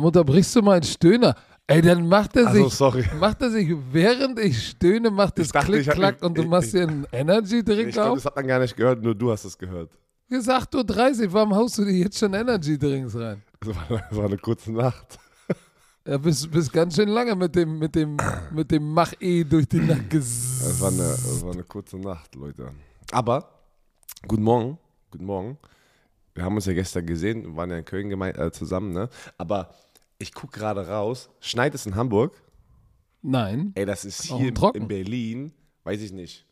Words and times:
Warum 0.00 0.06
unterbrichst 0.06 0.56
du 0.56 0.62
meinen 0.62 0.82
Stöhner? 0.82 1.34
Ey, 1.66 1.82
dann 1.82 2.08
macht 2.08 2.34
er 2.34 2.46
Also, 2.46 2.64
sich, 2.64 2.72
sorry. 2.74 3.04
macht 3.20 3.42
er 3.42 3.50
sich, 3.50 3.68
während 3.92 4.38
ich 4.38 4.68
stöhne, 4.70 5.10
macht 5.10 5.38
Ich 5.38 5.44
es 5.46 5.52
dachte, 5.52 5.66
klick, 5.72 5.86
ich 5.86 5.90
klack 5.92 6.22
und 6.22 6.38
du 6.38 6.42
ich- 6.42 6.48
machst 6.48 6.68
ich- 6.68 6.72
dir 6.80 6.88
einen 6.88 7.06
Energy-Drink 7.12 7.88
Ich 7.90 8.00
auf? 8.00 8.14
das 8.14 8.24
hat 8.24 8.34
man 8.36 8.46
gar 8.46 8.58
nicht 8.60 8.74
gehört, 8.74 9.02
nur 9.02 9.14
du 9.14 9.30
hast 9.30 9.44
es 9.44 9.58
gehört. 9.58 9.90
Gesagt, 10.30 10.72
du 10.72 10.82
30, 10.82 11.30
warum 11.34 11.54
haust 11.54 11.76
du 11.78 11.84
dir 11.84 11.92
jetzt 11.92 12.18
schon 12.18 12.32
Energy-Drinks 12.32 13.14
rein? 13.14 13.42
Das 13.60 13.76
war, 13.76 13.84
das 14.08 14.16
war 14.18 14.24
eine 14.24 14.38
kurze 14.38 14.72
Nacht. 14.72 15.18
Ja, 16.06 16.16
bist, 16.16 16.50
bist 16.50 16.72
ganz 16.72 16.96
schön 16.96 17.10
lange 17.10 17.36
mit 17.36 17.54
dem, 17.54 17.78
mit 17.78 17.94
dem, 17.94 18.16
mit 18.52 18.70
dem 18.70 18.90
Mach-E 18.94 19.44
durch 19.44 19.68
die 19.68 19.80
Nacht 19.80 20.00
Das 20.10 20.80
war, 20.80 20.88
eine, 20.88 20.96
das 20.98 21.44
war 21.44 21.52
eine 21.52 21.62
kurze 21.64 21.98
Nacht, 21.98 22.34
Leute. 22.36 22.70
Aber, 23.12 23.50
guten 24.26 24.44
Morgen, 24.44 24.78
guten 25.10 25.26
Morgen. 25.26 25.58
Wir 26.34 26.42
haben 26.44 26.54
uns 26.56 26.64
ja 26.64 26.72
gestern 26.72 27.04
gesehen, 27.04 27.42
wir 27.44 27.54
waren 27.56 27.68
ja 27.70 27.76
in 27.76 27.84
Köln 27.84 28.08
gemein, 28.08 28.34
äh, 28.36 28.50
zusammen, 28.50 28.92
ne? 28.94 29.10
Aber 29.36 29.74
ich 30.20 30.32
gucke 30.34 30.58
gerade 30.58 30.86
raus, 30.86 31.30
schneit 31.40 31.74
es 31.74 31.86
in 31.86 31.96
Hamburg? 31.96 32.40
Nein. 33.22 33.72
Ey, 33.74 33.84
das 33.86 34.04
ist 34.04 34.22
hier 34.22 34.52
in, 34.74 34.86
Berlin, 34.88 35.52
weiß 35.84 36.00
ich 36.00 36.12
nicht. 36.12 36.46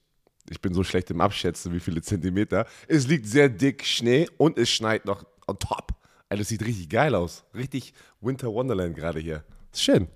Ich 0.51 0.61
bin 0.61 0.73
so 0.75 0.83
schlecht 0.83 1.11
im 1.11 1.21
Abschätzen, 1.21 1.73
wie 1.73 1.81
viele 1.81 2.01
Zentimeter. 2.03 2.67
Es 2.89 3.07
liegt 3.07 3.27
sehr 3.27 3.49
dick 3.49 3.85
Schnee 3.85 4.27
und 4.39 4.59
es 4.59 4.71
schneit 4.71 5.05
noch 5.05 5.25
on 5.47 5.59
top. 5.59 5.93
Ey, 6.31 6.39
das 6.39 6.49
sieht 6.49 6.65
richtig 6.65 6.89
geil 6.89 7.15
aus. 7.15 7.45
Richtig 7.55 7.93
Winter 8.21 8.49
Wonderland 8.49 8.97
gerade 8.97 9.21
hier. 9.21 9.45
Ist 9.73 9.83
schön. 9.83 10.09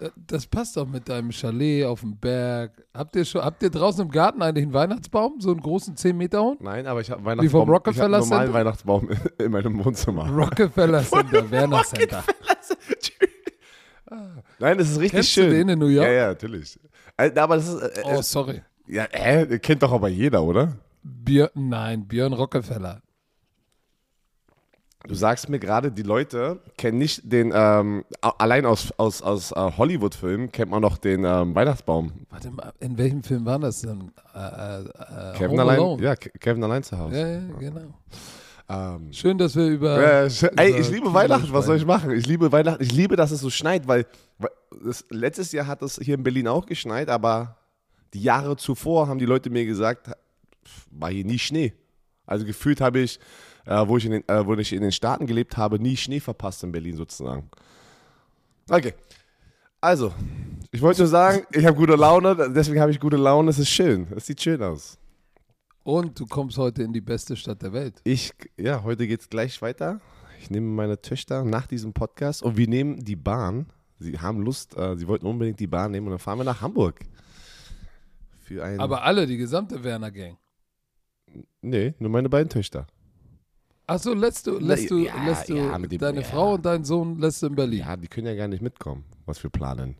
Äh, 0.00 0.10
Das 0.26 0.46
passt 0.46 0.76
doch 0.76 0.86
mit 0.86 1.08
deinem 1.08 1.30
Chalet 1.32 1.84
auf 1.84 2.00
dem 2.00 2.16
Berg. 2.16 2.86
Habt 2.94 3.16
ihr 3.16 3.24
schon, 3.24 3.42
habt 3.42 3.62
ihr 3.62 3.70
draußen 3.70 4.02
im 4.02 4.10
Garten 4.10 4.40
eigentlich 4.42 4.64
einen 4.64 4.72
Weihnachtsbaum? 4.74 5.40
So 5.40 5.50
einen 5.50 5.60
großen 5.60 5.96
10 5.96 6.16
Meter 6.16 6.42
hohen? 6.42 6.58
Nein, 6.60 6.86
aber 6.86 7.00
ich 7.00 7.10
habe 7.10 7.20
Wie 7.22 7.26
Weihnachtsbaum. 7.26 7.66
vom 7.66 7.68
ich 7.68 7.74
hab 7.74 7.86
Rockefeller 7.86 8.04
einen 8.18 8.28
normalen 8.28 8.46
Center? 8.46 8.54
Weihnachtsbaum 8.58 9.08
in 9.38 9.50
meinem 9.50 9.84
Wohnzimmer. 9.84 10.28
Rockefeller 10.30 11.02
Center, 11.04 11.50
Werner 11.50 11.82
Center. 11.84 12.24
Nein, 14.58 14.78
das 14.78 14.90
ist 14.90 14.98
richtig 14.98 15.12
Kennst 15.12 15.36
du 15.36 15.40
schön. 15.42 15.50
den 15.50 15.68
in 15.70 15.78
New 15.78 15.86
York? 15.86 16.06
Ja, 16.06 16.12
ja, 16.12 16.26
natürlich. 16.28 16.78
Äh, 17.16 17.30
Aber 17.38 17.56
das 17.56 17.68
ist. 17.68 17.80
Äh, 17.82 18.02
Oh, 18.04 18.18
äh, 18.18 18.22
sorry. 18.22 18.62
ja, 18.86 19.04
äh, 19.10 19.58
kennt 19.58 19.82
doch 19.82 19.92
aber 19.92 20.08
jeder, 20.08 20.42
oder? 20.42 20.76
Björn, 21.02 21.50
nein, 21.54 22.06
Björn 22.06 22.32
Rockefeller. 22.32 23.00
Du 25.06 25.14
sagst 25.14 25.48
mir 25.48 25.58
gerade, 25.60 25.92
die 25.92 26.02
Leute 26.02 26.60
kennen 26.76 26.98
nicht 26.98 27.22
den, 27.32 27.52
ähm, 27.54 28.04
allein 28.20 28.66
aus, 28.66 28.92
aus, 28.98 29.22
aus 29.22 29.52
äh, 29.52 29.54
Hollywood-Filmen 29.54 30.50
kennt 30.50 30.70
man 30.72 30.82
noch 30.82 30.98
den 30.98 31.24
ähm, 31.24 31.54
Weihnachtsbaum. 31.54 32.12
Warte 32.30 32.50
mal, 32.50 32.72
in 32.80 32.98
welchem 32.98 33.22
Film 33.22 33.46
war 33.46 33.58
das 33.60 33.80
denn? 33.82 34.10
Äh, 34.34 34.80
äh, 34.80 35.34
Kevin 35.38 35.60
allein, 35.60 35.98
ja, 36.00 36.16
Ke- 36.16 36.30
Kevin 36.38 36.64
allein 36.64 36.82
zu 36.82 36.98
Hause. 36.98 37.16
Ja, 37.20 37.28
ja, 37.28 37.40
genau. 37.58 37.94
Ähm, 38.68 39.12
Schön, 39.12 39.38
dass 39.38 39.56
wir 39.56 39.66
über. 39.66 39.98
äh, 40.26 40.30
ey, 40.56 40.70
über 40.70 40.78
ich 40.78 40.88
liebe 40.88 41.02
Kino 41.02 41.14
Weihnachten, 41.14 41.52
was 41.52 41.66
soll 41.66 41.76
ich 41.76 41.86
machen? 41.86 42.10
Ich 42.10 42.26
liebe 42.26 42.52
Weihnachten, 42.52 42.82
ich 42.82 42.92
liebe, 42.92 43.16
dass 43.16 43.30
es 43.30 43.40
so 43.40 43.48
schneit, 43.48 43.88
weil, 43.88 44.06
weil 44.38 44.50
das, 44.84 45.04
letztes 45.10 45.52
Jahr 45.52 45.66
hat 45.66 45.80
es 45.82 45.98
hier 46.02 46.14
in 46.14 46.22
Berlin 46.22 46.48
auch 46.48 46.66
geschneit, 46.66 47.08
aber 47.08 47.56
die 48.12 48.22
Jahre 48.22 48.56
zuvor 48.56 49.08
haben 49.08 49.18
die 49.18 49.24
Leute 49.26 49.48
mir 49.48 49.64
gesagt, 49.64 50.10
war 50.90 51.10
hier 51.10 51.24
nie 51.24 51.38
Schnee. 51.38 51.72
Also 52.26 52.44
gefühlt 52.44 52.82
habe 52.82 53.00
ich, 53.00 53.18
äh, 53.64 53.86
wo, 53.86 53.96
ich 53.96 54.04
in 54.04 54.12
den, 54.12 54.28
äh, 54.28 54.44
wo 54.44 54.54
ich 54.54 54.72
in 54.72 54.82
den 54.82 54.92
Staaten 54.92 55.26
gelebt 55.26 55.56
habe, 55.56 55.78
nie 55.78 55.96
Schnee 55.96 56.20
verpasst 56.20 56.62
in 56.62 56.70
Berlin 56.70 56.96
sozusagen. 56.96 57.48
Okay. 58.68 58.92
Also, 59.80 60.12
ich 60.70 60.82
wollte 60.82 61.02
nur 61.02 61.08
sagen, 61.08 61.46
ich 61.52 61.64
habe 61.64 61.76
gute 61.76 61.94
Laune, 61.94 62.50
deswegen 62.54 62.80
habe 62.80 62.90
ich 62.90 63.00
gute 63.00 63.16
Laune, 63.16 63.50
es 63.50 63.58
ist 63.58 63.70
schön, 63.70 64.08
es 64.14 64.26
sieht 64.26 64.42
schön 64.42 64.62
aus. 64.62 64.98
Und 65.88 66.20
du 66.20 66.26
kommst 66.26 66.58
heute 66.58 66.82
in 66.82 66.92
die 66.92 67.00
beste 67.00 67.34
Stadt 67.34 67.62
der 67.62 67.72
Welt. 67.72 68.02
Ich, 68.04 68.34
ja, 68.58 68.82
heute 68.82 69.06
geht 69.06 69.22
es 69.22 69.30
gleich 69.30 69.62
weiter. 69.62 70.02
Ich 70.38 70.50
nehme 70.50 70.66
meine 70.66 71.00
Töchter 71.00 71.44
nach 71.44 71.66
diesem 71.66 71.94
Podcast 71.94 72.42
und 72.42 72.58
wir 72.58 72.68
nehmen 72.68 73.02
die 73.02 73.16
Bahn. 73.16 73.72
Sie 73.98 74.18
haben 74.18 74.42
Lust, 74.42 74.76
äh, 74.76 74.98
sie 74.98 75.08
wollten 75.08 75.24
unbedingt 75.24 75.58
die 75.60 75.66
Bahn 75.66 75.90
nehmen 75.92 76.08
und 76.08 76.10
dann 76.10 76.18
fahren 76.18 76.36
wir 76.36 76.44
nach 76.44 76.60
Hamburg. 76.60 77.00
Für 78.38 78.62
ein. 78.62 78.78
Aber 78.80 79.02
alle, 79.02 79.26
die 79.26 79.38
gesamte 79.38 79.82
Werner 79.82 80.10
Gang. 80.10 80.36
Nee, 81.62 81.94
nur 81.98 82.10
meine 82.10 82.28
beiden 82.28 82.50
Töchter. 82.50 82.86
Achso, 83.86 84.12
lässt 84.12 84.46
du, 84.46 84.58
lässt 84.58 84.90
du, 84.90 84.98
ja, 84.98 85.24
lässt 85.24 85.48
du 85.48 85.56
ja, 85.56 85.78
dem- 85.78 85.98
deine 85.98 86.20
ja. 86.20 86.26
Frau 86.26 86.52
und 86.56 86.66
deinen 86.66 86.84
Sohn 86.84 87.18
lässt 87.18 87.40
du 87.40 87.46
in 87.46 87.54
Berlin. 87.54 87.78
Ja, 87.78 87.96
die 87.96 88.08
können 88.08 88.26
ja 88.26 88.34
gar 88.34 88.48
nicht 88.48 88.60
mitkommen, 88.60 89.06
was 89.24 89.42
wir 89.42 89.48
planen. 89.48 89.96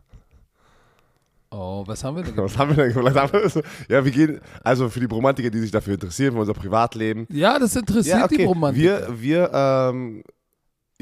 Oh, 1.51 1.83
was 1.87 2.03
haben 2.03 2.15
wir 2.17 2.23
denn? 2.23 2.37
Was 2.37 2.57
haben 2.57 2.77
wir 2.77 2.85
denn 2.85 2.93
gemacht? 2.93 3.61
Ja, 3.87 4.05
wir 4.05 4.11
gehen, 4.11 4.39
also 4.63 4.87
für 4.87 4.99
die 4.99 5.07
Romantiker, 5.07 5.49
die 5.49 5.59
sich 5.59 5.71
dafür 5.71 5.95
interessieren, 5.95 6.33
für 6.33 6.39
unser 6.41 6.53
Privatleben. 6.53 7.25
Ja, 7.31 7.57
das 7.57 7.75
interessiert 7.75 8.29
die 8.31 8.43
Romantik. 8.43 8.81
Wir, 8.83 9.07
wir, 9.19 9.51
ähm, 9.51 10.23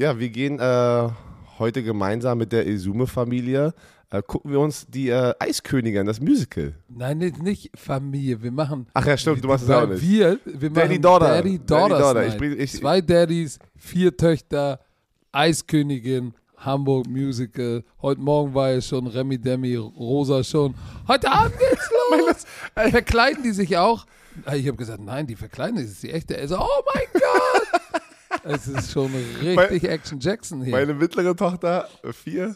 ja, 0.00 0.18
wir 0.18 0.28
gehen 0.30 0.58
äh, 0.58 1.08
heute 1.58 1.82
gemeinsam 1.82 2.38
mit 2.38 2.52
der 2.52 2.66
Isume-Familie, 2.66 3.74
äh, 4.10 4.22
gucken 4.22 4.50
wir 4.50 4.60
uns 4.60 4.86
die 4.86 5.10
äh, 5.10 5.34
Eiskönigin, 5.38 6.06
das 6.06 6.18
Musical. 6.18 6.72
Nein, 6.88 7.18
nicht, 7.18 7.42
nicht 7.42 7.70
Familie. 7.78 8.42
Wir 8.42 8.50
machen. 8.52 8.86
Ach 8.94 9.04
ja, 9.06 9.18
stimmt, 9.18 9.44
du 9.44 9.48
machst 9.48 9.64
es 9.64 9.70
auch 9.70 9.86
nicht. 9.86 10.00
Wir, 10.00 10.38
wir 10.46 10.70
Daddy 10.70 10.94
machen 10.94 11.02
Daughter. 11.02 11.28
Daddy 11.28 11.58
Daddy 11.58 11.66
Daughters 11.66 11.98
Daughter. 12.00 12.26
Ich 12.26 12.58
ich- 12.58 12.80
Zwei 12.80 13.02
Daddys, 13.02 13.58
vier 13.76 14.16
Töchter, 14.16 14.80
Eiskönigin, 15.30 16.32
Hamburg 16.58 17.06
Musical. 17.08 17.84
Heute 18.02 18.20
Morgen 18.20 18.54
war 18.54 18.70
ja 18.72 18.80
schon 18.80 19.06
Remy 19.06 19.38
Demi, 19.38 19.76
Rosa 19.76 20.42
schon. 20.44 20.74
Heute 21.06 21.30
Abend 21.30 21.54
geht's 21.58 21.90
los. 22.10 22.90
verkleiden 22.90 23.42
die 23.42 23.52
sich 23.52 23.76
auch? 23.76 24.06
Ich 24.54 24.66
habe 24.66 24.76
gesagt, 24.76 25.00
nein, 25.02 25.26
die 25.26 25.36
verkleiden 25.36 25.76
sich. 25.78 25.86
Das 25.86 25.94
ist 25.94 26.02
die 26.02 26.10
echte. 26.12 26.36
Er 26.36 26.48
so, 26.48 26.58
oh 26.58 26.82
mein 26.94 27.04
Gott. 27.12 28.02
es 28.44 28.68
ist 28.68 28.92
schon 28.92 29.10
richtig 29.42 29.84
Action 29.88 30.20
Jackson 30.20 30.62
hier. 30.62 30.72
Meine 30.72 30.94
mittlere 30.94 31.34
Tochter, 31.34 31.88
vier, 32.12 32.54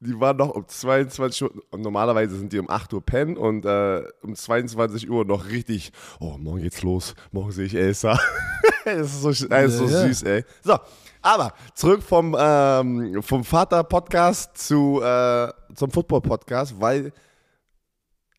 die 0.00 0.18
war 0.18 0.32
noch 0.32 0.50
um 0.50 0.66
22 0.66 1.42
Uhr, 1.42 1.50
normalerweise 1.76 2.38
sind 2.38 2.52
die 2.52 2.58
um 2.58 2.70
8 2.70 2.94
Uhr 2.94 3.04
pennen 3.04 3.36
und 3.36 3.64
äh, 3.66 4.02
um 4.22 4.34
22 4.34 5.10
Uhr 5.10 5.24
noch 5.26 5.48
richtig, 5.48 5.92
oh, 6.20 6.36
morgen 6.38 6.62
geht's 6.62 6.82
los, 6.82 7.14
morgen 7.32 7.52
sehe 7.52 7.66
ich 7.66 7.74
Elsa. 7.74 8.18
das 8.84 9.12
ist 9.12 9.20
so, 9.22 9.46
das 9.46 9.72
ist 9.72 9.78
so 9.78 9.84
Ja, 9.84 9.90
ja. 9.90 10.06
süß, 10.08 10.22
ey. 10.22 10.44
So, 10.62 10.78
aber 11.22 11.54
zurück 11.74 12.02
vom, 12.02 12.36
ähm, 12.38 13.22
vom 13.22 13.44
Vater-Podcast 13.44 14.56
zu, 14.58 15.00
äh, 15.02 15.48
zum 15.74 15.90
Football-Podcast, 15.90 16.80
weil 16.80 17.06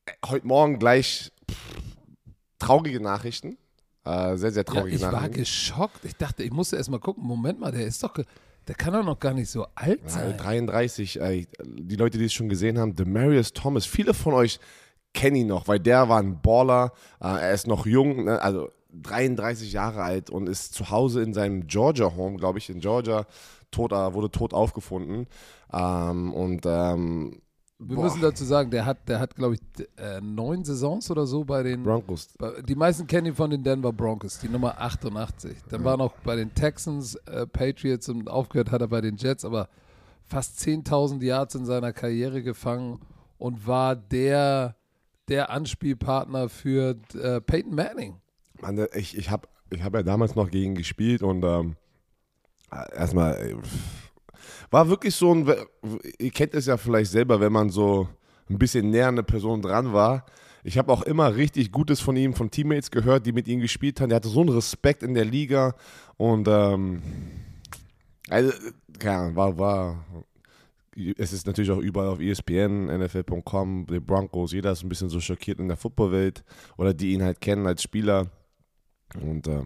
äh, 0.06 0.12
heute 0.28 0.48
Morgen 0.48 0.80
gleich 0.80 1.32
pff, 1.50 1.58
traurige 2.60 3.00
Nachrichten. 3.02 3.58
Äh, 4.04 4.36
sehr, 4.38 4.52
sehr 4.52 4.64
Ja, 4.66 4.74
traurige 4.74 4.96
ich 4.96 5.02
war 5.02 5.12
Nachrichten. 5.12 5.38
geschockt. 5.40 6.06
Ich 6.06 6.16
dachte, 6.16 6.44
ich 6.44 6.52
musste 6.52 6.76
erst 6.78 6.90
mal 6.90 7.00
gucken. 7.00 7.24
Moment 7.24 7.60
mal, 7.60 7.72
der 7.72 7.86
ist 7.86 8.04
doch, 8.04 8.14
der 8.68 8.76
kann 8.76 8.94
doch 8.94 9.04
noch 9.04 9.20
gar 9.20 9.34
nicht 9.34 9.50
so 9.50 9.68
alt 9.76 10.02
Ja, 10.04 10.10
sein. 10.10 10.38
33, 10.38 11.22
ey, 11.22 11.48
die 11.64 11.96
Leute, 11.96 12.18
die 12.18 12.26
es 12.26 12.34
schon 12.34 12.50
gesehen 12.50 12.80
haben, 12.80 12.96
Demarius 12.96 13.54
Thomas, 13.54 13.86
viele 13.86 14.14
von 14.14 14.34
euch 14.34 14.60
kennen 15.14 15.36
ihn 15.36 15.48
noch, 15.48 15.68
weil 15.68 15.80
der 15.80 16.08
war 16.10 16.20
ein 16.20 16.42
Baller, 16.42 16.94
äh, 17.20 17.28
er 17.28 17.52
ist 17.54 17.68
noch 17.68 17.86
jung, 17.86 18.24
ne, 18.26 18.42
also 18.42 18.72
33 18.94 19.72
Jahre 19.74 20.02
alt 20.04 20.30
und 20.30 20.48
ist 20.50 20.74
zu 20.74 20.90
Hause 20.90 21.22
in 21.22 21.34
seinem 21.34 21.68
Georgia 21.68 22.16
Home, 22.16 22.38
glaube 22.38 22.58
ich, 22.60 22.70
in 22.70 22.80
Georgia, 22.80 23.26
tot, 23.72 23.92
äh, 23.92 24.14
wurde 24.14 24.30
tot 24.32 24.54
aufgefunden. 24.54 25.28
Ähm, 25.72 26.34
und 26.34 26.66
ähm, 26.66 27.42
Wir 27.80 27.96
boah, 27.96 28.04
müssen 28.04 28.22
dazu 28.22 28.44
sagen, 28.44 28.70
der 28.72 28.86
hat, 28.86 29.08
der 29.08 29.20
hat, 29.20 29.36
glaube 29.36 29.56
ich, 29.56 29.62
äh, 29.98 30.20
neun 30.22 30.64
Saisons 30.66 31.10
oder 31.10 31.26
so 31.26 31.46
bei 31.46 31.64
den. 31.64 31.84
Broncos. 31.84 32.28
bei- 32.38 32.62
Die 32.62 32.76
meisten 32.76 33.08
kennen 33.08 33.28
ihn 33.28 33.36
von 33.36 33.50
den 33.50 33.64
Denver 33.64 33.94
Broncos, 33.94 34.40
die 34.40 34.50
Nummer 34.50 34.80
88. 34.80 35.58
Dann 35.70 35.84
war 35.84 35.94
er 35.94 35.98
noch 35.98 36.14
bei 36.24 36.36
den 36.36 36.54
Texans, 36.54 37.16
äh, 37.28 37.48
Patriots 37.48 38.10
und 38.10 38.30
aufgehört 38.30 38.72
hat 38.72 38.82
er 38.82 38.88
bei 38.88 39.02
den 39.02 39.16
Jets, 39.16 39.46
aber 39.46 39.70
fast 40.26 40.60
10.000 40.60 41.24
Yards 41.24 41.56
in 41.56 41.66
seiner 41.66 41.92
Karriere 41.94 42.44
gefangen 42.44 43.00
und 43.38 43.66
war 43.68 43.96
der, 43.96 44.76
der 45.28 45.50
Anspielpartner 45.50 46.48
für 46.50 46.98
äh, 47.16 47.42
Peyton 47.42 47.74
Manning. 47.76 48.21
Der- 48.64 48.96
ich, 48.96 49.18
ich 49.18 49.30
habe 49.30 49.48
ich 49.70 49.84
hab 49.84 49.94
ja 49.94 50.04
damals 50.04 50.36
noch 50.36 50.50
gegen 50.52 50.76
gespielt 50.76 51.24
und 51.24 51.44
ähm, 51.44 51.76
äh, 52.72 52.96
erstmal 52.98 53.36
äh, 53.36 53.56
war 54.70 54.90
wirklich 54.90 55.16
so 55.16 55.34
ein, 55.34 55.48
ihr 56.20 56.32
kennt 56.32 56.54
es 56.54 56.66
ja 56.66 56.78
vielleicht 56.78 57.12
selber, 57.12 57.40
wenn 57.40 57.52
man 57.52 57.70
so 57.70 58.08
ein 58.50 58.58
bisschen 58.58 58.90
näher 58.90 59.08
an 59.08 59.16
eine 59.16 59.24
Person 59.24 59.62
dran 59.62 59.94
war. 59.94 60.26
Ich 60.64 60.78
habe 60.78 60.92
auch 60.92 61.02
immer 61.04 61.36
richtig 61.36 61.72
Gutes 61.72 62.00
von 62.02 62.16
ihm, 62.16 62.34
von 62.34 62.52
Teammates 62.52 62.92
gehört, 62.92 63.26
die 63.26 63.32
mit 63.32 63.48
ihm 63.48 63.62
gespielt 63.62 64.00
haben. 64.00 64.10
Der 64.10 64.18
hatte 64.18 64.28
so 64.30 64.42
einen 64.42 64.50
Respekt 64.50 65.04
in 65.04 65.14
der 65.14 65.26
Liga 65.26 65.74
und 66.18 66.48
ähm, 66.48 67.02
also, 68.30 68.52
keine 69.00 69.36
war, 69.36 69.58
war, 69.58 70.06
es 71.18 71.34
ist 71.34 71.48
natürlich 71.48 71.72
auch 71.72 71.80
überall 71.80 72.10
auf 72.10 72.20
ESPN, 72.20 72.86
NFL.com, 72.86 73.88
die 73.90 74.00
Broncos, 74.00 74.52
jeder 74.54 74.72
ist 74.72 74.84
ein 74.84 74.90
bisschen 74.90 75.10
so 75.10 75.20
schockiert 75.20 75.60
in 75.60 75.68
der 75.68 75.78
Footballwelt 75.78 76.44
oder 76.78 76.94
die 76.94 77.14
ihn 77.14 77.24
halt 77.24 77.42
kennen 77.42 77.66
als 77.66 77.82
Spieler. 77.82 78.30
Und 79.20 79.48
äh, 79.48 79.62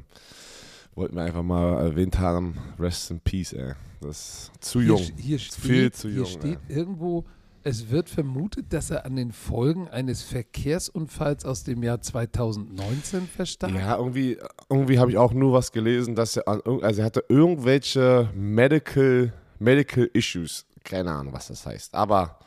wollten 0.96 1.16
wir 1.16 1.24
einfach 1.24 1.44
mal 1.44 1.86
erwähnt 1.86 2.20
haben, 2.20 2.58
rest 2.80 3.12
in 3.12 3.20
peace, 3.20 3.54
ey. 3.54 3.74
Das 4.02 4.52
ist 4.52 4.64
zu 4.64 4.80
jung. 4.82 4.98
Hier, 4.98 5.16
hier 5.18 5.40
steht, 5.40 5.60
Viel 5.60 5.92
zu 5.92 6.08
hier 6.08 6.18
jung, 6.18 6.28
steht 6.28 6.60
irgendwo, 6.68 7.26
es 7.64 7.90
wird 7.90 8.10
vermutet, 8.10 8.72
dass 8.72 8.92
er 8.92 9.06
an 9.06 9.16
den 9.16 9.32
Folgen 9.32 9.88
eines 9.88 10.22
Verkehrsunfalls 10.22 11.46
aus 11.46 11.64
dem 11.64 11.82
Jahr 11.82 12.02
2019 12.02 13.28
verstarb. 13.28 13.74
Ja, 13.74 13.98
irgendwie, 13.98 14.38
irgendwie 14.70 15.00
habe 15.00 15.12
ich 15.12 15.18
auch 15.18 15.34
nur 15.34 15.54
was 15.54 15.72
gelesen, 15.72 16.16
dass 16.16 16.38
er, 16.38 16.48
an, 16.48 16.62
also 16.82 17.02
er 17.02 17.06
hatte 17.06 17.24
irgendwelche 17.28 18.30
Medical 18.36 19.34
Medical 19.60 20.10
Issues. 20.14 20.66
Keine 20.84 21.12
Ahnung, 21.12 21.34
was 21.34 21.48
das 21.48 21.66
heißt. 21.66 21.96
Aber 21.96 22.38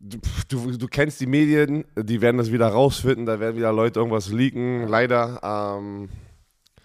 du, 0.00 0.18
du, 0.48 0.76
du 0.76 0.86
kennst 0.88 1.20
die 1.20 1.26
Medien, 1.26 1.84
die 1.96 2.20
werden 2.20 2.38
das 2.38 2.52
wieder 2.52 2.68
rausfinden, 2.68 3.26
da 3.26 3.40
werden 3.40 3.56
wieder 3.56 3.72
Leute 3.72 4.00
irgendwas 4.00 4.28
leaken, 4.28 4.88
leider. 4.88 5.40
Ähm, 5.42 6.08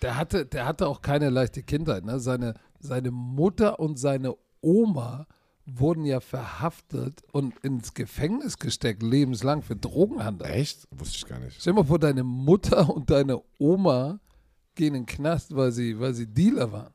der, 0.02 0.18
hatte, 0.18 0.46
der 0.46 0.66
hatte 0.66 0.88
auch 0.88 1.02
keine 1.02 1.30
leichte 1.30 1.64
Kindheit. 1.64 2.06
Ne? 2.06 2.20
Seine, 2.20 2.56
seine 2.80 3.12
Mutter 3.12 3.80
und 3.80 4.00
seine 4.00 4.36
Oma 4.62 5.28
wurden 5.66 6.06
ja 6.06 6.20
verhaftet 6.20 7.22
und 7.32 7.58
ins 7.60 7.94
Gefängnis 7.94 8.58
gesteckt, 8.58 9.04
lebenslang 9.04 9.62
für 9.62 9.76
Drogenhandel. 9.76 10.48
Echt? 10.48 10.88
Wusste 10.92 11.18
ich 11.18 11.26
gar 11.26 11.40
nicht. 11.40 11.60
Stell 11.60 11.74
dir 11.74 11.82
mal 11.82 11.86
vor, 11.86 12.00
deine 12.00 12.24
Mutter 12.24 12.90
und 12.94 13.10
deine 13.10 13.42
Oma 13.58 14.20
gehen 14.76 14.96
in 14.96 15.04
den 15.04 15.06
Knast, 15.06 15.56
weil 15.56 15.72
sie, 15.72 16.00
weil 16.00 16.14
sie 16.14 16.28
Dealer 16.28 16.72
waren. 16.72 16.94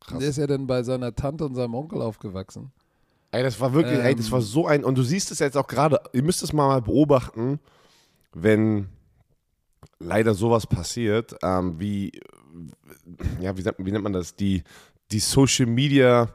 Krass. 0.00 0.18
Der 0.18 0.28
ist 0.28 0.38
ja 0.38 0.46
dann 0.46 0.66
bei 0.66 0.82
seiner 0.82 1.14
Tante 1.14 1.44
und 1.44 1.54
seinem 1.54 1.74
Onkel 1.74 2.02
aufgewachsen. 2.02 2.72
Ey, 3.32 3.42
das 3.42 3.58
war 3.58 3.72
wirklich, 3.72 3.98
ähm, 3.98 4.04
ey, 4.04 4.14
das 4.14 4.30
war 4.30 4.40
ähm. 4.40 4.44
so 4.44 4.66
ein, 4.66 4.84
und 4.84 4.96
du 4.96 5.02
siehst 5.02 5.30
es 5.30 5.38
jetzt 5.38 5.56
auch 5.56 5.66
gerade, 5.66 6.00
ihr 6.12 6.22
müsst 6.22 6.42
es 6.42 6.52
mal 6.52 6.82
beobachten, 6.82 7.58
wenn 8.34 8.88
leider 9.98 10.34
sowas 10.34 10.66
passiert, 10.66 11.34
ähm, 11.42 11.80
wie, 11.80 12.12
ja, 13.40 13.56
wie, 13.56 13.64
wie 13.64 13.90
nennt 13.90 14.04
man 14.04 14.12
das, 14.12 14.36
die, 14.36 14.62
die 15.10 15.18
Social 15.18 15.66
Media 15.66 16.34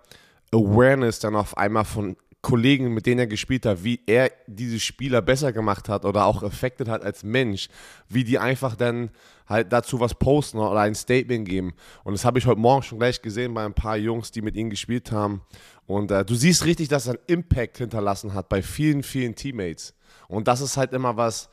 Awareness 0.52 1.20
dann 1.20 1.36
auf 1.36 1.56
einmal 1.58 1.86
von 1.86 2.18
Kollegen, 2.42 2.94
mit 2.94 3.06
denen 3.06 3.20
er 3.20 3.28
gespielt 3.28 3.66
hat, 3.66 3.84
wie 3.84 4.00
er 4.06 4.32
diese 4.48 4.80
Spieler 4.80 5.22
besser 5.22 5.52
gemacht 5.52 5.90
hat 5.90 6.06
oder 6.06 6.26
auch 6.26 6.44
affected 6.44 6.88
hat 6.88 7.04
als 7.04 7.24
Mensch, 7.24 7.68
wie 8.08 8.24
die 8.24 8.40
einfach 8.40 8.76
dann 8.76 9.10
halt 9.48 9.72
dazu 9.72 10.00
was 10.00 10.14
posten 10.14 10.58
oder 10.58 10.80
ein 10.80 10.96
Statement 10.96 11.48
geben. 11.48 11.74
Und 12.04 12.14
das 12.14 12.26
habe 12.26 12.40
ich 12.40 12.46
heute 12.46 12.60
Morgen 12.60 12.84
schon 12.84 13.00
gleich 13.00 13.22
gesehen 13.22 13.54
bei 13.54 13.66
ein 13.66 13.74
paar 13.74 13.98
Jungs, 13.98 14.32
die 14.32 14.42
mit 14.42 14.56
ihm 14.56 14.70
gespielt 14.70 15.12
haben. 15.12 15.42
Und 15.86 16.12
äh, 16.12 16.26
du 16.26 16.36
siehst 16.36 16.66
richtig, 16.66 16.90
dass 16.90 17.08
er 17.08 17.14
einen 17.14 17.24
Impact 17.28 17.78
hinterlassen 17.78 18.34
hat 18.34 18.50
bei 18.50 18.62
vielen, 18.62 19.04
vielen 19.04 19.36
Teammates. 19.36 19.94
Und 20.28 20.48
das 20.48 20.62
ist 20.62 20.76
halt 20.78 20.94
immer 20.94 21.16
was, 21.16 21.50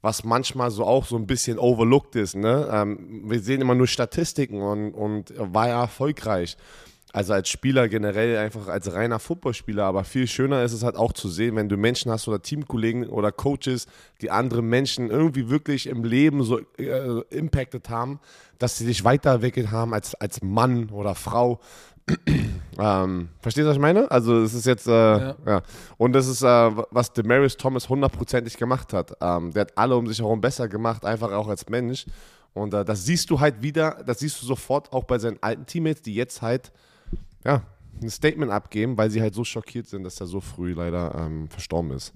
was 0.00 0.22
manchmal 0.22 0.70
so 0.70 0.84
auch 0.84 1.06
so 1.06 1.16
ein 1.16 1.26
bisschen 1.26 1.58
overlooked 1.58 2.14
ist. 2.16 2.36
Ne? 2.36 2.68
Ähm, 2.70 3.22
wir 3.24 3.40
sehen 3.40 3.60
immer 3.60 3.74
nur 3.74 3.86
Statistiken 3.86 4.62
und, 4.62 4.92
und 4.92 5.32
war 5.36 5.68
ja 5.68 5.80
erfolgreich. 5.80 6.56
Also 7.14 7.32
als 7.32 7.48
Spieler 7.48 7.88
generell 7.88 8.36
einfach 8.38 8.66
als 8.66 8.92
reiner 8.92 9.20
Footballspieler, 9.20 9.84
aber 9.84 10.02
viel 10.02 10.26
schöner 10.26 10.64
ist 10.64 10.72
es 10.72 10.82
halt 10.82 10.96
auch 10.96 11.12
zu 11.12 11.28
sehen, 11.28 11.54
wenn 11.54 11.68
du 11.68 11.76
Menschen 11.76 12.10
hast 12.10 12.26
oder 12.26 12.42
Teamkollegen 12.42 13.08
oder 13.08 13.30
Coaches, 13.30 13.86
die 14.20 14.32
andere 14.32 14.62
Menschen 14.62 15.10
irgendwie 15.10 15.48
wirklich 15.48 15.86
im 15.86 16.02
Leben 16.02 16.42
so 16.42 16.58
äh, 16.76 17.20
impacted 17.30 17.88
haben, 17.88 18.18
dass 18.58 18.78
sie 18.78 18.86
dich 18.86 19.04
weiterentwickelt 19.04 19.70
haben 19.70 19.94
als, 19.94 20.16
als 20.16 20.42
Mann 20.42 20.90
oder 20.90 21.14
Frau. 21.14 21.60
ähm, 22.80 23.28
verstehst 23.38 23.64
du, 23.64 23.68
was 23.68 23.76
ich 23.76 23.80
meine? 23.80 24.10
Also 24.10 24.42
es 24.42 24.52
ist 24.52 24.66
jetzt, 24.66 24.88
äh, 24.88 24.90
ja. 24.90 25.36
ja. 25.46 25.62
Und 25.96 26.14
das 26.14 26.26
ist, 26.26 26.42
äh, 26.42 26.46
was 26.90 27.12
Demarius 27.12 27.56
Thomas 27.56 27.88
hundertprozentig 27.88 28.56
gemacht 28.56 28.92
hat. 28.92 29.16
Ähm, 29.20 29.52
der 29.52 29.60
hat 29.60 29.78
alle 29.78 29.96
um 29.96 30.08
sich 30.08 30.18
herum 30.18 30.40
besser 30.40 30.66
gemacht, 30.66 31.04
einfach 31.04 31.30
auch 31.30 31.46
als 31.46 31.68
Mensch. 31.68 32.06
Und 32.54 32.74
äh, 32.74 32.84
das 32.84 33.04
siehst 33.04 33.30
du 33.30 33.38
halt 33.38 33.62
wieder, 33.62 34.02
das 34.04 34.18
siehst 34.18 34.42
du 34.42 34.46
sofort 34.46 34.92
auch 34.92 35.04
bei 35.04 35.20
seinen 35.20 35.40
alten 35.44 35.64
Teammates, 35.64 36.02
die 36.02 36.16
jetzt 36.16 36.42
halt 36.42 36.72
ja, 37.44 37.62
ein 38.02 38.10
Statement 38.10 38.50
abgeben, 38.50 38.96
weil 38.96 39.10
sie 39.10 39.20
halt 39.20 39.34
so 39.34 39.44
schockiert 39.44 39.86
sind, 39.86 40.04
dass 40.04 40.20
er 40.20 40.26
so 40.26 40.40
früh 40.40 40.72
leider 40.72 41.14
ähm, 41.14 41.48
verstorben 41.48 41.92
ist. 41.92 42.12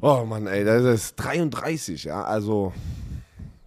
Oh 0.00 0.24
Mann, 0.24 0.46
ey, 0.46 0.64
das 0.64 0.82
ist 0.84 1.16
33, 1.16 2.04
ja, 2.04 2.24
also 2.24 2.72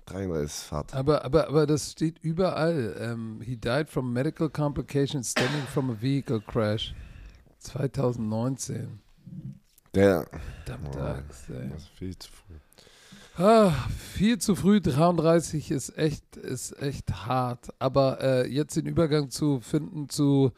33 0.07 0.45
ist 0.45 0.71
hart. 0.71 0.94
Aber, 0.94 1.24
aber, 1.24 1.47
aber 1.47 1.68
das 1.68 1.91
steht 1.91 2.19
überall. 2.19 2.95
Um, 3.13 3.39
ähm, 3.39 3.41
he 3.41 3.56
died 3.56 3.89
from 3.89 4.12
medical 4.12 4.50
complications 4.50 5.31
stemming 5.31 5.63
from 5.71 5.89
a 5.89 5.95
vehicle 6.00 6.41
crash. 6.41 6.94
2019. 7.59 9.00
Der. 9.95 10.25
Verdammt, 10.65 10.97
oh, 10.97 11.53
ey. 11.53 11.69
Das 11.69 11.83
ist 11.83 11.89
viel 11.89 12.18
zu 12.18 12.31
früh. 12.31 12.56
Ah, 13.35 13.71
viel 14.13 14.38
zu 14.38 14.53
früh, 14.53 14.80
33 14.80 15.71
ist 15.71 15.97
echt, 15.97 16.38
ist 16.38 16.80
echt 16.80 17.25
hart. 17.25 17.74
Aber 17.80 18.21
äh, 18.21 18.47
jetzt 18.47 18.75
den 18.75 18.85
Übergang 18.85 19.31
zu 19.31 19.59
finden 19.59 20.07
zu 20.07 20.51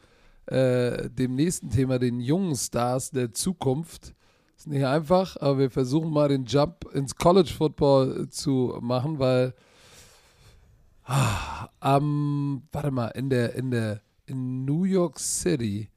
äh, 0.44 1.08
dem 1.08 1.36
nächsten 1.36 1.70
Thema, 1.70 1.98
den 1.98 2.20
jungen 2.20 2.54
Stars 2.54 3.12
der 3.12 3.32
Zukunft, 3.32 4.14
ist 4.58 4.66
nicht 4.66 4.84
einfach, 4.84 5.38
aber 5.40 5.58
wir 5.58 5.70
versuchen 5.70 6.10
mal 6.10 6.28
den 6.28 6.44
Jump 6.44 6.84
ins 6.92 7.16
College 7.16 7.50
Football 7.56 8.28
zu 8.28 8.76
machen, 8.82 9.18
weil 9.18 9.54
ah, 11.04 11.70
am, 11.80 12.62
warte 12.72 12.90
mal, 12.90 13.08
in 13.08 13.30
der, 13.30 13.54
in 13.54 13.70
der, 13.70 14.02
in 14.26 14.66
New 14.66 14.84
York 14.84 15.18
City 15.18 15.88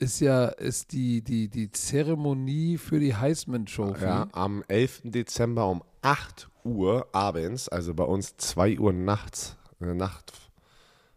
ist 0.00 0.20
ja 0.20 0.46
ist 0.46 0.92
die, 0.92 1.22
die, 1.22 1.48
die 1.48 1.70
Zeremonie 1.70 2.78
für 2.78 2.98
die 2.98 3.14
Heisman 3.14 3.66
Trophy. 3.66 4.04
Ja, 4.04 4.28
am 4.32 4.64
11. 4.66 5.02
Dezember 5.04 5.68
um 5.68 5.82
8 6.02 6.48
Uhr 6.64 7.06
abends, 7.12 7.68
also 7.68 7.94
bei 7.94 8.04
uns 8.04 8.36
2 8.38 8.78
Uhr 8.78 8.92
nachts, 8.92 9.56
der 9.78 9.94
Nacht 9.94 10.32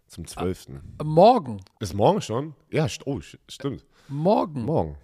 zum 0.07 0.27
12. 0.27 0.67
Ah, 0.97 1.03
morgen. 1.03 1.61
Ist 1.79 1.93
morgen 1.93 2.21
schon? 2.21 2.55
Ja, 2.71 2.87
oh, 3.05 3.19
stimmt. 3.47 3.85
Morgen. 4.09 4.63
Morgen. 4.63 4.97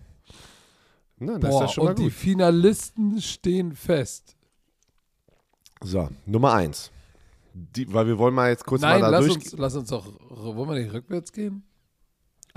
Na, 1.18 1.38
das 1.38 1.50
Boah, 1.50 1.64
ist 1.64 1.70
ja 1.70 1.74
schon 1.74 1.84
mal 1.86 1.90
und 1.92 1.96
gut. 1.98 2.06
die 2.06 2.12
Finalisten 2.12 3.22
stehen 3.22 3.74
fest. 3.74 4.36
So, 5.82 6.10
Nummer 6.26 6.54
1. 6.54 6.92
weil 7.88 8.08
wir 8.08 8.18
wollen 8.18 8.36
mal 8.36 8.50
jetzt 8.50 8.66
kurz 8.66 8.82
Nein, 8.82 9.00
mal 9.00 9.12
da 9.12 9.18
lass 9.18 9.26
durch. 9.26 9.36
Uns, 9.38 9.52
lass 9.54 9.76
uns 9.76 9.90
doch, 9.90 10.06
wollen 10.30 10.70
wir 10.70 10.80
nicht 10.80 10.94
rückwärts 10.94 11.32
gehen? 11.32 11.64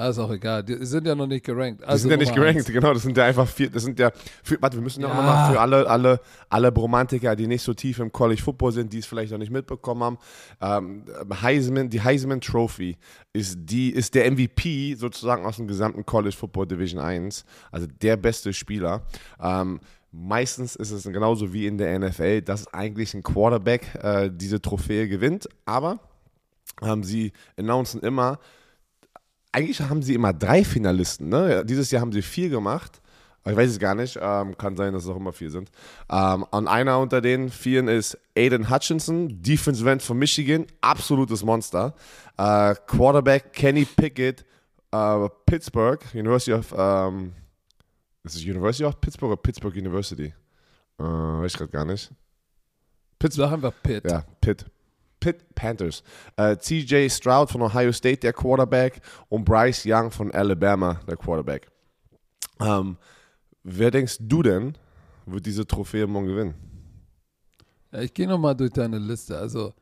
Ah, 0.03 0.09
ist 0.09 0.19
auch 0.19 0.31
egal. 0.33 0.65
Die 0.65 0.85
sind 0.85 1.07
ja 1.07 1.15
noch 1.15 1.29
nicht 1.29 1.45
gerankt. 1.45 1.85
Also 1.85 1.95
die 1.95 2.01
sind 2.03 2.11
ja 2.11 2.17
nicht 2.17 2.35
gerankt, 2.35 2.67
genau. 2.67 2.93
Das 2.93 3.03
sind 3.03 3.17
ja 3.17 3.25
einfach 3.25 3.47
vier. 3.47 3.71
Das 3.71 3.85
sind 3.85 3.99
ja. 4.01 4.11
Für, 4.43 4.61
warte, 4.61 4.77
wir 4.77 4.83
müssen 4.83 5.01
ja, 5.01 5.09
ja 5.09 5.15
nochmal 5.15 5.53
für 5.53 5.61
alle, 5.61 5.89
alle, 5.89 6.21
alle 6.49 6.73
Bromantiker, 6.73 7.37
die 7.37 7.47
nicht 7.47 7.63
so 7.63 7.73
tief 7.73 8.01
im 8.01 8.11
College 8.11 8.43
Football 8.43 8.73
sind, 8.73 8.93
die 8.93 8.99
es 8.99 9.07
vielleicht 9.07 9.31
noch 9.31 9.39
nicht 9.39 9.53
mitbekommen 9.53 10.03
haben. 10.03 10.19
Ähm, 10.61 11.05
Heisman, 11.41 11.89
die 11.89 12.01
Heisman 12.01 12.41
Trophy 12.41 12.97
ist, 13.33 13.59
die, 13.61 13.91
ist 13.91 14.17
der 14.17 14.29
MVP 14.29 14.97
sozusagen 14.97 15.47
aus 15.47 15.57
dem 15.57 15.69
gesamten 15.69 16.05
College 16.05 16.35
Football 16.37 16.67
Division 16.67 17.01
1. 17.01 17.45
Also 17.71 17.87
der 17.87 18.17
beste 18.17 18.53
Spieler. 18.53 19.03
Ähm, 19.41 19.79
Meistens 20.15 20.77
ist 20.77 20.91
es 20.91 21.05
genauso 21.05 21.55
wie 21.55 21.67
in 21.67 21.79
der 21.79 21.99
NFL, 21.99 22.43
dass 22.43 22.67
eigentlich 22.75 23.15
ein 23.15 23.23
Quarterback 23.23 23.95
äh, 23.95 24.31
diese 24.31 24.61
Trophäe 24.61 25.09
gewinnt, 25.09 25.49
aber 25.65 26.01
ähm, 26.83 27.03
sie 27.03 27.33
announcen 27.57 28.03
immer, 28.03 28.39
eigentlich 29.53 29.81
haben 29.81 30.03
sie 30.03 30.15
immer 30.15 30.33
drei 30.33 30.65
Finalisten. 30.65 31.29
Ne? 31.29 31.65
Dieses 31.65 31.91
Jahr 31.91 32.01
haben 32.01 32.13
sie 32.13 32.23
vier 32.23 32.49
gemacht. 32.49 33.01
Ich 33.45 33.57
weiß 33.57 33.71
es 33.71 33.79
gar 33.79 33.95
nicht. 33.95 34.19
Ähm, 34.21 34.57
kann 34.57 34.77
sein, 34.77 34.93
dass 34.93 35.05
es 35.05 35.09
auch 35.11 35.17
immer 35.17 35.33
vier 35.33 35.51
sind. 35.51 35.71
Ähm, 36.11 36.45
und 36.51 36.69
einer 36.69 36.99
unter 36.99 37.21
den 37.21 37.51
vieren 37.51 37.89
ist 37.89 38.17
Aiden 38.37 38.71
Hutchinson, 38.71 39.43
Defensive 39.43 39.91
End 39.91 40.03
von 40.03 40.19
Michigan, 40.19 40.67
absolutes 40.81 41.45
Monster. 41.45 41.95
Äh, 42.39 42.75
Quarterback 42.87 43.53
Kenny 43.53 43.85
Pickett, 43.85 44.45
äh, 44.93 45.29
Pittsburgh, 45.45 46.01
University 46.15 46.53
of, 46.53 46.73
ähm, 46.77 47.33
ist 48.23 48.37
es 48.37 48.45
University 48.45 48.85
of 48.85 49.01
Pittsburgh 49.01 49.33
oder 49.33 49.43
Pittsburgh 49.43 49.75
University? 49.75 50.33
Äh, 50.99 51.03
weiß 51.03 51.53
ich 51.53 51.59
gerade 51.59 51.73
gar 51.73 51.85
nicht. 51.85 52.13
Pittsburgh. 53.19 53.53
Einfach 53.53 53.73
Pitt. 53.83 54.05
Ja, 54.09 54.25
Pitt. 54.41 54.67
Pitt 55.23 55.55
Panthers. 55.55 56.03
Äh, 56.37 56.57
CJ 56.57 57.09
Stroud 57.09 57.49
von 57.49 57.63
Ohio 57.63 57.93
State, 57.93 58.19
der 58.19 58.33
Quarterback, 58.33 59.01
und 59.29 59.45
Bryce 59.45 59.85
Young 59.87 60.11
von 60.11 60.33
Alabama, 60.33 61.01
der 61.07 61.17
Quarterback. 61.17 61.69
Ähm, 62.61 62.97
wer 63.63 63.93
denkst 63.93 64.17
du 64.19 64.43
denn, 64.43 64.77
wird 65.25 65.47
diese 65.47 65.65
Trophäe 65.65 66.09
morgen 66.09 66.27
gewinnen? 66.27 66.55
Ich 67.93 68.13
gehe 68.13 68.27
nochmal 68.27 68.57
durch 68.57 68.73
deine 68.73 68.99
Liste. 68.99 69.39
Also, 69.39 69.73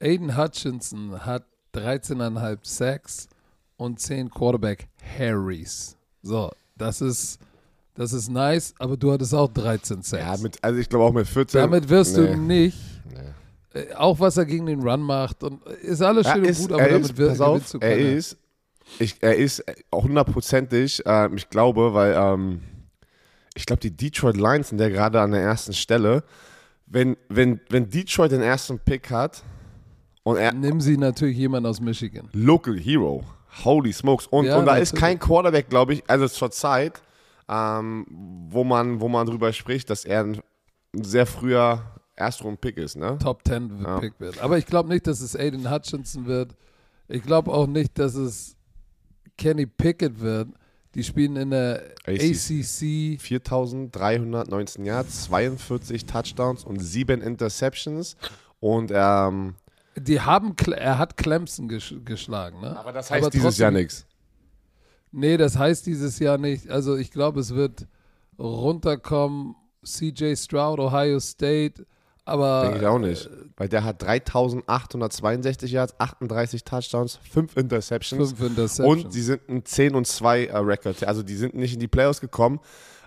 Aiden 0.00 0.36
Hutchinson 0.36 1.26
hat 1.26 1.44
13,5 1.74 2.58
Sacks 2.62 3.28
und 3.76 3.98
10 3.98 4.30
Quarterback 4.30 4.86
Harrys. 5.18 5.96
So, 6.22 6.52
das 6.76 7.00
ist, 7.00 7.40
das 7.94 8.12
ist 8.12 8.28
nice, 8.28 8.74
aber 8.78 8.96
du 8.96 9.10
hattest 9.10 9.34
auch 9.34 9.48
13 9.52 10.02
Sacks. 10.02 10.22
Ja, 10.22 10.36
mit, 10.36 10.62
also 10.62 10.78
ich 10.78 10.88
glaube 10.88 11.06
auch 11.06 11.12
mit 11.12 11.26
14. 11.26 11.62
Damit 11.62 11.88
wirst 11.88 12.16
nee. 12.16 12.28
du 12.28 12.36
nicht 12.36 12.91
auch 13.96 14.20
was 14.20 14.36
er 14.36 14.44
gegen 14.44 14.66
den 14.66 14.80
Run 14.80 15.00
macht 15.02 15.42
und 15.42 15.64
ist 15.82 16.02
alles 16.02 16.28
schön 16.28 16.44
und 16.44 16.56
gut, 16.56 16.72
aber 16.72 16.84
damit 16.84 17.02
ist, 17.02 17.16
wird 17.16 17.40
auf, 17.40 17.66
zu 17.66 17.78
können. 17.78 17.92
Er 17.92 18.16
ist, 18.16 18.36
ich, 18.98 19.16
er 19.20 19.36
ist 19.36 19.64
hundertprozentig, 19.92 21.04
äh, 21.06 21.34
ich 21.34 21.48
glaube, 21.48 21.94
weil 21.94 22.14
ähm, 22.16 22.60
ich 23.54 23.66
glaube, 23.66 23.80
die 23.80 23.96
Detroit 23.96 24.36
Lions 24.36 24.68
sind 24.68 24.80
ja 24.80 24.88
gerade 24.88 25.20
an 25.20 25.32
der 25.32 25.42
ersten 25.42 25.72
Stelle. 25.72 26.24
Wenn, 26.86 27.16
wenn, 27.28 27.60
wenn 27.70 27.88
Detroit 27.88 28.32
den 28.32 28.42
ersten 28.42 28.78
Pick 28.78 29.10
hat 29.10 29.42
und 30.22 30.36
er. 30.36 30.52
Nehmen 30.52 30.80
sie 30.80 30.96
natürlich 30.96 31.36
jemanden 31.36 31.68
aus 31.68 31.80
Michigan. 31.80 32.28
Local 32.32 32.78
Hero. 32.78 33.24
Holy 33.64 33.92
smokes. 33.92 34.26
Und, 34.26 34.46
ja, 34.46 34.58
und 34.58 34.66
da 34.66 34.76
ist 34.76 34.94
kein 34.94 35.18
Quarterback, 35.18 35.68
glaube 35.68 35.94
ich, 35.94 36.04
also 36.08 36.26
zur 36.28 36.50
Zeit, 36.50 37.02
ähm, 37.48 38.06
wo, 38.48 38.64
man, 38.64 39.00
wo 39.00 39.08
man 39.08 39.26
drüber 39.26 39.52
spricht, 39.52 39.90
dass 39.90 40.04
er 40.04 40.24
ein 40.24 40.40
sehr 40.94 41.26
früher 41.26 41.82
Erstrunden-Pick 42.22 42.78
ist, 42.78 42.96
ne? 42.96 43.18
Top 43.22 43.42
10 43.46 43.82
ja. 43.82 44.00
Pick 44.00 44.14
wird. 44.18 44.40
Aber 44.40 44.58
ich 44.58 44.66
glaube 44.66 44.88
nicht, 44.88 45.06
dass 45.06 45.20
es 45.20 45.36
Aiden 45.36 45.70
Hutchinson 45.70 46.26
wird. 46.26 46.56
Ich 47.08 47.22
glaube 47.22 47.52
auch 47.52 47.66
nicht, 47.66 47.98
dass 47.98 48.14
es 48.14 48.56
Kenny 49.36 49.66
Pickett 49.66 50.20
wird. 50.20 50.48
Die 50.94 51.04
spielen 51.04 51.36
in 51.36 51.50
der 51.50 51.82
ACC. 52.04 52.60
ACC. 52.60 53.20
4319 53.20 54.84
Yards, 54.84 55.24
42 55.24 56.04
Touchdowns 56.04 56.64
und 56.64 56.80
7 56.80 57.22
Interceptions. 57.22 58.16
Und 58.60 58.92
ähm, 58.94 59.54
Die 59.96 60.20
haben, 60.20 60.54
er 60.74 60.98
hat 60.98 61.16
Clemson 61.16 61.68
gesch 61.68 61.94
geschlagen, 62.04 62.60
ne? 62.60 62.78
aber 62.78 62.92
das 62.92 63.10
heißt 63.10 63.32
dieses 63.32 63.58
Jahr 63.58 63.70
nichts. 63.70 64.06
Nee, 65.10 65.36
das 65.36 65.58
heißt 65.58 65.86
dieses 65.86 66.18
Jahr 66.18 66.38
nicht. 66.38 66.70
Also 66.70 66.96
ich 66.96 67.10
glaube, 67.10 67.40
es 67.40 67.54
wird 67.54 67.86
runterkommen. 68.38 69.54
CJ 69.84 70.36
Stroud, 70.36 70.78
Ohio 70.78 71.18
State. 71.20 71.84
Aber 72.24 72.62
Denke 72.62 72.78
ich 72.78 72.86
auch 72.86 72.98
nicht. 72.98 73.28
Weil 73.56 73.68
der 73.68 73.84
hat 73.84 74.00
3862 74.02 75.72
Yards, 75.72 75.94
38 75.98 76.64
Touchdowns, 76.64 77.18
5 77.30 77.56
Interceptions. 77.56 78.30
fünf 78.30 78.40
Interceptions. 78.50 79.04
Und 79.04 79.12
sie 79.12 79.22
sind 79.22 79.48
ein 79.48 79.64
10 79.64 79.94
und 79.94 80.06
2 80.06 80.46
äh, 80.46 80.56
Record. 80.58 81.02
Also 81.04 81.22
die 81.22 81.34
sind 81.36 81.54
nicht 81.54 81.74
in 81.74 81.80
die 81.80 81.88
Playoffs 81.88 82.20
gekommen. 82.20 82.60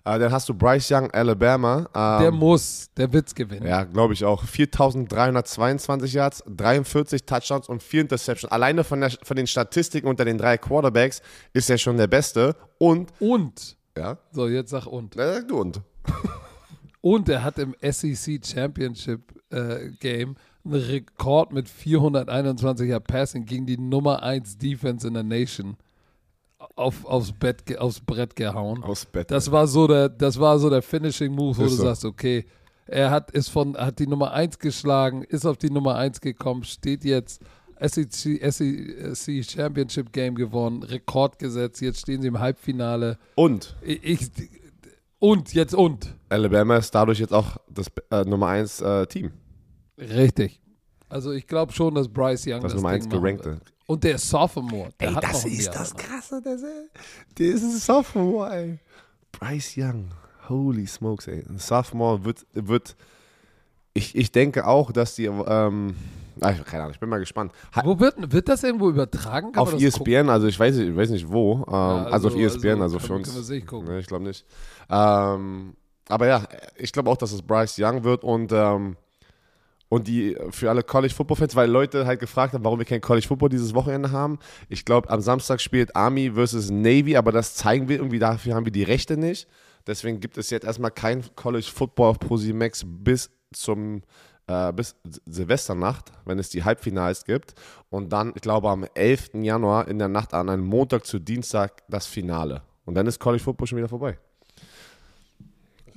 Äh, 0.04 0.20
dann 0.20 0.32
hast 0.32 0.48
du 0.50 0.54
Bryce 0.54 0.92
Young, 0.92 1.10
Alabama. 1.12 1.88
Ähm, 1.96 2.22
der 2.22 2.32
muss, 2.32 2.90
der 2.96 3.12
wird's 3.12 3.34
gewinnen. 3.34 3.66
ja, 3.66 3.86
glaube 3.86 4.14
ich 4.14 4.24
auch. 4.24 4.44
4322 4.44 6.14
Yards, 6.14 6.44
43 6.48 7.26
Touchdowns 7.26 7.70
und 7.70 7.82
4 7.82 8.02
Interceptions. 8.02 8.52
Alleine 8.52 8.84
von, 8.84 9.02
der, 9.02 9.12
von 9.24 9.36
den 9.36 9.48
Statistiken 9.48 10.08
unter 10.08 10.26
den 10.26 10.38
drei 10.38 10.58
Quarterbacks 10.58 11.22
ist 11.54 11.70
er 11.70 11.78
schon 11.78 11.98
der 11.98 12.08
Beste. 12.08 12.56
Und, 12.78 13.14
Und, 13.20 13.78
ja, 13.98 14.18
so 14.32 14.48
jetzt 14.48 14.70
sag 14.72 14.86
und. 14.86 15.16
na, 15.16 15.40
du 15.42 15.60
und. 15.60 15.82
Und 17.06 17.30
er 17.30 17.44
hat 17.44 17.60
im 17.60 17.76
SEC 17.84 18.44
Championship 18.44 19.32
äh, 19.52 19.92
Game 20.00 20.38
einen 20.64 20.74
Rekord 20.74 21.54
mit 21.54 21.68
421er 21.68 23.00
Passing 23.00 23.46
gegen 23.46 23.68
die 23.68 23.78
Nummer 23.78 24.24
1 24.24 24.58
Defense 24.58 25.08
in 25.08 25.14
der 25.14 25.22
Nation 25.22 25.78
auf, 26.76 27.06
aufs, 27.06 27.32
Bett, 27.32 27.78
aufs 27.78 28.00
Brett 28.00 28.36
gehauen. 28.36 28.82
Aus 28.82 29.06
Bett. 29.06 29.30
Das 29.30 29.52
war 29.52 29.68
so 29.68 29.86
der, 29.86 30.10
das 30.10 30.40
war 30.40 30.58
so 30.58 30.68
der 30.68 30.82
Finishing 30.82 31.32
Move, 31.32 31.56
wo 31.60 31.62
du 31.62 31.70
so. 31.70 31.84
sagst, 31.84 32.06
okay, 32.06 32.44
er 32.88 33.12
hat 33.12 33.30
ist 33.30 33.50
von 33.50 33.78
hat 33.78 34.00
die 34.00 34.08
Nummer 34.08 34.32
1 34.32 34.58
geschlagen, 34.58 35.22
ist 35.22 35.46
auf 35.46 35.58
die 35.58 35.70
Nummer 35.70 35.98
1 35.98 36.22
gekommen, 36.22 36.64
steht 36.64 37.06
jetzt 37.06 37.40
SEC, 37.80 38.42
SEC 38.52 39.46
Championship 39.46 40.12
Game 40.12 40.34
gewonnen, 40.34 40.82
Rekord 40.82 41.38
gesetzt, 41.38 41.82
jetzt 41.82 42.00
stehen 42.00 42.24
sie 42.24 42.30
im 42.30 42.40
Halbfinale. 42.40 43.20
Und 43.36 43.76
Ich, 43.84 44.04
ich 44.04 44.32
und 45.25 45.53
jetzt 45.53 45.74
und. 45.74 46.15
Alabama 46.29 46.77
ist 46.77 46.94
dadurch 46.94 47.20
jetzt 47.20 47.34
auch 47.34 47.58
das 47.70 47.88
äh, 48.12 48.24
Nummer 48.25 48.48
1 48.48 48.82
äh, 48.82 49.08
Team. 49.08 49.32
Richtig. 49.98 50.62
Also 51.10 51.32
ich 51.32 51.48
glaube 51.48 51.74
schon, 51.74 51.96
dass 51.96 52.08
Bryce 52.08 52.48
Young 52.48 52.62
Das 52.62 52.74
das, 52.74 52.75
Nummer 52.75 52.91
Ding 52.91 53.01
1 53.01 53.08
machen 53.08 53.22
gerankte. 53.22 53.62
Und 53.88 54.03
der 54.03 54.17
Sophomore, 54.17 54.89
der 55.00 55.10
Ey, 55.10 55.13
hat 55.15 55.24
das 55.24 55.46
ist 55.46 55.65
Jahr 55.65 55.75
das 55.75 55.94
danach. 55.94 56.10
Krasse, 56.10 56.41
der, 56.41 56.58
der 57.38 57.48
ist 57.48 57.63
ein 57.63 57.72
Sophomore, 57.72 58.55
ey. 58.55 58.79
Bryce 59.32 59.74
Young, 59.77 60.12
holy 60.48 60.86
smokes, 60.86 61.27
ey. 61.27 61.44
Ein 61.48 61.60
Sophomore 61.60 62.24
wird, 62.24 62.46
wird 62.53 62.96
ich, 63.94 64.15
ich 64.15 64.32
denke 64.32 64.67
auch, 64.67 64.91
dass 64.91 65.15
die, 65.15 65.25
ähm, 65.25 65.96
ah, 66.42 66.51
ich- 66.51 66.63
keine 66.65 66.84
Ahnung, 66.84 66.94
ich 66.94 67.00
bin 67.00 67.10
mal 67.10 67.20
gespannt. 67.20 67.51
Ha, 67.75 67.82
Wo 67.86 68.00
wird, 68.00 68.15
wird 68.32 68.48
das 68.50 68.63
irgendwo 68.63 68.89
übertragen? 68.89 69.51
Kann 69.51 69.62
auf 69.62 69.72
gucken? 69.72 69.86
ESPN, 69.86 70.30
also 70.30 70.48
ich 70.48 70.60
weiß, 70.60 70.75
nicht- 70.75 70.89
ich 70.89 70.96
weiß 70.96 71.10
nicht 71.10 71.30
wo, 71.32 71.63
ähm, 71.68 71.74
Ja, 71.74 72.04
also, 72.06 72.27
auf 72.30 72.36
ESPN, 72.36 72.82
also, 72.82 72.98
können- 72.98 73.08
für 73.08 73.13
uns. 73.15 73.27
Können 73.27 73.38
wir 73.39 73.44
sicher 73.44 73.65
gucken. 73.65 73.88
Ne, 73.89 74.00
ich 74.00 74.08
glaube 74.08 74.24
nicht. 74.25 74.46
Ähm, 74.89 75.75
aber 76.10 76.27
ja, 76.27 76.44
ich 76.77 76.92
glaube 76.92 77.10
auch, 77.10 77.18
dass 77.18 77.32
es 77.32 77.42
Bryce 77.42 77.77
Young 77.80 78.04
wird 78.04 78.24
und, 78.24 78.51
ähm, 78.51 78.96
und 79.89 80.08
die 80.08 80.36
für 80.50 80.70
alle 80.70 80.84
College 80.84 81.13
Football 81.13 81.38
Fans, 81.38 81.56
weil 81.56 81.70
Leute 81.70 82.06
halt 82.06 82.20
gefragt 82.20 82.54
haben, 82.54 82.63
warum 82.63 82.80
wir 82.80 82.86
kein 82.86 83.01
College 83.01 83.27
Football 83.27 83.50
dieses 83.50 83.74
Wochenende 83.74 84.12
haben. 84.12 84.39
Ich 84.68 84.84
glaube, 84.84 85.10
am 85.10 85.22
Samstag 85.22 85.62
spielt 85.62 85.96
Army 85.96 86.32
versus 86.34 86.70
Navy, 86.70 87.15
aber 87.15 87.32
das 87.32 87.56
zeigen 87.56 87.88
wir 87.88 87.98
irgendwie, 87.98 88.20
dafür 88.20 88.56
haben 88.56 88.65
wir 88.65 88.72
die 88.72 88.84
Rechte 88.84 89.15
nicht. 89.18 89.48
Deswegen 89.88 90.20
gibt 90.20 90.38
es 90.39 90.50
jetzt 90.50 90.65
erstmal 90.65 90.89
kein 90.92 91.24
College 91.36 91.68
Football 91.74 92.10
auf 92.10 92.20
ProSimax 92.20 92.84
bis 92.86 93.30
zum 93.54 94.01
äh, 94.48 94.72
bis 94.74 94.96
Silvesternacht, 95.25 96.12
wenn 96.25 96.40
es 96.40 96.50
die 96.50 96.64
Halbfinals 96.64 97.25
gibt. 97.25 97.56
Und 97.90 98.12
dann, 98.12 98.34
ich 98.36 98.42
glaube, 98.42 98.70
am 98.70 98.86
11. 98.94 99.32
Januar 99.36 99.88
in 99.88 100.00
der 100.00 100.08
Nacht 100.08 100.34
an 100.34 100.50
einem 100.50 100.66
Montag 100.66 101.06
zu 101.06 101.20
Dienstag 101.20 101.84
das 101.88 102.06
Finale. 102.06 102.62
Und 102.86 102.96
dann 102.96 103.08
ist 103.08 103.20
College 103.20 103.44
Football 103.44 103.68
schon 103.68 103.78
wieder 103.78 103.90
vorbei. 103.90 104.18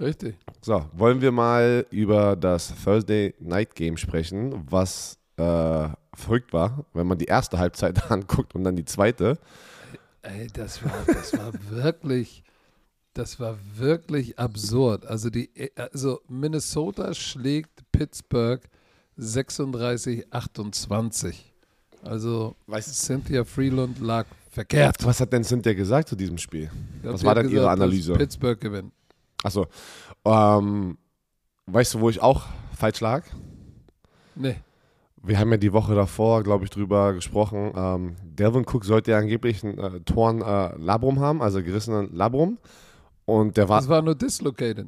Richtig. 0.01 0.37
So, 0.61 0.85
wollen 0.93 1.21
wir 1.21 1.33
mal 1.33 1.85
über 1.91 2.37
das 2.37 2.73
Thursday 2.85 3.35
Night 3.41 3.75
Game 3.75 3.97
sprechen, 3.97 4.65
was 4.71 5.19
äh, 5.37 5.89
verrückt 6.15 6.53
war, 6.53 6.85
wenn 6.93 7.07
man 7.07 7.19
die 7.19 7.27
erste 7.27 7.59
Halbzeit 7.59 8.11
anguckt 8.11 8.55
und 8.55 8.65
dann 8.65 8.77
die 8.77 8.85
zweite. 8.85 9.39
Ey, 10.23 10.49
das 10.53 10.85
war, 10.85 11.05
das 11.07 11.37
war 11.37 11.53
wirklich, 11.71 12.45
das 13.13 13.41
war 13.41 13.59
wirklich 13.75 14.39
absurd. 14.39 15.07
Also 15.07 15.31
die, 15.31 15.51
also 15.77 16.21
Minnesota 16.29 17.13
schlägt 17.15 17.78
Pittsburgh 17.99 18.61
36-28. 19.19 21.35
Also 22.03 22.57
Weißt 22.67 22.95
Cynthia 22.95 23.45
Freeland 23.45 23.99
lag 24.01 24.27
verkehrt. 24.51 25.05
Was 25.05 25.21
hat 25.21 25.33
denn 25.33 25.45
Cynthia 25.45 25.75
gesagt 25.75 26.09
zu 26.09 26.17
diesem 26.17 26.39
Spiel? 26.39 26.71
Glaub, 27.03 27.15
Was 27.15 27.25
war 27.25 27.35
denn 27.35 27.49
ihre 27.49 27.61
gesagt, 27.63 27.79
dass 27.79 27.85
Analyse? 27.85 28.13
Pittsburgh 28.15 28.61
gewinnt. 28.61 28.93
Achso. 29.43 29.67
Ähm, 30.25 30.97
weißt 31.67 31.95
du, 31.95 32.01
wo 32.01 32.11
ich 32.11 32.21
auch 32.23 32.47
falsch 32.77 33.01
lag? 33.01 33.25
Nee. 34.35 34.57
Wir 35.23 35.39
haben 35.39 35.51
ja 35.51 35.57
die 35.57 35.73
Woche 35.73 35.95
davor, 35.97 36.45
glaube 36.45 36.65
ich, 36.65 36.71
drüber 36.71 37.13
gesprochen. 37.13 37.73
Ähm, 37.75 38.17
Delvin 38.23 38.65
Cook 38.65 38.85
sollte 38.85 39.11
ja 39.11 39.19
angeblich 39.19 39.65
einen 39.65 39.79
äh, 39.79 39.99
Toren 40.01 40.41
äh, 40.41 40.77
Labrum 40.77 41.19
haben, 41.19 41.43
also 41.43 41.61
gerissenen 41.63 42.15
Labrum. 42.15 42.59
Und 43.25 43.57
der 43.57 43.69
war 43.69 43.81
Das 43.81 43.89
war 43.89 44.01
nur 44.01 44.15
dislocated. 44.15 44.87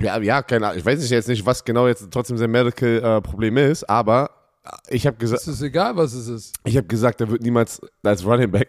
Ja, 0.00 0.18
ja, 0.20 0.42
keine 0.42 0.66
Ahnung. 0.68 0.78
Ich 0.78 0.86
weiß 0.86 1.08
jetzt 1.10 1.28
nicht, 1.28 1.44
was 1.44 1.64
genau 1.64 1.86
jetzt 1.86 2.08
trotzdem 2.10 2.38
sein 2.38 2.50
Medical-Problem 2.50 3.56
ist, 3.58 3.84
aber 3.88 4.30
ich 4.88 5.06
habe 5.06 5.16
gesagt, 5.18 5.42
Es 5.42 5.48
ist 5.48 5.62
egal, 5.62 5.96
was 5.96 6.14
es 6.14 6.26
ist. 6.28 6.54
ich 6.64 6.76
habe 6.76 6.86
gesagt, 6.86 7.20
er 7.20 7.28
wird 7.30 7.42
niemals 7.42 7.80
als 8.02 8.24
Running 8.24 8.50
Back 8.50 8.68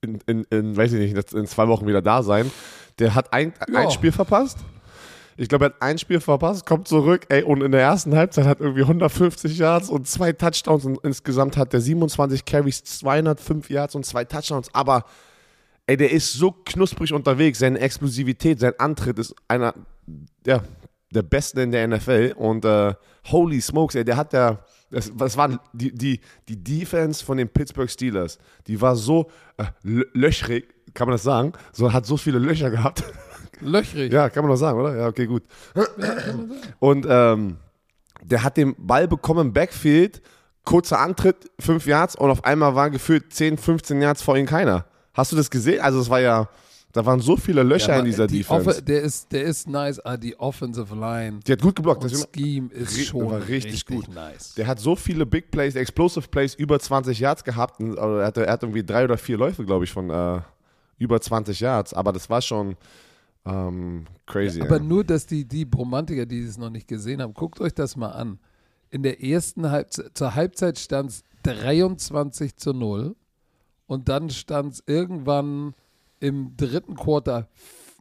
in, 0.00 0.20
in, 0.26 0.44
in, 0.50 0.76
weiß 0.76 0.92
ich 0.92 1.12
nicht, 1.12 1.32
in 1.32 1.46
zwei 1.46 1.66
Wochen 1.66 1.86
wieder 1.86 2.02
da 2.02 2.22
sein. 2.22 2.50
Der 3.00 3.14
hat 3.16 3.32
ein, 3.32 3.52
Ja. 3.72 3.80
ein 3.80 3.90
Spiel 3.90 4.12
verpasst. 4.12 4.58
Ich 5.36 5.48
glaube, 5.48 5.66
er 5.66 5.70
hat 5.70 5.82
ein 5.82 5.98
Spiel 5.98 6.20
verpasst, 6.20 6.66
kommt 6.66 6.88
zurück, 6.88 7.26
ey, 7.28 7.42
und 7.44 7.62
in 7.62 7.70
der 7.72 7.80
ersten 7.80 8.14
Halbzeit 8.16 8.44
hat 8.46 8.60
irgendwie 8.60 8.82
150 8.82 9.56
Yards 9.58 9.88
und 9.88 10.06
zwei 10.08 10.32
Touchdowns 10.32 10.84
und 10.84 10.98
insgesamt 11.04 11.56
hat 11.56 11.72
der 11.72 11.80
27 11.80 12.44
Carries, 12.44 12.82
205 12.84 13.70
Yards 13.70 13.94
und 13.94 14.04
zwei 14.04 14.24
Touchdowns, 14.24 14.68
aber 14.72 15.04
ey, 15.88 15.96
der 15.96 16.12
ist 16.12 16.34
so 16.34 16.52
knusprig 16.52 17.12
unterwegs, 17.12 17.58
seine 17.58 17.80
Explosivität, 17.80 18.60
sein 18.60 18.74
Antritt 18.78 19.18
ist 19.18 19.34
einer, 19.48 19.74
ja, 20.46 20.62
der 21.10 21.22
Besten 21.22 21.58
in 21.60 21.72
der 21.72 21.88
NFL 21.88 22.34
und 22.36 22.64
äh, 22.66 22.94
holy 23.30 23.60
smokes, 23.60 23.94
ey, 23.96 24.04
der 24.04 24.18
hat 24.18 24.34
ja, 24.34 24.62
das, 24.90 25.10
das 25.16 25.36
waren 25.36 25.58
die, 25.72 25.92
die, 25.92 26.20
die 26.48 26.62
Defense 26.62 27.24
von 27.24 27.38
den 27.38 27.48
Pittsburgh 27.48 27.90
Steelers, 27.90 28.38
die 28.66 28.80
war 28.80 28.94
so 28.94 29.30
äh, 29.56 29.64
lö- 29.82 30.06
löchrig, 30.12 30.74
kann 30.92 31.08
man 31.08 31.14
das 31.14 31.22
sagen, 31.22 31.52
so 31.72 31.92
hat 31.92 32.04
so 32.06 32.16
viele 32.16 32.38
Löcher 32.38 32.70
gehabt. 32.70 33.02
Löchrig. 33.60 34.12
Ja, 34.12 34.28
kann 34.28 34.44
man 34.44 34.50
doch 34.50 34.56
sagen, 34.58 34.78
oder? 34.78 34.94
Ja, 34.94 35.06
okay, 35.08 35.26
gut. 35.26 35.42
Und 36.78 37.06
ähm, 37.08 37.56
der 38.22 38.44
hat 38.44 38.56
den 38.56 38.74
Ball 38.78 39.08
bekommen 39.08 39.48
im 39.48 39.52
Backfield, 39.52 40.20
kurzer 40.64 41.00
Antritt, 41.00 41.50
5 41.58 41.86
Yards 41.86 42.14
und 42.14 42.30
auf 42.30 42.44
einmal 42.44 42.74
war 42.74 42.90
gefühlt 42.90 43.32
10, 43.32 43.56
15 43.56 44.02
Yards 44.02 44.22
vor 44.22 44.36
ihm 44.36 44.46
keiner. 44.46 44.84
Hast 45.18 45.32
du 45.32 45.36
das 45.36 45.50
gesehen? 45.50 45.80
Also 45.80 45.98
es 46.00 46.08
war 46.08 46.20
ja, 46.20 46.48
da 46.92 47.04
waren 47.04 47.18
so 47.20 47.36
viele 47.36 47.64
Löcher 47.64 47.94
Ja, 47.94 47.98
in 47.98 48.04
dieser 48.04 48.28
die 48.28 48.38
Defense. 48.38 48.80
Der, 48.82 49.02
ist, 49.02 49.32
der 49.32 49.42
ist 49.42 49.68
nice, 49.68 49.98
aber 49.98 50.16
die 50.16 50.38
Offensive 50.38 50.94
Line 50.94 51.40
Die 51.44 51.50
hat 51.52 51.60
gut 51.60 51.74
geblockt. 51.74 52.04
deswegen- 52.04 52.28
Scheme 52.34 52.68
ist 52.72 52.96
ri- 52.96 53.04
schon 53.04 53.34
richtig 53.34 53.72
richtig, 53.72 53.86
gut. 54.06 54.14
nice. 54.14 54.54
Der 54.54 54.68
hat 54.68 54.78
so 54.78 54.94
viele 54.94 55.26
Big 55.26 55.50
Plays, 55.50 55.74
Explosive 55.74 56.28
Plays, 56.28 56.54
über 56.54 56.78
20 56.78 57.18
Yards 57.18 57.42
gehabt. 57.42 57.80
Und, 57.80 57.98
also 57.98 58.18
er, 58.18 58.26
hatte, 58.26 58.46
er 58.46 58.52
hat 58.52 58.62
irgendwie 58.62 58.84
drei 58.84 59.04
oder 59.04 59.18
vier 59.18 59.36
Läufe, 59.38 59.64
glaube 59.64 59.84
ich, 59.84 59.90
von 59.90 60.08
äh, 60.08 60.40
über 60.98 61.20
20 61.20 61.58
Yards. 61.58 61.94
Aber 61.94 62.12
das 62.12 62.30
war 62.30 62.40
schon 62.40 62.76
ähm, 63.44 64.06
crazy. 64.26 64.60
Aber 64.62 64.76
ja. 64.76 64.82
nur, 64.82 65.02
dass 65.02 65.26
die, 65.26 65.44
die 65.44 65.66
Romantiker, 65.76 66.26
die 66.26 66.44
es 66.44 66.58
noch 66.58 66.70
nicht 66.70 66.86
gesehen 66.86 67.20
haben, 67.20 67.34
guckt 67.34 67.60
euch 67.60 67.74
das 67.74 67.96
mal 67.96 68.10
an. 68.12 68.38
In 68.90 69.02
der 69.02 69.22
ersten 69.22 69.70
Halbzeit, 69.70 70.10
zur 70.14 70.34
Halbzeit 70.36 70.78
stand 70.78 71.10
es 71.10 71.24
23 71.42 72.56
zu 72.56 72.72
0 72.72 73.16
und 73.88 74.08
dann 74.08 74.30
stand 74.30 74.74
es 74.74 74.82
irgendwann 74.86 75.74
im 76.20 76.56
dritten 76.56 76.94
Quarter 76.94 77.48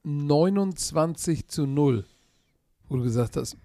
29 0.03 1.48
zu 1.48 1.65
0. 1.65 2.06
Wo 2.88 2.98
du 2.98 3.03
gesagt 3.03 3.36
hast, 3.38 3.58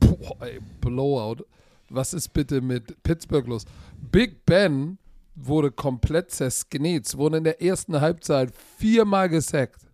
boah, 0.00 0.40
ey, 0.40 0.60
Blowout. 0.80 1.44
Was 1.90 2.14
ist 2.14 2.32
bitte 2.32 2.60
mit 2.60 3.02
Pittsburgh 3.02 3.46
los? 3.46 3.64
Big 4.10 4.46
Ben 4.46 4.98
wurde 5.34 5.70
komplett 5.70 6.30
zersknetzt, 6.30 7.18
wurde 7.18 7.38
in 7.38 7.44
der 7.44 7.60
ersten 7.60 8.00
Halbzeit 8.00 8.54
viermal 8.78 9.28
gesackt. 9.28 9.86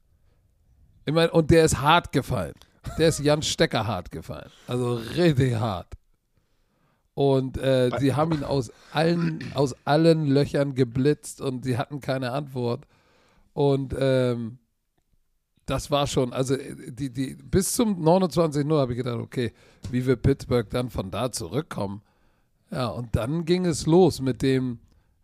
Ich 1.07 1.13
meine, 1.13 1.33
und 1.33 1.51
der 1.51 1.65
ist 1.65 1.81
hart 1.81 2.13
gefallen. 2.13 2.55
Der 2.99 3.09
ist 3.09 3.21
Jan 3.21 3.43
Stecker 3.43 3.87
hart 3.87 4.11
gefallen. 4.11 4.51
Also 4.67 4.95
richtig 4.95 5.55
hart. 5.55 5.95
Und 7.15 7.59
äh, 7.59 7.91
sie 7.99 8.15
haben 8.15 8.33
ihn 8.33 8.45
aus 8.45 8.73
allen, 8.93 9.45
aus 9.55 9.75
allen 9.85 10.27
Löchern 10.27 10.75
geblitzt 10.75 11.41
und 11.41 11.65
sie 11.65 11.77
hatten 11.77 12.01
keine 12.01 12.33
Antwort. 12.33 12.87
Und 13.53 13.95
ähm, 13.99 14.59
das 15.67 15.91
war 15.91 16.07
schon, 16.07 16.33
also 16.33 16.57
die, 16.57 17.11
die, 17.11 17.35
bis 17.35 17.73
zum 17.73 18.03
29-0 18.03 18.79
habe 18.79 18.93
ich 18.93 18.99
gedacht, 18.99 19.19
okay, 19.19 19.53
wie 19.91 20.07
wir 20.07 20.17
Pittsburgh 20.17 20.69
dann 20.71 20.91
von 20.91 21.11
da 21.11 21.31
zurückkommen. 21.31 22.03
Ja, 22.71 22.89
und 22.89 23.15
dann 23.17 23.45
ging 23.45 23.67
es 23.67 23.87
los 23.87 24.21
mit 24.21 24.43
dem, 24.43 24.79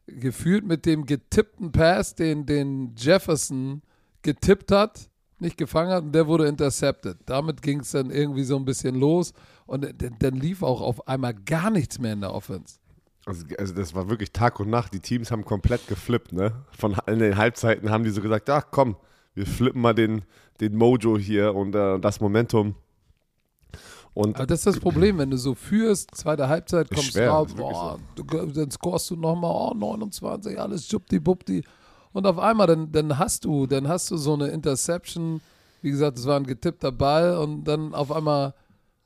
gefühlt 0.07 0.65
mit 0.65 0.87
dem 0.87 1.07
getippten 1.07 1.73
Pass, 1.73 2.15
den, 2.15 2.47
den 2.47 2.95
Jefferson 2.97 3.83
getippt 4.23 4.73
hat, 4.73 5.09
nicht 5.41 5.57
gefangen 5.57 5.91
hat 5.91 6.05
und 6.05 6.13
der 6.13 6.27
wurde 6.27 6.47
intercepted. 6.47 7.19
Damit 7.27 7.63
ging 7.63 7.81
es 7.81 7.91
dann 7.91 8.11
irgendwie 8.11 8.45
so 8.45 8.57
ein 8.57 8.65
bisschen 8.65 8.95
los 8.95 9.33
und 9.67 9.87
dann 10.19 10.35
lief 10.35 10.63
auch 10.63 10.81
auf 10.81 11.07
einmal 11.09 11.35
gar 11.35 11.71
nichts 11.71 11.99
mehr 11.99 12.13
in 12.13 12.21
der 12.21 12.33
Offense. 12.33 12.79
Also, 13.27 13.45
also, 13.59 13.75
das 13.75 13.95
war 13.95 14.09
wirklich 14.09 14.33
Tag 14.33 14.61
und 14.61 14.71
Nacht. 14.71 14.95
Die 14.95 15.01
Teams 15.01 15.33
haben 15.33 15.45
komplett 15.45 15.89
geflippt, 15.89 16.33
ne? 16.33 16.53
Von 16.71 16.97
in 17.09 17.19
den 17.19 17.37
Halbzeiten 17.37 17.91
haben 17.91 18.05
die 18.05 18.11
so 18.11 18.23
gesagt, 18.23 18.49
ach 18.49 18.67
komm, 18.71 18.97
wir 19.35 19.47
flippen 19.47 19.83
mal 19.83 19.95
den, 19.95 20.23
den 20.61 20.77
Mojo 20.77 21.19
hier 21.19 21.55
und 21.55 21.75
äh, 21.75 21.99
das 21.99 22.21
Momentum. 22.21 22.77
Und 24.15 24.37
Aber 24.37 24.47
das 24.47 24.61
ist 24.61 24.67
das 24.67 24.81
Problem, 24.81 25.19
wenn 25.19 25.31
du 25.31 25.37
so 25.37 25.55
führst, 25.55 26.15
zweite 26.15 26.49
Halbzeit 26.49 26.89
kommst 26.89 27.13
schwer, 27.13 27.31
raus, 27.31 27.53
boah, 27.55 27.99
so. 28.17 28.23
du, 28.23 28.47
dann 28.47 28.71
scorest 28.71 29.11
du 29.11 29.17
nochmal, 29.17 29.51
oh, 29.51 29.75
29, 29.75 30.59
alles 30.59 30.89
schubdi-bubdi. 30.89 31.65
Und 32.17 32.27
auf 32.27 32.39
einmal, 32.39 32.67
dann, 32.67 32.91
dann 32.93 33.19
hast 33.19 33.45
du, 33.45 33.67
dann 33.67 33.89
hast 33.89 34.11
du 34.11 34.17
so 34.17 34.33
eine 34.33 34.47
Interception, 34.47 35.43
wie 35.83 35.91
gesagt, 35.91 36.17
es 36.17 36.27
war 36.27 36.41
ein 36.41 36.47
getippter 36.47 36.91
Ball 36.91 37.37
und 37.37 37.65
dann 37.65 37.93
auf 37.93 38.11
einmal 38.11 38.55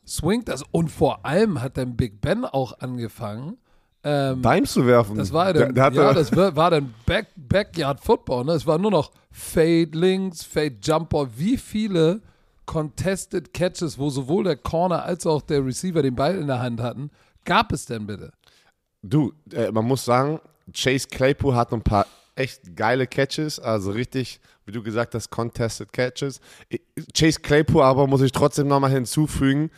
swingt 0.06 0.46
das. 0.46 0.62
Und 0.70 0.90
vor 0.90 1.26
allem 1.26 1.60
hat 1.60 1.76
dann 1.76 1.96
Big 1.96 2.20
Ben 2.20 2.44
auch 2.44 2.78
angefangen, 2.78 3.58
ähm, 4.04 4.42
Dimes 4.42 4.74
zu 4.74 4.86
werfen. 4.86 5.16
Das 5.16 5.32
war 5.32 5.52
dann, 5.52 5.74
der, 5.74 5.90
der 5.90 6.04
ja, 6.04 6.14
das 6.14 6.30
war 6.36 6.70
dann 6.70 6.94
Back, 7.04 7.26
Backyard 7.34 7.98
Football. 7.98 8.44
Ne? 8.44 8.52
Es 8.52 8.64
war 8.64 8.78
nur 8.78 8.92
noch 8.92 9.10
Fade 9.32 9.90
links, 9.90 10.44
Fade 10.44 10.76
Jumper. 10.80 11.26
Wie 11.36 11.56
viele 11.56 12.20
Contested 12.64 13.52
Catches, 13.52 13.98
wo 13.98 14.08
sowohl 14.08 14.44
der 14.44 14.56
Corner 14.56 15.02
als 15.02 15.26
auch 15.26 15.42
der 15.42 15.66
Receiver 15.66 16.00
den 16.00 16.14
Ball 16.14 16.38
in 16.38 16.46
der 16.46 16.60
Hand 16.60 16.80
hatten, 16.80 17.10
gab 17.44 17.72
es 17.72 17.86
denn 17.86 18.06
bitte? 18.06 18.30
Du, 19.02 19.32
äh, 19.52 19.72
man 19.72 19.84
muss 19.84 20.04
sagen, 20.04 20.38
Chase 20.72 21.08
Claypool 21.08 21.56
hat 21.56 21.72
ein 21.72 21.82
paar 21.82 22.06
echt 22.40 22.76
geile 22.76 23.06
Catches, 23.06 23.60
also 23.60 23.90
richtig, 23.90 24.40
wie 24.66 24.72
du 24.72 24.82
gesagt 24.82 25.14
hast, 25.14 25.30
Contested 25.30 25.92
Catches. 25.92 26.40
Chase 27.14 27.40
Claypool 27.40 27.82
aber 27.82 28.06
muss 28.06 28.22
ich 28.22 28.32
trotzdem 28.32 28.68
nochmal 28.68 28.90
hinzufügen, 28.90 29.70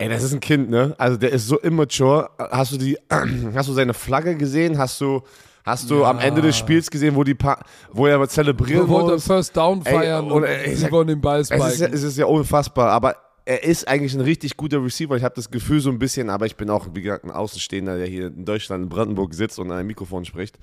Ey, 0.00 0.08
das 0.08 0.22
ist 0.22 0.32
ein 0.32 0.40
Kind, 0.40 0.70
ne? 0.70 0.94
Also 0.96 1.18
der 1.18 1.30
ist 1.30 1.46
so 1.46 1.58
immature. 1.58 2.30
Hast 2.38 2.72
du 2.72 2.78
die, 2.78 2.96
hast 3.54 3.68
du 3.68 3.74
seine 3.74 3.92
Flagge 3.92 4.34
gesehen? 4.34 4.78
Hast 4.78 4.98
du, 4.98 5.20
hast 5.62 5.90
du 5.90 6.00
ja. 6.00 6.10
am 6.10 6.18
Ende 6.18 6.40
des 6.40 6.56
Spiels 6.56 6.90
gesehen, 6.90 7.14
wo 7.14 7.22
die 7.22 7.34
pa 7.34 7.62
wo 7.92 8.06
er 8.06 8.26
zelebrieren 8.26 8.88
wo 8.88 8.94
wollte 8.94 9.20
First 9.20 9.54
Down 9.54 9.82
feiern 9.82 10.24
ey, 10.24 10.32
und, 10.32 10.44
und 10.44 10.76
sie 10.76 10.90
wollen 10.90 11.08
den 11.08 11.20
Ball 11.20 11.44
spiken. 11.44 11.66
Es 11.66 11.74
ist, 11.74 11.80
ja, 11.80 11.88
es 11.88 12.02
ist 12.02 12.16
ja 12.16 12.24
unfassbar, 12.24 12.90
aber 12.92 13.14
er 13.44 13.62
ist 13.62 13.88
eigentlich 13.88 14.14
ein 14.14 14.22
richtig 14.22 14.56
guter 14.56 14.82
Receiver. 14.82 15.16
Ich 15.16 15.22
habe 15.22 15.34
das 15.34 15.50
Gefühl 15.50 15.80
so 15.80 15.90
ein 15.90 15.98
bisschen, 15.98 16.30
aber 16.30 16.46
ich 16.46 16.56
bin 16.56 16.70
auch, 16.70 16.88
wie 16.94 17.02
gesagt, 17.02 17.24
ein 17.24 17.30
Außenstehender, 17.30 17.98
der 17.98 18.06
hier 18.06 18.28
in 18.28 18.46
Deutschland, 18.46 18.84
in 18.84 18.88
Brandenburg 18.88 19.34
sitzt 19.34 19.58
und 19.58 19.70
an 19.70 19.76
einem 19.76 19.88
Mikrofon 19.88 20.24
spricht. 20.24 20.58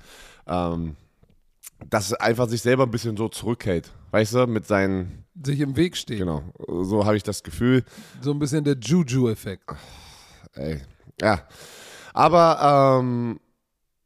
Ähm, 0.48 0.96
dass 1.88 2.12
er 2.12 2.20
einfach 2.22 2.48
sich 2.48 2.62
selber 2.62 2.84
ein 2.84 2.90
bisschen 2.90 3.16
so 3.16 3.28
zurückhält. 3.28 3.92
Weißt 4.10 4.34
du, 4.34 4.46
mit 4.46 4.66
seinen. 4.66 5.24
Sich 5.42 5.60
im 5.60 5.76
Weg 5.76 5.96
steht. 5.96 6.18
Genau. 6.18 6.42
So 6.66 7.04
habe 7.04 7.16
ich 7.16 7.22
das 7.22 7.42
Gefühl. 7.42 7.84
So 8.20 8.32
ein 8.32 8.38
bisschen 8.38 8.64
der 8.64 8.76
Juju-Effekt. 8.76 9.70
Ey. 10.54 10.80
Ja. 11.20 11.42
Aber, 12.12 12.98
ähm, 13.00 13.38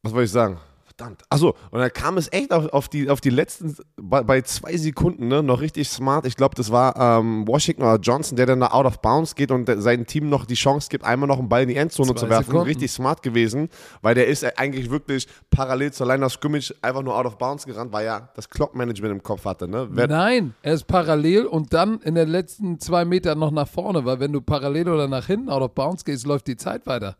was 0.02 0.12
wollte 0.12 0.24
ich 0.24 0.30
sagen? 0.30 0.58
Verdammt. 0.96 1.22
Achso, 1.31 1.55
und 1.70 1.81
dann 1.81 1.92
kam 1.92 2.18
es 2.18 2.31
echt 2.33 2.52
auf, 2.52 2.66
auf, 2.72 2.88
die, 2.88 3.09
auf 3.09 3.20
die 3.20 3.31
letzten, 3.31 3.74
bei, 3.96 4.22
bei 4.22 4.42
zwei 4.42 4.76
Sekunden, 4.76 5.28
ne, 5.28 5.42
noch 5.42 5.61
richtig 5.61 5.88
smart. 5.88 6.26
Ich 6.26 6.37
glaube, 6.37 6.55
das 6.55 6.70
war 6.70 6.96
ähm, 6.96 7.46
Washington 7.48 7.83
oder 7.83 7.96
Johnson, 7.96 8.37
der 8.37 8.46
dann 8.46 8.61
da 8.61 8.68
out 8.68 8.85
of 8.85 9.00
bounds 9.00 9.35
geht 9.35 9.50
und 9.50 9.66
seinem 9.83 10.07
Team 10.07 10.28
noch 10.28 10.44
die 10.44 10.55
Chance 10.55 10.88
gibt, 10.90 11.05
einmal 11.05 11.28
noch 11.28 11.38
einen 11.38 11.48
Ball 11.48 11.62
in 11.62 11.68
die 11.68 11.76
Endzone 11.76 12.14
zu 12.14 12.28
werfen. 12.28 12.46
Sekunden. 12.46 12.66
Richtig 12.66 12.90
smart 12.90 13.22
gewesen, 13.22 13.68
weil 14.02 14.14
der 14.14 14.26
ist 14.26 14.44
eigentlich 14.59 14.90
wirklich 14.90 15.26
parallel 15.50 15.92
zur 15.92 16.07
Line 16.07 16.24
of 16.24 16.33
Scrimmage 16.33 16.74
einfach 16.83 17.02
nur 17.02 17.16
out 17.16 17.26
of 17.26 17.38
bounds 17.38 17.64
gerannt, 17.64 17.92
weil 17.92 18.07
er 18.07 18.31
das 18.35 18.48
Clock-Management 18.50 19.12
im 19.12 19.22
Kopf 19.22 19.44
hatte. 19.44 19.68
Ne? 19.68 19.88
Wer 19.90 20.09
Nein, 20.09 20.55
er 20.62 20.74
ist 20.74 20.87
parallel 20.87 21.46
und 21.46 21.72
dann 21.72 22.00
in 22.00 22.14
den 22.14 22.28
letzten 22.28 22.81
zwei 22.81 23.05
Metern 23.05 23.38
noch 23.38 23.50
nach 23.50 23.68
vorne, 23.68 24.05
weil 24.05 24.20
wenn 24.20 24.33
du 24.33 24.40
parallel 24.40 24.88
oder 24.88 25.09
nach 25.09 25.26
hinten 25.26 25.48
out 25.48 25.62
of 25.62 25.74
bounds 25.74 26.05
gehst, 26.05 26.26
läuft 26.26 26.46
die 26.48 26.57
Zeit 26.57 26.87
weiter. 26.87 27.16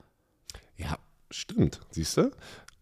Ja, 0.77 0.97
stimmt. 1.31 1.81
Siehst 1.91 2.17
du? 2.17 2.31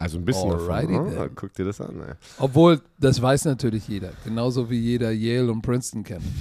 Also 0.01 0.17
ein 0.17 0.25
bisschen 0.25 0.51
Alrighty 0.51 0.95
davon, 0.95 1.15
ne? 1.15 1.31
Guck 1.35 1.53
dir 1.53 1.67
das 1.67 1.81
an. 1.81 2.01
Ey. 2.01 2.15
Obwohl, 2.39 2.81
das 2.99 3.21
weiß 3.21 3.45
natürlich 3.45 3.87
jeder. 3.87 4.13
Genauso 4.25 4.71
wie 4.71 4.79
jeder 4.79 5.11
Yale 5.11 5.53
und 5.53 5.63
Princeton 5.63 6.03
kennt. 6.03 6.25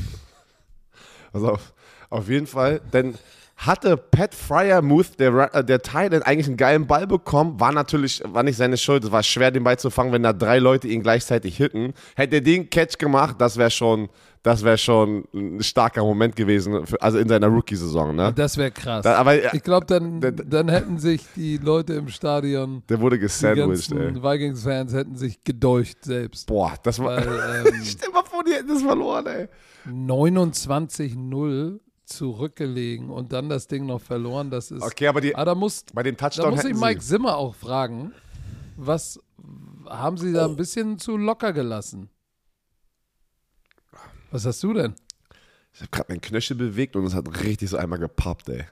Also 1.31 1.49
auf, 1.49 1.73
auf 2.09 2.27
jeden 2.27 2.47
Fall, 2.47 2.81
denn 2.91 3.13
hatte 3.59 3.97
Pat 3.97 4.33
Fryermuth, 4.33 5.19
der, 5.19 5.53
äh, 5.53 5.63
der 5.63 5.81
Titan, 5.81 6.23
eigentlich 6.23 6.47
einen 6.47 6.57
geilen 6.57 6.87
Ball 6.87 7.05
bekommen. 7.05 7.59
War 7.59 7.71
natürlich, 7.71 8.23
war 8.25 8.41
nicht 8.41 8.55
seine 8.57 8.77
Schuld. 8.77 9.03
Es 9.03 9.11
war 9.11 9.21
schwer, 9.21 9.51
den 9.51 9.63
Ball 9.63 9.77
zu 9.77 9.89
fangen, 9.89 10.11
wenn 10.13 10.23
da 10.23 10.33
drei 10.33 10.59
Leute 10.59 10.87
ihn 10.87 11.03
gleichzeitig 11.03 11.57
hitten. 11.57 11.93
Hätte 12.15 12.37
er 12.37 12.41
den 12.41 12.69
Catch 12.69 12.97
gemacht, 12.97 13.35
das 13.39 13.57
wäre 13.57 13.69
schon, 13.69 14.09
das 14.43 14.63
wäre 14.63 14.77
schon 14.77 15.25
ein 15.33 15.61
starker 15.61 16.03
Moment 16.03 16.35
gewesen, 16.35 16.85
für, 16.85 17.01
also 17.01 17.17
in 17.17 17.27
seiner 17.27 17.47
Rookie-Saison. 17.47 18.15
Ne? 18.15 18.33
Das 18.33 18.57
wäre 18.57 18.71
krass. 18.71 19.03
Da, 19.03 19.15
aber, 19.15 19.53
ich 19.53 19.63
glaube, 19.63 19.85
dann, 19.85 20.21
dann 20.21 20.69
hätten 20.69 20.97
sich 20.97 21.25
die 21.35 21.57
Leute 21.57 21.93
im 21.93 22.07
Stadion, 22.07 22.83
der 22.87 23.01
wurde 23.01 23.19
gesandwiched, 23.19 23.91
die 23.91 24.23
Vikings-Fans 24.23 24.93
hätten 24.93 25.15
sich 25.15 25.43
gedeucht 25.43 26.05
selbst. 26.05 26.47
Boah, 26.47 26.73
das 26.83 26.99
war. 26.99 27.17
Weil, 27.17 27.65
ähm, 27.73 27.83
Stell 27.83 28.11
mal 28.11 28.23
vor, 28.23 28.43
die 28.43 28.53
hätten 28.53 28.69
das 28.69 28.81
verloren, 28.81 29.25
ey. 29.27 29.47
29-0 29.87 31.79
zurückgelegen 32.05 33.09
und 33.09 33.33
dann 33.33 33.49
das 33.49 33.67
Ding 33.67 33.85
noch 33.85 34.01
verloren. 34.01 34.49
Das 34.49 34.71
ist. 34.71 34.81
Okay, 34.81 35.07
aber 35.07 35.21
die, 35.21 35.35
ah, 35.35 35.45
da 35.45 35.55
muss, 35.55 35.85
bei 35.93 36.03
dem 36.03 36.17
Touchdown 36.17 36.45
da 36.45 36.51
muss 36.51 36.65
ich 36.65 36.75
Mike 36.75 37.01
Zimmer 37.01 37.37
auch 37.37 37.55
fragen, 37.55 38.13
was 38.77 39.19
haben 39.87 40.17
Sie 40.17 40.31
da 40.31 40.45
oh. 40.45 40.49
ein 40.49 40.55
bisschen 40.55 40.97
zu 40.97 41.17
locker 41.17 41.53
gelassen? 41.53 42.09
Was 44.31 44.45
hast 44.45 44.61
du 44.63 44.73
denn? 44.73 44.93
Ich 45.73 45.81
habe 45.81 45.91
gerade 45.91 46.11
meinen 46.11 46.21
Knöchel 46.21 46.55
bewegt 46.55 46.95
und 46.95 47.05
es 47.05 47.13
hat 47.13 47.43
richtig 47.43 47.69
so 47.69 47.77
einmal 47.77 47.99
gepappt, 47.99 48.49
ey. 48.49 48.65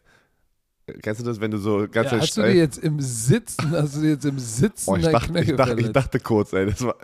Kennst 1.02 1.20
du 1.20 1.26
das, 1.26 1.42
wenn 1.42 1.52
du 1.52 1.58
so 1.58 1.86
ganz 1.92 2.12
ja, 2.12 2.20
Hast 2.20 2.38
du 2.38 2.42
dir 2.44 2.56
jetzt 2.56 2.78
im 2.78 3.00
Sitzen, 3.02 3.72
hast 3.72 3.98
du 3.98 4.02
dir 4.02 4.12
jetzt 4.12 4.26
im 4.26 4.40
Sitzen 4.40 4.90
oh, 4.90 4.96
ich, 4.96 5.06
dachte, 5.06 5.40
ich, 5.40 5.56
dachte, 5.56 5.82
ich 5.82 5.92
dachte 5.92 6.20
kurz, 6.20 6.54
ey, 6.54 6.66
das 6.66 6.82
war, 6.82 6.96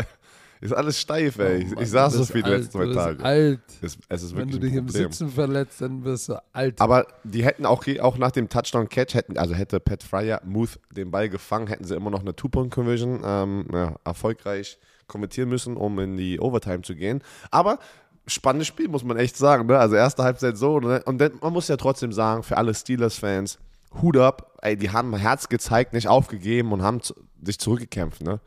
ist 0.62 0.72
alles 0.72 0.98
steif, 0.98 1.38
ey. 1.39 1.68
Oh, 1.70 1.74
ich, 1.74 1.82
ich 1.82 1.89
saß 1.89 2.13
so 2.13 2.24
viel 2.24 2.44
die 2.44 2.50
letzten 2.50 2.72
zwei 2.72 2.94
Tage. 2.94 3.24
alt. 3.24 3.60
Es, 3.82 3.98
es 4.08 4.24
ist 4.24 4.38
Wenn 4.38 4.50
du 4.50 4.60
dich 4.60 4.74
im 4.74 4.88
Sitzen 4.88 5.30
verletzt, 5.30 5.82
dann 5.82 6.06
wirst 6.06 6.30
du 6.30 6.42
alt. 6.54 6.80
Aber 6.80 7.06
die 7.26 7.44
hätten 7.44 7.66
auch, 7.66 7.84
auch 8.00 8.18
nach 8.18 8.32
dem 8.32 8.48
Touchdown-Catch, 8.48 9.16
hätten, 9.16 9.38
also 9.38 9.54
hätte 9.54 9.82
Pat 9.82 10.02
Fryer 10.02 10.42
Muth 10.46 10.80
den 10.92 11.12
Ball 11.12 11.28
gefangen, 11.28 11.68
hätten 11.68 11.84
sie 11.84 11.96
immer 11.96 12.10
noch 12.10 12.22
eine 12.22 12.34
Two-Point-Conversion 12.34 13.22
ähm, 13.26 13.66
ja, 13.74 13.96
erfolgreich 14.06 14.80
kommentieren 15.08 15.50
müssen, 15.50 15.76
um 15.76 16.00
in 16.00 16.16
die 16.16 16.39
Overtime 16.39 16.82
zu 16.82 16.96
gehen. 16.96 17.22
Aber 17.52 17.80
spannendes 18.28 18.68
Spiel, 18.68 18.88
muss 18.88 19.04
man 19.04 19.18
echt 19.18 19.38
sagen. 19.38 19.68
Ne? 19.68 19.78
Also 19.78 19.96
erste 19.96 20.24
Halbzeit 20.24 20.58
so. 20.58 20.80
Ne? 20.80 21.02
Und 21.06 21.20
dann, 21.20 21.34
man 21.42 21.54
muss 21.54 21.68
ja 21.68 21.78
trotzdem 21.78 22.12
sagen, 22.12 22.44
für 22.44 22.58
alle 22.58 22.74
Steelers-Fans, 22.74 23.60
Hut 24.02 24.18
ab, 24.18 24.54
ey, 24.62 24.76
die 24.76 24.90
haben 24.90 25.16
Herz 25.16 25.50
gezeigt, 25.50 25.94
nicht 25.94 26.08
aufgegeben 26.08 26.72
und 26.72 26.82
haben 26.82 27.00
sich 27.44 27.60
zurückgekämpft. 27.60 28.24
Ne? 28.24 28.40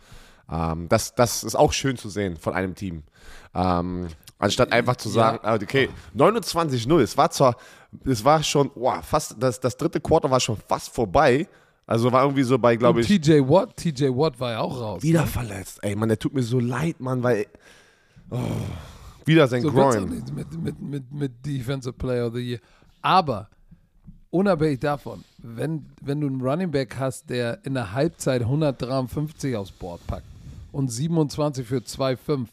Ähm, 0.50 0.88
das, 0.88 1.14
das 1.14 1.44
ist 1.44 1.54
auch 1.54 1.72
schön 1.72 1.96
zu 1.96 2.08
sehen 2.08 2.36
von 2.36 2.54
einem 2.54 2.74
Team. 2.74 3.02
Ähm, 3.54 4.08
anstatt 4.38 4.72
einfach 4.72 4.96
zu 4.96 5.08
sagen, 5.08 5.38
ja. 5.42 5.50
Ah, 5.50 5.54
okay, 5.54 5.88
29-0, 6.16 7.00
es 7.00 7.16
war 7.16 7.30
zwar, 7.30 7.56
es 8.04 8.24
war 8.24 8.42
schon, 8.42 8.70
wow, 8.74 9.04
fast, 9.04 9.36
das, 9.38 9.60
das 9.60 9.76
dritte 9.76 10.00
Quarter 10.00 10.30
war 10.30 10.40
schon 10.40 10.56
fast 10.56 10.92
vorbei. 10.92 11.48
Also 11.88 12.10
war 12.10 12.22
irgendwie 12.22 12.42
so 12.42 12.58
bei, 12.58 12.74
glaube 12.74 13.00
ich. 13.00 13.06
TJ 13.06 13.42
Watt, 13.42 13.76
TJ 13.76 14.06
Watt 14.08 14.40
war 14.40 14.52
ja 14.52 14.60
auch 14.60 14.80
raus. 14.80 15.02
Wieder 15.02 15.20
ne? 15.20 15.26
verletzt. 15.28 15.78
Ey, 15.82 15.94
Mann, 15.94 16.08
der 16.08 16.18
tut 16.18 16.34
mir 16.34 16.42
so 16.42 16.58
leid, 16.58 16.98
Mann, 16.98 17.22
weil. 17.22 17.46
Oh, 18.28 18.38
wieder 19.26 19.48
sein 19.48 19.62
so 19.62 19.72
Groin. 19.72 20.08
Mit, 20.08 20.32
mit, 20.52 20.80
mit, 20.80 21.12
mit 21.12 21.46
Defensive 21.46 21.92
Player 21.92 22.26
of 22.28 22.34
the 22.34 22.40
Year. 22.40 22.60
Aber 23.02 23.48
unabhängig 24.30 24.80
davon, 24.80 25.24
wenn, 25.38 25.86
wenn 26.02 26.20
du 26.20 26.26
einen 26.26 26.40
Running 26.40 26.70
Back 26.70 26.96
hast, 26.98 27.30
der 27.30 27.64
in 27.64 27.74
der 27.74 27.92
Halbzeit 27.92 28.42
153 28.42 29.56
aufs 29.56 29.72
Board 29.72 30.06
packt, 30.06 30.26
und 30.72 30.88
27 30.88 31.66
für 31.66 31.78
2,5. 31.78 32.48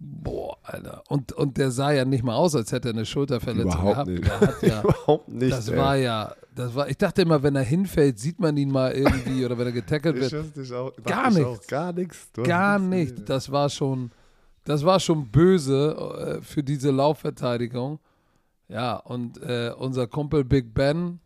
Boah, 0.00 0.56
Alter. 0.62 1.02
Und, 1.08 1.32
und 1.32 1.56
der 1.56 1.70
sah 1.70 1.92
ja 1.92 2.04
nicht 2.04 2.24
mal 2.24 2.34
aus, 2.34 2.54
als 2.54 2.72
hätte 2.72 2.88
er 2.88 2.94
eine 2.94 3.06
Schulterverletzung 3.06 3.70
Überhaupt 3.70 4.06
gehabt. 4.06 4.62
Nicht. 4.62 4.72
Ja, 4.72 4.80
Überhaupt 4.82 5.28
nicht. 5.28 5.52
Das 5.52 5.68
ey. 5.68 5.76
war 5.76 5.96
ja, 5.96 6.34
das 6.54 6.74
war, 6.74 6.88
ich 6.88 6.96
dachte 6.96 7.22
immer, 7.22 7.42
wenn 7.42 7.54
er 7.54 7.62
hinfällt, 7.62 8.18
sieht 8.18 8.40
man 8.40 8.56
ihn 8.56 8.70
mal 8.70 8.92
irgendwie 8.92 9.44
oder 9.44 9.58
wenn 9.58 9.66
er 9.66 9.72
getackelt 9.72 10.16
wird. 10.16 10.72
Auch, 10.72 10.92
gar 11.04 11.30
nichts. 11.30 11.66
Gar 11.68 11.92
nichts. 11.92 12.28
Gar 12.44 12.78
nichts. 12.80 13.24
Das 13.24 13.50
war 13.50 13.68
schon, 13.70 14.10
das 14.68 14.84
war 14.84 15.00
schon 15.00 15.30
böse 15.30 16.40
äh, 16.40 16.42
für 16.42 16.62
diese 16.62 16.90
Laufverteidigung. 16.90 18.00
Ja, 18.68 18.96
und 18.96 19.40
äh, 19.40 19.72
unser 19.74 20.06
Kumpel 20.06 20.44
Big 20.44 20.74
Ben, 20.74 21.20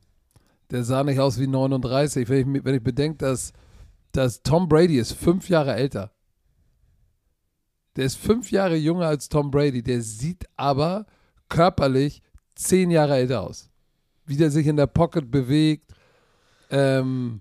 der 0.71 0.85
sah 0.85 1.03
nicht 1.03 1.19
aus 1.19 1.41
wie 1.41 1.49
39. 1.49 2.29
Wenn 2.29 2.55
ich, 2.55 2.65
wenn 2.65 2.75
ich 2.77 2.85
bedenke, 2.85 3.19
dass, 3.19 3.53
dass 4.13 4.45
Tom 4.45 4.69
Brady 4.69 4.97
ist 4.97 5.15
fünf 5.15 5.49
Jahre 5.49 5.75
älter. 5.75 6.13
Der 7.97 8.05
ist 8.05 8.15
fünf 8.15 8.53
Jahre 8.53 8.77
jünger 8.77 9.07
als 9.07 9.29
Tom 9.29 9.51
Brady. 9.51 9.83
Der 9.83 10.03
sieht 10.03 10.47
aber 10.57 11.05
körperlich 11.49 12.23
zehn 12.55 12.93
Jahre 12.93 13.17
älter 13.17 13.43
aus. 13.43 13.71
Wie 14.25 14.37
der 14.37 14.53
sich 14.53 14.69
in 14.69 14.77
der 14.77 14.87
Pocket 14.87 15.29
bewegt. 15.29 15.91
Ähm, 16.71 17.41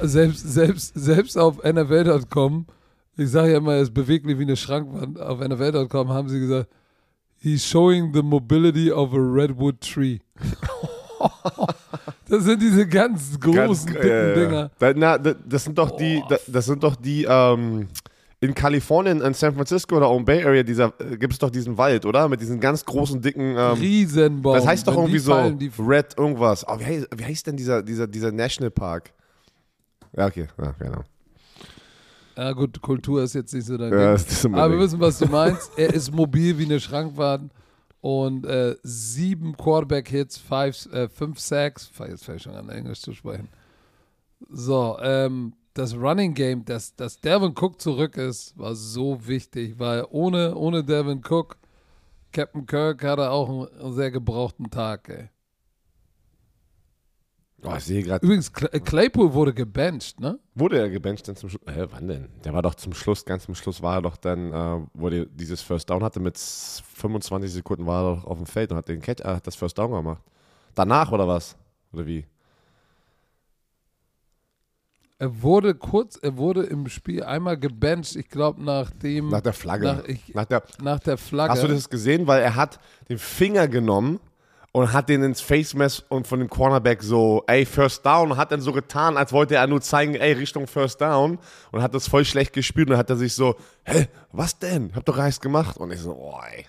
selbst, 0.00 0.50
selbst, 0.50 0.94
selbst 0.94 1.36
auf 1.36 1.62
NFL.com, 1.62 2.66
ich 3.16 3.30
sage 3.30 3.52
ja 3.52 3.58
immer, 3.58 3.74
er 3.74 3.82
ist 3.82 3.94
beweglich 3.94 4.38
wie 4.38 4.42
eine 4.42 4.56
Schrankwand. 4.56 5.20
Auf 5.20 5.40
NFL.com 5.40 6.08
haben 6.10 6.28
sie 6.28 6.40
gesagt, 6.40 6.68
he's 7.38 7.64
showing 7.64 8.12
the 8.12 8.22
mobility 8.22 8.90
of 8.90 9.12
a 9.12 9.18
redwood 9.18 9.80
tree. 9.80 10.18
das 12.28 12.44
sind 12.44 12.60
diese 12.60 12.86
ganz 12.86 13.38
großen, 13.40 13.58
ganz, 13.58 13.86
dicken 13.86 14.08
äh, 14.08 14.34
Dinger. 14.34 14.70
Da, 14.78 14.92
na, 14.94 15.18
das 15.18 15.64
sind 15.64 15.78
doch 15.78 15.96
die, 15.96 16.22
das 16.46 16.66
sind 16.66 16.82
doch 16.82 16.96
die, 16.96 17.24
ähm, 17.28 17.88
in 18.40 18.54
Kalifornien, 18.54 19.22
in 19.22 19.32
San 19.32 19.54
Francisco 19.54 19.96
oder 19.96 20.10
um 20.10 20.24
Bay 20.24 20.44
Area, 20.44 20.62
dieser, 20.62 20.92
äh, 20.98 21.16
gibt 21.16 21.32
es 21.32 21.38
doch 21.38 21.50
diesen 21.50 21.78
Wald, 21.78 22.04
oder? 22.04 22.28
Mit 22.28 22.40
diesen 22.40 22.60
ganz 22.60 22.84
großen, 22.84 23.22
dicken. 23.22 23.56
Ähm, 23.56 23.72
Riesenbaum. 23.78 24.54
Das 24.54 24.66
heißt 24.66 24.86
doch 24.86 24.94
Wenn 24.94 25.04
irgendwie 25.04 25.18
so 25.18 25.32
Red 25.82 26.18
irgendwas. 26.18 26.66
Oh, 26.68 26.78
wie, 26.78 26.84
heißt, 26.84 27.08
wie 27.16 27.24
heißt 27.24 27.46
denn 27.46 27.56
dieser, 27.56 27.82
dieser, 27.82 28.06
dieser 28.06 28.32
Nationalpark? 28.32 29.10
Ja, 30.14 30.26
okay, 30.26 30.48
ja, 30.58 30.74
genau. 30.78 31.02
Ja, 32.36 32.52
gut, 32.52 32.80
Kultur 32.82 33.22
ist 33.22 33.34
jetzt 33.34 33.54
nicht 33.54 33.66
so 33.66 33.78
dein 33.78 33.92
ja, 33.92 34.14
Aber 34.52 34.72
wir 34.72 34.78
wissen, 34.78 35.00
was 35.00 35.18
du 35.18 35.26
meinst. 35.26 35.70
er 35.76 35.94
ist 35.94 36.12
mobil 36.12 36.58
wie 36.58 36.66
eine 36.66 36.80
Schrankwand 36.80 37.50
und 38.02 38.44
äh, 38.44 38.76
sieben 38.82 39.56
Quarterback-Hits, 39.56 40.42
äh, 40.92 41.08
fünf 41.08 41.40
Sacks. 41.40 41.90
Jetzt 41.98 42.24
fange 42.24 42.36
ich 42.36 42.42
schon 42.42 42.54
an, 42.54 42.68
Englisch 42.68 43.00
zu 43.00 43.14
sprechen. 43.14 43.48
So, 44.50 44.98
ähm, 45.00 45.54
das 45.72 45.94
Running 45.94 46.34
Game, 46.34 46.64
dass, 46.64 46.94
dass 46.94 47.20
Devin 47.20 47.54
Cook 47.58 47.80
zurück 47.80 48.16
ist, 48.16 48.56
war 48.58 48.74
so 48.74 49.26
wichtig, 49.26 49.78
weil 49.78 50.06
ohne, 50.10 50.54
ohne 50.54 50.84
Devin 50.84 51.22
Cook, 51.26 51.56
Captain 52.32 52.66
Kirk 52.66 53.02
hatte 53.02 53.30
auch 53.30 53.48
einen, 53.48 53.80
einen 53.80 53.94
sehr 53.94 54.10
gebrauchten 54.10 54.70
Tag, 54.70 55.08
ey. 55.08 55.28
Oh, 57.62 57.74
ich 57.76 57.84
sehe 57.84 58.02
gerade. 58.02 58.24
Übrigens, 58.24 58.52
Claypool 58.52 59.32
wurde 59.32 59.54
gebencht, 59.54 60.20
ne? 60.20 60.38
Wurde 60.54 60.78
er 60.78 60.90
gebencht 60.90 61.26
dann 61.26 61.36
zum 61.36 61.48
Schluss? 61.48 61.62
Hä, 61.66 61.86
wann 61.90 62.06
denn? 62.06 62.28
Der 62.44 62.52
war 62.52 62.62
doch 62.62 62.74
zum 62.74 62.92
Schluss, 62.92 63.24
ganz 63.24 63.44
zum 63.44 63.54
Schluss 63.54 63.82
war 63.82 63.96
er 63.96 64.02
doch 64.02 64.16
dann, 64.16 64.52
äh, 64.52 64.86
wo 64.92 65.08
er 65.08 65.24
dieses 65.24 65.62
First 65.62 65.88
Down 65.88 66.04
hatte, 66.04 66.20
mit 66.20 66.38
25 66.38 67.50
Sekunden 67.50 67.86
war 67.86 68.04
er 68.04 68.16
doch 68.16 68.24
auf 68.24 68.36
dem 68.36 68.46
Feld 68.46 68.70
und 68.70 68.76
hat 68.76 68.88
den 68.88 69.00
Catch, 69.00 69.24
äh, 69.24 69.40
das 69.42 69.56
First 69.56 69.78
Down 69.78 69.90
gemacht. 69.90 70.22
Danach 70.74 71.10
oder 71.10 71.26
was? 71.26 71.56
Oder 71.92 72.06
wie? 72.06 72.26
Er 75.18 75.42
wurde 75.42 75.74
kurz, 75.74 76.18
er 76.20 76.36
wurde 76.36 76.64
im 76.64 76.88
Spiel 76.88 77.24
einmal 77.24 77.56
gebencht, 77.56 78.16
ich 78.16 78.28
glaube 78.28 78.62
nach 78.62 78.90
dem. 78.90 79.30
Nach 79.30 79.40
der 79.40 79.54
Flagge. 79.54 79.86
Nach, 79.86 80.04
ich, 80.04 80.34
nach, 80.34 80.44
der, 80.44 80.62
nach 80.82 81.00
der 81.00 81.16
Flagge. 81.16 81.52
Hast 81.52 81.62
du 81.62 81.68
das 81.68 81.88
gesehen? 81.88 82.26
Weil 82.26 82.42
er 82.42 82.54
hat 82.54 82.78
den 83.08 83.16
Finger 83.16 83.66
genommen 83.66 84.20
und 84.76 84.92
hat 84.92 85.08
den 85.08 85.22
ins 85.22 85.40
Face 85.40 85.72
Mess 85.72 86.04
und 86.10 86.26
von 86.26 86.38
dem 86.38 86.50
Cornerback 86.50 87.02
so, 87.02 87.42
ey, 87.46 87.64
First 87.64 88.04
Down, 88.04 88.32
und 88.32 88.36
hat 88.36 88.52
dann 88.52 88.60
so 88.60 88.72
getan, 88.72 89.16
als 89.16 89.32
wollte 89.32 89.54
er 89.54 89.66
nur 89.66 89.80
zeigen, 89.80 90.14
ey, 90.16 90.32
Richtung 90.32 90.66
First 90.66 91.00
Down 91.00 91.38
und 91.72 91.80
hat 91.80 91.94
das 91.94 92.08
voll 92.08 92.26
schlecht 92.26 92.52
gespielt 92.52 92.88
und 92.88 92.90
dann 92.90 92.98
hat 92.98 93.08
er 93.08 93.16
sich 93.16 93.32
so, 93.32 93.56
hä, 93.84 94.06
was 94.32 94.58
denn? 94.58 94.94
Hab 94.94 95.06
doch 95.06 95.16
Reis 95.16 95.40
gemacht. 95.40 95.78
Und 95.78 95.92
ich 95.92 96.00
so, 96.00 96.12
oh, 96.12 96.38
ey. 96.52 96.66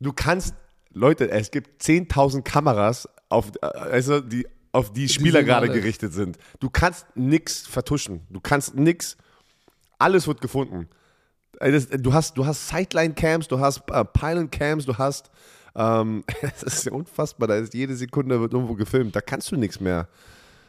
Du 0.00 0.14
kannst, 0.14 0.54
Leute, 0.90 1.30
es 1.30 1.50
gibt 1.50 1.82
10.000 1.82 2.40
Kameras 2.40 3.06
auf, 3.28 3.52
also 3.60 4.22
die 4.22 4.48
auf 4.72 4.90
die 4.94 5.10
Spieler 5.10 5.42
gerade 5.44 5.68
gerichtet 5.68 6.14
sind. 6.14 6.38
Du 6.60 6.70
kannst 6.70 7.04
nichts 7.14 7.66
vertuschen. 7.66 8.22
Du 8.30 8.40
kannst 8.40 8.74
nichts. 8.74 9.18
Alles 9.98 10.26
wird 10.26 10.40
gefunden. 10.40 10.88
Du 11.60 12.14
hast, 12.14 12.38
du 12.38 12.46
hast 12.46 12.68
Sideline-Cams, 12.68 13.48
du 13.48 13.60
hast 13.60 13.82
äh, 13.90 14.02
Pylon-Cams, 14.02 14.86
du 14.86 14.96
hast. 14.96 15.30
Ähm, 15.78 16.24
das 16.42 16.62
ist 16.62 16.84
ja 16.84 16.92
unfassbar. 16.92 17.48
Da 17.48 17.54
ist 17.54 17.72
jede 17.72 17.96
Sekunde 17.96 18.40
wird 18.40 18.52
irgendwo 18.52 18.74
gefilmt. 18.74 19.16
Da 19.16 19.20
kannst 19.20 19.50
du 19.52 19.56
nichts 19.56 19.80
mehr. 19.80 20.08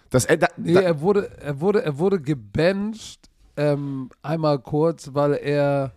Das, 0.09 0.25
äh, 0.25 0.37
da, 0.37 0.47
nee, 0.57 0.73
da, 0.73 0.81
er 0.81 1.01
wurde, 1.01 1.29
er 1.41 1.59
wurde, 1.59 1.83
er 1.83 1.97
wurde 1.97 2.21
gebencht 2.21 3.29
ähm, 3.57 4.09
einmal 4.21 4.59
kurz, 4.59 5.13
weil 5.13 5.33
er 5.33 5.91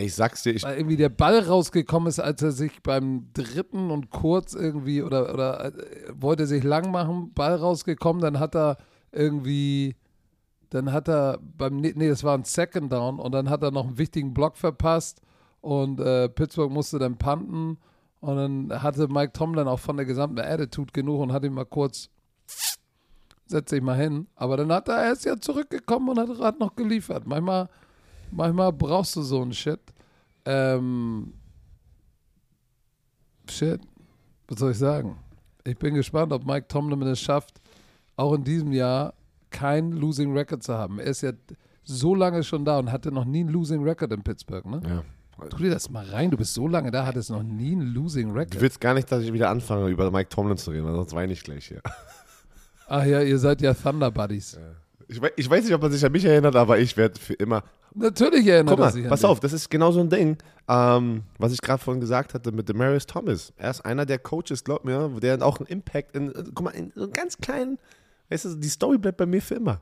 ich 0.00 0.14
sag's 0.14 0.44
dir, 0.44 0.54
ich. 0.54 0.62
Weil 0.62 0.76
irgendwie 0.76 0.96
der 0.96 1.08
Ball 1.08 1.40
rausgekommen 1.40 2.08
ist, 2.08 2.20
als 2.20 2.40
er 2.40 2.52
sich 2.52 2.82
beim 2.84 3.30
dritten 3.34 3.90
und 3.90 4.10
kurz 4.10 4.54
irgendwie 4.54 5.02
oder, 5.02 5.34
oder 5.34 5.64
äh, 5.66 5.72
wollte 6.12 6.46
sich 6.46 6.62
lang 6.62 6.92
machen, 6.92 7.32
Ball 7.34 7.56
rausgekommen, 7.56 8.22
dann 8.22 8.38
hat 8.38 8.54
er 8.54 8.76
irgendwie, 9.10 9.96
dann 10.70 10.92
hat 10.92 11.08
er 11.08 11.38
beim, 11.40 11.78
nee, 11.78 12.08
das 12.08 12.22
war 12.22 12.36
ein 12.36 12.44
Second 12.44 12.92
Down 12.92 13.18
und 13.18 13.32
dann 13.32 13.50
hat 13.50 13.62
er 13.62 13.72
noch 13.72 13.88
einen 13.88 13.98
wichtigen 13.98 14.34
Block 14.34 14.56
verpasst 14.56 15.20
und 15.60 16.00
äh, 16.00 16.28
Pittsburgh 16.28 16.72
musste 16.72 16.98
dann 16.98 17.16
panten 17.16 17.78
und 18.20 18.36
dann 18.36 18.82
hatte 18.82 19.08
Mike 19.08 19.32
Tomlin 19.32 19.68
auch 19.68 19.80
von 19.80 19.96
der 19.96 20.06
gesamten 20.06 20.40
Attitude 20.40 20.92
genug 20.92 21.20
und 21.20 21.32
hat 21.32 21.44
ihn 21.44 21.54
mal 21.54 21.64
kurz, 21.64 22.10
setz 23.46 23.70
dich 23.70 23.82
mal 23.82 23.96
hin, 23.96 24.26
aber 24.34 24.56
dann 24.56 24.72
hat 24.72 24.88
er, 24.88 24.96
er 24.96 25.12
ist 25.12 25.24
ja 25.24 25.36
zurückgekommen 25.36 26.08
und 26.08 26.18
hat, 26.18 26.38
hat 26.40 26.60
noch 26.60 26.74
geliefert. 26.74 27.26
Manchmal 27.26 27.68
Manchmal 28.30 28.72
brauchst 28.72 29.16
du 29.16 29.22
so 29.22 29.42
einen 29.42 29.52
Shit. 29.52 29.80
Ähm, 30.44 31.32
shit. 33.48 33.80
Was 34.48 34.58
soll 34.58 34.72
ich 34.72 34.78
sagen? 34.78 35.16
Ich 35.64 35.76
bin 35.78 35.94
gespannt, 35.94 36.32
ob 36.32 36.46
Mike 36.46 36.68
Tomlin 36.68 37.02
es 37.02 37.20
schafft, 37.20 37.60
auch 38.16 38.34
in 38.34 38.44
diesem 38.44 38.72
Jahr 38.72 39.14
kein 39.50 39.92
Losing 39.92 40.32
Record 40.32 40.62
zu 40.62 40.74
haben. 40.74 40.98
Er 40.98 41.06
ist 41.06 41.22
ja 41.22 41.32
so 41.82 42.14
lange 42.14 42.42
schon 42.42 42.64
da 42.64 42.78
und 42.78 42.90
hatte 42.90 43.12
noch 43.12 43.24
nie 43.24 43.40
einen 43.40 43.50
Losing 43.50 43.82
Record 43.82 44.12
in 44.12 44.22
Pittsburgh, 44.22 44.64
ne? 44.66 44.82
Ja. 44.86 45.02
Tu 45.50 45.56
dir 45.58 45.70
das 45.70 45.88
mal 45.90 46.04
rein, 46.04 46.30
du 46.30 46.36
bist 46.36 46.54
so 46.54 46.66
lange 46.66 46.90
da, 46.90 47.06
hattest 47.06 47.30
noch 47.30 47.42
nie 47.42 47.72
einen 47.72 47.94
Losing 47.94 48.32
Record. 48.32 48.56
Du 48.56 48.60
willst 48.60 48.80
gar 48.80 48.94
nicht, 48.94 49.10
dass 49.10 49.22
ich 49.22 49.32
wieder 49.32 49.50
anfange, 49.50 49.88
über 49.88 50.10
Mike 50.10 50.28
Tomlin 50.30 50.56
zu 50.56 50.70
reden, 50.70 50.92
sonst 50.92 51.14
weine 51.14 51.32
ich 51.32 51.44
gleich 51.44 51.66
hier. 51.66 51.80
Ach 52.88 53.04
ja, 53.04 53.20
ihr 53.20 53.38
seid 53.38 53.60
ja 53.60 53.74
Thunder 53.74 54.10
Buddies. 54.10 54.52
Ja. 54.52 54.60
Ich, 55.06 55.20
ich, 55.36 55.48
weiß 55.48 55.64
nicht, 55.64 55.72
ob 55.74 55.80
man 55.80 55.90
sich 55.90 56.04
an 56.04 56.12
mich 56.12 56.24
erinnert, 56.24 56.56
aber 56.56 56.78
ich 56.78 56.96
werde 56.96 57.18
für 57.18 57.34
immer. 57.34 57.62
Natürlich 57.94 58.46
erinnert 58.46 58.76
Guck 58.76 58.78
mal, 58.80 58.92
sich 58.92 59.04
an 59.04 59.10
Pass 59.10 59.20
dich. 59.20 59.28
auf, 59.28 59.40
das 59.40 59.52
ist 59.52 59.70
genau 59.70 59.90
so 59.90 60.00
ein 60.00 60.10
Ding, 60.10 60.36
ähm, 60.68 61.22
was 61.38 61.52
ich 61.52 61.60
gerade 61.60 61.82
vorhin 61.82 62.00
gesagt 62.00 62.34
hatte 62.34 62.52
mit 62.52 62.68
Demarius 62.68 63.06
Thomas. 63.06 63.52
Er 63.56 63.70
ist 63.70 63.80
einer 63.82 64.04
der 64.04 64.18
Coaches, 64.18 64.64
glaub 64.64 64.84
mir, 64.84 65.08
der 65.20 65.40
auch 65.42 65.58
einen 65.58 65.66
Impact 65.66 66.14
in, 66.14 66.32
guck 66.54 66.62
mal, 66.62 66.70
in 66.70 66.92
so 66.94 67.04
einem 67.04 67.12
ganz 67.12 67.38
kleinen, 67.38 67.78
weißt 68.28 68.44
du, 68.46 68.54
die 68.56 68.68
Story 68.68 68.98
bleibt 68.98 69.16
bei 69.16 69.26
mir 69.26 69.40
für 69.40 69.54
immer. 69.54 69.80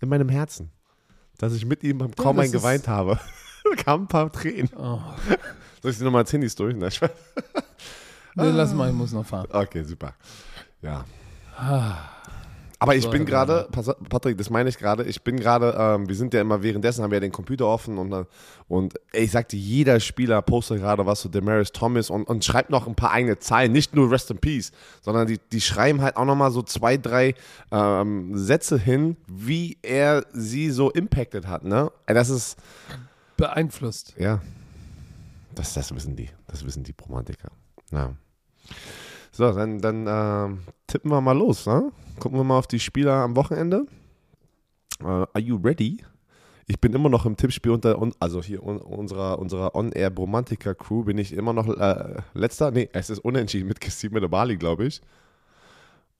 In 0.00 0.08
meinem 0.08 0.28
Herzen. 0.28 0.70
Dass 1.38 1.54
ich 1.54 1.66
mit 1.66 1.82
ihm 1.82 1.98
kaum 2.14 2.36
ja, 2.36 2.44
ein 2.44 2.52
geweint 2.52 2.86
habe. 2.86 3.18
kamen 3.84 4.04
ein 4.04 4.08
paar 4.08 4.30
Tränen. 4.32 4.70
Oh. 4.76 5.00
Soll 5.82 5.90
ich 5.92 5.98
dir 5.98 6.04
nochmal 6.04 6.22
erzählen, 6.22 6.42
die 6.42 6.48
Story? 6.48 6.74
Nein, 6.74 6.88
ich 6.88 7.00
nee, 8.34 8.50
lass 8.50 8.74
mal, 8.74 8.88
ich 8.88 8.94
muss 8.94 9.12
noch 9.12 9.26
fahren. 9.26 9.48
Okay, 9.50 9.82
super. 9.84 10.14
Ja. 10.82 11.04
Ah. 11.56 11.96
Aber 12.80 12.94
ich 12.94 13.10
bin 13.10 13.26
gerade, 13.26 13.68
Patrick, 14.08 14.38
das 14.38 14.50
meine 14.50 14.68
ich 14.68 14.78
gerade, 14.78 15.02
ich 15.02 15.22
bin 15.22 15.36
gerade, 15.36 15.74
ähm, 15.76 16.08
wir 16.08 16.14
sind 16.14 16.32
ja 16.32 16.40
immer 16.40 16.62
währenddessen, 16.62 17.02
haben 17.02 17.10
wir 17.10 17.16
ja 17.16 17.20
den 17.20 17.32
Computer 17.32 17.66
offen 17.66 17.98
und, 17.98 18.26
und 18.68 18.94
ich 19.12 19.32
sagte, 19.32 19.56
jeder 19.56 19.98
Spieler 19.98 20.40
postet 20.42 20.78
gerade 20.78 21.04
was 21.04 21.22
zu 21.22 21.28
Demaris 21.28 21.72
Thomas 21.72 22.08
und, 22.08 22.24
und 22.28 22.44
schreibt 22.44 22.70
noch 22.70 22.86
ein 22.86 22.94
paar 22.94 23.10
eigene 23.10 23.40
Zeilen, 23.40 23.72
nicht 23.72 23.96
nur 23.96 24.12
Rest 24.12 24.30
in 24.30 24.38
Peace, 24.38 24.70
sondern 25.00 25.26
die, 25.26 25.40
die 25.50 25.60
schreiben 25.60 26.02
halt 26.02 26.16
auch 26.16 26.24
nochmal 26.24 26.52
so 26.52 26.62
zwei, 26.62 26.96
drei 26.96 27.34
ähm, 27.72 28.36
Sätze 28.36 28.78
hin, 28.78 29.16
wie 29.26 29.78
er 29.82 30.24
sie 30.32 30.70
so 30.70 30.90
impacted 30.90 31.48
hat, 31.48 31.64
ne? 31.64 31.90
Das 32.06 32.30
ist... 32.30 32.56
Beeinflusst. 33.38 34.14
Ja. 34.18 34.42
Das, 35.54 35.72
das 35.72 35.94
wissen 35.94 36.16
die, 36.16 36.28
das 36.46 36.64
wissen 36.66 36.82
die 36.82 36.94
Romantiker. 37.08 37.50
Ja. 37.90 38.14
So, 39.32 39.52
dann, 39.52 39.78
dann 39.78 40.06
äh, 40.06 40.56
tippen 40.88 41.10
wir 41.10 41.20
mal 41.20 41.38
los. 41.38 41.64
Ne? 41.66 41.90
Gucken 42.18 42.38
wir 42.38 42.44
mal 42.44 42.58
auf 42.58 42.66
die 42.66 42.80
Spieler 42.80 43.14
am 43.14 43.36
Wochenende. 43.36 43.86
Uh, 45.00 45.24
are 45.32 45.40
you 45.40 45.56
ready? 45.56 46.04
Ich 46.66 46.80
bin 46.80 46.92
immer 46.92 47.08
noch 47.08 47.24
im 47.24 47.36
Tippspiel 47.36 47.70
unter, 47.72 47.96
also 48.18 48.42
hier 48.42 48.62
unserer, 48.62 49.38
unserer 49.38 49.74
On-Air 49.74 50.10
Bromantica 50.10 50.74
Crew 50.74 51.04
bin 51.04 51.16
ich 51.16 51.32
immer 51.32 51.52
noch 51.52 51.68
äh, 51.68 52.16
letzter. 52.34 52.72
Nee, 52.72 52.90
es 52.92 53.08
ist 53.08 53.20
unentschieden 53.20 53.68
mit 53.68 53.80
Christine 53.80 54.28
Bali, 54.28 54.56
glaube 54.56 54.86
ich. 54.86 55.00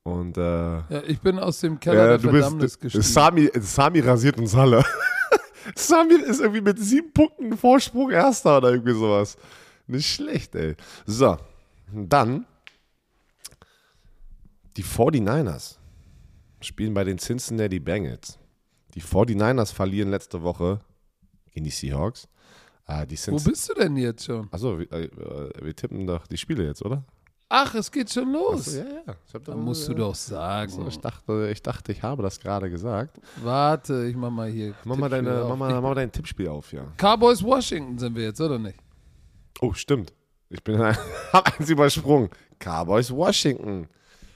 Und, 0.05 0.39
äh, 0.39 0.41
ja, 0.41 1.03
ich 1.07 1.21
bin 1.21 1.39
aus 1.39 1.61
dem 1.61 1.79
Keller 1.81 1.97
ja, 1.97 2.07
der 2.07 2.19
du 2.19 2.31
Verdammnis 2.31 2.79
bist, 2.79 3.03
Sami, 3.03 3.51
Sami 3.61 4.01
rasiert 4.01 4.39
uns 4.39 4.55
alle. 4.55 4.85
Sami 5.77 6.15
ist 6.15 6.41
irgendwie 6.41 6.61
mit 6.61 6.79
sieben 6.79 7.13
Punkten 7.13 7.57
Vorsprung 7.57 8.11
Erster 8.11 8.59
oder 8.59 8.71
irgendwie 8.71 8.95
sowas. 8.95 9.37
Nicht 9.87 10.07
schlecht, 10.07 10.55
ey. 10.55 10.77
So, 11.07 11.39
dann 11.93 12.47
die 14.77 14.85
49ers 14.85 15.77
spielen 16.61 16.95
bei 16.95 17.05
den 17.05 17.19
Cincinnati 17.19 17.81
Bengals. 17.81 18.39
Die 18.95 19.03
49ers 19.03 19.73
verlieren 19.73 20.11
letzte 20.11 20.43
Woche 20.43 20.81
gegen 21.53 21.65
die 21.65 21.71
Seahawks. 21.71 22.29
Äh, 22.87 23.07
die 23.07 23.19
Wo 23.27 23.39
bist 23.39 23.69
du 23.69 23.75
denn 23.75 23.97
jetzt 23.97 24.25
schon? 24.25 24.49
Achso, 24.51 24.79
wir, 24.79 24.91
äh, 24.93 25.09
wir 25.61 25.77
tippen 25.77 26.07
doch 26.07 26.27
die 26.27 26.39
Spiele 26.39 26.65
jetzt, 26.65 26.85
oder? 26.85 27.05
Ach, 27.51 27.75
es 27.75 27.91
geht 27.91 28.13
schon 28.13 28.31
los. 28.33 28.69
Achso, 28.69 28.79
ja, 28.81 28.85
ja. 29.07 29.15
Da 29.33 29.39
doch- 29.39 29.57
musst 29.57 29.89
du 29.89 29.95
doch 29.95 30.15
sagen. 30.15 30.71
So, 30.71 30.87
ich, 30.87 30.99
dachte, 30.99 31.49
ich 31.51 31.63
dachte, 31.63 31.93
ich 31.93 32.03
habe 32.03 32.23
das 32.23 32.39
gerade 32.39 32.69
gesagt. 32.69 33.19
Warte, 33.43 34.05
ich 34.07 34.15
mach 34.17 34.31
mal 34.31 34.51
hier. 34.51 34.75
Mach 34.85 34.97
mal, 34.97 35.09
deine, 35.09 35.45
mach, 35.49 35.57
mal, 35.57 35.73
mach 35.73 35.81
mal 35.83 35.95
dein 35.95 36.13
Tippspiel 36.13 36.49
auf, 36.49 36.73
ja. 36.73 36.83
Cowboys 36.99 37.43
Washington 37.43 37.99
sind 37.99 38.15
wir 38.15 38.25
jetzt, 38.25 38.41
oder 38.41 38.59
nicht? 38.59 38.79
Oh, 39.61 39.73
stimmt. 39.73 40.13
Ich 40.51 40.63
bin 40.63 40.79
hab 41.33 41.59
eins 41.59 41.71
übersprungen. 41.71 42.29
Cowboys 42.59 43.11
Washington. 43.11 43.87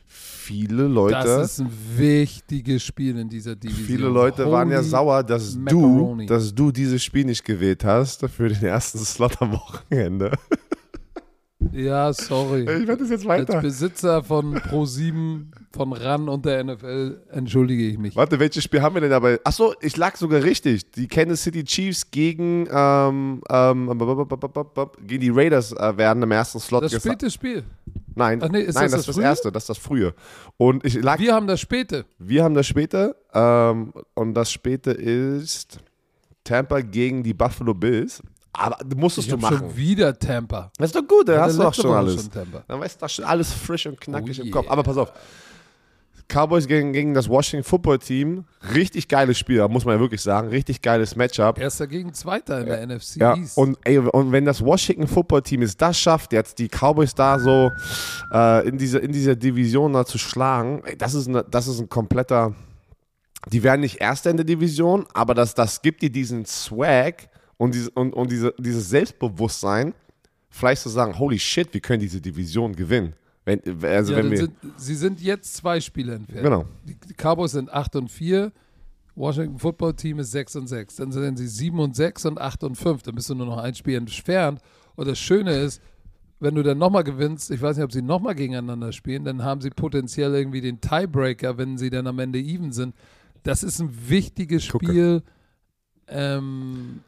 Viele 0.07 0.89
Leute, 0.89 1.15
Das 1.15 1.53
ist 1.53 1.61
ein 1.61 1.71
wichtiges 1.97 2.83
Spiel 2.83 3.17
in 3.19 3.29
dieser 3.29 3.55
Division. 3.57 3.87
viele 3.87 4.09
Leute 4.09 4.51
waren 4.51 4.71
ja 4.71 4.79
Holy 4.79 4.89
sauer, 4.89 5.23
dass 5.23 5.55
Macaroni. 5.55 6.27
du, 6.27 6.35
dass 6.35 6.55
du 6.55 6.73
dieses 6.73 7.03
Spiel 7.05 7.25
nicht 7.27 7.45
gewählt 7.45 7.85
hast 7.85 8.27
für 8.29 8.49
den 8.49 8.63
ersten 8.65 8.99
Slot 8.99 9.41
am 9.41 9.53
Wochenende. 9.53 10.33
Ja, 11.73 12.13
sorry. 12.13 12.63
Ich 12.63 12.67
werde 12.87 12.99
das 12.99 13.11
jetzt 13.11 13.27
Als 13.27 13.49
weiter. 13.49 13.61
Besitzer 13.61 14.23
von 14.23 14.57
Pro7, 14.57 15.47
von 15.73 15.93
RAN 15.93 16.29
und 16.29 16.45
der 16.45 16.65
NFL 16.65 17.21
entschuldige 17.31 17.87
ich 17.89 17.99
mich. 17.99 18.17
Warte, 18.17 18.39
welches 18.39 18.65
Spiel 18.65 18.83
haben 18.83 18.95
wir 18.95 19.01
denn 19.01 19.11
dabei? 19.11 19.39
Achso, 19.45 19.75
ich 19.81 19.97
lag 19.97 20.17
sogar 20.17 20.43
richtig. 20.43 20.91
Die 20.93 21.07
Kansas 21.09 21.43
City 21.43 21.65
Chiefs 21.65 22.11
gegen, 22.11 22.69
ähm, 22.71 23.43
ähm, 23.49 23.89
gegen 25.07 25.21
die 25.21 25.31
Raiders 25.31 25.73
äh, 25.73 25.97
werden 25.97 26.23
im 26.23 26.31
ersten 26.31 26.61
Slot 26.61 26.85
Das 26.85 26.95
späte 26.95 27.31
Spiel. 27.31 27.65
Nein, 28.15 28.41
Ach 28.43 28.49
nee, 28.51 28.61
ist 28.61 28.75
nein, 28.75 28.85
das 28.85 28.93
das, 28.93 28.93
das 28.93 29.01
ist 29.01 29.09
das 29.09 29.15
frühe? 29.17 29.25
erste, 29.25 29.53
das 29.53 29.63
ist 29.63 29.69
das 29.71 29.79
frühe. 29.79 30.15
Und 30.59 30.85
ich 30.85 30.95
lag, 31.03 31.19
wir, 31.19 31.29
Wir 31.29 31.35
haben 31.35 31.47
das 31.47 31.61
späte. 31.61 32.05
haben 32.19 32.55
das 32.55 32.67
späte 32.67 33.17
ähm, 33.33 33.93
und 34.15 34.35
das 34.35 34.53
späte 34.53 34.91
ist 34.91 35.79
Tampa 36.45 36.81
gegen 36.81 37.23
die 37.23 37.35
Buffalo 37.35 37.73
Bills. 37.75 38.23
Aber 38.55 38.77
du 38.85 38.97
musstest 38.97 39.29
Ich 39.29 39.35
du 39.35 39.41
machen. 39.41 39.59
schon 39.59 39.77
wieder 39.77 40.19
Tampa. 40.19 40.71
Das 40.77 40.89
ist 40.91 40.95
doch 40.97 41.07
gut, 41.07 41.27
dann 41.29 41.37
Hatte 41.41 41.45
hast 41.47 41.59
du 41.59 41.63
doch 41.63 41.75
schon 41.75 41.85
Woche 41.91 41.97
alles. 41.97 42.23
schon. 42.33 42.63
Dann 42.69 42.81
weißt 42.81 43.01
du 43.03 43.09
schon 43.09 43.25
alles 43.25 43.53
frisch 43.53 43.87
und 43.87 44.01
knackig 44.01 44.41
Oh 44.41 44.45
im 44.45 44.51
Kopf. 44.51 44.65
yeah. 44.65 44.73
Aber 44.73 44.83
pass 44.83 44.97
auf. 44.99 45.13
Cowboys 46.29 46.67
gegen, 46.67 46.93
gegen 46.95 47.13
das 47.13 47.29
Washington 47.29 47.65
Football 47.65 47.99
Team. 47.99 48.45
Richtig 48.75 49.09
geiles 49.09 49.39
Spiel, 49.39 49.67
muss 49.69 49.85
man 49.85 49.97
ja 49.97 50.01
wirklich 50.01 50.23
sagen. 50.23 50.49
Richtig 50.49 50.81
geiles 50.81 51.15
Matchup. 51.15 51.59
Erster 51.59 51.87
gegen 51.87 52.15
Zweiter 52.15 52.61
in 52.61 52.67
der 52.67 52.87
NFC 52.87 53.17
Ja, 53.17 53.37
East. 53.37 53.59
und, 53.59 53.77
ey, 53.85 53.99
und 53.99 54.33
wenn 54.33 54.45
das 54.47 54.65
Washington 54.65 55.07
Football 55.09 55.43
Team 55.43 55.61
es 55.63 55.77
das 55.77 55.99
schafft, 55.99 56.33
jetzt 56.33 56.59
die 56.59 56.69
Cowboys 56.69 57.15
da 57.15 57.39
so 57.39 57.71
äh, 58.33 58.67
in, 58.67 58.79
dieser, 58.79 59.03
in 59.03 59.13
dieser 59.13 59.35
Division 59.37 59.93
da 59.93 60.07
zu 60.07 60.17
schlagen, 60.17 60.83
ey, 60.87 60.97
das, 60.97 61.13
ist 61.15 61.29
eine, 61.29 61.45
das 61.45 61.67
ist 61.69 61.81
ein 61.81 61.89
kompletter. 61.91 62.55
Die 63.51 63.63
werden 63.63 63.81
nicht 63.81 64.01
Erster 64.01 64.31
in 64.31 64.37
der 64.37 64.47
Division, 64.47 65.05
aber 65.13 65.35
das, 65.35 65.55
das 65.55 65.83
gibt 65.83 66.01
dir 66.01 66.11
diesen 66.11 66.47
Swag 66.47 67.29
und, 67.63 67.75
diese, 67.75 67.91
und, 67.91 68.13
und 68.13 68.31
diese, 68.33 68.53
dieses 68.59 68.89
Selbstbewusstsein, 68.91 69.95
vielleicht 70.51 70.83
zu 70.83 70.89
sagen: 70.89 71.17
Holy 71.17 71.39
shit, 71.39 71.73
wir 71.73 71.81
können 71.81 72.01
diese 72.01 72.21
Division 72.21 72.75
gewinnen. 72.75 73.15
Wenn, 73.45 73.61
also 73.85 74.13
ja, 74.13 74.19
wenn 74.19 74.31
wir, 74.33 74.39
sind, 74.39 74.55
sie 74.77 74.97
sind 74.97 75.21
jetzt 75.21 75.55
zwei 75.55 75.81
Spiele 75.81 76.15
entfernt. 76.15 76.43
Genau. 76.43 76.65
Die, 76.85 76.97
Cowboys 77.15 77.53
sind 77.53 77.73
8 77.73 77.97
und 77.97 78.11
4. 78.11 78.51
Washington 79.15 79.59
Football 79.59 79.95
Team 79.95 80.19
ist 80.19 80.33
6 80.33 80.57
und 80.57 80.67
6. 80.67 80.97
Dann 80.97 81.13
sind 81.13 81.37
sie 81.37 81.47
7 81.47 81.79
und 81.79 81.95
6 81.95 82.27
und 82.27 82.41
8 82.41 82.65
und 82.65 82.75
5. 82.77 83.03
Dann 83.05 83.15
bist 83.15 83.31
du 83.31 83.37
nur 83.37 83.47
noch 83.47 83.59
ein 83.59 83.75
Spiel 83.75 83.97
entfernt. 83.97 84.61
Und 84.97 85.07
das 85.07 85.21
Schöne 85.21 85.55
ist, 85.55 85.81
wenn 86.41 86.57
du 86.57 86.65
dann 86.65 86.79
nochmal 86.79 87.05
gewinnst, 87.05 87.53
ich 87.53 87.63
weiß 87.63 87.77
nicht, 87.77 87.85
ob 87.85 87.93
sie 87.93 88.03
nochmal 88.03 88.35
gegeneinander 88.35 88.91
spielen, 88.91 89.25
dann 89.25 89.45
haben 89.45 89.61
sie 89.61 89.71
potenziell 89.71 90.35
irgendwie 90.35 90.61
den 90.61 90.81
Tiebreaker, 90.81 91.59
wenn 91.59 91.79
sie 91.79 91.91
dann 91.91 92.09
am 92.09 92.19
Ende 92.19 92.41
even 92.41 92.73
sind. 92.73 92.95
Das 93.45 93.63
ist 93.63 93.79
ein 93.81 94.09
wichtiges. 94.09 94.65
Spiel. 94.65 95.23
Ähm, 96.09 97.03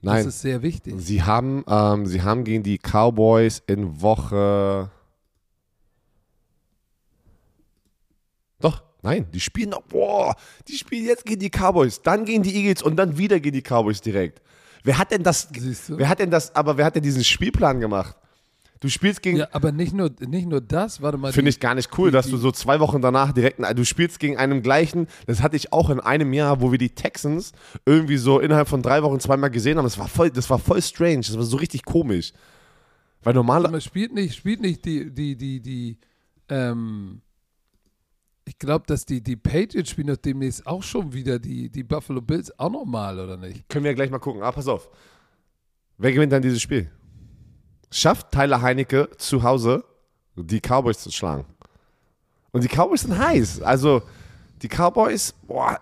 Nein. 0.00 0.24
Das 0.24 0.34
ist 0.34 0.42
sehr 0.42 0.62
wichtig. 0.62 0.94
Sie 0.98 1.22
haben, 1.22 1.64
ähm, 1.68 2.06
sie 2.06 2.22
haben 2.22 2.44
gegen 2.44 2.62
die 2.62 2.78
Cowboys 2.78 3.62
in 3.66 4.00
Woche. 4.00 4.90
Doch, 8.60 8.82
nein, 9.02 9.26
die 9.32 9.40
spielen 9.40 9.70
noch. 9.70 9.82
Boah, 9.82 10.36
die 10.68 10.76
spielen 10.76 11.04
jetzt 11.04 11.24
gegen 11.24 11.40
die 11.40 11.50
Cowboys, 11.50 12.02
dann 12.02 12.24
gegen 12.24 12.42
die 12.42 12.54
Eagles 12.54 12.82
und 12.82 12.96
dann 12.96 13.18
wieder 13.18 13.40
gegen 13.40 13.54
die 13.54 13.62
Cowboys 13.62 14.00
direkt. 14.00 14.40
Wer 14.84 14.98
hat 14.98 15.10
denn 15.10 15.24
das? 15.24 15.48
Wer 15.88 16.08
hat 16.08 16.20
denn 16.20 16.30
das? 16.30 16.54
Aber 16.54 16.76
wer 16.76 16.84
hat 16.86 16.94
denn 16.94 17.02
diesen 17.02 17.24
Spielplan 17.24 17.80
gemacht? 17.80 18.16
Du 18.80 18.88
spielst 18.88 19.22
gegen. 19.22 19.38
Ja, 19.38 19.48
aber 19.52 19.72
nicht 19.72 19.92
nur, 19.92 20.10
nicht 20.20 20.46
nur 20.48 20.60
das, 20.60 21.02
warte 21.02 21.18
mal. 21.18 21.32
Finde 21.32 21.48
ich 21.50 21.58
gar 21.58 21.74
nicht 21.74 21.96
cool, 21.98 22.10
die- 22.10 22.12
dass 22.12 22.28
du 22.28 22.36
so 22.36 22.52
zwei 22.52 22.78
Wochen 22.80 23.00
danach 23.02 23.32
direkt, 23.32 23.58
du 23.76 23.84
spielst 23.84 24.20
gegen 24.20 24.36
einen 24.36 24.62
gleichen, 24.62 25.08
das 25.26 25.42
hatte 25.42 25.56
ich 25.56 25.72
auch 25.72 25.90
in 25.90 25.98
einem 26.00 26.32
Jahr, 26.32 26.60
wo 26.60 26.70
wir 26.70 26.78
die 26.78 26.90
Texans 26.90 27.52
irgendwie 27.86 28.18
so 28.18 28.38
innerhalb 28.38 28.68
von 28.68 28.82
drei 28.82 29.02
Wochen 29.02 29.18
zweimal 29.18 29.50
gesehen 29.50 29.78
haben. 29.78 29.84
Das 29.84 29.98
war 29.98 30.06
voll, 30.08 30.30
das 30.30 30.48
war 30.48 30.58
voll 30.60 30.80
strange, 30.80 31.18
das 31.22 31.36
war 31.36 31.42
so 31.44 31.56
richtig 31.56 31.84
komisch. 31.84 32.32
Weil 33.24 33.34
normal, 33.34 33.62
Man 33.62 33.80
spielt 33.80 34.14
nicht, 34.14 34.36
spielt 34.36 34.60
nicht 34.60 34.84
die, 34.84 35.10
die, 35.12 35.34
die, 35.36 35.60
die, 35.60 35.98
ähm, 36.48 37.20
ich 38.44 38.58
glaube, 38.58 38.84
dass 38.86 39.04
die, 39.04 39.20
die 39.20 39.36
Patriots 39.36 39.90
spielen 39.90 40.06
doch 40.06 40.16
demnächst 40.16 40.66
auch 40.66 40.82
schon 40.82 41.12
wieder 41.12 41.38
die, 41.40 41.68
die 41.68 41.82
Buffalo 41.82 42.20
Bills 42.22 42.56
auch 42.58 42.70
nochmal, 42.70 43.18
oder 43.18 43.36
nicht? 43.36 43.68
können 43.68 43.84
wir 43.84 43.90
ja 43.90 43.94
gleich 43.96 44.10
mal 44.10 44.18
gucken. 44.20 44.42
Ah, 44.42 44.52
pass 44.52 44.68
auf. 44.68 44.88
Wer 45.98 46.12
gewinnt 46.12 46.32
dann 46.32 46.42
dieses 46.42 46.62
Spiel? 46.62 46.90
Schafft 47.90 48.32
Tyler 48.32 48.62
Heinecke 48.62 49.08
zu 49.16 49.42
Hause 49.42 49.84
die 50.36 50.60
Cowboys 50.60 50.98
zu 50.98 51.10
schlagen? 51.10 51.44
Und 52.52 52.64
die 52.64 52.68
Cowboys 52.68 53.02
sind 53.02 53.18
heiß. 53.18 53.62
Also, 53.62 54.02
die 54.62 54.68
Cowboys, 54.68 55.34
boah, 55.46 55.80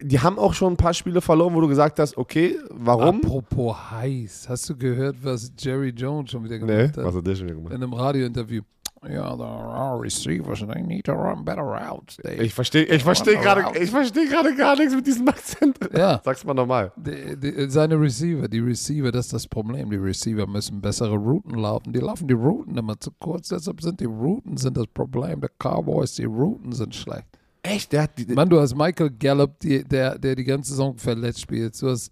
die 0.00 0.20
haben 0.20 0.38
auch 0.38 0.52
schon 0.54 0.74
ein 0.74 0.76
paar 0.76 0.94
Spiele 0.94 1.20
verloren, 1.20 1.54
wo 1.54 1.60
du 1.60 1.68
gesagt 1.68 1.98
hast, 1.98 2.16
okay, 2.16 2.58
warum? 2.70 3.20
Apropos 3.24 3.76
heiß, 3.92 4.46
hast 4.48 4.68
du 4.68 4.76
gehört, 4.76 5.16
was 5.22 5.52
Jerry 5.58 5.90
Jones 5.90 6.30
schon 6.30 6.44
wieder 6.44 6.58
Nee, 6.58 6.66
gemacht 6.66 6.96
hat? 6.98 7.04
was 7.04 7.14
hat 7.14 7.26
der 7.26 7.34
schon 7.34 7.46
wieder 7.46 7.56
gemacht? 7.56 7.74
In 7.74 7.82
einem 7.82 7.92
Radiointerview. 7.92 8.62
Ja, 9.08 9.36
the 9.36 9.42
our 9.42 10.00
receivers, 10.02 10.60
they 10.66 10.82
need 10.82 11.04
to 11.04 11.12
run 11.12 11.44
better 11.44 11.62
routes. 11.62 12.16
Ich 12.40 12.52
verstehe 12.52 12.84
ich 12.84 13.04
versteh 13.04 13.34
gerade 13.36 13.78
ich 13.78 13.90
versteh 13.90 14.26
gar 14.26 14.74
nichts 14.76 14.94
mit 14.96 15.06
diesem 15.06 15.28
Akzent. 15.28 15.78
Ja. 15.96 16.20
Sag's 16.24 16.44
mal 16.44 16.54
nochmal. 16.54 16.90
Die, 16.96 17.36
die, 17.36 17.70
seine 17.70 18.00
Receiver, 18.00 18.48
die 18.48 18.58
Receiver, 18.58 19.12
das 19.12 19.26
ist 19.26 19.32
das 19.32 19.46
Problem. 19.46 19.90
Die 19.90 19.96
Receiver 19.96 20.46
müssen 20.46 20.80
bessere 20.80 21.14
Routen 21.14 21.54
laufen. 21.56 21.92
Die 21.92 22.00
laufen 22.00 22.26
die 22.26 22.34
Routen 22.34 22.76
immer 22.76 22.98
zu 22.98 23.10
kurz. 23.20 23.48
Deshalb 23.48 23.80
sind 23.80 24.00
die 24.00 24.06
Routen 24.06 24.56
sind 24.56 24.76
das 24.76 24.86
Problem. 24.88 25.40
Der 25.40 25.50
Cowboys, 25.58 26.14
die 26.14 26.24
Routen 26.24 26.72
sind 26.72 26.94
schlecht. 26.94 27.26
Echt? 27.66 27.92
Der 27.92 28.02
hat 28.02 28.18
die, 28.18 28.26
Mann, 28.26 28.48
du 28.48 28.60
hast 28.60 28.74
Michael 28.76 29.10
Gallup, 29.10 29.58
die, 29.60 29.82
der, 29.84 30.18
der 30.18 30.34
die 30.36 30.44
ganze 30.44 30.70
Saison 30.70 30.96
verletzt 30.96 31.40
spielt. 31.40 31.80
Du 31.80 31.90
hast 31.90 32.10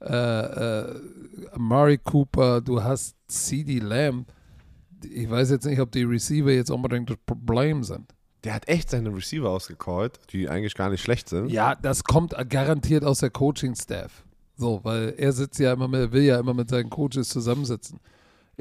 äh, 0.00 0.06
äh, 0.14 1.00
Amari 1.52 1.98
Cooper, 1.98 2.60
du 2.60 2.82
hast 2.82 3.16
CD 3.26 3.78
Lamb. 3.78 4.26
Ich 5.04 5.28
weiß 5.28 5.50
jetzt 5.50 5.66
nicht, 5.66 5.80
ob 5.80 5.90
die 5.90 6.04
Receiver 6.04 6.50
jetzt 6.50 6.70
unbedingt 6.70 7.10
das 7.10 7.16
Problem 7.26 7.82
sind. 7.82 8.12
der 8.44 8.54
hat 8.54 8.68
echt 8.68 8.90
seine 8.90 9.14
Receiver 9.14 9.48
ausgecallt, 9.48 10.18
die 10.30 10.48
eigentlich 10.48 10.74
gar 10.74 10.90
nicht 10.90 11.02
schlecht 11.02 11.28
sind. 11.28 11.48
Ja, 11.50 11.74
das 11.74 12.04
kommt 12.04 12.34
garantiert 12.48 13.04
aus 13.04 13.20
der 13.20 13.30
Coaching-Staff. 13.30 14.24
So, 14.56 14.80
weil 14.84 15.14
er 15.16 15.32
sitzt 15.32 15.58
ja 15.58 15.72
immer 15.72 15.88
mit, 15.88 16.12
will 16.12 16.22
ja 16.22 16.38
immer 16.38 16.54
mit 16.54 16.68
seinen 16.68 16.90
Coaches 16.90 17.28
zusammensitzen. 17.28 17.98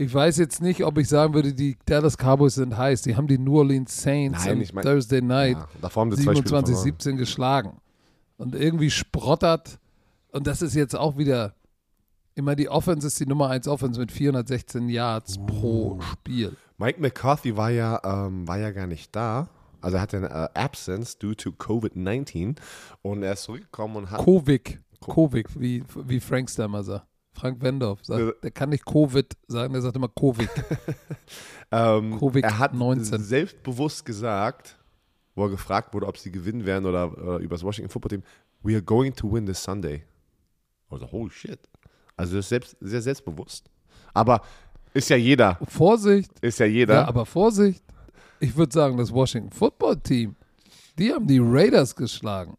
Ich 0.01 0.11
weiß 0.11 0.37
jetzt 0.37 0.63
nicht, 0.63 0.83
ob 0.83 0.97
ich 0.97 1.07
sagen 1.07 1.35
würde, 1.35 1.53
die 1.53 1.77
Dallas 1.85 2.17
Cowboys 2.17 2.55
sind 2.55 2.75
heiß. 2.75 3.03
Die 3.03 3.15
haben 3.15 3.27
die 3.27 3.37
New 3.37 3.59
Orleans 3.59 4.01
Saints 4.01 4.45
Nein, 4.45 4.59
ich 4.61 4.73
mein- 4.73 4.83
Thursday 4.83 5.21
Night 5.21 5.57
Ja, 5.57 5.67
davor 5.79 6.01
haben 6.01 6.11
sie 6.11 6.23
zwei 6.23 6.31
Spiele 6.33 6.47
27, 6.47 6.73
verloren. 6.75 6.83
17 6.83 7.17
geschlagen. 7.17 7.81
Und 8.37 8.55
irgendwie 8.55 8.89
sprottert. 8.89 9.77
Und 10.31 10.47
das 10.47 10.63
ist 10.63 10.73
jetzt 10.73 10.95
auch 10.95 11.17
wieder. 11.19 11.53
Immer 12.33 12.55
die 12.55 12.67
Offense 12.67 13.05
ist 13.05 13.19
die 13.19 13.27
Nummer 13.27 13.49
1 13.49 13.67
Offense 13.67 13.99
mit 13.99 14.11
416 14.11 14.89
Yards 14.89 15.37
pro 15.45 15.99
Spiel. 16.01 16.55
Mike 16.79 16.99
McCarthy 16.99 17.55
war 17.55 17.69
ja, 17.69 18.01
ähm, 18.03 18.47
war 18.47 18.57
ja 18.57 18.71
gar 18.71 18.87
nicht 18.87 19.15
da. 19.15 19.49
Also 19.81 19.97
er 19.97 20.01
hatte 20.01 20.17
eine 20.17 20.29
äh, 20.29 20.59
Absence 20.59 21.19
due 21.19 21.35
to 21.35 21.51
COVID-19 21.51 22.55
und 23.03 23.21
er 23.21 23.33
ist 23.33 23.43
zurückgekommen 23.43 23.97
und 23.97 24.09
hat. 24.09 24.25
Covid. 24.25 24.79
Covid, 25.01 25.59
wie, 25.59 25.83
wie 26.07 26.19
Frank 26.19 26.49
Stammer 26.49 26.81
sagt. 26.83 27.05
Frank 27.33 27.61
Wendorf 27.61 27.99
sagt, 28.03 28.43
der 28.43 28.51
kann 28.51 28.69
nicht 28.69 28.85
Covid 28.85 29.25
sagen, 29.47 29.73
der 29.73 29.81
sagt 29.81 29.95
immer 29.95 30.09
Covid. 30.09 30.49
Ähm, 31.73 32.19
Covid 32.19 32.43
er 32.43 32.59
hat 32.59 32.73
19. 32.73 33.17
selbstbewusst 33.21 34.05
gesagt, 34.05 34.77
wo 35.35 35.45
er 35.45 35.49
gefragt 35.49 35.93
wurde, 35.93 36.05
ob 36.05 36.17
sie 36.17 36.29
gewinnen 36.29 36.65
werden 36.65 36.85
oder 36.85 37.05
äh, 37.39 37.43
über 37.43 37.55
das 37.55 37.63
Washington 37.63 37.89
Football 37.89 38.09
Team, 38.09 38.23
we 38.61 38.73
are 38.73 38.83
going 38.83 39.13
to 39.15 39.31
win 39.31 39.45
this 39.45 39.63
Sunday. 39.63 40.03
Also, 40.89 41.09
holy 41.09 41.31
shit. 41.31 41.59
Also, 42.17 42.35
das 42.35 42.45
ist 42.45 42.49
selbst, 42.49 42.75
sehr 42.81 43.01
selbstbewusst. 43.01 43.69
Aber 44.13 44.41
ist 44.93 45.09
ja 45.09 45.15
jeder. 45.15 45.57
Vorsicht, 45.65 46.37
Ist 46.41 46.59
ja 46.59 46.65
jeder. 46.65 46.95
ja, 46.95 47.07
aber 47.07 47.25
Vorsicht. 47.25 47.81
Ich 48.41 48.53
würde 48.57 48.73
sagen, 48.73 48.97
das 48.97 49.13
Washington 49.13 49.51
Football 49.51 49.95
Team, 50.01 50.35
die 50.99 51.13
haben 51.13 51.25
die 51.25 51.39
Raiders 51.41 51.95
geschlagen. 51.95 52.55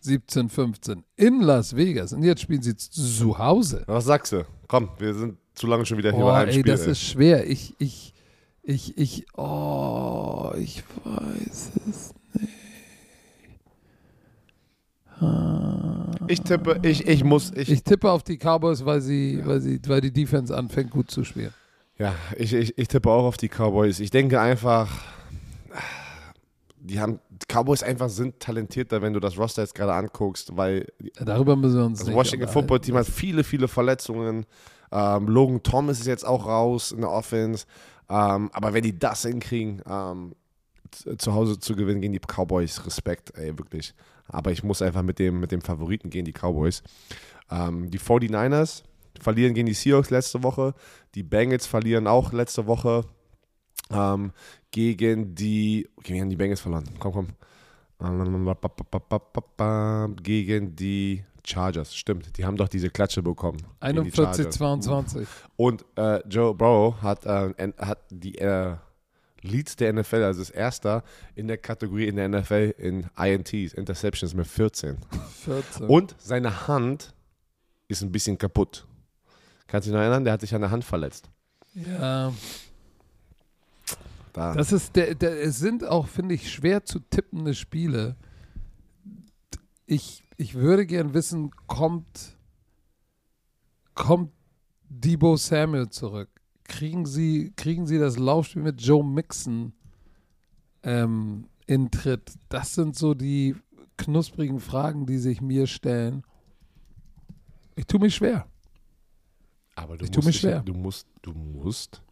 17, 0.00 0.48
15 0.48 1.04
in 1.16 1.40
Las 1.40 1.76
Vegas. 1.76 2.12
Und 2.12 2.22
jetzt 2.22 2.40
spielen 2.42 2.62
sie 2.62 2.76
zu 2.76 3.38
Hause. 3.38 3.82
Was 3.86 4.04
sagst 4.06 4.32
du? 4.32 4.44
Komm, 4.66 4.88
wir 4.98 5.14
sind 5.14 5.36
zu 5.54 5.66
lange 5.66 5.84
schon 5.86 5.98
wieder 5.98 6.12
hier 6.12 6.24
Oh, 6.24 6.28
bei 6.28 6.36
einem 6.38 6.48
ey, 6.48 6.54
Spiel. 6.60 6.64
das 6.72 6.82
ey. 6.86 6.92
ist 6.92 7.02
schwer. 7.02 7.46
Ich, 7.50 7.74
ich, 7.78 8.14
ich, 8.62 8.96
ich, 8.98 9.26
oh, 9.36 10.52
ich 10.58 10.82
weiß 11.04 11.70
es. 11.88 12.14
ich 16.28 16.40
tippe, 16.42 16.78
ich, 16.82 17.06
ich 17.08 17.24
muss, 17.24 17.50
ich, 17.56 17.70
Ich 17.70 17.82
tippe 17.82 18.10
auf 18.10 18.22
die 18.22 18.36
Cowboys, 18.38 18.84
weil 18.84 19.00
sie, 19.00 19.40
weil 19.44 19.60
sie, 19.60 19.80
weil 19.86 20.00
die 20.00 20.12
Defense 20.12 20.56
anfängt 20.56 20.90
gut 20.90 21.10
zu 21.10 21.24
spielen. 21.24 21.52
Ja, 21.98 22.14
ich, 22.36 22.52
ich, 22.52 22.78
ich 22.78 22.86
tippe 22.88 23.10
auch 23.10 23.24
auf 23.24 23.36
die 23.36 23.48
Cowboys. 23.48 23.98
Ich 23.98 24.10
denke 24.10 24.40
einfach, 24.40 24.88
die 26.88 27.00
haben 27.00 27.20
die 27.28 27.46
Cowboys 27.46 27.82
einfach 27.82 28.08
sind 28.08 28.40
talentierter, 28.40 29.02
wenn 29.02 29.12
du 29.12 29.20
das 29.20 29.36
Roster 29.36 29.62
jetzt 29.62 29.74
gerade 29.74 29.92
anguckst, 29.92 30.56
weil 30.56 30.86
Darüber 31.20 31.54
müssen 31.54 31.76
wir 31.76 31.84
uns 31.84 31.98
das 31.98 32.08
nicht 32.08 32.16
Washington. 32.16 32.48
Football 32.48 32.80
Team 32.80 32.96
hat 32.96 33.06
viele, 33.06 33.44
viele 33.44 33.68
Verletzungen. 33.68 34.46
Ähm, 34.90 35.28
Logan 35.28 35.62
Thomas 35.62 36.00
ist 36.00 36.06
jetzt 36.06 36.26
auch 36.26 36.46
raus 36.46 36.92
in 36.92 37.02
der 37.02 37.10
Offense. 37.10 37.66
Ähm, 38.08 38.50
aber 38.52 38.72
wenn 38.72 38.82
die 38.82 38.98
das 38.98 39.22
hinkriegen, 39.22 39.82
ähm, 39.88 40.34
zu 41.18 41.34
Hause 41.34 41.58
zu 41.58 41.76
gewinnen 41.76 42.00
gegen 42.00 42.14
die 42.14 42.20
Cowboys, 42.20 42.86
Respekt, 42.86 43.36
ey, 43.36 43.58
wirklich. 43.58 43.94
Aber 44.26 44.50
ich 44.50 44.62
muss 44.62 44.80
einfach 44.80 45.02
mit 45.02 45.18
dem, 45.18 45.40
mit 45.40 45.52
dem 45.52 45.60
Favoriten 45.60 46.08
gehen, 46.08 46.24
die 46.24 46.32
Cowboys. 46.32 46.82
Ähm, 47.50 47.90
die 47.90 47.98
49ers 48.00 48.82
verlieren 49.20 49.52
gegen 49.52 49.66
die 49.66 49.74
Seahawks 49.74 50.08
letzte 50.08 50.42
Woche. 50.42 50.74
Die 51.14 51.22
Bengals 51.22 51.66
verlieren 51.66 52.06
auch 52.06 52.32
letzte 52.32 52.66
Woche 52.66 53.04
ähm, 53.90 54.32
gegen 54.70 55.34
die. 55.34 55.88
Okay, 55.96 56.14
wir 56.14 56.20
haben 56.20 56.30
die 56.30 56.36
Bengals 56.36 56.60
verloren. 56.60 56.84
Komm, 56.98 57.12
komm. 57.12 57.28
Gegen 60.22 60.76
die 60.76 61.24
Chargers. 61.44 61.94
Stimmt, 61.94 62.36
die 62.36 62.44
haben 62.44 62.56
doch 62.56 62.68
diese 62.68 62.90
Klatsche 62.90 63.22
bekommen. 63.22 63.58
gegen 63.58 64.04
die 64.04 64.12
41, 64.12 64.14
Chargers. 64.16 64.56
22. 64.56 65.28
Und 65.56 65.84
äh, 65.96 66.20
Joe 66.28 66.54
Burrow 66.54 67.00
hat, 67.02 67.26
äh, 67.26 67.72
hat 67.78 67.98
die 68.10 68.38
äh, 68.38 68.76
Leads 69.42 69.76
der 69.76 69.92
NFL, 69.92 70.22
also 70.22 70.42
ist 70.42 70.50
erster 70.50 71.02
in 71.34 71.48
der 71.48 71.58
Kategorie 71.58 72.06
in 72.06 72.16
der 72.16 72.28
NFL 72.28 72.74
in 72.78 73.06
INTs, 73.16 73.74
Interceptions 73.74 74.34
mit 74.34 74.46
14. 74.46 74.98
14. 75.44 75.86
Und 75.86 76.14
seine 76.18 76.66
Hand 76.68 77.14
ist 77.88 78.02
ein 78.02 78.12
bisschen 78.12 78.36
kaputt. 78.38 78.86
Kannst 79.66 79.86
du 79.86 79.90
dich 79.90 79.96
noch 79.96 80.02
erinnern? 80.02 80.24
Der 80.24 80.32
hat 80.32 80.40
sich 80.40 80.54
an 80.54 80.60
der 80.60 80.70
Hand 80.70 80.84
verletzt. 80.84 81.28
ja, 81.74 82.32
Da. 84.38 84.54
das 84.54 84.70
ist 84.72 84.94
der, 84.94 85.14
der, 85.16 85.42
es 85.42 85.58
sind 85.58 85.84
auch, 85.84 86.06
finde 86.06 86.34
ich, 86.36 86.52
schwer 86.52 86.84
zu 86.84 87.00
tippende 87.00 87.54
Spiele. 87.54 88.16
Ich, 89.86 90.22
ich 90.36 90.54
würde 90.54 90.86
gern 90.86 91.12
wissen, 91.14 91.50
kommt, 91.66 92.36
kommt 93.94 94.32
Debo 94.88 95.36
Samuel 95.36 95.88
zurück? 95.88 96.28
Kriegen 96.64 97.04
sie, 97.06 97.52
kriegen 97.56 97.86
sie 97.86 97.98
das 97.98 98.16
Laufspiel 98.18 98.62
mit 98.62 98.80
Joe 98.80 99.04
Mixon 99.04 99.72
ähm, 100.82 101.48
in 101.66 101.90
Tritt? 101.90 102.32
Das 102.48 102.74
sind 102.74 102.96
so 102.96 103.14
die 103.14 103.56
knusprigen 103.96 104.60
Fragen, 104.60 105.06
die 105.06 105.18
sich 105.18 105.40
mir 105.40 105.66
stellen. 105.66 106.22
Ich 107.74 107.86
tue 107.86 107.98
mich 108.00 108.14
schwer. 108.14 108.46
Aber 109.74 109.96
du 109.96 110.04
Ich 110.04 110.10
musst 110.12 110.24
mir 110.26 110.30
dich- 110.32 110.40
schwer. 110.40 110.60
Du 110.62 110.74
musst, 110.74 111.08
du 111.22 111.32
musst 111.32 112.02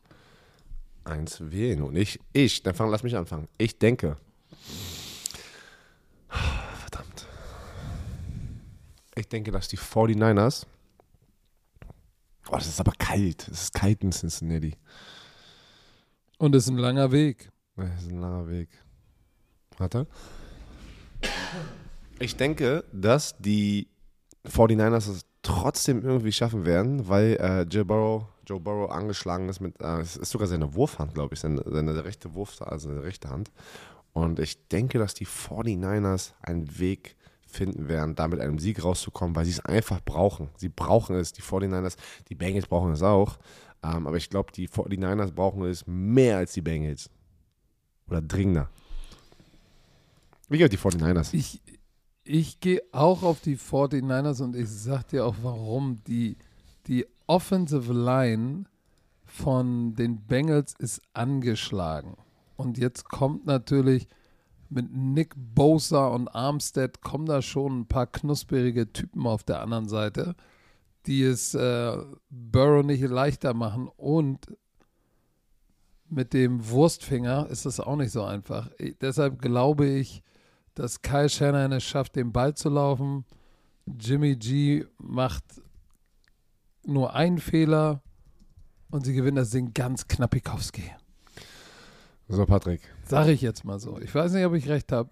eins 1.07 1.41
wählen. 1.41 1.83
Und 1.83 1.97
ich, 1.97 2.21
ich, 2.33 2.63
dann 2.63 2.75
fang, 2.75 2.91
lass 2.91 3.03
mich 3.03 3.17
anfangen. 3.17 3.49
Ich 3.59 3.79
denke. 3.79 4.17
Verdammt. 6.29 7.27
Ich 9.15 9.29
denke, 9.29 9.53
dass 9.53 9.69
die 9.69 9.79
49ers. 9.79 10.67
Oh, 12.49 12.55
das 12.55 12.67
ist 12.67 12.81
aber 12.81 12.93
kalt. 12.99 13.49
Es 13.49 13.65
ist 13.65 13.75
kalt 13.75 14.03
in 14.03 14.13
Cincinnati. 14.13 14.77
Und 16.39 16.55
es 16.55 16.65
ist 16.65 16.71
ein 16.71 16.79
langer 16.79 17.11
Weg. 17.11 17.51
Das 17.77 18.03
ist 18.03 18.11
ein 18.11 18.21
langer 18.21 18.49
Weg. 18.49 18.69
Warte. 19.79 20.07
Ich 22.19 22.37
denke, 22.37 22.85
dass 22.93 23.37
die 23.39 23.89
49ers 24.47 25.11
es 25.11 25.26
trotzdem 25.47 26.03
irgendwie 26.03 26.33
schaffen 26.33 26.67
werden, 26.67 27.09
weil 27.09 27.37
äh, 27.41 27.63
Joe, 27.63 27.85
Burrow, 27.85 28.25
Joe 28.47 28.59
Burrow 28.59 28.91
angeschlagen 28.91 29.49
ist 29.49 29.61
mit, 29.61 29.81
äh, 29.81 30.01
es 30.01 30.17
ist 30.17 30.31
sogar 30.31 30.49
seine 30.49 30.75
Wurfhand, 30.75 31.15
glaube 31.15 31.35
ich, 31.35 31.41
seine, 31.41 31.63
seine 31.65 32.05
rechte 32.05 32.35
Wurf, 32.35 32.61
also 32.61 32.89
seine 32.89 33.05
rechte 33.05 33.31
Hand. 33.31 33.53
Und 34.13 34.41
ich 34.41 34.67
denke, 34.69 34.99
dass 34.99 35.15
die 35.15 35.27
49ers 35.27 36.33
einen 36.43 36.79
Weg 36.81 37.17
finden 37.47 37.89
werden, 37.89 38.17
da 38.17 38.27
mit 38.27 38.41
einem 38.41 38.59
Sieg 38.59 38.83
rauszukommen, 38.83 39.37
weil 39.37 39.45
sie 39.45 39.53
es 39.53 39.65
einfach 39.65 40.01
brauchen. 40.05 40.49
Sie 40.57 40.69
brauchen 40.69 41.15
es, 41.15 41.33
die 41.33 41.43
49ers, 41.43 41.97
die 42.29 42.35
Bengals 42.35 42.67
brauchen 42.67 42.91
es 42.91 43.03
auch. 43.03 43.39
Ähm, 43.85 44.07
aber 44.07 44.17
ich 44.17 44.29
glaube, 44.29 44.51
die 44.53 44.69
49ers 44.69 45.31
brauchen 45.31 45.63
es 45.65 45.87
mehr 45.87 46.39
als 46.39 46.55
die 46.55 46.63
Bengals. 46.63 47.09
Oder 48.09 48.21
dringender. 48.21 48.69
Ich 50.49 50.59
gehe 50.59 50.69
die 50.69 50.79
49ers. 50.79 51.35
Ich, 51.35 51.61
ich 52.27 52.61
gehe 52.61 52.83
auch 52.93 53.23
auf 53.23 53.41
die 53.41 53.57
49ers 53.57 54.43
und 54.43 54.57
ich 54.57 54.69
sag 54.69 55.09
dir 55.09 55.27
auch 55.27 55.37
warum. 55.43 56.03
Die, 56.07 56.37
die 56.87 57.07
Offensive 57.27 57.93
Line 57.93 58.65
von 59.25 59.95
den 59.95 60.27
Bengals 60.27 60.75
ist 60.79 61.03
angeschlagen. 61.13 62.17
Und 62.57 62.79
jetzt 62.79 63.05
kommt 63.05 63.47
natürlich 63.47 64.09
mit 64.69 64.93
Nick 64.93 65.35
Bosa 65.37 66.09
und 66.09 66.29
Armstead 66.29 67.01
kommen 67.01 67.27
da 67.27 67.43
schon 67.43 67.81
ein 67.81 67.87
paar 67.87 68.07
knusperige 68.07 68.93
Typen 68.93 69.27
auf 69.27 69.45
der 69.45 69.63
anderen 69.63 69.89
Seite, 69.89 70.35
die 71.07 71.23
es 71.23 71.55
äh, 71.55 71.97
Burrow 72.31 72.85
nicht 72.85 73.03
leichter 73.03 73.55
machen. 73.55 73.89
Und 73.97 74.47
mit 76.09 76.33
dem 76.33 76.69
Wurstfinger 76.69 77.49
ist 77.51 77.67
das 77.67 77.81
auch 77.81 77.97
nicht 77.97 78.13
so 78.13 78.25
einfach. 78.25 78.71
Ich, 78.79 78.97
deshalb 78.99 79.41
glaube 79.41 79.87
ich, 79.87 80.23
dass 80.77 81.03
Kyle 81.03 81.29
Shanahan 81.29 81.73
es 81.73 81.85
schafft, 81.85 82.17
den 82.17 82.33
Ball 82.33 82.55
zu 82.55 82.69
laufen. 82.69 83.25
Jimmy 83.87 84.37
G 84.37 84.85
macht 84.99 85.43
nur 86.85 87.15
einen 87.15 87.39
Fehler 87.39 88.03
und 88.91 89.05
sie 89.05 89.15
gewinnen 89.15 89.37
das 89.37 89.51
Ding 89.51 89.73
ganz 89.75 90.07
knappikowski. 90.07 90.93
So, 92.29 92.45
Patrick. 92.45 92.83
Sag 93.05 93.29
ich 93.29 93.41
jetzt 93.41 93.65
mal 93.65 93.79
so. 93.79 93.99
Ich 94.01 94.15
weiß 94.15 94.33
nicht, 94.33 94.45
ob 94.45 94.55
ich 94.55 94.69
recht 94.69 94.93
habe. 94.93 95.11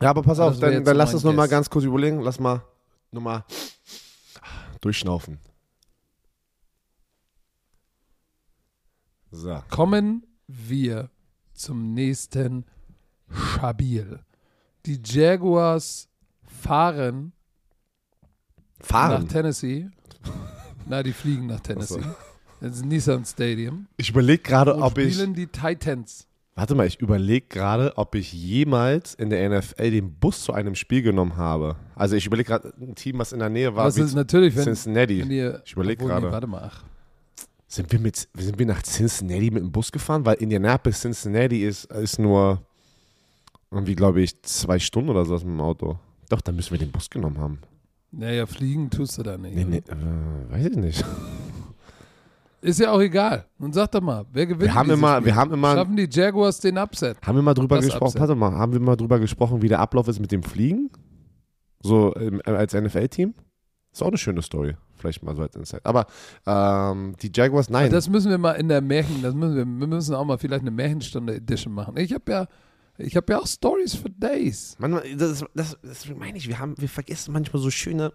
Ja, 0.00 0.10
aber 0.10 0.22
pass 0.22 0.40
auf, 0.40 0.58
dann, 0.58 0.84
dann 0.84 0.96
lass 0.96 1.12
uns 1.12 1.24
noch 1.24 1.34
mal 1.34 1.42
Guess. 1.42 1.50
ganz 1.50 1.70
kurz 1.70 1.84
überlegen. 1.84 2.20
Lass 2.20 2.40
mal 2.40 2.62
nochmal 3.10 3.44
durchschnaufen. 4.80 5.38
So. 9.30 9.62
Kommen 9.68 10.26
wir 10.46 11.10
zum 11.52 11.92
nächsten 11.94 12.64
Schabil. 13.28 14.20
Die 14.86 15.00
Jaguars 15.04 16.08
fahren 16.44 17.32
nach 18.80 18.86
Fahren. 18.86 19.28
Tennessee. 19.28 19.88
Na, 20.86 21.02
die 21.02 21.12
fliegen 21.12 21.46
nach 21.46 21.60
Tennessee. 21.60 22.02
Das 22.60 22.76
ist 22.76 22.84
Nissan 22.84 23.24
Stadium. 23.24 23.86
Ich 23.96 24.10
überlege 24.10 24.42
gerade, 24.42 24.76
ob 24.76 24.98
ich. 24.98 25.14
spielen 25.14 25.34
die 25.34 25.46
Titans. 25.46 26.26
Warte 26.54 26.74
mal, 26.74 26.86
ich 26.86 27.00
überlege 27.00 27.46
gerade, 27.48 27.96
ob 27.96 28.14
ich 28.14 28.32
jemals 28.32 29.14
in 29.14 29.30
der 29.30 29.48
NFL 29.48 29.90
den 29.90 30.12
Bus 30.14 30.44
zu 30.44 30.52
einem 30.52 30.74
Spiel 30.74 31.00
genommen 31.02 31.36
habe. 31.36 31.76
Also 31.94 32.14
ich 32.14 32.26
überlege 32.26 32.48
gerade, 32.48 32.74
ein 32.78 32.94
Team, 32.94 33.18
was 33.18 33.32
in 33.32 33.38
der 33.38 33.48
Nähe 33.48 33.74
war, 33.74 33.86
Was 33.86 33.96
wie 33.96 34.02
ist 34.02 34.14
natürlich, 34.14 34.54
wenn, 34.54 34.64
Cincinnati. 34.64 35.22
wenn 35.22 35.30
ihr. 35.30 35.62
Ich 35.64 35.72
überleg 35.72 35.98
obwohl, 35.98 36.14
nee, 36.14 36.20
gerade. 36.20 36.32
Warte 36.32 36.46
mal, 36.46 36.70
ach. 36.70 36.84
Sind 37.68 37.90
wir, 37.90 38.00
mit, 38.00 38.28
sind 38.36 38.58
wir 38.58 38.66
nach 38.66 38.82
Cincinnati 38.82 39.50
mit 39.50 39.62
dem 39.62 39.72
Bus 39.72 39.90
gefahren? 39.90 40.26
Weil 40.26 40.34
Indianapolis, 40.34 41.00
Cincinnati 41.00 41.64
ist, 41.64 41.86
ist 41.86 42.18
nur 42.18 42.60
irgendwie, 43.72 43.94
glaube 43.94 44.20
ich, 44.20 44.42
zwei 44.42 44.78
Stunden 44.78 45.10
oder 45.10 45.24
so 45.24 45.34
mit 45.34 45.44
dem 45.44 45.60
Auto. 45.60 45.98
Doch, 46.28 46.40
dann 46.40 46.56
müssen 46.56 46.72
wir 46.72 46.78
den 46.78 46.90
Bus 46.92 47.10
genommen 47.10 47.38
haben. 47.38 47.58
Naja, 48.10 48.46
fliegen 48.46 48.90
tust 48.90 49.18
du 49.18 49.22
da 49.22 49.38
nicht. 49.38 49.54
Nee, 49.54 49.64
nee, 49.64 49.78
äh, 49.78 50.52
weiß 50.52 50.66
ich 50.66 50.76
nicht. 50.76 51.04
Ist 52.60 52.78
ja 52.78 52.92
auch 52.92 53.00
egal. 53.00 53.46
Nun 53.58 53.72
sag 53.72 53.90
doch 53.90 54.00
mal, 54.00 54.24
wer 54.32 54.46
gewinnt 54.46 54.62
Wir 54.62 54.74
haben 54.74 54.90
immer, 54.90 55.16
Spiel? 55.16 55.26
wir 55.26 55.34
haben 55.34 55.52
immer, 55.52 55.74
Schaffen 55.74 55.96
die 55.96 56.08
Jaguars 56.08 56.60
den 56.60 56.78
Upset? 56.78 57.16
haben 57.26 57.34
wir 57.34 57.42
mal 57.42 57.54
drüber 57.54 57.76
Das 57.76 57.86
gesprochen, 57.86 58.04
Upset. 58.10 58.20
warte 58.20 58.34
mal, 58.36 58.52
haben 58.52 58.72
wir 58.72 58.80
mal 58.80 58.94
drüber 58.96 59.18
gesprochen, 59.18 59.62
wie 59.62 59.68
der 59.68 59.80
Ablauf 59.80 60.06
ist 60.06 60.20
mit 60.20 60.30
dem 60.30 60.44
Fliegen? 60.44 60.90
So 61.82 62.14
ähm, 62.16 62.40
als 62.44 62.72
NFL-Team? 62.74 63.34
Ist 63.92 64.02
auch 64.02 64.08
eine 64.08 64.18
schöne 64.18 64.42
Story. 64.42 64.76
Vielleicht 64.94 65.24
mal 65.24 65.34
so 65.34 65.42
als 65.42 65.56
Insight. 65.56 65.84
Aber 65.84 66.06
ähm, 66.46 67.14
die 67.20 67.32
Jaguars, 67.34 67.68
nein. 67.68 67.90
Das 67.90 68.08
müssen 68.08 68.30
wir 68.30 68.38
mal 68.38 68.52
in 68.52 68.68
der 68.68 68.80
Märchen, 68.80 69.20
das 69.22 69.34
müssen 69.34 69.56
wir, 69.56 69.66
wir 69.66 69.86
müssen 69.88 70.14
auch 70.14 70.24
mal 70.24 70.38
vielleicht 70.38 70.62
eine 70.62 70.70
Märchenstunde 70.70 71.34
Edition 71.34 71.74
machen. 71.74 71.96
Ich 71.96 72.12
habe 72.14 72.30
ja, 72.30 72.46
ich 72.98 73.16
habe 73.16 73.32
ja 73.32 73.40
auch 73.40 73.46
Stories 73.46 73.94
for 73.94 74.10
Days. 74.10 74.76
Manchmal, 74.78 75.16
das, 75.16 75.44
das, 75.54 75.78
das 75.82 76.08
meine 76.08 76.38
ich, 76.38 76.48
wir, 76.48 76.58
haben, 76.58 76.74
wir 76.78 76.88
vergessen 76.88 77.32
manchmal 77.32 77.62
so 77.62 77.70
schöne 77.70 78.12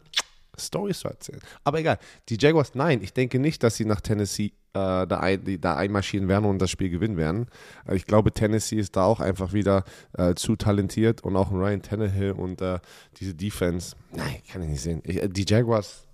Stories 0.58 1.00
zu 1.00 1.08
erzählen. 1.08 1.40
Aber 1.64 1.80
egal, 1.80 2.00
die 2.30 2.38
Jaguars, 2.40 2.76
nein, 2.76 3.02
ich 3.02 3.14
denke 3.14 3.40
nicht, 3.40 3.64
dass 3.64 3.76
sie 3.76 3.86
nach 3.86 4.02
Tennessee 4.02 4.54
äh, 4.74 5.08
da, 5.08 5.20
ein, 5.20 5.62
da 5.62 5.76
einmarschieren 5.76 6.28
werden 6.28 6.46
und 6.46 6.60
das 6.60 6.72
Spiel 6.72 6.90
gewinnen 6.90 7.18
werden. 7.18 7.48
Äh, 7.88 7.96
Ich 7.96 8.06
glaube, 8.06 8.32
Tennessee 8.32 8.78
ist 8.78 8.96
da 8.96 9.04
auch 9.06 9.20
einfach 9.20 9.54
wieder 9.54 9.84
äh, 10.18 10.36
zu 10.36 10.56
talentiert 10.56 11.22
und 11.24 11.36
auch 11.36 11.52
Ryan 11.52 11.82
Tannehill 11.82 12.32
und 12.32 12.62
äh, 12.62 12.80
diese 13.20 13.34
Defense, 13.34 13.96
nein, 14.12 14.42
kann 14.52 14.62
ich 14.64 14.70
nicht 14.70 14.82
sehen. 14.82 15.02
Ich, 15.04 15.22
äh, 15.22 15.30
die 15.30 15.46
Jaguars, 15.48 16.08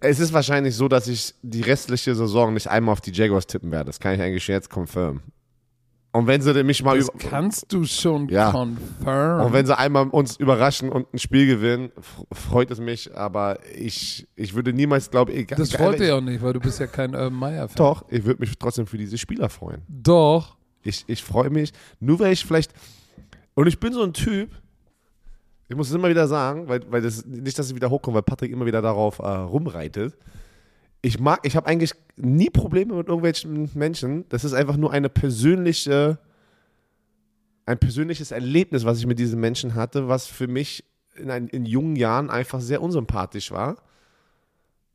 es, 0.00 0.20
ist 0.20 0.32
wahrscheinlich 0.32 0.74
so, 0.76 0.88
dass 0.88 1.08
ich 1.08 1.34
die 1.42 1.60
restliche 1.60 2.14
Saison 2.14 2.54
nicht 2.54 2.68
einmal 2.68 2.92
auf 2.92 3.00
die 3.00 3.12
Jaguars 3.12 3.46
tippen 3.46 3.70
werde. 3.70 3.86
Das 3.86 4.00
kann 4.00 4.14
ich 4.14 4.20
eigentlich 4.20 4.46
jetzt 4.46 4.70
confirmen. 4.70 5.22
Und 6.14 6.28
wenn 6.28 6.40
sie 6.40 6.62
mich 6.62 6.84
mal 6.84 6.96
Das 6.96 7.08
über 7.08 7.18
kannst 7.18 7.72
du 7.72 7.82
schon 7.84 8.28
Ja. 8.28 8.52
confirm. 8.52 9.46
und 9.46 9.52
wenn 9.52 9.66
sie 9.66 9.76
einmal 9.76 10.06
uns 10.10 10.36
überraschen 10.36 10.88
und 10.90 11.12
ein 11.12 11.18
Spiel 11.18 11.48
gewinnen, 11.48 11.90
freut 12.30 12.70
es 12.70 12.78
mich. 12.78 13.16
Aber 13.16 13.58
ich, 13.74 14.24
ich 14.36 14.54
würde 14.54 14.72
niemals, 14.72 15.10
glaube 15.10 15.32
ich, 15.32 15.48
das 15.48 15.72
freut 15.72 15.98
dich 15.98 16.12
auch 16.12 16.20
nicht, 16.20 16.40
weil 16.40 16.52
du 16.52 16.60
bist 16.60 16.78
ja 16.78 16.86
kein 16.86 17.16
Urban 17.16 17.34
Meyer-Fan. 17.34 17.74
Doch, 17.74 18.04
ich 18.10 18.24
würde 18.24 18.38
mich 18.38 18.56
trotzdem 18.56 18.86
für 18.86 18.96
diese 18.96 19.18
Spieler 19.18 19.48
freuen. 19.48 19.82
Doch. 19.88 20.56
Ich, 20.84 21.02
ich 21.08 21.24
freue 21.24 21.50
mich, 21.50 21.72
nur 21.98 22.20
weil 22.20 22.32
ich 22.32 22.44
vielleicht. 22.44 22.72
Und 23.54 23.66
ich 23.66 23.80
bin 23.80 23.92
so 23.92 24.04
ein 24.04 24.12
Typ, 24.12 24.50
ich 25.68 25.74
muss 25.74 25.88
es 25.88 25.94
immer 25.96 26.10
wieder 26.10 26.28
sagen, 26.28 26.68
weil, 26.68 26.80
weil 26.92 27.02
das 27.02 27.24
nicht, 27.26 27.58
dass 27.58 27.70
ich 27.70 27.74
wieder 27.74 27.90
hochkomme, 27.90 28.14
weil 28.14 28.22
Patrick 28.22 28.52
immer 28.52 28.66
wieder 28.66 28.82
darauf 28.82 29.18
äh, 29.18 29.26
rumreitet. 29.26 30.16
Ich 31.04 31.20
mag, 31.20 31.40
ich 31.42 31.54
habe 31.54 31.66
eigentlich 31.66 31.92
nie 32.16 32.48
Probleme 32.48 32.94
mit 32.94 33.08
irgendwelchen 33.08 33.70
Menschen. 33.74 34.24
Das 34.30 34.42
ist 34.42 34.54
einfach 34.54 34.78
nur 34.78 34.90
eine 34.90 35.10
persönliche, 35.10 36.18
ein 37.66 37.78
persönliches 37.78 38.30
Erlebnis, 38.30 38.86
was 38.86 39.00
ich 39.00 39.06
mit 39.06 39.18
diesen 39.18 39.38
Menschen 39.38 39.74
hatte, 39.74 40.08
was 40.08 40.26
für 40.26 40.48
mich 40.48 40.82
in, 41.14 41.30
ein, 41.30 41.48
in 41.48 41.66
jungen 41.66 41.96
Jahren 41.96 42.30
einfach 42.30 42.62
sehr 42.62 42.80
unsympathisch 42.80 43.50
war. 43.50 43.76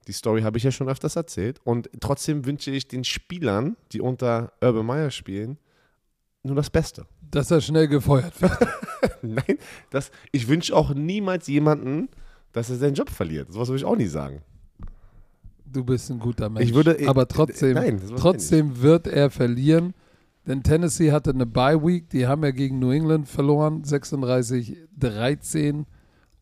Die 0.07 0.13
Story 0.13 0.41
habe 0.41 0.57
ich 0.57 0.63
ja 0.63 0.71
schon 0.71 0.89
öfters 0.89 1.15
erzählt. 1.15 1.61
Und 1.63 1.91
trotzdem 1.99 2.43
wünsche 2.43 2.71
ich 2.71 2.87
den 2.87 3.03
Spielern, 3.03 3.77
die 3.91 4.01
unter 4.01 4.53
Urban 4.61 4.87
Meyer 4.87 5.11
spielen, 5.11 5.59
nur 6.41 6.55
das 6.55 6.71
Beste. 6.71 7.05
Dass 7.29 7.51
er 7.51 7.61
schnell 7.61 7.87
gefeuert 7.87 8.41
wird. 8.41 8.57
Nein, 9.21 9.59
das, 9.91 10.09
ich 10.31 10.47
wünsche 10.47 10.75
auch 10.75 10.91
niemals 10.95 11.45
jemanden, 11.45 12.09
dass 12.51 12.71
er 12.71 12.77
seinen 12.77 12.95
Job 12.95 13.11
verliert. 13.11 13.53
Sowas 13.53 13.67
würde 13.67 13.77
ich 13.77 13.85
auch 13.85 13.95
nie 13.95 14.07
sagen. 14.07 14.41
Du 15.71 15.83
bist 15.83 16.09
ein 16.09 16.19
guter 16.19 16.49
Mensch. 16.49 16.69
Ich 16.69 16.75
würde- 16.75 16.97
Aber 17.07 17.27
trotzdem, 17.27 17.73
Nein, 17.75 18.01
trotzdem 18.17 18.81
wird 18.81 19.07
er 19.07 19.29
verlieren. 19.29 19.93
Denn 20.47 20.63
Tennessee 20.63 21.11
hatte 21.11 21.29
eine 21.31 21.45
Bye 21.45 21.83
Week. 21.85 22.09
Die 22.09 22.25
haben 22.25 22.43
ja 22.43 22.51
gegen 22.51 22.79
New 22.79 22.91
England 22.91 23.27
verloren. 23.27 23.83
36-13 23.83 25.85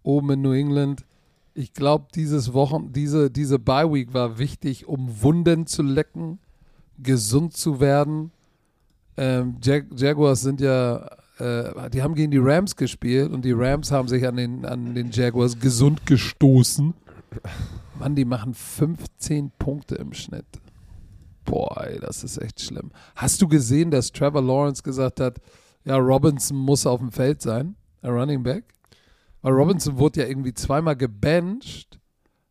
oben 0.04 0.32
in 0.32 0.42
New 0.42 0.54
England. 0.54 1.06
Ich 1.54 1.74
glaube, 1.74 2.06
dieses 2.16 2.54
Wochen, 2.54 2.92
diese, 2.94 3.30
diese 3.32 3.60
Bye 3.60 3.92
Week 3.92 4.14
war 4.14 4.38
wichtig, 4.38 4.88
um 4.88 5.22
Wunden 5.22 5.66
zu 5.66 5.82
lecken, 5.84 6.40
gesund 7.02 7.54
zu 7.58 7.80
werden. 7.80 8.32
Ähm, 9.18 9.58
Jag 9.64 9.86
Jaguars 9.96 10.42
sind 10.42 10.62
ja, 10.62 11.10
äh, 11.40 11.90
die 11.90 12.04
haben 12.04 12.14
gegen 12.14 12.32
die 12.32 12.38
Rams 12.38 12.76
gespielt 12.76 13.32
und 13.32 13.44
die 13.44 13.54
Rams 13.54 13.92
haben 13.92 14.08
sich 14.08 14.26
an 14.28 14.38
den, 14.38 14.66
an 14.66 14.94
den 14.94 15.10
Jaguars 15.12 15.60
gesund 15.60 16.06
gestoßen. 16.06 16.94
Mann, 18.00 18.16
die 18.16 18.26
machen 18.26 18.54
15 18.54 19.52
Punkte 19.58 19.96
im 19.96 20.14
Schnitt. 20.14 20.46
Boah, 21.46 21.86
ey, 21.86 22.00
das 22.00 22.24
ist 22.24 22.38
echt 22.38 22.62
schlimm. 22.62 22.92
Hast 23.16 23.42
du 23.42 23.48
gesehen, 23.48 23.92
dass 23.92 24.12
Trevor 24.12 24.42
Lawrence 24.42 24.84
gesagt 24.84 25.20
hat, 25.20 25.40
ja, 25.86 25.96
Robinson 25.96 26.58
muss 26.58 26.86
auf 26.86 27.00
dem 27.00 27.12
Feld 27.12 27.42
sein, 27.42 27.76
der 28.04 28.12
Running 28.12 28.44
Back? 28.44 28.66
Weil 29.42 29.54
Robinson 29.54 29.98
wurde 29.98 30.22
ja 30.22 30.28
irgendwie 30.28 30.54
zweimal 30.54 30.96
gebencht, 30.96 32.00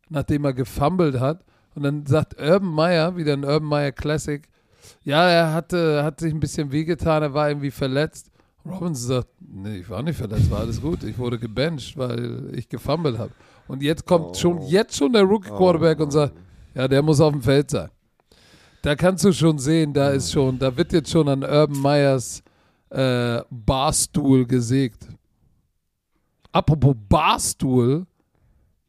nachdem 0.09 0.44
er 0.44 0.55
gefumbled 0.55 1.20
hat. 1.20 1.44
Und 1.74 1.82
dann 1.82 2.07
sagt 2.07 2.40
Urban 2.40 2.70
Meyer, 2.70 3.16
wieder 3.16 3.34
ein 3.34 3.44
Urban 3.44 3.68
Meyer 3.68 3.92
Classic, 3.92 4.49
ja, 5.05 5.28
er 5.28 5.53
hatte, 5.53 6.03
hat 6.05 6.20
sich 6.20 6.32
ein 6.32 6.40
bisschen 6.40 6.72
wehgetan, 6.72 7.22
er 7.22 7.34
war 7.34 7.49
irgendwie 7.49 7.70
verletzt. 7.70 8.30
Robinson 8.64 9.09
sagt, 9.09 9.28
nee, 9.40 9.78
ich 9.78 9.90
war 9.90 10.03
nicht 10.03 10.16
verletzt, 10.16 10.51
war 10.51 10.61
alles 10.61 10.80
gut. 10.80 11.05
Ich 11.05 11.18
wurde 11.18 11.38
gebencht, 11.38 11.97
weil 11.97 12.51
ich 12.55 12.68
gefumbled 12.68 13.18
habe. 13.18 13.32
Und 13.68 13.82
jetzt 13.82 14.04
kommt 14.06 14.36
schon, 14.36 14.62
jetzt 14.62 14.96
schon 14.96 15.12
der 15.12 15.22
Rookie 15.22 15.50
Quarterback 15.50 16.00
und 16.00 16.10
sagt, 16.10 16.34
ja, 16.74 16.86
der 16.86 17.02
muss 17.02 17.20
auf 17.20 17.32
dem 17.32 17.42
Feld 17.42 17.70
sein. 17.70 17.90
Da 18.82 18.94
kannst 18.94 19.24
du 19.24 19.32
schon 19.32 19.58
sehen, 19.58 19.92
da 19.92 20.10
ist 20.10 20.30
schon, 20.30 20.58
da 20.58 20.76
wird 20.76 20.92
jetzt 20.92 21.10
schon 21.10 21.28
an 21.28 21.42
Urban 21.42 21.80
Meyers 21.80 22.42
äh, 22.90 23.40
Barstuhl 23.50 24.46
gesägt. 24.46 25.08
Apropos 26.52 26.94
Barstuhl, 27.08 28.06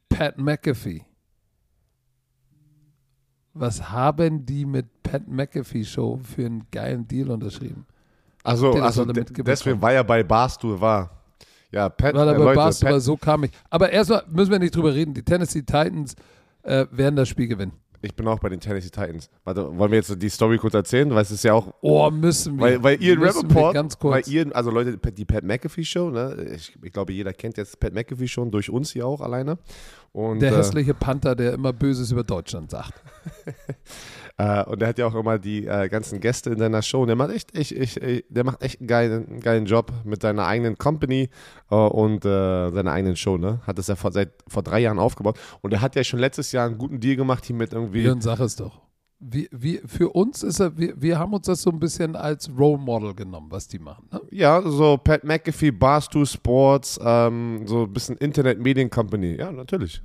Pat 0.09 0.38
McAfee. 0.38 1.03
Was 3.53 3.89
haben 3.89 4.45
die 4.45 4.65
mit 4.65 5.01
Pat 5.01 5.28
McAfee 5.28 5.84
Show 5.84 6.19
für 6.21 6.45
einen 6.45 6.67
geilen 6.69 7.07
Deal 7.07 7.32
unterschrieben? 7.32 7.86
Also, 8.43 8.71
also 8.73 9.03
deswegen, 9.03 9.82
weil 9.82 9.95
er 9.95 10.03
bei 10.03 10.23
Barstool 10.23 10.80
war. 10.80 11.16
Ja, 11.72 11.89
Pat, 11.89 12.15
Weil 12.15 12.28
er 12.28 12.36
äh, 12.36 12.38
bei 12.38 12.53
Leute, 12.53 12.86
Pat, 12.86 13.01
so 13.01 13.18
kam 13.18 13.43
ich. 13.43 13.51
Aber 13.70 13.89
erstmal 13.91 14.24
müssen 14.30 14.51
wir 14.51 14.59
nicht 14.59 14.76
drüber 14.76 14.93
reden. 14.93 15.13
Die 15.13 15.24
Tennessee 15.24 15.61
Titans 15.61 16.15
äh, 16.63 16.86
werden 16.91 17.15
das 17.15 17.28
Spiel 17.30 17.47
gewinnen. 17.47 17.74
ich 18.01 18.15
bin 18.15 18.28
auch 18.28 18.39
bei 18.39 18.49
den 18.49 18.59
Tennessee 18.59 18.89
Titans. 18.89 19.30
Warte, 19.43 19.78
wollen 19.78 19.91
wir 19.91 19.97
jetzt 19.97 20.22
die 20.22 20.30
Story 20.30 20.57
kurz 20.57 20.74
erzählen? 20.74 21.09
Weil 21.09 21.24
es 21.24 21.32
ist 21.32 21.43
ja 21.43 21.53
auch 21.53 21.74
Oh, 21.82 22.09
müssen 22.09 22.55
wir. 22.57 22.61
Weil, 22.61 22.84
weil 22.84 23.03
Ian 23.03 23.22
Rappaport, 23.22 23.74
ganz 23.74 23.97
weil 23.99 24.22
kurz. 24.22 24.28
Ian, 24.30 24.53
also 24.53 24.72
Leute, 24.72 24.97
die 24.97 25.26
Pat 25.26 25.43
McAfee 25.43 25.84
Show, 25.84 26.09
ne? 26.09 26.53
ich, 26.55 26.78
ich 26.82 26.93
glaube, 26.93 27.11
jeder 27.11 27.34
kennt 27.34 27.57
jetzt 27.57 27.80
Pat 27.80 27.93
McAfee 27.93 28.28
schon, 28.28 28.49
durch 28.49 28.70
uns 28.70 28.91
hier 28.91 29.05
auch 29.05 29.20
alleine. 29.20 29.57
Und, 30.13 30.39
der 30.39 30.53
äh, 30.53 30.55
hässliche 30.55 30.93
Panther, 30.93 31.36
der 31.36 31.53
immer 31.53 31.74
Böses 31.74 32.11
über 32.11 32.24
Deutschland 32.24 32.72
sagt. 32.72 32.93
Äh, 34.38 34.63
und 34.65 34.79
der 34.79 34.89
hat 34.89 34.99
ja 34.99 35.07
auch 35.07 35.15
immer 35.15 35.39
die 35.39 35.65
äh, 35.65 35.89
ganzen 35.89 36.19
Gäste 36.19 36.51
in 36.51 36.59
seiner 36.59 36.81
Show. 36.83 37.01
Und 37.01 37.07
der 37.07 37.15
macht 37.15 37.31
echt, 37.31 37.57
ich, 37.57 37.75
ich, 37.75 38.25
der 38.29 38.43
macht 38.43 38.61
echt 38.61 38.79
einen 38.79 38.88
geilen, 38.88 39.27
einen 39.27 39.39
geilen 39.39 39.65
Job 39.65 39.91
mit 40.03 40.21
seiner 40.21 40.45
eigenen 40.45 40.77
Company 40.77 41.29
äh, 41.71 41.75
und 41.75 42.23
äh, 42.23 42.69
seiner 42.69 42.91
eigenen 42.91 43.15
Show. 43.15 43.38
Ne? 43.38 43.61
Hat 43.65 43.79
das 43.79 43.88
ja 43.88 43.95
vor, 43.95 44.11
seit 44.11 44.31
vor 44.47 44.61
drei 44.61 44.79
Jahren 44.79 44.99
aufgebaut. 44.99 45.39
Und 45.61 45.73
er 45.73 45.81
hat 45.81 45.95
ja 45.95 46.03
schon 46.03 46.19
letztes 46.19 46.51
Jahr 46.51 46.67
einen 46.67 46.77
guten 46.77 46.99
Deal 46.99 47.15
gemacht 47.15 47.45
hier 47.45 47.55
mit 47.55 47.73
irgendwie. 47.73 48.03
Björn, 48.03 48.21
sag 48.21 48.39
es 48.39 48.55
doch. 48.55 48.81
Wir, 49.19 49.47
wir, 49.51 49.81
für 49.88 50.09
uns 50.09 50.43
ist 50.43 50.59
er, 50.59 50.77
wir, 50.77 51.01
wir 51.01 51.17
haben 51.17 51.33
uns 51.33 51.47
das 51.47 51.63
so 51.63 51.71
ein 51.71 51.79
bisschen 51.79 52.15
als 52.15 52.51
Role 52.55 52.77
Model 52.77 53.15
genommen, 53.15 53.47
was 53.49 53.67
die 53.67 53.79
machen. 53.79 54.07
Ne? 54.11 54.21
Ja, 54.29 54.61
so 54.61 54.97
Pat 54.97 55.23
McAfee, 55.23 55.71
Barstool 55.71 56.27
Sports, 56.27 56.99
ähm, 57.03 57.63
so 57.65 57.85
ein 57.85 57.93
bisschen 57.93 58.15
Internet 58.17 58.59
Medien 58.59 58.91
Company. 58.91 59.35
Ja, 59.35 59.51
natürlich. 59.51 60.03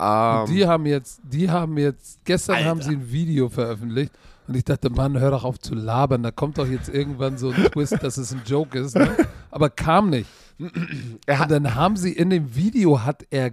Ähm, 0.00 0.40
Und 0.40 0.48
die 0.48 0.66
haben 0.66 0.86
jetzt, 0.86 1.20
die 1.24 1.50
haben 1.50 1.76
jetzt, 1.76 2.24
gestern 2.24 2.56
Alter. 2.56 2.68
haben 2.68 2.82
sie 2.82 2.92
ein 2.92 3.12
Video 3.12 3.48
veröffentlicht 3.48 4.12
und 4.48 4.56
ich 4.56 4.64
dachte, 4.64 4.90
Mann, 4.90 5.18
hör 5.18 5.30
doch 5.30 5.44
auf 5.44 5.58
zu 5.58 5.74
labern, 5.74 6.22
da 6.22 6.30
kommt 6.30 6.58
doch 6.58 6.66
jetzt 6.66 6.88
irgendwann 6.88 7.36
so 7.36 7.50
ein 7.50 7.64
Twist, 7.72 8.02
dass 8.02 8.16
es 8.16 8.32
ein 8.32 8.42
Joke 8.46 8.78
ist. 8.78 8.96
Ne? 8.96 9.14
Aber 9.50 9.68
kam 9.70 10.10
nicht. 10.10 10.28
Und 10.58 11.20
dann 11.26 11.74
haben 11.74 11.96
sie 11.96 12.12
in 12.12 12.30
dem 12.30 12.54
Video 12.54 13.02
hat 13.04 13.26
er 13.30 13.52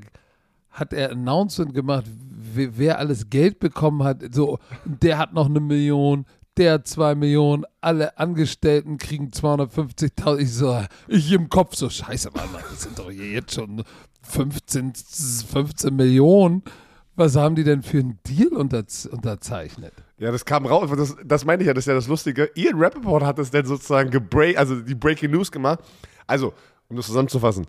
hat 0.71 0.93
er 0.93 1.11
Announcement 1.11 1.73
gemacht, 1.73 2.05
wer, 2.53 2.99
alles 2.99 3.29
Geld 3.29 3.59
bekommen 3.59 4.03
hat. 4.03 4.23
So, 4.31 4.59
der 4.85 5.17
hat 5.17 5.33
noch 5.33 5.47
eine 5.47 5.59
Million, 5.59 6.25
der 6.57 6.73
hat 6.73 6.87
zwei 6.87 7.15
Millionen, 7.15 7.65
alle 7.81 8.17
Angestellten 8.17 8.97
kriegen 8.97 9.29
250.000. 9.29 10.37
Ich 10.37 10.53
so, 10.53 10.79
ich 11.07 11.31
im 11.31 11.49
Kopf 11.49 11.75
so, 11.75 11.89
scheiße, 11.89 12.31
Mann, 12.33 12.49
das 12.69 12.83
sind 12.83 12.97
doch 12.97 13.09
hier 13.09 13.29
jetzt 13.29 13.53
schon 13.53 13.83
15, 14.21 14.93
15 15.49 15.95
Millionen. 15.95 16.63
Was 17.15 17.35
haben 17.35 17.55
die 17.55 17.63
denn 17.63 17.81
für 17.81 17.97
einen 17.97 18.19
Deal 18.27 18.49
unter, 18.53 18.83
unterzeichnet? 19.11 19.93
Ja, 20.19 20.31
das 20.31 20.45
kam 20.45 20.65
raus. 20.65 20.89
Das, 20.95 21.15
das 21.25 21.45
meine 21.45 21.63
ich 21.63 21.67
ja, 21.67 21.73
das 21.73 21.83
ist 21.83 21.87
ja 21.87 21.95
das 21.95 22.07
Lustige. 22.07 22.49
Ian 22.55 22.77
Rappaport 22.79 23.23
hat 23.23 23.39
es 23.39 23.49
dann 23.49 23.65
sozusagen 23.65 24.11
gebreak, 24.11 24.57
also 24.57 24.75
die 24.75 24.95
Breaking 24.95 25.31
News 25.31 25.51
gemacht. 25.51 25.79
Also, 26.27 26.53
um 26.89 26.95
das 26.95 27.07
zusammenzufassen. 27.07 27.65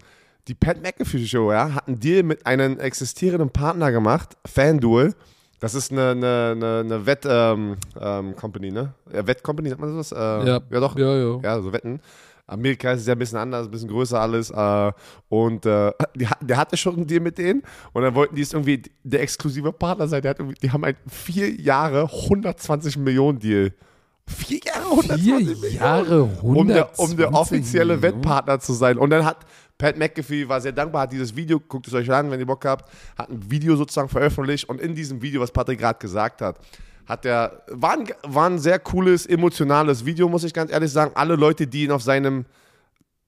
Die 0.48 0.54
Pat 0.54 0.82
McAfee 0.82 1.26
Show, 1.26 1.52
ja, 1.52 1.74
hat 1.74 1.88
einen 1.88 2.00
Deal 2.00 2.22
mit 2.22 2.46
einem 2.46 2.78
existierenden 2.78 3.50
Partner 3.50 3.92
gemacht, 3.92 4.36
FanDuel. 4.46 5.14
Das 5.60 5.74
ist 5.74 5.92
eine, 5.92 6.10
eine, 6.12 6.52
eine, 6.56 6.80
eine 6.80 7.06
Wett-Company, 7.06 8.70
ne? 8.70 8.94
Ja, 9.12 9.26
Wett-Company, 9.26 9.70
sagt 9.70 9.80
man 9.80 9.96
das? 9.96 10.12
Äh, 10.12 10.16
Ja. 10.16 10.60
ja, 10.70 10.80
doch. 10.80 10.96
Ja, 10.96 11.16
ja. 11.16 11.40
Ja, 11.42 11.60
so 11.60 11.72
Wetten. 11.72 12.00
Amerika 12.48 12.92
ist 12.92 13.06
ja 13.06 13.12
ein 13.12 13.18
bisschen 13.18 13.38
anders, 13.38 13.66
ein 13.66 13.70
bisschen 13.70 13.88
größer 13.88 14.20
alles. 14.20 14.50
Äh, 14.50 14.92
und 15.28 15.66
äh, 15.66 15.92
die, 16.16 16.26
der 16.40 16.56
hatte 16.56 16.76
schon 16.76 16.96
einen 16.96 17.06
Deal 17.06 17.20
mit 17.20 17.38
denen. 17.38 17.62
Und 17.92 18.02
dann 18.02 18.14
wollten 18.14 18.34
die 18.34 18.42
es 18.42 18.52
irgendwie 18.52 18.82
der 19.04 19.20
exklusive 19.22 19.72
Partner 19.72 20.08
sein. 20.08 20.22
Der 20.22 20.30
hat 20.30 20.38
irgendwie, 20.38 20.56
die 20.60 20.70
haben 20.70 20.84
einen 20.84 20.96
vier 21.06 21.50
Jahre 21.50 22.04
120 22.04 22.96
Millionen 22.96 23.38
Deal. 23.38 23.72
Vier 24.26 24.60
Jahre 24.64 24.90
120 24.90 25.24
Vier 25.24 25.34
Millionen. 25.36 25.74
Jahre, 25.74 26.22
120 26.22 26.42
Um 26.42 26.68
der, 26.68 26.98
um 26.98 27.16
der 27.16 27.34
offizielle 27.34 27.96
Millionen. 27.96 28.22
Wettpartner 28.22 28.58
zu 28.60 28.72
sein. 28.72 28.98
Und 28.98 29.10
dann 29.10 29.24
hat 29.24 29.46
Pat 29.76 29.96
McAfee, 29.96 30.48
war 30.48 30.60
sehr 30.60 30.72
dankbar, 30.72 31.02
hat 31.02 31.12
dieses 31.12 31.36
Video, 31.36 31.60
guckt 31.60 31.86
es 31.86 31.94
euch 31.94 32.10
an, 32.10 32.30
wenn 32.30 32.40
ihr 32.40 32.46
Bock 32.46 32.64
habt, 32.64 32.90
hat 33.16 33.30
ein 33.30 33.50
Video 33.50 33.76
sozusagen 33.76 34.08
veröffentlicht. 34.08 34.68
Und 34.68 34.80
in 34.80 34.94
diesem 34.94 35.22
Video, 35.22 35.40
was 35.40 35.52
Patrick 35.52 35.78
gerade 35.78 35.98
gesagt 35.98 36.40
hat, 36.40 36.58
hat 37.08 37.24
der, 37.24 37.62
war 37.68 37.94
ein, 37.94 38.06
war 38.22 38.50
ein 38.50 38.58
sehr 38.58 38.78
cooles, 38.78 39.24
emotionales 39.24 40.04
Video, 40.04 40.28
muss 40.28 40.44
ich 40.44 40.52
ganz 40.52 40.70
ehrlich 40.70 40.92
sagen. 40.92 41.12
Alle 41.14 41.36
Leute, 41.36 41.66
die 41.66 41.84
ihn 41.84 41.90
auf 41.90 42.02
seinem 42.02 42.44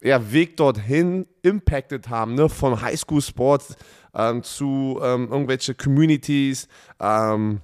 ja, 0.03 0.33
Weg 0.33 0.59
dorthin 0.59 1.27
impacted 1.43 2.09
haben, 2.11 2.35
ne? 2.35 2.49
von 2.51 2.81
Highschool 2.81 3.23
Sports 3.23 3.77
ähm, 4.15 4.43
zu 4.43 5.01
ähm, 5.03 5.29
irgendwelche 5.31 5.75
Communities. 5.75 6.69
Ähm, 7.01 7.61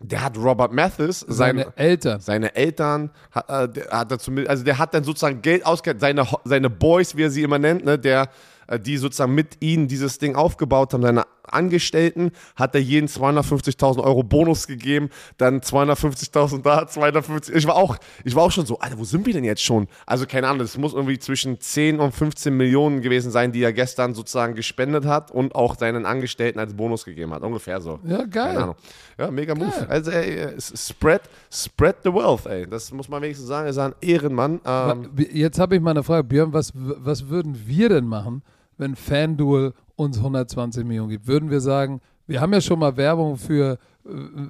der 0.00 0.24
hat 0.24 0.36
Robert 0.36 0.72
Mathis, 0.72 1.20
seine, 1.20 1.62
Seine 1.62 1.76
Eltern. 1.76 2.20
seine 2.20 2.54
Eltern, 2.54 3.10
hat, 3.30 3.48
äh, 3.48 3.68
der, 3.68 3.90
hat 3.90 4.10
dazu, 4.10 4.30
also 4.46 4.62
der 4.62 4.78
hat 4.78 4.92
dann 4.94 5.04
sozusagen 5.04 5.40
Geld 5.42 5.64
ausgegeben, 5.64 6.00
seine, 6.00 6.26
seine 6.44 6.68
Boys, 6.68 7.16
wie 7.16 7.22
er 7.22 7.30
sie 7.30 7.42
immer 7.42 7.58
nennt, 7.58 7.84
ne? 7.84 7.98
der, 7.98 8.28
äh, 8.66 8.78
die 8.78 8.98
sozusagen 8.98 9.34
mit 9.34 9.62
ihm 9.62 9.88
dieses 9.88 10.18
Ding 10.18 10.36
aufgebaut 10.36 10.92
haben, 10.92 11.02
seine 11.02 11.24
Angestellten 11.48 12.32
hat 12.54 12.74
er 12.74 12.80
jeden 12.80 13.08
250.000 13.08 14.02
Euro 14.02 14.22
Bonus 14.22 14.66
gegeben, 14.66 15.10
dann 15.38 15.60
250.000 15.60 16.62
da, 16.62 16.86
250. 16.86 17.54
Ich 17.54 17.66
war 17.66 17.76
auch, 17.76 17.96
ich 18.24 18.34
war 18.34 18.44
auch 18.44 18.50
schon 18.50 18.66
so, 18.66 18.78
Alter, 18.78 18.98
wo 18.98 19.04
sind 19.04 19.26
wir 19.26 19.32
denn 19.32 19.44
jetzt 19.44 19.62
schon? 19.62 19.88
Also 20.06 20.26
keine 20.26 20.48
Ahnung, 20.48 20.62
es 20.62 20.76
muss 20.76 20.94
irgendwie 20.94 21.18
zwischen 21.18 21.60
10 21.60 22.00
und 22.00 22.12
15 22.12 22.56
Millionen 22.56 23.00
gewesen 23.02 23.30
sein, 23.30 23.52
die 23.52 23.62
er 23.62 23.72
gestern 23.72 24.14
sozusagen 24.14 24.54
gespendet 24.54 25.04
hat 25.06 25.30
und 25.30 25.54
auch 25.54 25.76
seinen 25.76 26.06
Angestellten 26.06 26.58
als 26.58 26.74
Bonus 26.74 27.04
gegeben 27.04 27.32
hat. 27.32 27.42
Ungefähr 27.42 27.80
so. 27.80 28.00
Ja, 28.04 28.24
geil. 28.24 28.46
Keine 28.46 28.62
Ahnung. 28.62 28.76
Ja, 29.18 29.30
mega 29.30 29.54
Move. 29.54 29.88
Also 29.88 30.10
ey, 30.10 30.48
spread, 30.60 31.22
spread 31.50 31.96
the 32.04 32.12
wealth, 32.12 32.46
ey. 32.46 32.66
Das 32.66 32.92
muss 32.92 33.08
man 33.08 33.22
wenigstens 33.22 33.48
sagen. 33.48 33.66
Er 33.66 33.70
ist 33.70 33.78
ein 33.78 33.94
Ehrenmann. 34.00 34.60
Ähm, 34.64 35.10
Jetzt 35.32 35.58
habe 35.58 35.76
ich 35.76 35.80
mal 35.80 35.92
eine 35.92 36.02
Frage, 36.02 36.24
Björn, 36.24 36.52
was, 36.52 36.72
was 36.74 37.28
würden 37.28 37.60
wir 37.66 37.88
denn 37.88 38.06
machen, 38.06 38.42
wenn 38.78 38.94
FanDuel 38.96 39.72
uns 39.96 40.18
120 40.18 40.84
Millionen 40.84 41.10
gibt? 41.10 41.26
Würden 41.26 41.50
wir 41.50 41.60
sagen, 41.60 42.00
wir 42.26 42.40
haben 42.40 42.52
ja 42.52 42.60
schon 42.60 42.78
mal 42.78 42.96
Werbung 42.96 43.36
für, 43.36 43.78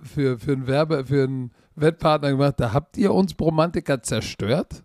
für, 0.03 0.39
für, 0.39 0.53
einen, 0.53 0.67
Werbe, 0.67 1.05
für 1.07 1.25
einen 1.25 1.53
Wettpartner 1.75 2.31
gemacht, 2.31 2.55
da 2.59 2.73
habt 2.73 2.97
ihr 2.97 3.13
uns 3.13 3.35
Bromantiker 3.35 4.03
zerstört? 4.03 4.83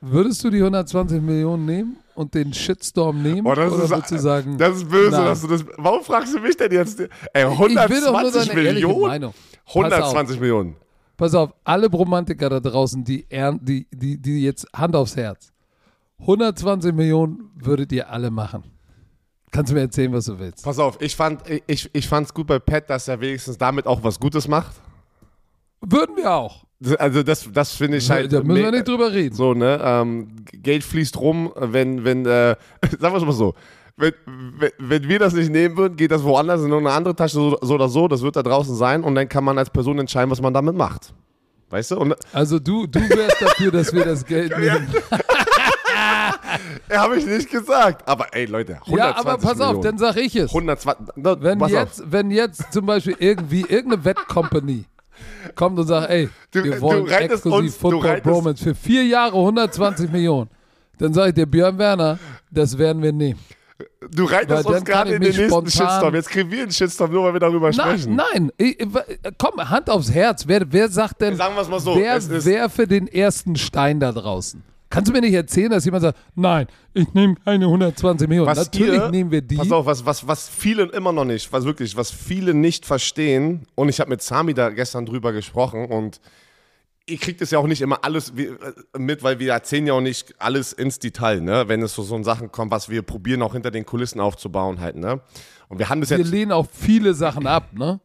Würdest 0.00 0.44
du 0.44 0.50
die 0.50 0.58
120 0.58 1.22
Millionen 1.22 1.64
nehmen 1.64 1.96
und 2.14 2.34
den 2.34 2.52
Shitstorm 2.52 3.22
nehmen? 3.22 3.46
Oh, 3.46 3.54
das 3.54 3.72
oder 3.72 3.96
ist, 3.98 4.10
du 4.10 4.18
sagen, 4.18 4.58
das 4.58 4.76
ist 4.76 4.90
böse, 4.90 5.12
nein? 5.12 5.24
dass 5.24 5.40
du 5.40 5.46
das. 5.46 5.64
Warum 5.78 6.04
fragst 6.04 6.34
du 6.34 6.40
mich 6.40 6.56
denn 6.58 6.72
jetzt? 6.72 7.00
Ey, 7.00 7.50
ich 7.50 7.58
will 7.58 7.74
doch 7.74 8.10
nur 8.10 8.18
120 8.18 8.48
deine 8.48 8.60
ehrliche 8.60 8.86
Millionen? 8.86 9.06
Meinung. 9.08 9.34
Pass 9.64 9.76
auf. 9.76 9.84
120 9.84 10.40
Millionen. 10.40 10.76
Pass 11.16 11.34
auf, 11.34 11.54
alle 11.64 11.88
Bromantiker 11.88 12.50
da 12.50 12.60
draußen, 12.60 13.02
die, 13.02 13.26
die, 13.62 13.86
die, 13.90 14.20
die 14.20 14.42
jetzt 14.42 14.66
Hand 14.74 14.94
aufs 14.94 15.16
Herz. 15.16 15.52
120 16.18 16.92
Millionen 16.92 17.50
würdet 17.54 17.90
ihr 17.92 18.10
alle 18.10 18.30
machen. 18.30 18.73
Kannst 19.54 19.70
du 19.70 19.76
mir 19.76 19.82
erzählen, 19.82 20.12
was 20.12 20.24
du 20.24 20.36
willst? 20.36 20.64
Pass 20.64 20.80
auf, 20.80 21.00
ich 21.00 21.14
fand 21.14 21.48
es 21.48 21.60
ich, 21.68 21.90
ich 21.92 22.08
fand's 22.08 22.34
gut 22.34 22.48
bei 22.48 22.58
Pat, 22.58 22.90
dass 22.90 23.06
er 23.06 23.20
wenigstens 23.20 23.56
damit 23.56 23.86
auch 23.86 24.02
was 24.02 24.18
Gutes 24.18 24.48
macht. 24.48 24.74
Würden 25.80 26.16
wir 26.16 26.32
auch. 26.32 26.64
Also 26.98 27.22
das, 27.22 27.48
das 27.52 27.72
finde 27.72 27.98
ich 27.98 28.10
halt. 28.10 28.32
da 28.32 28.42
müssen 28.42 28.64
wir 28.64 28.72
nicht 28.72 28.88
drüber 28.88 29.12
reden. 29.12 29.32
So, 29.32 29.54
ne? 29.54 29.80
Ähm, 29.80 30.44
Geld 30.52 30.82
fließt 30.82 31.20
rum, 31.20 31.52
wenn, 31.56 32.04
wenn, 32.04 32.26
äh, 32.26 32.56
sagen 32.98 33.14
wir 33.14 33.18
es 33.18 33.24
mal 33.24 33.30
so. 33.30 33.54
Wenn, 33.96 34.12
wenn, 34.58 34.70
wenn 34.80 35.08
wir 35.08 35.20
das 35.20 35.34
nicht 35.34 35.52
nehmen 35.52 35.76
würden, 35.76 35.96
geht 35.96 36.10
das 36.10 36.24
woanders 36.24 36.62
in 36.62 36.72
eine 36.72 36.90
andere 36.90 37.14
Tasche, 37.14 37.34
so, 37.34 37.56
so 37.62 37.74
oder 37.74 37.88
so. 37.88 38.08
Das 38.08 38.22
wird 38.22 38.34
da 38.34 38.42
draußen 38.42 38.74
sein 38.74 39.04
und 39.04 39.14
dann 39.14 39.28
kann 39.28 39.44
man 39.44 39.56
als 39.56 39.70
Person 39.70 40.00
entscheiden, 40.00 40.32
was 40.32 40.40
man 40.42 40.52
damit 40.52 40.74
macht. 40.74 41.14
Weißt 41.70 41.92
du? 41.92 41.98
Und 41.98 42.16
Also 42.32 42.58
du, 42.58 42.88
du 42.88 42.98
wärst 43.00 43.40
dafür, 43.40 43.70
dass 43.70 43.92
wir 43.92 44.04
das 44.04 44.24
Geld 44.26 44.58
nehmen. 44.58 44.88
habe 46.92 47.16
ich 47.16 47.26
nicht 47.26 47.50
gesagt. 47.50 48.06
Aber 48.08 48.26
ey, 48.34 48.46
Leute, 48.46 48.74
120 48.86 48.98
Ja, 48.98 49.16
aber 49.16 49.38
pass 49.38 49.60
auf, 49.60 49.74
Millionen. 49.76 49.82
dann 49.82 49.98
sag 49.98 50.16
ich 50.16 50.36
es. 50.36 50.50
120. 50.50 51.06
Na, 51.16 51.40
Wenn 51.42 51.60
jetzt, 51.68 52.00
auf. 52.02 52.06
wenn 52.10 52.30
jetzt 52.30 52.72
zum 52.72 52.86
Beispiel 52.86 53.16
irgendwie 53.18 53.62
irgendeine 53.62 54.04
Wettcompany 54.04 54.84
kommt 55.54 55.78
und 55.78 55.86
sagt, 55.86 56.10
ey, 56.10 56.28
Du- 56.52 56.64
wir 56.64 56.80
wollen 56.80 57.06
exklusiv 57.08 57.52
uns- 57.52 57.76
Football 57.76 58.20
Bromance 58.20 58.62
für 58.64 58.74
vier 58.74 59.04
Jahre 59.04 59.36
120 59.36 60.10
Millionen, 60.10 60.50
dann 60.98 61.12
sage 61.14 61.28
ich 61.30 61.34
dir, 61.34 61.46
Björn 61.46 61.78
Werner, 61.78 62.18
das 62.50 62.76
werden 62.78 63.02
wir 63.02 63.12
nehmen. 63.12 63.38
Du 64.12 64.24
reitest 64.24 64.66
uns 64.66 64.84
gerade 64.84 65.14
in 65.14 65.20
den 65.22 65.34
nächsten 65.36 65.66
Shitstorm. 65.66 66.14
Jetzt 66.14 66.28
kriegen 66.30 66.48
wir 66.50 66.62
einen 66.62 66.70
Shitstorm, 66.70 67.10
nur 67.10 67.24
weil 67.24 67.32
wir 67.32 67.40
darüber 67.40 67.70
Nein, 67.72 67.98
sprechen. 67.98 68.14
nein, 68.14 68.52
ich, 68.56 68.78
komm, 69.36 69.68
Hand 69.68 69.90
aufs 69.90 70.12
Herz. 70.12 70.44
Wer, 70.46 70.70
wer 70.72 70.88
sagt 70.88 71.20
denn, 71.20 71.34
Sagen 71.36 71.56
wir 71.56 71.64
mal 71.66 71.80
so. 71.80 71.96
wer 71.96 72.16
ist, 72.16 72.30
werfe 72.46 72.86
den 72.86 73.08
ersten 73.08 73.56
Stein 73.56 73.98
da 73.98 74.12
draußen? 74.12 74.62
Kannst 74.94 75.08
du 75.08 75.12
mir 75.12 75.22
nicht 75.22 75.34
erzählen, 75.34 75.70
dass 75.70 75.84
jemand 75.84 76.02
sagt, 76.02 76.18
nein, 76.36 76.68
ich 76.92 77.12
nehme 77.14 77.34
keine 77.44 77.64
120 77.64 78.28
Millionen. 78.28 78.46
was 78.46 78.58
Natürlich 78.58 79.00
ihr, 79.00 79.08
nehmen 79.08 79.32
wir 79.32 79.42
die. 79.42 79.56
Pass 79.56 79.72
auf, 79.72 79.86
was, 79.86 80.06
was, 80.06 80.28
was 80.28 80.48
viele 80.48 80.84
immer 80.84 81.10
noch 81.10 81.24
nicht, 81.24 81.52
was 81.52 81.64
wirklich, 81.64 81.96
was 81.96 82.12
viele 82.12 82.54
nicht 82.54 82.86
verstehen, 82.86 83.66
und 83.74 83.88
ich 83.88 83.98
habe 83.98 84.10
mit 84.10 84.22
Sami 84.22 84.54
da 84.54 84.70
gestern 84.70 85.04
drüber 85.04 85.32
gesprochen 85.32 85.86
und 85.86 86.20
ihr 87.06 87.18
kriegt 87.18 87.42
es 87.42 87.50
ja 87.50 87.58
auch 87.58 87.66
nicht 87.66 87.80
immer 87.80 88.04
alles 88.04 88.34
äh, 88.36 88.52
mit, 88.96 89.24
weil 89.24 89.40
wir 89.40 89.52
erzählen 89.52 89.84
ja 89.88 89.94
auch 89.94 90.00
nicht 90.00 90.32
alles 90.38 90.72
ins 90.72 91.00
Detail, 91.00 91.40
ne? 91.40 91.64
wenn 91.66 91.82
es 91.82 91.92
so, 91.94 92.04
so 92.04 92.22
Sachen 92.22 92.52
kommt, 92.52 92.70
was 92.70 92.88
wir 92.88 93.02
probieren 93.02 93.42
auch 93.42 93.54
hinter 93.54 93.72
den 93.72 93.84
Kulissen 93.84 94.20
aufzubauen 94.20 94.78
halt. 94.78 94.94
Ne? 94.94 95.20
Und 95.68 95.80
wir 95.80 95.88
haben 95.88 96.02
das 96.02 96.10
wir 96.10 96.18
jetzt 96.18 96.30
lehnen 96.30 96.52
auch 96.52 96.68
viele 96.70 97.14
Sachen 97.14 97.48
ab, 97.48 97.72
ne? 97.72 97.98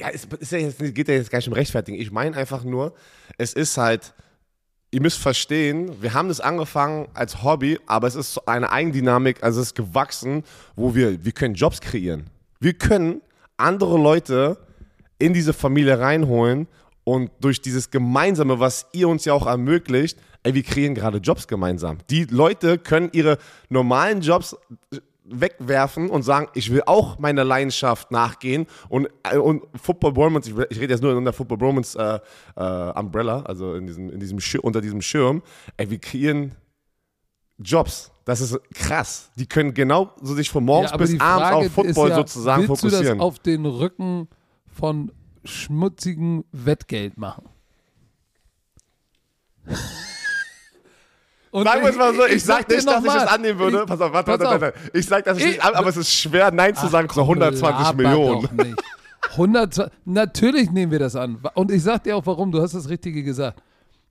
Ja, 0.00 0.08
es 0.12 0.24
ist 0.24 0.50
ja 0.50 0.58
jetzt, 0.58 0.78
geht 0.78 1.06
ja 1.06 1.14
jetzt 1.14 1.30
gar 1.30 1.38
nicht 1.38 1.48
um 1.48 1.54
Rechtfertigen. 1.54 1.96
Ich 1.96 2.10
meine 2.10 2.36
einfach 2.36 2.64
nur, 2.64 2.94
es 3.36 3.52
ist 3.52 3.76
halt, 3.78 4.14
ihr 4.90 5.00
müsst 5.00 5.18
verstehen, 5.18 6.00
wir 6.00 6.14
haben 6.14 6.28
das 6.28 6.40
angefangen 6.40 7.08
als 7.14 7.42
Hobby, 7.42 7.78
aber 7.86 8.06
es 8.06 8.14
ist 8.14 8.48
eine 8.48 8.70
Eigendynamik, 8.70 9.42
also 9.42 9.60
es 9.60 9.68
ist 9.68 9.74
gewachsen, 9.74 10.44
wo 10.76 10.94
wir, 10.94 11.24
wir 11.24 11.32
können 11.32 11.54
Jobs 11.54 11.80
kreieren. 11.80 12.30
Wir 12.60 12.72
können 12.72 13.20
andere 13.56 13.98
Leute 13.98 14.58
in 15.18 15.34
diese 15.34 15.52
Familie 15.52 15.98
reinholen 15.98 16.68
und 17.04 17.30
durch 17.40 17.60
dieses 17.60 17.90
Gemeinsame, 17.90 18.60
was 18.60 18.86
ihr 18.92 19.08
uns 19.08 19.24
ja 19.24 19.32
auch 19.32 19.46
ermöglicht, 19.46 20.18
ey, 20.42 20.54
wir 20.54 20.62
kreieren 20.62 20.94
gerade 20.94 21.18
Jobs 21.18 21.48
gemeinsam. 21.48 21.98
Die 22.10 22.24
Leute 22.24 22.78
können 22.78 23.10
ihre 23.12 23.38
normalen 23.68 24.20
Jobs 24.20 24.56
wegwerfen 25.30 26.10
und 26.10 26.22
sagen, 26.22 26.48
ich 26.54 26.72
will 26.72 26.82
auch 26.86 27.18
meiner 27.18 27.44
Leidenschaft 27.44 28.10
nachgehen 28.10 28.66
und, 28.88 29.08
äh, 29.22 29.36
und 29.36 29.62
Football 29.80 30.12
Bromance, 30.12 30.50
ich, 30.50 30.56
ich 30.70 30.80
rede 30.80 30.92
jetzt 30.94 31.02
nur 31.02 31.16
in 31.16 31.24
der 31.24 31.32
Football 31.32 31.58
Bromance 31.58 31.98
äh, 31.98 32.20
äh, 32.60 32.98
Umbrella, 32.98 33.42
also 33.42 33.74
in 33.74 33.86
diesem, 33.86 34.10
in 34.10 34.20
diesem 34.20 34.38
unter 34.62 34.80
diesem 34.80 35.02
Schirm, 35.02 35.42
ey, 35.76 35.90
wir 35.90 35.98
kreieren 35.98 36.52
Jobs. 37.58 38.12
Das 38.24 38.40
ist 38.40 38.58
krass. 38.74 39.30
Die 39.36 39.46
können 39.46 39.74
genau 39.74 40.12
so 40.20 40.34
sich 40.34 40.50
von 40.50 40.64
morgens 40.64 40.90
Ja, 40.90 40.96
bis 40.96 41.18
abends 41.20 41.66
auf 41.66 41.72
Football 41.72 42.10
ja, 42.10 42.16
sozusagen 42.16 42.68
willst 42.68 42.82
du 42.82 42.88
das 42.88 42.96
fokussieren. 42.96 43.20
auf 43.20 43.38
den 43.38 43.66
Rücken 43.66 44.28
von 44.66 45.10
schmutzigem 45.44 46.44
Wettgeld 46.52 47.16
machen? 47.16 47.48
Und 51.50 51.64
Sagen 51.64 51.82
wir 51.82 51.90
es 51.90 51.96
mal 51.96 52.14
so, 52.14 52.26
ich, 52.26 52.44
sag 52.44 52.68
dir 52.68 52.76
nicht, 52.76 52.86
dass 52.88 53.02
ich 53.02 53.08
es 53.08 53.14
mal, 53.14 53.24
annehmen 53.28 53.58
würde. 53.58 53.80
ich- 53.80 53.86
pass 53.86 54.00
auf, 54.00 54.12
warte, 54.12 54.30
warte, 54.38 54.44
warte. 54.60 54.74
Ich 54.92 55.06
sag 55.06 55.24
das 55.24 55.38
Ich- 55.38 55.46
nicht 55.46 55.64
an, 55.64 55.74
aber 55.74 55.88
es 55.88 55.96
ist 55.96 56.12
schwer, 56.12 56.50
Nein 56.50 56.74
zu 56.74 56.86
sagen 56.88 57.08
zu 57.08 57.26
120 57.26 57.62
Laber 57.86 58.02
Millionen. 58.02 58.42
Doch 58.42 58.52
nicht. 58.52 58.82
120, 59.36 59.92
natürlich 60.04 60.70
nehmen 60.70 60.92
wir 60.92 60.98
das 60.98 61.16
an. 61.16 61.38
Und 61.54 61.70
ich 61.70 61.82
sag 61.82 62.02
dir 62.04 62.16
auch 62.16 62.26
warum, 62.26 62.52
du 62.52 62.60
hast 62.60 62.74
das 62.74 62.88
Richtige 62.88 63.22
gesagt. 63.22 63.62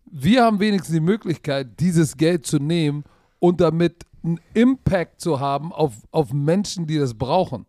Wir 0.05 0.43
haben 0.45 0.59
wenigstens 0.59 0.93
die 0.93 0.99
Möglichkeit, 1.01 1.79
dieses 1.79 2.15
Geld 2.17 2.45
zu 2.45 2.57
nehmen 2.57 3.03
und 3.39 3.59
damit 3.61 4.03
einen 4.23 4.39
Impact 4.53 5.21
zu 5.21 5.39
haben 5.39 5.71
auf, 5.73 5.93
auf 6.11 6.31
Menschen, 6.33 6.87
die 6.87 6.97
das 6.97 7.13
brauchen. 7.13 7.65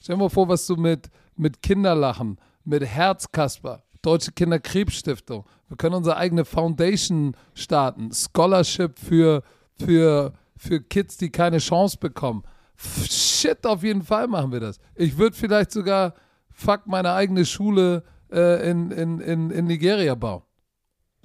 Stell 0.00 0.16
dir 0.16 0.22
mal 0.22 0.28
vor, 0.30 0.48
was 0.48 0.66
du 0.66 0.76
mit, 0.76 1.08
mit 1.36 1.62
Kinderlachen, 1.62 2.38
mit 2.64 2.84
Herzkasper, 2.84 3.82
Deutsche 4.02 4.32
Kinderkrebsstiftung, 4.32 5.44
wir 5.74 5.76
können 5.76 5.96
unsere 5.96 6.16
eigene 6.16 6.44
Foundation 6.44 7.36
starten, 7.52 8.12
Scholarship 8.12 8.96
für, 8.96 9.42
für, 9.76 10.32
für 10.56 10.80
Kids, 10.80 11.16
die 11.16 11.30
keine 11.30 11.58
Chance 11.58 11.96
bekommen. 11.98 12.44
Shit, 12.76 13.66
auf 13.66 13.82
jeden 13.82 14.02
Fall 14.02 14.28
machen 14.28 14.52
wir 14.52 14.60
das. 14.60 14.78
Ich 14.94 15.18
würde 15.18 15.36
vielleicht 15.36 15.72
sogar, 15.72 16.14
fuck, 16.52 16.86
meine 16.86 17.12
eigene 17.12 17.44
Schule 17.44 18.04
äh, 18.30 18.70
in, 18.70 18.92
in, 18.92 19.18
in, 19.18 19.50
in 19.50 19.64
Nigeria 19.66 20.14
bauen. 20.14 20.42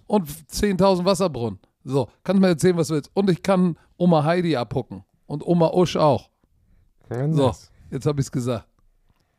Und 0.07 0.27
10.000 0.27 1.05
Wasserbrunnen. 1.05 1.59
So, 1.83 2.07
kannst 2.23 2.41
mir 2.41 2.47
erzählen, 2.47 2.75
was 2.75 2.87
du 2.87 2.95
willst. 2.95 3.11
Und 3.13 3.29
ich 3.29 3.43
kann 3.43 3.77
Oma 3.97 4.23
Heidi 4.23 4.57
abhucken. 4.57 5.03
Und 5.27 5.45
Oma 5.45 5.69
Usch 5.75 5.95
auch. 5.95 6.27
So, 7.35 7.53
jetzt 7.91 8.07
habe 8.07 8.19
ich 8.19 8.25
es 8.25 8.31
gesagt. 8.31 8.65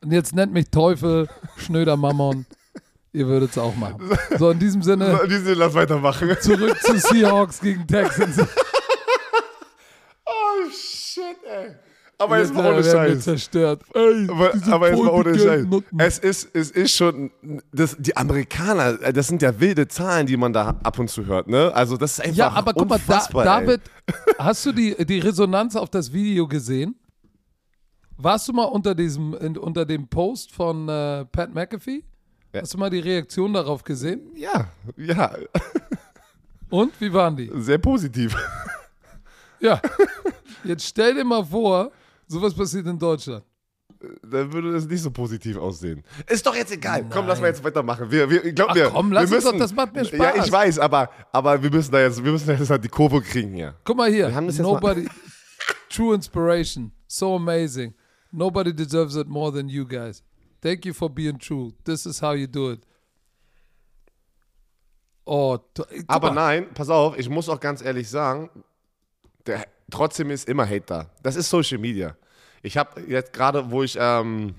Und 0.04 0.12
jetzt 0.12 0.36
nennt 0.36 0.52
mich 0.52 0.70
Teufel, 0.70 1.28
Schnöder 1.56 1.96
Mammon. 1.96 2.46
Ihr 3.12 3.26
würdet 3.26 3.50
es 3.50 3.58
auch 3.58 3.74
machen. 3.74 4.08
So, 4.38 4.50
in 4.50 4.58
diesem 4.58 4.82
Sinne, 4.82 5.16
So, 5.20 5.26
diese, 5.26 5.54
lass 5.54 5.74
weitermachen. 5.74 6.30
zurück 6.40 6.76
zu 6.80 6.96
Seahawks 6.98 7.60
gegen 7.60 7.86
Texans. 7.86 8.36
Oh, 10.26 10.70
shit, 10.70 11.36
ey. 11.44 11.74
Aber 12.18 12.38
jetzt 12.38 12.48
Jetzt 12.50 12.56
mal 12.56 12.72
ohne 12.74 12.84
Scheiß. 12.84 13.20
zerstört. 13.24 13.82
Ey, 13.94 14.28
Aber, 14.30 14.52
aber 14.70 14.90
jetzt 14.90 15.02
mal 15.02 15.08
ohne 15.10 15.38
Scheiß. 15.38 15.66
Es 15.98 16.18
ist, 16.18 16.50
es 16.54 16.70
ist 16.70 16.94
schon, 16.94 17.30
das, 17.72 17.96
die 17.98 18.14
Amerikaner, 18.16 19.00
äh, 19.02 19.12
das 19.12 19.26
sind 19.28 19.40
ja 19.40 19.58
wilde 19.58 19.88
Zahlen, 19.88 20.26
die 20.26 20.36
man 20.36 20.52
da 20.52 20.78
ab 20.82 20.98
und 20.98 21.08
zu 21.08 21.24
hört, 21.26 21.48
ne? 21.48 21.72
Also 21.74 21.96
das 21.96 22.12
ist 22.12 22.20
einfach 22.20 22.36
Ja, 22.36 22.50
aber 22.50 22.74
guck 22.74 22.88
mal, 22.90 23.00
da. 23.08 23.26
David, 23.42 23.80
hast 24.38 24.66
du 24.66 24.72
die, 24.72 24.94
die 25.04 25.18
Resonanz 25.18 25.74
auf 25.76 25.88
das 25.88 26.12
Video 26.12 26.46
gesehen? 26.46 26.94
Warst 28.18 28.46
du 28.48 28.52
mal 28.52 28.64
unter 28.64 28.94
diesem, 28.94 29.32
in, 29.34 29.56
unter 29.56 29.86
dem 29.86 30.06
Post 30.06 30.52
von 30.52 30.88
äh, 30.90 31.24
Pat 31.24 31.54
McAfee? 31.54 32.04
Ja. 32.52 32.62
Hast 32.62 32.74
du 32.74 32.78
mal 32.78 32.90
die 32.90 32.98
Reaktion 33.00 33.52
darauf 33.52 33.84
gesehen? 33.84 34.20
Ja, 34.34 34.68
ja, 34.96 35.32
Und 36.70 37.00
wie 37.00 37.12
waren 37.12 37.36
die? 37.36 37.50
sehr 37.54 37.78
positiv. 37.78 38.36
Ja. 39.60 39.80
Jetzt 40.64 40.86
stell 40.86 41.14
dir 41.14 41.24
mal 41.24 41.44
vor, 41.44 41.90
sowas 42.26 42.54
passiert 42.54 42.86
in 42.86 42.98
Deutschland. 42.98 43.44
Dann 44.22 44.50
würde 44.52 44.72
das 44.72 44.86
nicht 44.86 45.02
so 45.02 45.10
positiv 45.10 45.56
aussehen. 45.58 46.02
Ist 46.26 46.46
doch 46.46 46.54
jetzt 46.54 46.72
egal. 46.72 47.04
Komm, 47.10 47.26
lass 47.26 47.38
mal 47.38 47.48
jetzt 47.48 47.62
weitermachen. 47.62 48.10
Wir, 48.10 48.30
wir, 48.30 48.52
glaub 48.52 48.70
Ach 48.70 48.74
mir, 48.74 48.88
komm, 48.88 49.12
lass 49.12 49.28
wir 49.30 49.36
uns 49.36 49.44
doch, 49.44 49.52
müssen, 49.52 49.60
das 49.60 49.74
macht 49.74 49.94
mir 49.94 50.02
Ja, 50.04 50.32
Spaß. 50.32 50.46
ich 50.46 50.52
weiß, 50.52 50.78
aber, 50.78 51.10
aber 51.32 51.62
wir 51.62 51.70
müssen 51.70 51.92
da 51.92 52.00
jetzt, 52.00 52.24
wir 52.24 52.32
müssen 52.32 52.48
jetzt 52.48 52.70
halt 52.70 52.82
die 52.82 52.88
Kurve 52.88 53.20
kriegen 53.20 53.52
hier. 53.52 53.74
Guck 53.84 53.98
mal 53.98 54.10
hier. 54.10 54.28
Wir 54.28 54.34
haben 54.34 54.46
das 54.46 54.56
jetzt 54.56 54.64
Nobody. 54.64 55.06
True 55.90 56.14
Inspiration. 56.14 56.92
So 57.08 57.36
amazing. 57.36 57.92
Nobody 58.32 58.74
deserves 58.74 59.16
it 59.16 59.28
more 59.28 59.52
than 59.52 59.68
you 59.68 59.86
guys. 59.86 60.22
Thank 60.60 60.84
you 60.84 60.92
for 60.92 61.08
being 61.08 61.38
true. 61.38 61.72
This 61.84 62.06
is 62.06 62.20
how 62.20 62.34
you 62.34 62.46
do 62.46 62.72
it. 62.72 62.80
Oh, 65.24 65.58
aber 66.08 66.32
nein, 66.32 66.66
pass 66.74 66.88
auf, 66.88 67.16
ich 67.16 67.28
muss 67.28 67.48
auch 67.48 67.60
ganz 67.60 67.82
ehrlich 67.82 68.08
sagen, 68.08 68.50
der, 69.46 69.64
trotzdem 69.90 70.30
ist 70.30 70.48
immer 70.48 70.64
Hate 70.64 70.84
da. 70.86 71.06
Das 71.22 71.36
ist 71.36 71.48
Social 71.48 71.78
Media. 71.78 72.16
Ich 72.62 72.76
habe 72.76 73.00
jetzt 73.02 73.32
gerade, 73.32 73.70
wo 73.70 73.82
ich 73.82 73.96
ähm, 73.98 74.54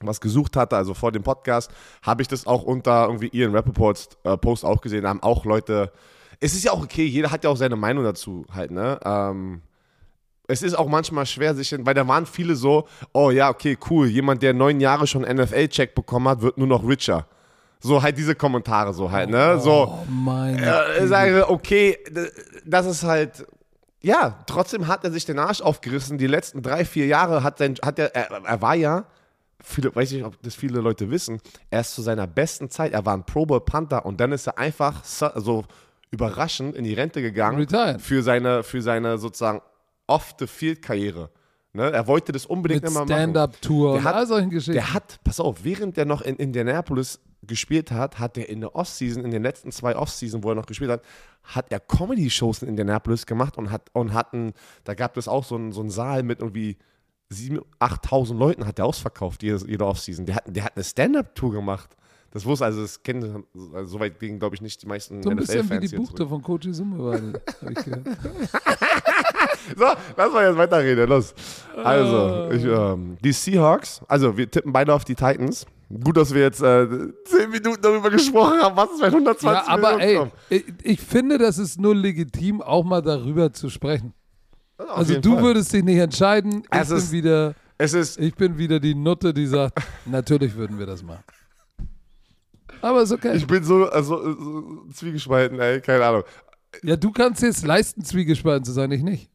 was 0.00 0.20
gesucht 0.20 0.56
hatte, 0.56 0.76
also 0.76 0.94
vor 0.94 1.12
dem 1.12 1.22
Podcast, 1.22 1.70
habe 2.02 2.22
ich 2.22 2.28
das 2.28 2.46
auch 2.46 2.62
unter 2.62 3.06
irgendwie 3.06 3.28
Ian 3.32 3.54
Rappaports 3.54 4.10
äh, 4.24 4.36
Post 4.36 4.64
auch 4.64 4.80
gesehen. 4.80 5.02
Da 5.02 5.08
haben 5.08 5.22
auch 5.22 5.44
Leute. 5.44 5.92
Es 6.40 6.54
ist 6.54 6.64
ja 6.64 6.72
auch 6.72 6.82
okay, 6.82 7.06
jeder 7.06 7.30
hat 7.30 7.44
ja 7.44 7.50
auch 7.50 7.56
seine 7.56 7.76
Meinung 7.76 8.04
dazu 8.04 8.44
halt, 8.52 8.70
ne? 8.70 8.98
Ähm, 9.04 9.62
es 10.46 10.62
ist 10.62 10.74
auch 10.74 10.88
manchmal 10.88 11.26
schwer, 11.26 11.54
sich, 11.54 11.74
weil 11.80 11.94
da 11.94 12.06
waren 12.06 12.26
viele 12.26 12.54
so, 12.54 12.86
oh 13.12 13.30
ja, 13.30 13.48
okay, 13.48 13.78
cool, 13.90 14.08
jemand, 14.08 14.42
der 14.42 14.52
neun 14.52 14.80
Jahre 14.80 15.06
schon 15.06 15.22
NFL-Check 15.22 15.94
bekommen 15.94 16.28
hat, 16.28 16.42
wird 16.42 16.58
nur 16.58 16.66
noch 16.66 16.86
richer. 16.86 17.26
So 17.80 18.02
halt 18.02 18.16
diese 18.16 18.34
Kommentare 18.34 18.94
so 18.94 19.10
halt, 19.10 19.30
ne? 19.30 19.58
So, 19.60 19.88
oh, 19.88 20.06
mein 20.08 20.58
äh, 20.58 21.06
sage, 21.06 21.48
okay, 21.50 21.98
das 22.64 22.86
ist 22.86 23.02
halt, 23.02 23.46
ja, 24.00 24.38
trotzdem 24.46 24.86
hat 24.86 25.04
er 25.04 25.10
sich 25.10 25.24
den 25.24 25.38
Arsch 25.38 25.60
aufgerissen. 25.60 26.18
Die 26.18 26.26
letzten 26.26 26.62
drei, 26.62 26.84
vier 26.84 27.06
Jahre 27.06 27.42
hat, 27.42 27.58
sein, 27.58 27.76
hat 27.82 27.98
er, 27.98 28.14
er, 28.14 28.30
er 28.44 28.62
war 28.62 28.74
ja, 28.74 29.04
viele, 29.62 29.94
weiß 29.94 30.12
nicht, 30.12 30.24
ob 30.24 30.40
das 30.42 30.54
viele 30.54 30.80
Leute 30.80 31.10
wissen, 31.10 31.40
er 31.70 31.80
ist 31.80 31.94
zu 31.94 32.02
seiner 32.02 32.26
besten 32.26 32.70
Zeit, 32.70 32.92
er 32.92 33.04
war 33.04 33.14
ein 33.14 33.24
Pro 33.24 33.46
Bowl 33.46 33.60
Panther 33.60 34.04
und 34.04 34.20
dann 34.20 34.32
ist 34.32 34.46
er 34.46 34.58
einfach 34.58 35.04
so 35.04 35.64
überraschend 36.10 36.76
in 36.76 36.84
die 36.84 36.94
Rente 36.94 37.22
gegangen 37.22 37.58
Retired. 37.58 38.00
für 38.00 38.22
seine, 38.22 38.62
für 38.62 38.82
seine 38.82 39.18
sozusagen 39.18 39.60
Off-the-Field-Karriere. 40.06 41.30
Ne? 41.72 41.90
Er 41.90 42.06
wollte 42.06 42.32
das 42.32 42.46
unbedingt 42.46 42.84
immer 42.84 43.00
machen. 43.00 43.08
Stand-Up-Tour 43.08 43.94
und 43.94 44.04
hat, 44.04 44.14
all 44.14 44.26
solchen 44.26 44.50
Geschichten. 44.50 44.74
Der 44.74 44.94
hat, 44.94 45.18
pass 45.24 45.40
auf, 45.40 45.64
während 45.64 45.96
der 45.96 46.04
noch 46.04 46.22
in 46.22 46.36
Indianapolis 46.36 47.20
gespielt 47.42 47.90
hat, 47.90 48.18
hat 48.18 48.38
er 48.38 48.48
in 48.48 48.60
der 48.60 48.74
Offseason, 48.74 49.24
in 49.24 49.30
den 49.30 49.42
letzten 49.42 49.72
zwei 49.72 49.96
Offseason, 49.96 50.42
wo 50.44 50.50
er 50.50 50.54
noch 50.54 50.66
gespielt 50.66 50.90
hat, 50.90 51.02
hat 51.42 51.70
er 51.72 51.80
Comedy-Shows 51.80 52.62
in 52.62 52.68
Indianapolis 52.68 53.26
gemacht 53.26 53.58
und 53.58 53.70
hat, 53.70 53.90
und 53.92 54.14
hatten, 54.14 54.52
da 54.84 54.94
gab 54.94 55.16
es 55.16 55.28
auch 55.28 55.44
so 55.44 55.56
einen, 55.56 55.72
so 55.72 55.80
einen 55.80 55.90
Saal 55.90 56.22
mit 56.22 56.40
irgendwie 56.40 56.78
7.000, 57.32 57.62
8.000 57.80 58.36
Leuten 58.36 58.66
hat 58.66 58.78
er 58.78 58.86
ausverkauft, 58.86 59.42
jede, 59.42 59.58
jede 59.66 59.84
Offseason. 59.84 60.26
Der 60.26 60.36
hat, 60.36 60.44
der 60.46 60.64
hat 60.64 60.76
eine 60.76 60.84
Stand-Up-Tour 60.84 61.52
gemacht. 61.52 61.96
Das 62.30 62.44
wusste, 62.44 62.64
also 62.64 62.82
das 62.82 63.02
kennen, 63.02 63.44
also 63.72 63.92
soweit 63.92 64.18
gingen, 64.18 64.40
glaube 64.40 64.56
ich, 64.56 64.60
nicht 64.60 64.82
die 64.82 64.86
meisten 64.86 65.22
So 65.22 65.30
ein 65.30 65.36
bisschen 65.36 65.70
wie 65.70 65.78
die 65.78 65.96
Buchte 65.96 66.26
von 66.26 66.42
Coach 66.42 66.68
Summe 66.72 66.98
habe 66.98 67.72
ich 67.72 67.84
gehört. 67.84 68.06
So, 69.76 69.84
lass 70.16 70.32
mal 70.32 70.46
jetzt 70.48 70.58
weiterreden, 70.58 71.08
los. 71.08 71.34
Also, 71.82 72.50
ich, 72.52 72.64
ähm, 72.64 73.16
die 73.24 73.32
Seahawks, 73.32 74.00
also 74.08 74.36
wir 74.36 74.50
tippen 74.50 74.72
beide 74.72 74.92
auf 74.94 75.04
die 75.04 75.14
Titans. 75.14 75.66
Gut, 76.02 76.16
dass 76.16 76.32
wir 76.34 76.42
jetzt 76.42 76.60
äh, 76.62 76.86
10 77.24 77.50
Minuten 77.50 77.80
darüber 77.82 78.10
gesprochen 78.10 78.60
haben, 78.60 78.76
was 78.76 78.90
ist 78.92 79.00
bei 79.00 79.06
120 79.08 79.46
Ja, 79.46 79.64
aber 79.68 79.96
Millionen 79.96 80.00
ey, 80.00 80.16
kommt. 80.16 80.32
ich, 80.48 80.64
ich 80.82 81.00
finde, 81.00 81.38
das 81.38 81.58
ist 81.58 81.78
nur 81.80 81.94
legitim, 81.94 82.62
auch 82.62 82.84
mal 82.84 83.00
darüber 83.02 83.52
zu 83.52 83.68
sprechen. 83.70 84.12
Also 84.76 85.12
jeden 85.12 85.22
du 85.22 85.34
Fall. 85.34 85.42
würdest 85.44 85.72
dich 85.72 85.84
nicht 85.84 85.98
entscheiden, 85.98 86.62
ich 86.72 86.78
Es 86.80 86.88
bin 86.88 86.96
ist- 86.98 87.12
wieder, 87.12 87.54
Es 87.78 87.92
ist, 87.94 88.18
ich 88.18 88.34
bin 88.34 88.58
wieder 88.58 88.80
die 88.80 88.94
Nutte, 88.94 89.32
die 89.34 89.46
sagt, 89.46 89.78
natürlich 90.06 90.54
würden 90.56 90.78
wir 90.78 90.86
das 90.86 91.02
machen. 91.02 91.22
Aber 92.80 93.02
ist 93.02 93.12
okay. 93.12 93.36
ich 93.36 93.46
bin 93.46 93.62
so, 93.64 93.84
also, 93.88 94.34
so 94.34 94.84
zwiegespalten, 94.92 95.58
ey, 95.60 95.80
keine 95.80 96.04
Ahnung. 96.04 96.22
ja, 96.82 96.96
du 96.96 97.12
kannst 97.12 97.42
jetzt 97.42 97.64
leisten, 97.64 98.04
zwiegespalten 98.04 98.64
zu 98.64 98.72
sein, 98.72 98.90
ich 98.90 99.02
nicht. 99.02 99.30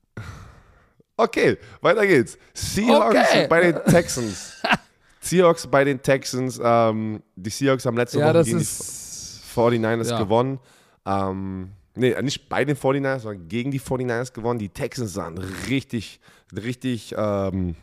Okay, 1.20 1.58
weiter 1.82 2.08
geht's. 2.08 2.38
Seahawks 2.54 3.16
Okay. 3.18 3.48
bei 3.50 3.60
den 3.60 3.84
Texans. 3.86 4.54
Seahawks 5.20 5.68
bei 5.68 5.84
den 5.84 6.02
Texans. 6.02 6.60
Ähm, 6.64 7.22
die 7.36 7.50
Seahawks 7.50 7.86
haben 7.86 7.98
letzte 7.98 8.20
Ja, 8.20 8.34
Woche 8.34 8.46
gegen 8.46 8.60
die 8.60 8.64
49ers 8.66 10.10
ja. 10.12 10.18
gewonnen. 10.18 10.60
Ähm, 11.06 11.72
nee, 11.96 12.16
nicht 12.22 12.48
bei 12.48 12.64
den 12.64 12.78
49ers, 12.78 13.20
sondern 13.20 13.50
gegen 13.50 13.70
die 13.70 13.82
49ers 13.82 14.32
gewonnen. 14.32 14.60
Die 14.60 14.70
Texans 14.70 15.14
sahen 15.14 15.38
richtig, 15.68 16.22
richtig 16.56 17.14
ähm, 17.18 17.76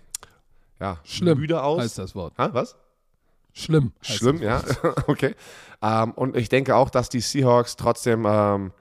ja, 0.80 0.98
Schlimm 1.04 1.38
müde 1.38 1.62
aus. 1.62 1.82
heißt 1.82 1.98
das 1.98 2.14
Wort. 2.14 2.32
Ha, 2.38 2.48
was? 2.54 2.74
Schlimm. 3.52 3.92
Schlimm, 4.00 4.40
ja. 4.40 4.62
okay. 5.08 5.34
Ähm, 5.82 6.12
und 6.12 6.38
ich 6.38 6.48
denke 6.48 6.74
auch, 6.74 6.88
dass 6.88 7.10
die 7.10 7.20
Seahawks 7.20 7.76
trotzdem 7.76 8.24
ähm, 8.26 8.72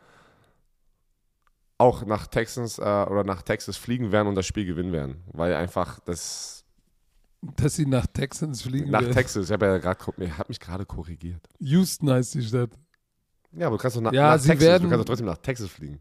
auch 1.77 2.05
nach 2.05 2.27
Texans 2.27 2.77
äh, 2.79 2.81
oder 2.81 3.23
nach 3.23 3.41
Texas 3.41 3.77
fliegen 3.77 4.11
werden 4.11 4.27
und 4.27 4.35
das 4.35 4.45
Spiel 4.45 4.65
gewinnen 4.65 4.91
werden. 4.91 5.23
Weil 5.33 5.53
einfach 5.55 5.99
das 5.99 6.63
das. 7.41 7.55
Dass 7.57 7.75
sie 7.75 7.85
nach 7.85 8.07
Texans 8.07 8.61
fliegen. 8.63 8.89
nach 8.89 9.01
werden. 9.01 9.13
Texas, 9.13 9.45
ich 9.45 9.51
habe 9.51 9.65
ja 9.67 9.77
gerade 9.77 9.99
habe 9.99 10.45
mich 10.47 10.59
gerade 10.59 10.85
korrigiert. 10.85 11.47
Houston 11.59 12.09
heißt 12.09 12.33
die 12.35 12.41
Stadt. 12.41 12.71
Ja, 13.51 13.67
aber 13.67 13.77
du 13.77 13.81
kannst 13.81 13.97
doch 13.97 14.01
nach, 14.01 14.11
Ja, 14.13 14.31
nach 14.31 14.39
sie 14.39 14.49
Texas, 14.49 14.67
werden- 14.67 14.83
du 14.83 14.89
kannst 14.89 15.01
doch 15.01 15.05
trotzdem 15.05 15.27
nach 15.27 15.37
Texas 15.37 15.69
fliegen. 15.69 15.99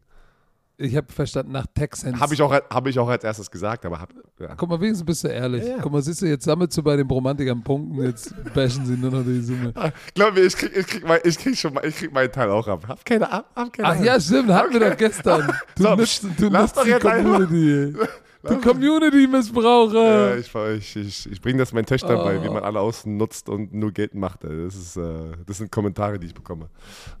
Ich 0.77 0.93
habe 0.97 1.09
verstanden, 1.11 1.53
nach 1.53 1.65
Texans. 1.73 2.19
Habe 2.19 2.33
ich, 2.33 2.41
auch- 2.41 2.51
hab 2.51 2.87
ich 2.87 2.99
auch 2.99 3.07
als 3.07 3.23
erstes 3.23 3.49
gesagt, 3.49 3.85
aber 3.85 3.99
hab, 4.01 4.09
ja. 4.39 4.55
Guck 4.55 4.67
mal, 4.69 4.81
wenigstens 4.81 5.05
bist 5.05 5.23
du 5.23 5.29
ehrlich. 5.29 5.63
Ja, 5.63 5.77
ja. 5.77 5.77
Guck 5.81 5.91
mal, 5.93 6.01
siehst 6.01 6.21
du, 6.21 6.25
jetzt 6.25 6.43
sammelst 6.43 6.77
du 6.77 6.83
bei 6.83 6.97
den 6.97 7.07
Bromantikern 7.07 7.63
Punkten, 7.63 8.03
jetzt 8.03 8.33
bashen 8.53 8.85
sie 8.85 8.97
nur 8.97 9.09
noch 9.11 9.23
die 9.23 9.39
Summe. 9.41 9.73
Glaub 10.15 10.33
mir, 10.33 10.41
ich 10.41 10.55
krieg, 10.57 10.75
ich, 10.75 10.85
krieg 10.85 11.07
mein, 11.07 11.19
ich, 11.23 11.37
krieg 11.37 11.57
schon, 11.57 11.73
mal- 11.73 11.85
ich 11.85 11.95
krieg 11.95 12.11
meinen 12.11 12.29
Teil 12.31 12.49
auch 12.49 12.67
ab. 12.67 12.85
Hab 12.89 13.05
keine, 13.05 13.25
hab, 13.31 13.55
hab 13.55 13.71
keine 13.71 13.87
Ach 13.87 13.91
Ahnung. 13.93 14.03
ja, 14.03 14.19
stimmt, 14.19 14.49
hatten 14.51 14.73
wir 14.73 14.89
doch 14.89 14.97
gestern. 14.97 15.49
Du 15.77 15.83
So, 15.83 15.95
nutzt, 15.95 16.23
du 16.37 16.49
nutzt 16.49 16.75
doch 16.77 16.83
die 16.83 16.91
Community. 16.93 17.97
Du 18.45 18.53
Ja, 18.53 18.59
Community-Missbraucher. 18.59 20.37
ich, 20.37 20.53
ich, 20.53 20.95
ich, 20.95 21.31
ich 21.31 21.41
bringe 21.41 21.57
das 21.59 21.73
meinen 21.73 21.85
Töchtern 21.87 22.17
bei, 22.17 22.43
wie 22.43 22.47
Oh. 22.49 22.53
man 22.53 22.63
alle 22.63 22.79
außen 22.79 23.15
nutzt 23.17 23.49
und 23.49 23.73
nur 23.73 23.91
Geld 23.91 24.13
macht. 24.13 24.43
Das, 24.43 24.75
ist, 24.75 24.97
äh, 24.97 25.31
das 25.47 25.57
sind 25.57 25.71
Kommentare, 25.71 26.19
die 26.19 26.27
ich 26.27 26.33
bekomme. 26.35 26.69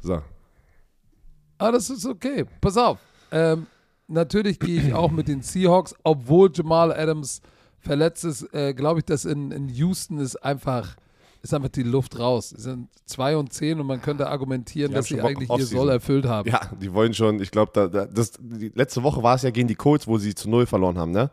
So. 0.01 0.21
Ah, 1.57 1.71
das 1.71 1.89
ist 1.89 2.05
okay. 2.05 2.45
Pass 2.61 2.77
auf. 2.77 2.99
Ähm, 3.35 3.67
natürlich 4.07 4.59
gehe 4.59 4.81
ich 4.81 4.93
auch 4.93 5.11
mit 5.11 5.27
den 5.27 5.41
Seahawks, 5.41 5.93
obwohl 6.03 6.49
Jamal 6.53 6.93
Adams 6.93 7.41
verletzt 7.79 8.23
ist, 8.23 8.53
äh, 8.53 8.73
glaube 8.73 8.99
ich, 8.99 9.05
dass 9.05 9.25
in, 9.25 9.51
in 9.51 9.67
Houston 9.67 10.19
ist 10.19 10.37
einfach, 10.37 10.95
ist 11.41 11.53
einfach 11.53 11.69
die 11.69 11.83
Luft 11.83 12.17
raus. 12.17 12.49
Sie 12.49 12.61
sind 12.61 12.87
2 13.05 13.37
und 13.37 13.51
10 13.51 13.81
und 13.81 13.87
man 13.87 14.01
könnte 14.01 14.27
argumentieren, 14.27 14.93
dass 14.93 15.07
sie 15.07 15.17
Bock 15.17 15.25
eigentlich 15.25 15.49
ihr. 15.49 15.65
Soll 15.65 15.89
erfüllt 15.89 16.25
haben. 16.25 16.49
Ja, 16.49 16.61
die 16.81 16.93
wollen 16.93 17.13
schon, 17.13 17.41
ich 17.41 17.51
glaube, 17.51 17.71
da, 17.73 17.87
da, 17.87 18.05
das, 18.05 18.33
die 18.39 18.71
letzte 18.73 19.03
Woche 19.03 19.21
war 19.21 19.35
es 19.35 19.41
ja 19.41 19.51
gegen 19.51 19.67
die 19.67 19.75
Colts, 19.75 20.07
wo 20.07 20.17
sie 20.17 20.33
zu 20.33 20.49
Null 20.49 20.65
verloren 20.65 20.97
haben, 20.97 21.11
ne? 21.11 21.29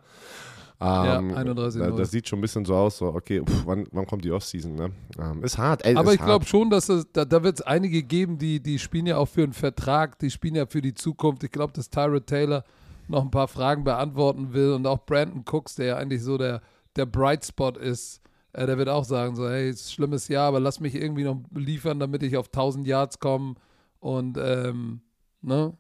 Ähm, 0.83 1.31
31-0. 1.33 1.79
da, 1.79 1.91
Das 1.91 2.11
sieht 2.11 2.29
schon 2.29 2.39
ein 2.39 2.43
bisschen 2.43 2.65
so 2.65 2.75
aus, 2.75 2.99
so, 2.99 3.07
okay, 3.07 3.43
pff, 3.45 3.67
wann, 3.67 3.87
wann 3.93 4.07
kommt 4.07 4.25
die 4.25 4.33
Offseason, 4.33 4.75
ne? 4.75 4.91
Ähm, 5.19 5.45
ist 5.45 5.59
hart, 5.59 5.85
ey, 5.85 5.95
Aber 5.95 6.11
ist 6.13 6.21
ich 6.21 6.25
glaube 6.25 6.45
schon, 6.45 6.71
dass 6.71 6.89
es, 6.89 7.07
da, 7.13 7.25
da 7.25 7.43
wird 7.43 7.61
es 7.61 7.63
einige 7.63 8.03
geben, 8.03 8.39
die, 8.39 8.61
die 8.61 8.79
spielen 8.79 9.07
ja 9.07 9.17
auch 9.17 9.29
für 9.29 9.45
einen 9.45 9.53
Vertrag, 9.53 10.19
die 10.19 10.31
spielen 10.31 10.55
ja 10.57 10.67
für 10.67 10.83
die 10.83 10.95
Zukunft. 10.95 11.45
Ich 11.45 11.51
glaube, 11.51 11.73
dass 11.73 11.89
Tyrod 11.89 12.27
Taylor 12.27 12.65
noch 13.09 13.23
ein 13.23 13.31
paar 13.31 13.49
Fragen 13.49 13.85
beantworten 13.85 14.53
will 14.53 14.73
und 14.73 14.87
auch 14.87 15.05
Brandon 15.05 15.45
Cooks, 15.47 15.77
der 15.77 15.87
ja 15.87 15.97
eigentlich 15.97 16.23
so 16.23 16.39
der, 16.39 16.63
der 16.97 17.07
Bright 17.07 17.45
Spot 17.45 17.71
ist, 17.71 18.21
äh, 18.53 18.67
der 18.67 18.79
wird 18.79 18.89
auch 18.89 19.05
sagen, 19.05 19.37
so, 19.37 19.49
hey, 19.49 19.71
ist 19.71 19.87
ein 19.87 19.93
schlimmes 19.93 20.29
Jahr, 20.29 20.49
aber 20.49 20.61
lass 20.61 20.81
mich 20.81 20.95
irgendwie 20.95 21.25
noch 21.25 21.41
liefern, 21.55 22.01
damit 22.01 22.23
ich 22.23 22.37
auf 22.37 22.47
1000 22.47 22.87
Yards 22.87 23.19
komme 23.19 23.55
und, 24.01 24.39
ähm, 24.39 25.01
ne? 25.41 25.77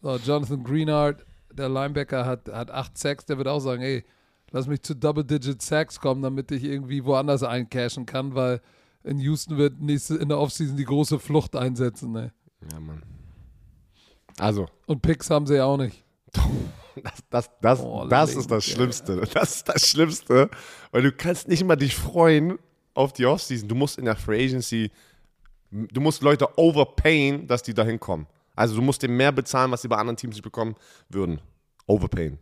So, 0.00 0.16
Jonathan 0.16 0.62
Greenard, 0.62 1.24
der 1.52 1.68
Linebacker, 1.68 2.26
hat, 2.26 2.48
hat 2.52 2.70
acht 2.70 2.98
Sacks, 2.98 3.24
der 3.24 3.38
wird 3.38 3.48
auch 3.48 3.60
sagen, 3.60 3.80
hey, 3.80 4.04
lass 4.54 4.68
mich 4.68 4.82
zu 4.82 4.94
Double-Digit 4.94 5.60
Sacks 5.60 5.98
kommen, 6.00 6.22
damit 6.22 6.52
ich 6.52 6.62
irgendwie 6.62 7.04
woanders 7.04 7.42
eincashen 7.42 8.06
kann, 8.06 8.36
weil 8.36 8.60
in 9.02 9.18
Houston 9.18 9.58
wird 9.58 9.80
nächste, 9.80 10.14
in 10.14 10.28
der 10.28 10.38
Offseason 10.38 10.76
die 10.76 10.84
große 10.84 11.18
Flucht 11.18 11.56
einsetzen. 11.56 12.12
Ne? 12.12 12.32
Ja, 12.72 12.78
Mann. 12.78 13.02
Also, 14.38 14.66
Und 14.86 15.02
Picks 15.02 15.28
haben 15.28 15.46
sie 15.46 15.56
ja 15.56 15.64
auch 15.64 15.76
nicht. 15.76 16.04
das, 17.02 17.12
das, 17.30 17.50
das, 17.60 17.80
Oh, 17.80 18.06
das 18.08 18.30
Link, 18.30 18.40
ist 18.40 18.50
das. 18.50 18.64
Schlimmste. 18.64 19.28
Das 19.34 19.56
ist 19.56 19.68
das 19.68 19.88
Schlimmste, 19.88 20.48
weil 20.92 21.02
du 21.02 21.10
kannst 21.10 21.48
nicht 21.48 21.64
mal 21.64 21.76
dich 21.76 21.96
freuen 21.96 22.56
auf 22.94 23.12
die 23.12 23.26
Offseason. 23.26 23.68
Du 23.68 23.74
musst 23.74 23.98
in 23.98 24.04
der 24.04 24.16
Free 24.16 24.44
Agency, 24.44 24.92
du 25.72 26.00
musst 26.00 26.22
Leute 26.22 26.48
overpayen, 26.56 27.48
dass 27.48 27.64
die 27.64 27.74
da 27.74 27.82
hinkommen. 27.82 28.28
Also 28.54 28.76
du 28.76 28.82
musst 28.82 29.02
denen 29.02 29.16
mehr 29.16 29.32
bezahlen, 29.32 29.72
was 29.72 29.82
sie 29.82 29.88
bei 29.88 29.96
anderen 29.96 30.16
Teams 30.16 30.36
nicht 30.36 30.44
bekommen 30.44 30.76
würden. 31.08 31.40
Overpayen. 31.86 32.38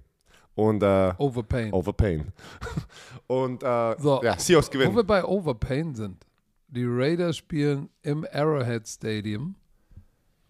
Und 0.55 0.82
äh, 0.82 1.14
Overpain. 1.18 1.72
overpayen. 1.72 2.32
Und 3.26 3.62
äh, 3.62 3.96
So, 3.98 4.22
ja, 4.22 4.38
Seahawks 4.38 4.68
Wo 4.68 4.72
gewinnen. 4.72 4.94
wir 4.96 5.05
bei 5.05 5.24
Overpain 5.24 5.94
sind. 5.94 6.26
Die 6.68 6.84
Raiders 6.86 7.36
spielen 7.36 7.88
im 8.03 8.26
Arrowhead 8.32 8.86
Stadium. 8.86 9.55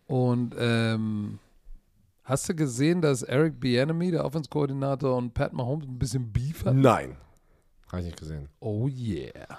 Und 0.06 0.54
ähm, 0.58 1.38
hast 2.24 2.48
du 2.48 2.54
gesehen, 2.54 3.00
dass 3.00 3.22
Eric 3.22 3.58
Bieniemy, 3.60 4.10
der 4.10 4.24
Offense-Koordinator, 4.24 5.16
und 5.16 5.34
Pat 5.34 5.52
Mahomes 5.52 5.86
ein 5.86 5.98
bisschen 5.98 6.32
Beef 6.32 6.64
hatten? 6.64 6.80
Nein. 6.80 7.16
Habe 7.90 8.00
ich 8.00 8.06
nicht 8.06 8.18
gesehen. 8.18 8.48
Oh 8.60 8.88
yeah. 8.88 9.58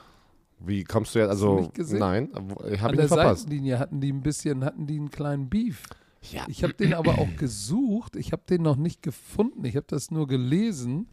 Wie 0.59 0.83
kommst 0.83 1.13
du 1.15 1.19
jetzt? 1.19 1.29
Also, 1.29 1.59
nicht 1.59 1.73
gesehen? 1.73 1.99
nein, 1.99 2.29
habe 2.33 2.55
ich 2.71 2.79
der 2.81 2.91
nicht 2.91 3.07
verpasst. 3.07 3.41
Seitenlinie 3.43 3.79
hatten 3.79 3.99
die 4.01 4.11
ein 4.11 4.21
bisschen, 4.21 4.63
hatten 4.63 4.87
die 4.87 4.97
einen 4.97 5.11
kleinen 5.11 5.49
Beef. 5.49 5.83
Ja. 6.31 6.45
Ich 6.47 6.63
habe 6.63 6.73
den 6.73 6.93
aber 6.93 7.19
auch 7.19 7.35
gesucht. 7.35 8.15
Ich 8.15 8.31
habe 8.31 8.43
den 8.49 8.61
noch 8.61 8.75
nicht 8.75 9.01
gefunden. 9.01 9.65
Ich 9.65 9.75
habe 9.75 9.85
das 9.87 10.11
nur 10.11 10.27
gelesen. 10.27 11.07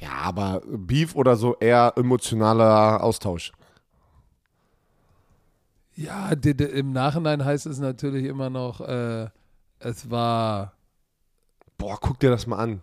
Ja, 0.00 0.12
aber 0.22 0.62
Beef 0.66 1.14
oder 1.14 1.36
so 1.36 1.56
eher 1.58 1.92
emotionaler 1.96 3.02
Austausch. 3.02 3.52
Ja, 5.94 6.34
die, 6.34 6.56
die, 6.56 6.64
im 6.64 6.92
Nachhinein 6.92 7.44
heißt 7.44 7.66
es 7.66 7.78
natürlich 7.78 8.24
immer 8.24 8.50
noch, 8.50 8.80
äh, 8.80 9.28
es 9.78 10.10
war. 10.10 10.74
Boah, 11.76 11.98
guck 12.00 12.18
dir 12.20 12.30
das 12.30 12.46
mal 12.46 12.58
an. 12.58 12.82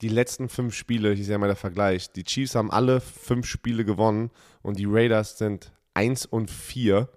Die 0.00 0.08
letzten 0.08 0.48
fünf 0.48 0.74
Spiele, 0.74 1.12
hier 1.12 1.22
ist 1.22 1.28
ja 1.28 1.38
mal 1.38 1.48
der 1.48 1.56
Vergleich. 1.56 2.12
Die 2.12 2.24
Chiefs 2.24 2.54
haben 2.54 2.70
alle 2.70 3.00
fünf 3.00 3.46
Spiele 3.46 3.84
gewonnen 3.84 4.30
und 4.62 4.78
die 4.78 4.86
Raiders 4.86 5.38
sind 5.38 5.72
1 5.94 6.26
und 6.26 6.50
4 6.50 7.08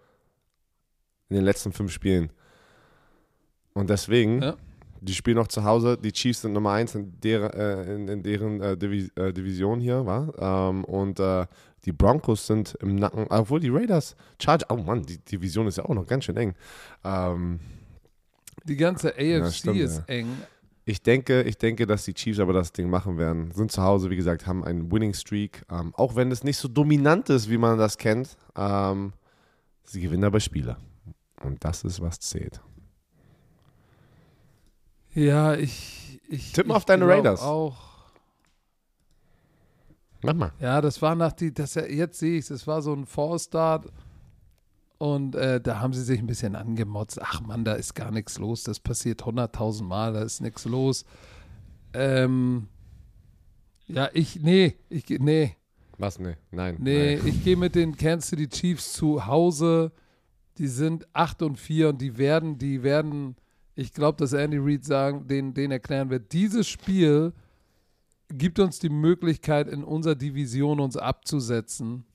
in 1.29 1.35
den 1.35 1.45
letzten 1.45 1.71
fünf 1.71 1.91
Spielen. 1.91 2.31
Und 3.73 3.89
deswegen, 3.89 4.41
Ja. 4.41 4.55
die 4.99 5.13
spielen 5.13 5.37
noch 5.37 5.47
zu 5.47 5.63
Hause. 5.63 5.97
Die 5.97 6.11
Chiefs 6.11 6.41
sind 6.41 6.53
Nummer 6.53 6.71
1 6.71 6.95
in, 6.95 7.19
der, 7.21 7.53
äh, 7.53 7.95
in, 7.95 8.07
in 8.07 8.23
deren 8.23 8.61
äh, 8.61 8.77
Divi 8.77 9.09
äh, 9.15 9.31
Division 9.33 9.79
hier, 9.79 10.05
war. 10.05 10.33
Ähm, 10.69 10.83
und 10.85 11.19
äh, 11.19 11.45
die 11.85 11.91
Broncos 11.91 12.45
sind 12.47 12.77
im 12.81 12.95
Nacken, 12.95 13.25
obwohl 13.29 13.59
die 13.59 13.69
Raiders, 13.69 14.15
Charge, 14.41 14.65
oh 14.69 14.75
Mann, 14.77 15.01
die 15.03 15.17
Division 15.17 15.67
ist 15.67 15.77
ja 15.77 15.85
auch 15.85 15.95
noch 15.95 16.05
ganz 16.05 16.25
schön 16.25 16.37
eng. 16.37 16.53
Ähm, 17.03 17.59
Die 18.65 18.75
ganze 18.75 19.13
AFC 19.15 19.53
stimmt, 19.53 19.79
ist 19.79 19.97
ja. 19.99 20.03
eng. 20.15 20.27
ich 20.85 21.01
denke, 21.01 21.41
ich 21.43 21.57
denke, 21.57 21.87
dass 21.87 22.03
die 22.05 22.13
Chiefs 22.13 22.39
aber 22.39 22.53
das 22.53 22.71
Ding 22.71 22.89
machen 22.89 23.17
werden. 23.17 23.51
Sind 23.51 23.71
zu 23.71 23.81
Hause, 23.81 24.09
wie 24.11 24.15
gesagt, 24.15 24.45
haben 24.45 24.63
einen 24.63 24.91
Winning 24.91 25.13
Streak. 25.15 25.63
Ähm, 25.71 25.91
auch 25.95 26.15
wenn 26.15 26.29
es 26.31 26.43
nicht 26.43 26.57
so 26.57 26.67
dominant 26.67 27.29
ist, 27.29 27.49
wie 27.49 27.57
man 27.57 27.79
das 27.79 27.97
kennt. 27.97 28.37
Ähm, 28.55 29.13
sie 29.83 30.01
gewinnen 30.01 30.25
aber 30.25 30.39
Spiele. 30.39 30.77
Und 31.43 31.63
das 31.63 31.83
ist, 31.83 31.99
was 32.01 32.19
zählt. 32.19 32.61
Ja, 35.13 35.55
ich. 35.55 36.19
ich 36.29 36.51
Tippen 36.53 36.71
ich 36.71 36.77
auf 36.77 36.85
deine 36.85 37.07
Raiders. 37.07 37.41
Auch. 37.41 37.91
Mach 40.23 40.33
mal. 40.33 40.51
Ja, 40.59 40.81
das 40.81 41.01
war 41.01 41.15
nach 41.15 41.33
die, 41.33 41.53
das 41.53 41.75
jetzt 41.75 42.19
sehe 42.19 42.37
ich 42.37 42.45
es, 42.45 42.51
es 42.51 42.67
war 42.67 42.81
so 42.81 42.93
ein 42.93 43.05
Fall-Start 43.05 43.87
und 44.99 45.35
äh, 45.35 45.59
da 45.59 45.79
haben 45.79 45.93
sie 45.93 46.03
sich 46.03 46.19
ein 46.19 46.27
bisschen 46.27 46.55
angemotzt. 46.55 47.19
Ach 47.19 47.41
Mann, 47.41 47.65
da 47.65 47.73
ist 47.73 47.95
gar 47.95 48.11
nichts 48.11 48.37
los, 48.37 48.63
das 48.63 48.79
passiert 48.79 49.25
hunderttausend 49.25 49.89
Mal, 49.89 50.13
da 50.13 50.21
ist 50.21 50.41
nichts 50.41 50.65
los. 50.65 51.05
Ähm, 51.93 52.67
ja, 53.87 54.09
ich, 54.13 54.41
nee, 54.41 54.75
ich, 54.89 55.09
nee, 55.09 55.55
Was? 55.97 56.19
Nee, 56.19 56.35
nein. 56.51 56.77
nee, 56.79 57.15
nein. 57.15 57.27
ich 57.27 57.43
gehe 57.43 57.57
mit 57.57 57.73
den 57.73 57.97
Kansas 57.97 58.29
City 58.29 58.47
Chiefs 58.47 58.93
zu 58.93 59.25
Hause. 59.25 59.91
Die 60.59 60.67
sind 60.67 61.07
8 61.13 61.41
und 61.41 61.59
4 61.59 61.89
und 61.89 62.01
die 62.01 62.17
werden, 62.19 62.59
die 62.59 62.83
werden, 62.83 63.35
ich 63.81 63.93
glaube, 63.93 64.17
dass 64.17 64.33
Andy 64.33 64.57
Reid 64.59 64.85
sagen, 64.85 65.27
den, 65.27 65.53
den 65.53 65.71
erklären 65.71 66.09
wird, 66.09 66.31
dieses 66.31 66.67
Spiel 66.67 67.33
gibt 68.29 68.59
uns 68.59 68.79
die 68.79 68.89
Möglichkeit, 68.89 69.67
in 69.67 69.83
unserer 69.83 70.15
Division 70.15 70.79
uns 70.79 70.95
abzusetzen 70.95 72.05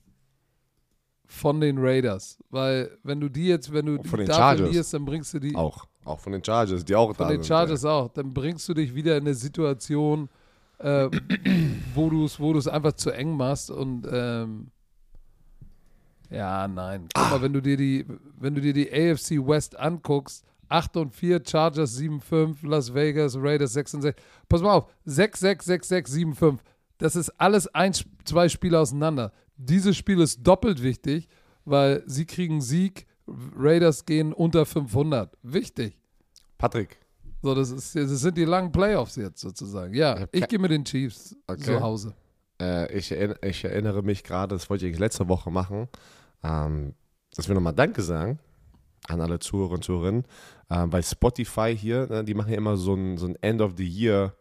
von 1.25 1.59
den 1.59 1.77
Raiders. 1.77 2.41
Weil 2.49 2.97
wenn 3.03 3.19
du 3.19 3.29
die 3.29 3.47
jetzt, 3.47 3.71
wenn 3.71 3.85
du 3.85 3.95
Von 4.03 4.19
die 4.19 4.25
den 4.25 4.27
da 4.27 4.55
verlierst, 4.55 4.93
dann 4.93 5.05
bringst 5.05 5.33
du 5.33 5.39
die 5.39 5.55
Auch. 5.55 5.85
Auch 6.05 6.19
von 6.21 6.31
den 6.31 6.43
Chargers, 6.43 6.85
die 6.85 6.95
auch 6.95 7.13
von 7.13 7.25
da 7.25 7.33
den 7.33 7.43
sind. 7.43 7.47
Chargers 7.47 7.83
auch, 7.83 8.07
dann 8.07 8.33
bringst 8.33 8.67
du 8.69 8.73
dich 8.73 8.95
wieder 8.95 9.17
in 9.17 9.25
eine 9.25 9.35
Situation, 9.35 10.29
äh, 10.79 11.09
wo 11.93 12.09
du 12.09 12.23
es 12.23 12.39
wo 12.39 12.53
du's 12.53 12.67
einfach 12.67 12.93
zu 12.93 13.11
eng 13.11 13.35
machst 13.35 13.69
und 13.69 14.07
ähm, 14.09 14.71
ja, 16.29 16.67
nein. 16.67 17.09
Guck 17.13 17.29
mal, 17.29 17.41
wenn 17.41 17.53
du 17.53 17.61
dir 17.61 17.75
die, 17.75 18.05
wenn 18.39 18.55
du 18.55 18.61
dir 18.61 18.73
die 18.73 18.89
AFC 18.89 19.45
West 19.45 19.77
anguckst, 19.77 20.46
8 20.69 20.97
und 20.97 21.15
4, 21.15 21.41
Chargers 21.45 21.95
7, 21.95 22.19
5, 22.21 22.63
Las 22.63 22.93
Vegas, 22.93 23.35
Raiders 23.37 23.73
6 23.73 23.93
und 23.95 24.01
6. 24.03 24.21
Pass 24.49 24.61
mal 24.61 24.73
auf, 24.73 24.85
6, 25.05 25.39
6, 25.39 25.65
6, 25.65 25.87
6, 25.87 26.11
7, 26.11 26.35
5. 26.35 26.63
Das 26.97 27.15
ist 27.15 27.29
alles 27.39 27.67
ein, 27.73 27.93
zwei 28.25 28.49
Spiele 28.49 28.79
auseinander. 28.79 29.31
Dieses 29.55 29.95
Spiel 29.97 30.19
ist 30.19 30.41
doppelt 30.45 30.81
wichtig, 30.83 31.27
weil 31.65 32.03
sie 32.05 32.25
kriegen 32.25 32.61
Sieg, 32.61 33.05
Raiders 33.27 34.05
gehen 34.05 34.33
unter 34.33 34.65
500. 34.65 35.35
Wichtig. 35.43 35.97
Patrick, 36.57 36.97
So, 37.43 37.53
das, 37.53 37.71
ist, 37.71 37.95
das 37.95 38.09
sind 38.09 38.37
die 38.37 38.45
langen 38.45 38.71
Playoffs 38.71 39.15
jetzt 39.15 39.41
sozusagen. 39.41 39.93
Ja, 39.93 40.25
ich 40.31 40.47
gehe 40.47 40.59
mit 40.59 40.71
den 40.71 40.83
Chiefs 40.85 41.35
Okay. 41.47 41.61
zu 41.61 41.81
Hause. 41.81 42.13
äh, 42.61 42.91
ich, 42.97 43.11
erinner, 43.11 43.35
ich 43.43 43.63
erinnere 43.63 44.01
mich 44.01 44.23
gerade, 44.23 44.55
das 44.55 44.69
wollte 44.69 44.85
ich 44.85 44.89
eigentlich 44.89 44.99
letzte 44.99 45.27
Woche 45.27 45.51
machen, 45.51 45.87
ähm, 46.43 46.93
dass 47.35 47.47
wir 47.47 47.53
nochmal 47.53 47.73
Danke 47.73 48.01
sagen 48.01 48.39
an 49.07 49.21
alle 49.21 49.39
Zuhörer 49.39 49.73
und 49.73 49.83
Zuhörerinnen. 49.83 50.23
Ähm, 50.69 50.89
bei 50.89 51.01
Spotify 51.01 51.75
hier, 51.77 52.07
ne, 52.07 52.23
die 52.23 52.33
machen 52.33 52.51
ja 52.51 52.57
immer 52.57 52.77
so 52.77 52.93
ein, 52.93 53.17
so 53.17 53.27
ein 53.27 53.35
End 53.41 53.61
of 53.61 53.73
the 53.77 53.87
Year 53.87 54.33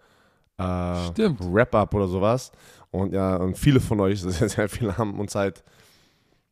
äh. 0.59 0.63
Wrap-Up 0.63 1.95
oder 1.95 2.09
sowas. 2.09 2.53
Und 2.91 3.13
ja, 3.13 3.37
und 3.37 3.59
viele 3.59 3.81
von 3.81 4.01
euch, 4.01 4.21
sehr, 4.23 4.49
sehr 4.49 4.69
viele 4.69 4.97
haben 4.97 5.19
uns 5.19 5.35
halt 5.35 5.63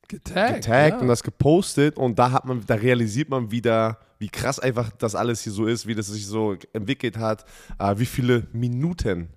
Getaggt. 0.08 0.56
getaggt 0.56 0.96
ja. 0.96 1.00
und 1.00 1.08
das 1.08 1.22
gepostet 1.22 1.96
und 1.96 2.18
da 2.18 2.30
hat 2.30 2.44
man, 2.44 2.62
da 2.66 2.74
realisiert 2.74 3.30
man 3.30 3.50
wieder, 3.50 3.98
wie 4.18 4.28
krass 4.28 4.58
einfach 4.60 4.90
das 4.98 5.14
alles 5.14 5.40
hier 5.40 5.52
so 5.52 5.66
ist, 5.66 5.86
wie 5.86 5.94
das 5.94 6.08
sich 6.08 6.26
so 6.26 6.56
entwickelt 6.74 7.16
hat, 7.16 7.46
äh, 7.78 7.94
wie 7.96 8.04
viele 8.04 8.46
Minuten 8.52 9.28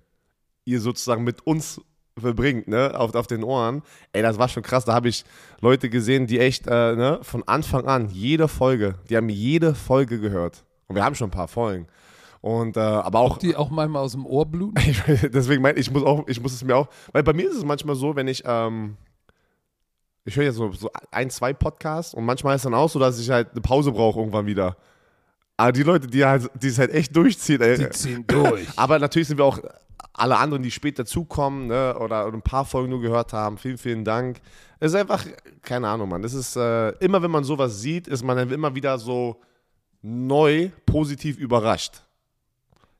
ihr 0.66 0.80
sozusagen 0.80 1.24
mit 1.24 1.46
uns 1.46 1.80
verbringt, 2.20 2.68
ne, 2.68 2.98
auf, 2.98 3.14
auf 3.14 3.26
den 3.26 3.44
Ohren. 3.44 3.82
Ey, 4.12 4.22
das 4.22 4.38
war 4.38 4.48
schon 4.48 4.62
krass. 4.62 4.84
Da 4.84 4.94
habe 4.94 5.08
ich 5.08 5.24
Leute 5.60 5.88
gesehen, 5.88 6.26
die 6.26 6.38
echt, 6.38 6.66
äh, 6.66 6.96
ne, 6.96 7.20
von 7.22 7.42
Anfang 7.46 7.86
an, 7.86 8.08
jede 8.10 8.48
Folge, 8.48 8.94
die 9.08 9.16
haben 9.16 9.28
jede 9.28 9.74
Folge 9.74 10.20
gehört. 10.20 10.64
Und 10.86 10.96
wir 10.96 11.04
haben 11.04 11.14
schon 11.14 11.28
ein 11.28 11.32
paar 11.32 11.48
Folgen. 11.48 11.86
Und, 12.40 12.76
äh, 12.76 12.80
aber 12.80 13.18
auch, 13.18 13.38
die 13.38 13.56
auch 13.56 13.70
manchmal 13.70 14.02
aus 14.02 14.12
dem 14.12 14.24
Ohr 14.24 14.46
bluten. 14.46 14.82
deswegen 15.32 15.62
meine 15.62 15.78
ich, 15.78 15.90
muss 15.90 16.04
auch, 16.04 16.26
ich 16.28 16.40
muss 16.40 16.52
es 16.52 16.64
mir 16.64 16.76
auch, 16.76 16.88
weil 17.12 17.22
bei 17.22 17.32
mir 17.32 17.48
ist 17.48 17.56
es 17.56 17.64
manchmal 17.64 17.96
so, 17.96 18.14
wenn 18.14 18.28
ich, 18.28 18.42
ähm, 18.46 18.96
ich 20.24 20.36
höre 20.36 20.44
ja 20.44 20.52
so, 20.52 20.70
so 20.72 20.90
ein, 21.10 21.30
zwei 21.30 21.52
Podcasts 21.52 22.14
und 22.14 22.24
manchmal 22.24 22.54
ist 22.54 22.60
es 22.60 22.64
dann 22.64 22.74
auch 22.74 22.88
so, 22.88 22.98
dass 22.98 23.18
ich 23.18 23.28
halt 23.30 23.52
eine 23.52 23.60
Pause 23.60 23.92
brauche 23.92 24.20
irgendwann 24.20 24.46
wieder. 24.46 24.76
Aber 25.56 25.72
die 25.72 25.82
Leute, 25.82 26.06
die 26.06 26.24
halt, 26.24 26.48
die 26.54 26.68
es 26.68 26.78
halt 26.78 26.92
echt 26.92 27.14
durchziehen, 27.16 27.60
ey. 27.60 27.76
Die 27.76 27.90
ziehen 27.90 28.24
durch. 28.26 28.66
Aber 28.76 29.00
natürlich 29.00 29.26
sind 29.26 29.38
wir 29.38 29.44
auch 29.44 29.58
alle 30.18 30.36
anderen, 30.38 30.62
die 30.62 30.70
später 30.70 31.04
dazukommen, 31.04 31.68
ne, 31.68 31.96
oder, 31.98 32.26
oder 32.26 32.36
ein 32.36 32.42
paar 32.42 32.64
Folgen 32.64 32.90
nur 32.90 33.00
gehört 33.00 33.32
haben. 33.32 33.58
Vielen, 33.58 33.78
vielen 33.78 34.04
Dank. 34.04 34.40
Es 34.80 34.92
ist 34.92 34.98
einfach, 34.98 35.24
keine 35.62 35.88
Ahnung, 35.88 36.08
Mann. 36.08 36.22
Das 36.22 36.34
ist, 36.34 36.56
äh, 36.56 36.90
immer 36.98 37.22
wenn 37.22 37.30
man 37.30 37.44
sowas 37.44 37.80
sieht, 37.80 38.06
ist 38.08 38.24
man 38.24 38.36
dann 38.36 38.50
immer 38.50 38.74
wieder 38.74 38.98
so 38.98 39.40
neu 40.02 40.70
positiv 40.86 41.38
überrascht. 41.38 42.02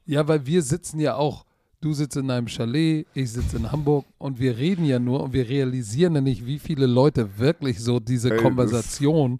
Ja, 0.05 0.27
weil 0.27 0.45
wir 0.47 0.62
sitzen 0.62 1.01
ja 1.01 1.16
auch. 1.16 1.45
Du 1.81 1.93
sitzt 1.93 2.16
in 2.16 2.29
einem 2.31 2.49
Chalet, 2.49 3.07
ich 3.14 3.31
sitze 3.31 3.57
in 3.57 3.71
Hamburg 3.71 4.05
und 4.19 4.41
wir 4.41 4.57
reden 4.57 4.85
ja 4.85 4.99
nur 4.99 5.23
und 5.23 5.33
wir 5.33 5.49
realisieren 5.49 6.16
ja 6.16 6.21
nicht, 6.21 6.45
wie 6.45 6.59
viele 6.59 6.87
Leute 6.87 7.39
wirklich 7.39 7.79
so 7.79 8.01
diese 8.01 8.33
Ey, 8.33 8.37
Konversation, 8.39 9.39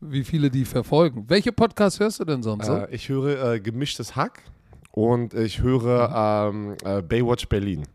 wie 0.00 0.22
viele 0.22 0.50
die 0.50 0.66
verfolgen. 0.66 1.24
Welche 1.28 1.50
Podcasts 1.50 1.98
hörst 1.98 2.20
du 2.20 2.26
denn 2.26 2.42
sonst? 2.42 2.66
so? 2.66 2.74
Äh, 2.74 2.94
ich 2.94 3.08
höre 3.08 3.54
äh, 3.54 3.60
gemischtes 3.60 4.16
Hack 4.16 4.42
und 4.98 5.32
ich 5.32 5.62
höre 5.62 6.50
ähm, 6.50 6.76
äh, 6.82 7.02
Baywatch 7.02 7.48
Berlin. 7.48 7.86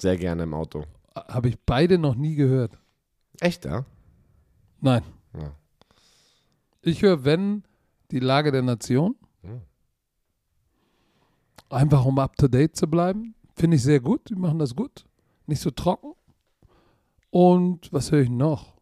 Sehr 0.00 0.16
gerne 0.16 0.44
im 0.44 0.54
Auto. 0.54 0.86
Habe 1.14 1.50
ich 1.50 1.58
beide 1.66 1.98
noch 1.98 2.14
nie 2.14 2.34
gehört. 2.34 2.78
Echt, 3.40 3.66
ja? 3.66 3.84
Nein. 4.80 5.02
Ja. 5.34 5.52
Ich 6.80 7.02
höre, 7.02 7.26
wenn, 7.26 7.64
die 8.10 8.20
Lage 8.20 8.52
der 8.52 8.62
Nation. 8.62 9.16
Hm. 9.42 9.60
Einfach 11.68 12.06
um 12.06 12.18
up 12.18 12.36
to 12.36 12.48
date 12.48 12.74
zu 12.74 12.86
bleiben. 12.86 13.34
Finde 13.54 13.76
ich 13.76 13.82
sehr 13.82 14.00
gut. 14.00 14.30
Die 14.30 14.34
machen 14.34 14.58
das 14.58 14.74
gut. 14.74 15.04
Nicht 15.44 15.60
so 15.60 15.70
trocken. 15.72 16.14
Und 17.28 17.92
was 17.92 18.10
höre 18.10 18.22
ich 18.22 18.30
noch? 18.30 18.78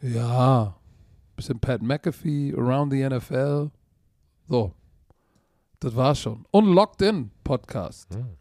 Ja. 0.00 0.80
Bisschen 1.36 1.58
Pat 1.58 1.82
McAfee, 1.82 2.54
Around 2.56 2.92
the 2.92 3.08
NFL. 3.08 3.70
So. 4.48 4.72
Das 5.80 5.94
war's 5.96 6.20
schon. 6.20 6.46
Und 6.50 6.66
Locked 6.66 7.02
In 7.02 7.30
Podcast 7.42 8.14
Hm. 8.14 8.36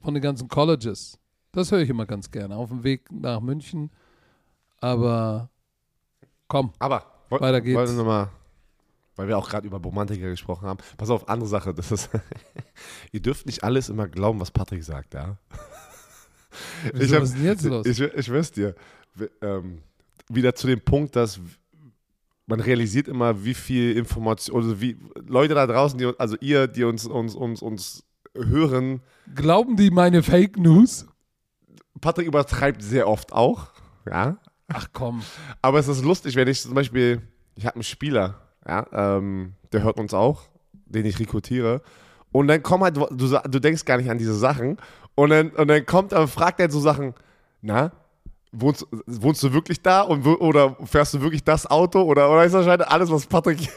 von 0.00 0.14
den 0.14 0.22
ganzen 0.22 0.48
Colleges. 0.48 1.18
Das 1.52 1.70
höre 1.70 1.80
ich 1.80 1.90
immer 1.90 2.06
ganz 2.06 2.30
gerne. 2.30 2.56
Auf 2.56 2.70
dem 2.70 2.82
Weg 2.84 3.10
nach 3.12 3.40
München. 3.40 3.90
Aber 4.80 5.50
komm, 6.48 6.72
Aber 6.78 7.04
woll- 7.28 7.40
Weiter 7.40 7.60
geht's. 7.60 7.76
wollte 7.76 7.92
noch 7.92 8.04
mal, 8.04 8.30
weil 9.16 9.28
wir 9.28 9.36
auch 9.38 9.48
gerade 9.48 9.66
über 9.66 9.78
Romantiker 9.78 10.28
gesprochen 10.30 10.66
haben. 10.66 10.78
Pass 10.96 11.10
auf, 11.10 11.28
andere 11.28 11.48
Sache. 11.48 11.74
Das 11.74 11.90
ist, 11.92 12.10
ihr 13.12 13.20
dürft 13.20 13.46
nicht 13.46 13.62
alles 13.64 13.88
immer 13.88 14.08
glauben, 14.08 14.40
was 14.40 14.50
Patrick 14.50 14.82
sagt, 14.84 15.14
ja? 15.14 15.36
wieso, 16.94 17.16
hab- 17.16 17.22
was 17.22 17.30
ist 17.30 17.38
denn 17.38 17.44
jetzt 17.44 17.64
los? 17.64 17.86
Ich, 17.86 18.00
ich 18.00 18.26
schwör's 18.26 18.50
dir. 18.52 18.74
Wir, 19.14 19.30
ähm, 19.42 19.82
wieder 20.28 20.54
zu 20.54 20.66
dem 20.66 20.80
Punkt, 20.80 21.16
dass 21.16 21.40
man 22.48 22.60
realisiert 22.60 23.08
immer, 23.08 23.44
wie 23.44 23.54
viel 23.54 23.96
Information, 23.96 24.56
also 24.56 24.80
wie 24.80 24.96
Leute 25.26 25.54
da 25.54 25.66
draußen, 25.66 25.98
die, 25.98 26.10
also 26.18 26.36
ihr, 26.40 26.66
die 26.66 26.84
uns, 26.84 27.06
uns, 27.06 27.34
uns, 27.34 27.62
uns 27.62 28.04
hören, 28.34 29.02
Glauben 29.34 29.76
die 29.76 29.90
meine 29.90 30.22
Fake 30.22 30.56
News? 30.56 31.06
Patrick 32.00 32.26
übertreibt 32.26 32.82
sehr 32.82 33.08
oft 33.08 33.32
auch, 33.32 33.68
ja. 34.08 34.38
Ach 34.68 34.88
komm. 34.92 35.22
Aber 35.62 35.78
es 35.78 35.88
ist 35.88 36.04
lustig, 36.04 36.36
wenn 36.36 36.48
ich 36.48 36.62
zum 36.62 36.74
Beispiel, 36.74 37.22
ich 37.54 37.66
habe 37.66 37.76
einen 37.76 37.82
Spieler, 37.82 38.40
ja, 38.66 38.86
ähm, 38.92 39.54
der 39.72 39.82
hört 39.82 39.98
uns 39.98 40.14
auch, 40.14 40.48
den 40.86 41.04
ich 41.04 41.18
rekrutiere. 41.18 41.82
Und 42.32 42.48
dann 42.48 42.62
kommen 42.62 42.84
halt, 42.84 42.96
du, 42.96 43.06
du 43.10 43.58
denkst 43.58 43.84
gar 43.84 43.96
nicht 43.96 44.10
an 44.10 44.18
diese 44.18 44.34
Sachen. 44.34 44.76
Und 45.14 45.30
dann, 45.30 45.50
und 45.50 45.68
dann 45.68 45.84
kommt, 45.86 46.12
dann 46.12 46.28
fragt 46.28 46.60
er 46.60 46.70
so 46.70 46.80
Sachen, 46.80 47.14
na, 47.60 47.92
wohnst, 48.52 48.86
wohnst 49.06 49.42
du 49.42 49.52
wirklich 49.52 49.82
da 49.82 50.02
und, 50.02 50.26
oder 50.26 50.76
fährst 50.84 51.14
du 51.14 51.20
wirklich 51.20 51.44
das 51.44 51.66
Auto 51.66 52.02
oder, 52.02 52.30
oder 52.30 52.44
ist 52.44 52.52
wahrscheinlich 52.52 52.88
alles, 52.88 53.10
was 53.10 53.26
Patrick. 53.26 53.58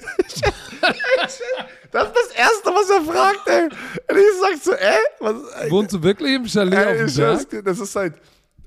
das 1.91 2.07
ist 2.07 2.13
das 2.15 2.31
Erste, 2.35 2.69
was 2.69 2.89
er 2.89 3.01
fragt, 3.01 3.47
ey. 3.47 3.63
Und 3.63 4.17
ich 4.17 4.25
sag 4.39 4.63
so, 4.63 4.71
äh? 4.73 4.93
Was, 5.19 5.71
Wohnst 5.71 5.93
du 5.93 6.03
wirklich 6.03 6.35
im 6.35 6.47
Chalet 6.47 6.73
ey, 6.73 7.03
auf 7.05 7.13
dem 7.13 7.15
Berg? 7.15 7.65
Das 7.65 7.79
ist 7.79 7.95
halt. 7.95 8.13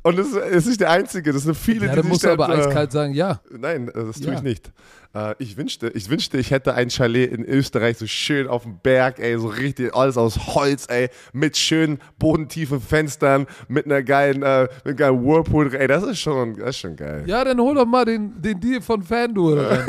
Und 0.05 0.18
das 0.18 0.32
ist 0.32 0.66
nicht 0.66 0.80
der 0.82 0.90
Einzige, 0.90 1.32
das 1.32 1.44
sind 1.44 1.57
viele, 1.57 1.86
ja, 1.86 1.96
die. 1.96 2.07
Musst 2.07 2.24
du 2.24 2.30
aber 2.30 2.50
äh, 2.50 2.59
eiskalt 2.59 2.92
sagen, 2.92 3.14
ja. 3.14 3.40
Nein, 3.50 3.90
das 3.92 4.20
tue 4.20 4.32
ja. 4.32 4.34
ich 4.34 4.42
nicht. 4.42 4.70
Äh, 5.14 5.34
ich, 5.38 5.57
wünschte, 5.57 5.88
ich 5.88 6.11
wünschte, 6.11 6.36
ich 6.36 6.50
hätte 6.50 6.74
ein 6.74 6.90
Chalet 6.90 7.32
in 7.32 7.42
Österreich, 7.42 7.96
so 7.96 8.07
schön 8.07 8.46
auf 8.46 8.64
dem 8.64 8.78
Berg, 8.80 9.18
ey, 9.18 9.38
so 9.38 9.46
richtig, 9.46 9.94
alles 9.94 10.18
aus 10.18 10.55
Holz, 10.55 10.84
ey, 10.90 11.09
mit 11.32 11.57
schönen 11.57 12.00
bodentiefen 12.18 12.82
Fenstern, 12.82 13.46
mit 13.66 13.86
einer 13.86 14.02
geilen, 14.02 14.42
äh, 14.42 14.68
mit 14.84 14.86
einem 14.88 14.96
geilen 14.96 15.24
Whirlpool, 15.24 15.74
ey, 15.74 15.88
das 15.88 16.02
ist 16.02 16.20
schon, 16.20 16.55
das 16.59 16.70
ist 16.70 16.80
schon 16.80 16.96
geil. 16.96 17.24
Ja, 17.26 17.42
dann 17.42 17.59
hol 17.59 17.74
doch 17.74 17.86
mal 17.86 18.05
den, 18.05 18.42
den 18.42 18.61
Deal 18.61 18.82
von 18.82 19.02
FanDuel 19.02 19.86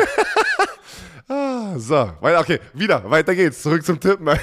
ah, 1.28 1.74
so, 1.78 2.09
okay, 2.22 2.61
wieder, 2.74 3.03
weiter 3.11 3.36
geht's, 3.36 3.61
zurück 3.61 3.84
zum 3.84 3.99
Tippen. 3.99 4.30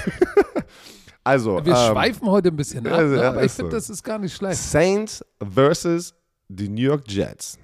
also, 1.23 1.63
Wir 1.65 1.73
ähm, 1.73 1.91
schweifen 1.91 2.27
heute 2.29 2.49
ein 2.49 2.55
bisschen 2.55 2.85
ab, 2.87 3.01
ne? 3.01 3.23
aber 3.23 3.43
ich 3.43 3.51
finde, 3.51 3.71
so. 3.71 3.77
das 3.77 3.89
ist 3.89 4.03
gar 4.03 4.19
nicht 4.19 4.35
schlecht. 4.35 4.59
Saints 4.61 5.23
versus 5.53 6.13
die 6.49 6.67
New 6.67 6.81
York 6.81 7.03
Jets. 7.07 7.57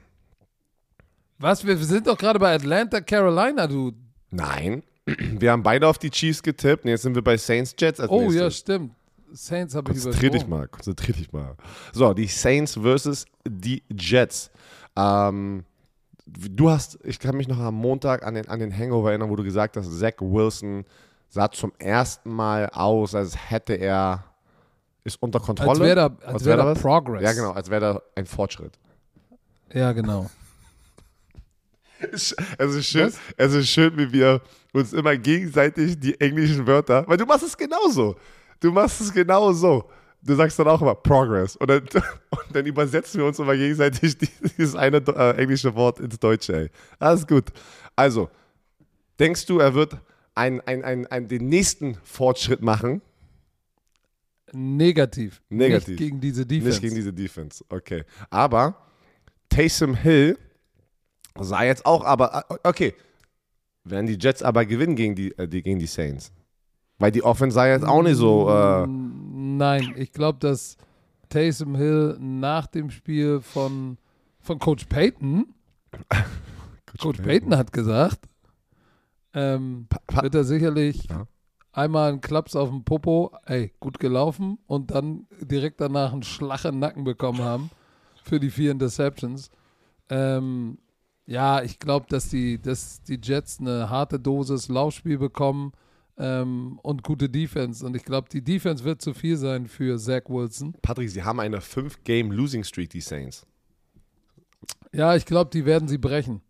Was? 1.38 1.66
Wir 1.66 1.78
sind 1.78 2.08
doch 2.08 2.18
gerade 2.18 2.40
bei 2.40 2.54
Atlanta, 2.54 3.02
Carolina, 3.02 3.68
du. 3.68 3.92
Nein. 4.30 4.84
Wir 5.06 5.52
haben 5.52 5.64
beide 5.64 5.88
auf 5.88 5.98
die 5.98 6.10
Chiefs 6.10 6.44
getippt 6.44 6.84
und 6.84 6.92
jetzt 6.92 7.02
sind 7.02 7.16
wir 7.16 7.24
bei 7.24 7.36
Saints 7.36 7.74
Jets 7.80 8.00
Oh 8.00 8.22
nächstes. 8.22 8.42
ja, 8.42 8.52
stimmt. 8.52 8.92
Saints 9.32 9.76
habe 9.76 9.92
ich 9.92 10.02
Konzentrier 10.02 10.32
dich 10.32 10.48
mal, 10.48 10.68
konzentrier 10.68 11.16
dich 11.16 11.32
mal. 11.32 11.56
So, 11.94 12.14
die 12.14 12.28
Saints 12.28 12.74
versus 12.74 13.26
die 13.48 13.84
Jets. 13.90 14.52
Ähm, 14.96 15.64
du 16.26 16.70
hast, 16.70 17.00
ich 17.04 17.20
kann 17.20 17.38
mich 17.38 17.48
noch 17.48 17.60
am 17.60 17.76
Montag 17.76 18.26
an 18.26 18.36
den, 18.36 18.48
an 18.48 18.60
den 18.60 18.76
Hangover 18.76 19.10
erinnern, 19.10 19.30
wo 19.30 19.36
du 19.36 19.44
gesagt 19.44 19.78
hast, 19.78 19.92
Zach 20.00 20.14
Wilson 20.20 20.86
sah 21.30 21.50
zum 21.52 21.72
ersten 21.78 22.32
Mal 22.34 22.70
aus, 22.70 23.16
als 23.16 23.36
hätte 23.50 23.74
er, 23.74 24.26
ist 25.04 25.22
unter 25.22 25.40
Kontrolle. 25.40 25.72
Als 25.72 25.80
wäre 25.80 25.96
da, 25.96 26.06
als 26.26 26.34
als 26.34 26.46
wär 26.46 26.58
da 26.58 26.74
Progress. 26.74 27.24
Ja, 27.24 27.34
genau, 27.34 27.52
als 27.52 27.70
wäre 27.70 27.82
da 27.82 28.02
ein 28.16 28.26
Fortschritt. 28.26 28.78
Ja, 29.72 29.92
genau. 29.92 30.30
Es 32.02 32.32
ist 32.58 32.86
schön, 32.86 33.12
es 33.36 33.54
ist 33.54 33.70
schön, 33.70 33.98
wie 33.98 34.12
wir 34.12 34.42
uns 34.74 34.94
immer 34.94 35.18
gegenseitig 35.18 36.00
die 36.00 36.20
englischen 36.20 36.66
Wörter, 36.66 37.04
weil 37.08 37.18
du 37.18 37.26
machst 37.26 37.44
es 37.44 37.58
genauso. 37.58 38.16
Du 38.60 38.72
machst 38.72 39.02
es 39.02 39.12
genauso. 39.12 39.90
Du 40.22 40.36
sagst 40.36 40.58
dann 40.60 40.68
auch 40.68 40.82
immer 40.82 40.96
Progress 40.96 41.56
und 41.58 41.70
dann, 41.70 41.82
und 42.30 42.56
dann 42.56 42.66
übersetzen 42.66 43.20
wir 43.20 43.28
uns 43.28 43.40
immer 43.40 43.56
gegenseitig 43.56 44.18
dieses 44.18 44.76
eine 44.76 44.98
äh, 44.98 45.38
englische 45.38 45.74
Wort 45.76 46.00
ins 46.00 46.20
Deutsche. 46.20 46.56
Ey. 46.56 46.70
Alles 47.00 47.26
gut. 47.26 47.46
Also, 47.96 48.30
denkst 49.20 49.46
du, 49.46 49.60
er 49.60 49.74
wird 49.74 49.98
ein, 50.40 50.62
ein, 50.62 50.84
ein, 50.84 51.08
ein, 51.08 51.28
den 51.28 51.48
nächsten 51.50 51.96
Fortschritt 52.04 52.62
machen? 52.62 53.02
Negativ. 54.52 55.42
Negativ. 55.50 55.90
Nicht 55.90 55.98
gegen 55.98 56.20
diese 56.20 56.46
Defense. 56.46 56.70
Nicht 56.70 56.82
gegen 56.82 56.96
diese 56.96 57.14
Defense, 57.14 57.64
okay. 57.70 58.04
Aber 58.30 58.76
Taysom 59.50 59.96
Hill 59.96 60.38
Sah 61.38 61.64
jetzt 61.64 61.86
auch, 61.86 62.04
aber 62.04 62.46
äh, 62.50 62.56
okay. 62.64 62.94
Werden 63.84 64.08
die 64.08 64.18
Jets 64.20 64.44
aber 64.44 64.66
gewinnen 64.66 64.96
gegen 64.96 65.16
die, 65.16 65.38
äh, 65.38 65.48
die, 65.48 65.64
gegen 65.64 65.80
die 65.80 65.88
Saints? 65.88 66.32
Weil 66.98 67.12
die 67.12 67.24
Offense 67.24 67.56
sah 67.56 67.68
jetzt 67.68 67.86
auch 67.86 68.04
nicht 68.04 68.18
so. 68.18 68.50
Äh 68.50 68.88
Nein, 68.88 69.94
ich 69.96 70.12
glaube, 70.12 70.40
dass 70.40 70.76
Taysom 71.30 71.76
Hill 71.76 72.18
nach 72.20 72.68
dem 72.68 72.92
Spiel 72.92 73.40
von, 73.40 73.98
von 74.42 74.60
Coach 74.60 74.86
Payton, 74.86 75.54
Coach, 76.10 77.02
Coach 77.02 77.22
Payton. 77.22 77.56
hat 77.56 77.72
gesagt, 77.72 78.20
ähm, 79.40 79.88
wird 80.10 80.36
er 80.36 80.44
sicherlich 80.44 81.08
ja. 81.10 81.26
einmal 81.72 82.12
einen 82.12 82.22
Klaps 82.22 82.56
auf 82.56 82.70
den 82.70 82.84
Popo, 82.84 83.32
ey, 83.46 83.74
gut 83.80 84.00
gelaufen 84.00 84.58
und 84.68 84.92
dann 84.92 85.28
direkt 85.40 85.80
danach 85.82 86.12
einen 86.12 86.24
Schlag 86.24 86.66
im 86.66 86.80
Nacken 86.80 87.04
bekommen 87.04 87.42
haben 87.42 87.70
für 88.24 88.40
die 88.40 88.50
vier 88.50 88.72
Interceptions. 88.72 89.50
Ähm, 90.10 90.78
ja, 91.26 91.62
ich 91.62 91.80
glaube, 91.80 92.08
dass 92.10 92.30
die, 92.30 92.60
dass 92.60 93.02
die 93.04 93.20
Jets 93.22 93.60
eine 93.60 93.90
harte 93.90 94.20
Dosis 94.20 94.68
Laufspiel 94.68 95.20
bekommen 95.20 95.74
ähm, 96.18 96.80
und 96.82 97.04
gute 97.04 97.30
Defense. 97.30 97.86
Und 97.86 97.96
ich 97.96 98.04
glaube, 98.04 98.30
die 98.30 98.44
Defense 98.44 98.84
wird 98.84 99.02
zu 99.02 99.14
viel 99.14 99.38
sein 99.38 99.68
für 99.68 99.98
Zach 99.98 100.24
Wilson. 100.28 100.74
Patrick, 100.82 101.10
sie 101.10 101.24
haben 101.24 101.40
eine 101.40 101.60
5-Game-Losing-Streak, 101.60 102.90
die 102.90 103.02
Saints. 103.02 103.46
Ja, 104.92 105.16
ich 105.16 105.26
glaube, 105.26 105.52
die 105.52 105.66
werden 105.66 105.88
sie 105.88 106.00
brechen. 106.00 106.42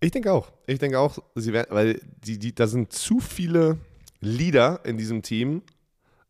Ich 0.00 0.10
denke 0.10 0.32
auch. 0.32 0.52
Ich 0.66 0.78
denke 0.78 0.98
auch, 0.98 1.18
sie 1.34 1.52
werden, 1.52 1.68
weil 1.70 2.00
die, 2.24 2.38
die, 2.38 2.54
da 2.54 2.66
sind 2.66 2.92
zu 2.92 3.20
viele 3.20 3.78
Leader 4.20 4.80
in 4.84 4.98
diesem 4.98 5.22
Team. 5.22 5.62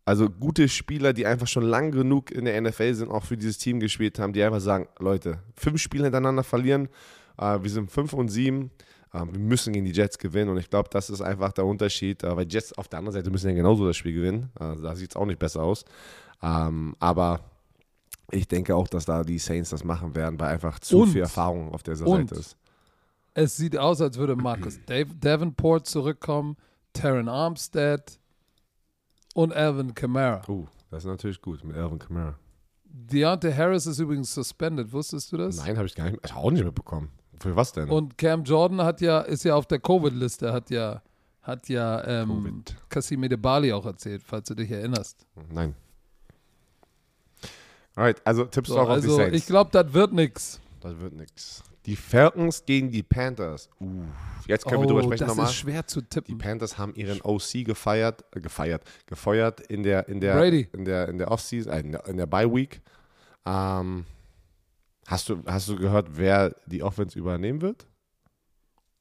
Also 0.04 0.30
gute 0.30 0.68
Spieler, 0.68 1.12
die 1.12 1.26
einfach 1.26 1.48
schon 1.48 1.64
lang 1.64 1.90
genug 1.90 2.30
in 2.30 2.44
der 2.44 2.60
NFL 2.60 2.94
sind, 2.94 3.10
auch 3.10 3.24
für 3.24 3.36
dieses 3.36 3.58
Team 3.58 3.80
gespielt 3.80 4.20
haben, 4.20 4.32
die 4.32 4.42
einfach 4.42 4.60
sagen, 4.60 4.86
Leute, 5.00 5.40
fünf 5.56 5.80
Spiele 5.80 6.04
hintereinander 6.04 6.44
verlieren 6.44 6.88
äh, 7.38 7.62
wir 7.62 7.70
sind 7.70 7.90
5 7.90 8.12
und 8.12 8.28
7. 8.28 8.70
Äh, 9.12 9.18
wir 9.18 9.38
müssen 9.38 9.72
gegen 9.72 9.84
die 9.84 9.92
Jets 9.92 10.18
gewinnen 10.18 10.50
und 10.50 10.58
ich 10.58 10.70
glaube, 10.70 10.88
das 10.90 11.10
ist 11.10 11.20
einfach 11.20 11.52
der 11.52 11.66
Unterschied, 11.66 12.22
äh, 12.22 12.36
weil 12.36 12.46
Jets 12.48 12.72
auf 12.72 12.88
der 12.88 12.98
anderen 12.98 13.14
Seite 13.14 13.30
müssen 13.30 13.48
ja 13.48 13.54
genauso 13.54 13.86
das 13.86 13.96
Spiel 13.96 14.14
gewinnen. 14.14 14.50
Äh, 14.58 14.76
da 14.80 14.94
sieht 14.94 15.10
es 15.10 15.16
auch 15.16 15.26
nicht 15.26 15.38
besser 15.38 15.62
aus. 15.62 15.84
Ähm, 16.42 16.94
aber 16.98 17.40
ich 18.30 18.48
denke 18.48 18.74
auch, 18.74 18.88
dass 18.88 19.04
da 19.04 19.22
die 19.22 19.38
Saints 19.38 19.70
das 19.70 19.84
machen 19.84 20.14
werden, 20.14 20.38
weil 20.38 20.48
einfach 20.48 20.80
zu 20.80 21.02
und, 21.02 21.10
viel 21.10 21.22
Erfahrung 21.22 21.72
auf 21.72 21.82
dieser 21.82 22.06
Seite 22.06 22.34
ist. 22.34 22.56
Es 23.38 23.54
sieht 23.54 23.76
aus, 23.76 24.00
als 24.00 24.16
würde 24.16 24.34
Marcus 24.34 24.80
Davenport 25.20 25.86
zurückkommen, 25.86 26.56
Terran 26.94 27.28
Armstead 27.28 28.18
und 29.34 29.52
Alvin 29.52 29.94
Kamara. 29.94 30.40
Uh, 30.48 30.66
das 30.90 31.04
ist 31.04 31.08
natürlich 31.08 31.42
gut 31.42 31.62
mit 31.62 31.76
Alvin 31.76 31.98
Kamara. 31.98 32.38
Deontay 32.84 33.52
Harris 33.52 33.84
ist 33.84 33.98
übrigens 33.98 34.32
suspended, 34.32 34.90
wusstest 34.90 35.30
du 35.32 35.36
das? 35.36 35.58
Nein, 35.58 35.76
habe 35.76 35.86
ich 35.86 35.94
gar 35.94 36.10
nicht, 36.10 36.34
auch 36.34 36.50
nicht 36.50 36.64
mitbekommen. 36.64 37.10
Für 37.38 37.54
was 37.54 37.72
denn? 37.72 37.90
Und 37.90 38.16
Cam 38.16 38.42
Jordan 38.42 38.80
hat 38.80 39.02
ja, 39.02 39.20
ist 39.20 39.44
ja 39.44 39.54
auf 39.54 39.66
der 39.66 39.80
Covid-Liste, 39.80 40.50
hat 40.50 40.70
ja, 40.70 41.02
hat 41.42 41.68
ja 41.68 42.22
ähm, 42.22 42.64
Kasim 42.88 43.22
Edebali 43.22 43.70
auch 43.70 43.84
erzählt, 43.84 44.22
falls 44.24 44.48
du 44.48 44.54
dich 44.54 44.70
erinnerst. 44.70 45.26
Nein. 45.52 45.74
Alright, 47.94 48.26
also 48.26 48.46
tippst 48.46 48.72
so, 48.72 48.78
auch 48.78 48.88
also 48.88 49.10
auf 49.10 49.16
die 49.18 49.22
Saints? 49.24 49.36
Ich 49.36 49.46
glaube, 49.46 49.70
das 49.72 49.92
wird 49.92 50.14
nichts. 50.14 50.58
Das 50.80 50.98
wird 50.98 51.12
nichts. 51.12 51.62
Die 51.86 51.96
Falcons 51.96 52.64
gegen 52.66 52.90
die 52.90 53.02
Panthers. 53.02 53.68
Uh, 53.80 54.02
jetzt 54.46 54.66
können 54.66 54.78
oh, 54.78 54.82
wir 54.82 54.86
drüber 54.88 55.02
sprechen 55.04 55.20
das 55.20 55.28
nochmal. 55.28 55.46
Das 55.46 55.54
ist 55.54 55.60
schwer 55.60 55.86
zu 55.86 56.02
tippen. 56.02 56.36
Die 56.36 56.42
Panthers 56.42 56.78
haben 56.78 56.94
ihren 56.94 57.20
OC 57.22 57.64
gefeiert, 57.64 58.24
äh, 58.34 58.40
gefeiert, 58.40 58.82
gefeuert 59.06 59.60
in 59.60 59.82
der 59.82 60.08
in 60.08 60.20
der 60.20 60.34
Brady. 60.34 60.68
in 60.72 60.84
der 60.84 61.08
in 61.08 61.18
der 61.18 61.30
Offseason, 61.30 61.72
äh, 61.72 61.80
in 61.80 61.92
der, 61.92 62.06
in 62.06 62.16
der 62.16 62.26
Bye 62.26 62.52
Week. 62.52 62.80
Ähm, 63.46 64.04
Hast 65.06 65.28
du, 65.28 65.42
hast 65.46 65.68
du 65.68 65.76
gehört, 65.76 66.08
wer 66.16 66.54
die 66.66 66.82
Offense 66.82 67.16
übernehmen 67.16 67.62
wird? 67.62 67.86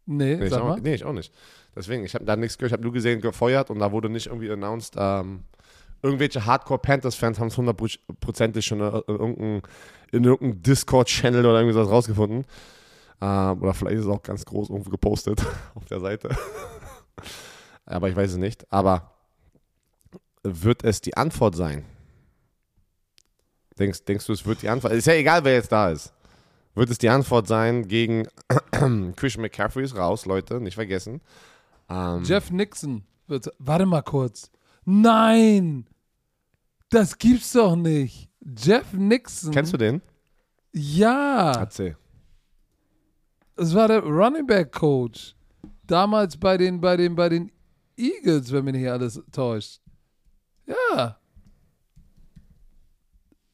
Nee, 0.06 0.36
nee, 0.36 0.46
ich 0.46 0.54
auch, 0.54 0.78
nee 0.78 0.94
ich 0.94 1.04
auch 1.04 1.14
nicht. 1.14 1.34
Deswegen, 1.76 2.06
ich 2.06 2.14
habe 2.14 2.26
da 2.26 2.36
nichts 2.36 2.58
gehört. 2.58 2.70
Ich 2.70 2.74
habe 2.74 2.84
nur 2.84 2.94
gesehen, 2.94 3.22
gefeuert 3.22 3.72
und 3.72 3.80
da 3.80 3.92
wurde 3.92 4.08
nicht 4.08 4.28
irgendwie 4.28 4.52
announced. 4.52 4.94
Ähm, 4.98 5.46
irgendwelche 6.04 6.46
Hardcore-Panthers-Fans 6.46 7.40
haben 7.40 7.48
es 7.48 7.58
hundertprozentig 7.58 8.64
schon 8.64 8.82
in 8.82 8.86
irgendeinem 9.08 9.62
irgendein 10.12 10.62
Discord-Channel 10.62 11.44
oder 11.44 11.60
irgendwie 11.60 11.74
sowas 11.74 11.90
rausgefunden. 11.90 12.46
Ähm, 13.22 13.62
oder 13.62 13.74
vielleicht 13.74 13.98
ist 13.98 14.06
es 14.06 14.12
auch 14.12 14.24
ganz 14.24 14.46
groß 14.46 14.70
irgendwo 14.70 14.90
gepostet 14.90 15.44
auf 15.76 15.86
der 15.86 16.00
Seite. 16.00 16.30
Aber 17.86 18.10
ich 18.10 18.16
weiß 18.16 18.32
es 18.32 18.38
nicht. 18.38 18.72
Aber 18.72 19.12
wird 20.44 20.84
es 20.84 21.02
die 21.02 21.18
Antwort 21.18 21.56
sein? 21.56 21.86
Denkst, 23.78 24.06
denkst 24.06 24.26
du, 24.26 24.34
es 24.34 24.46
wird 24.46 24.62
die 24.62 24.70
Antwort? 24.70 24.94
Ist 24.94 25.08
ja 25.08 25.14
egal, 25.14 25.44
wer 25.44 25.54
jetzt 25.54 25.72
da 25.72 25.90
ist. 25.90 26.14
Wird 26.76 26.90
es 26.90 26.98
die 26.98 27.10
Antwort 27.10 27.48
sein 27.48 27.88
gegen 27.88 28.28
Christian 29.16 29.42
McCaffrey 29.42 29.84
ist 29.84 29.96
raus, 29.96 30.26
Leute, 30.26 30.60
nicht 30.60 30.76
vergessen. 30.76 31.22
Ähm, 31.90 32.24
Jeff 32.24 32.52
Nixon 32.52 33.04
wird. 33.28 33.50
Warte 33.60 33.86
mal 33.86 34.02
kurz. 34.02 34.52
Nein! 34.84 35.88
Das 36.90 37.18
gibt's 37.18 37.54
doch 37.54 37.76
nicht. 37.76 38.30
Jeff 38.58 38.94
Nixon. 38.94 39.52
Kennst 39.52 39.74
du 39.74 39.78
den? 39.78 40.02
Ja. 40.72 41.54
Erzähl. 41.54 41.98
Es 43.58 43.74
war 43.74 43.88
der 43.88 44.04
Running 44.04 44.46
Back 44.46 44.72
Coach. 44.74 45.36
Damals 45.88 46.38
bei 46.38 46.58
den, 46.58 46.82
bei 46.82 46.98
den, 46.98 47.16
bei 47.16 47.30
den 47.30 47.52
Eagles, 47.96 48.52
wenn 48.52 48.66
mich 48.66 48.76
nicht 48.76 48.90
alles 48.90 49.22
täuscht. 49.32 49.80
Ja. 50.66 51.18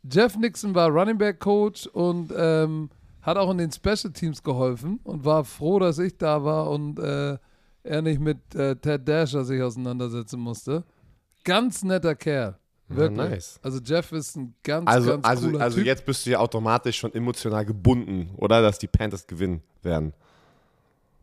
Jeff 0.03 0.35
Nixon 0.37 0.73
war 0.73 0.89
Running 0.89 1.17
Back 1.17 1.39
Coach 1.39 1.85
und 1.87 2.33
ähm, 2.35 2.89
hat 3.21 3.37
auch 3.37 3.51
in 3.51 3.59
den 3.59 3.71
Special 3.71 4.11
Teams 4.11 4.41
geholfen 4.41 4.99
und 5.03 5.23
war 5.23 5.43
froh, 5.43 5.77
dass 5.77 5.99
ich 5.99 6.17
da 6.17 6.43
war 6.43 6.69
und 6.71 6.97
äh, 6.97 7.37
er 7.83 8.01
nicht 8.01 8.19
mit 8.19 8.55
äh, 8.55 8.75
Ted 8.75 9.07
Dasher 9.07 9.43
sich 9.43 9.61
auseinandersetzen 9.61 10.39
musste. 10.39 10.83
Ganz 11.43 11.83
netter 11.83 12.15
Kerl. 12.15 12.57
Wirklich. 12.95 13.17
Ja, 13.19 13.29
nice. 13.29 13.59
Also 13.61 13.79
Jeff 13.79 14.11
ist 14.11 14.35
ein 14.35 14.55
ganz, 14.63 14.87
Also, 14.87 15.11
ganz 15.11 15.25
also, 15.25 15.49
cooler 15.49 15.61
also 15.61 15.77
Typ. 15.77 15.85
jetzt 15.85 16.05
bist 16.05 16.25
du 16.25 16.31
ja 16.31 16.39
automatisch 16.39 16.97
schon 16.97 17.13
emotional 17.13 17.65
gebunden, 17.65 18.31
oder? 18.37 18.61
Dass 18.61 18.79
die 18.79 18.87
Panthers 18.87 19.27
gewinnen 19.27 19.61
werden. 19.81 20.13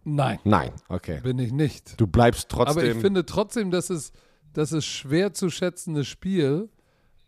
Nein, 0.04 0.38
Nein, 0.44 0.72
okay. 0.88 1.20
bin 1.22 1.38
ich 1.38 1.52
nicht. 1.52 2.00
Du 2.00 2.06
bleibst 2.06 2.48
trotzdem. 2.48 2.78
Aber 2.78 2.84
ich 2.86 2.96
finde 2.96 3.26
trotzdem, 3.26 3.70
dass 3.70 3.90
es, 3.90 4.12
das 4.54 4.72
ist 4.72 4.86
schwer 4.86 5.34
zu 5.34 5.50
schätzende 5.50 6.04
Spiel. 6.04 6.70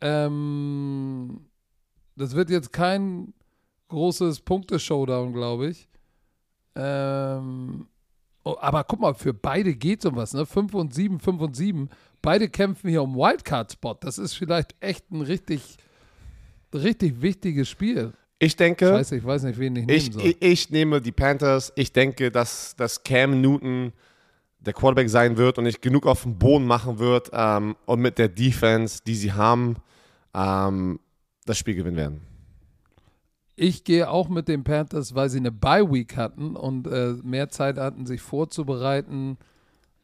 Ähm, 0.00 1.46
das 2.16 2.34
wird 2.34 2.48
jetzt 2.48 2.72
kein 2.72 3.34
großes 3.88 4.40
Punkte-Showdown, 4.40 5.32
glaube 5.34 5.68
ich. 5.68 5.88
Ähm, 6.74 7.86
oh, 8.44 8.56
aber 8.60 8.84
guck 8.84 9.00
mal, 9.00 9.14
für 9.14 9.34
beide 9.34 9.74
geht 9.74 10.04
um 10.06 10.16
was, 10.16 10.32
ne? 10.32 10.46
5 10.46 10.72
und 10.74 10.94
7, 10.94 11.20
5 11.20 11.40
und 11.40 11.56
7. 11.56 11.90
Beide 12.22 12.48
kämpfen 12.48 12.90
hier 12.90 13.02
um 13.02 13.14
Wildcard-Spot. 13.14 13.94
Das 14.00 14.18
ist 14.18 14.34
vielleicht 14.34 14.74
echt 14.80 15.10
ein 15.10 15.22
richtig, 15.22 15.76
richtig 16.74 17.22
wichtiges 17.22 17.68
Spiel. 17.68 18.12
ich 18.38 18.56
denke, 18.56 18.86
Scheiße, 18.86 19.16
ich 19.16 19.24
weiß 19.24 19.44
nicht, 19.44 19.58
wen 19.58 19.76
ich 19.76 19.86
nehmen 19.86 19.96
ich, 19.96 20.12
soll. 20.12 20.22
ich, 20.24 20.42
ich 20.42 20.70
nehme 20.70 21.00
die 21.00 21.12
Panthers. 21.12 21.72
Ich 21.76 21.92
denke, 21.92 22.30
dass, 22.30 22.76
dass 22.76 23.02
Cam 23.02 23.40
Newton 23.40 23.92
der 24.60 24.72
Quarterback 24.74 25.08
sein 25.08 25.36
wird 25.36 25.58
und 25.58 25.64
nicht 25.64 25.80
genug 25.82 26.06
auf 26.06 26.22
dem 26.22 26.38
Boden 26.38 26.66
machen 26.66 26.98
wird 26.98 27.30
ähm, 27.32 27.76
und 27.86 28.00
mit 28.00 28.18
der 28.18 28.28
Defense, 28.28 29.00
die 29.06 29.14
sie 29.14 29.32
haben, 29.32 29.76
ähm, 30.34 31.00
das 31.46 31.58
Spiel 31.58 31.74
gewinnen 31.74 31.96
werden. 31.96 32.20
Ich 33.56 33.84
gehe 33.84 34.08
auch 34.08 34.28
mit 34.28 34.48
den 34.48 34.64
Panthers, 34.64 35.14
weil 35.14 35.28
sie 35.28 35.38
eine 35.38 35.52
Bye-Week 35.52 36.16
hatten 36.16 36.56
und 36.56 36.86
äh, 36.86 37.14
mehr 37.22 37.50
Zeit 37.50 37.78
hatten, 37.78 38.06
sich 38.06 38.20
vorzubereiten. 38.20 39.36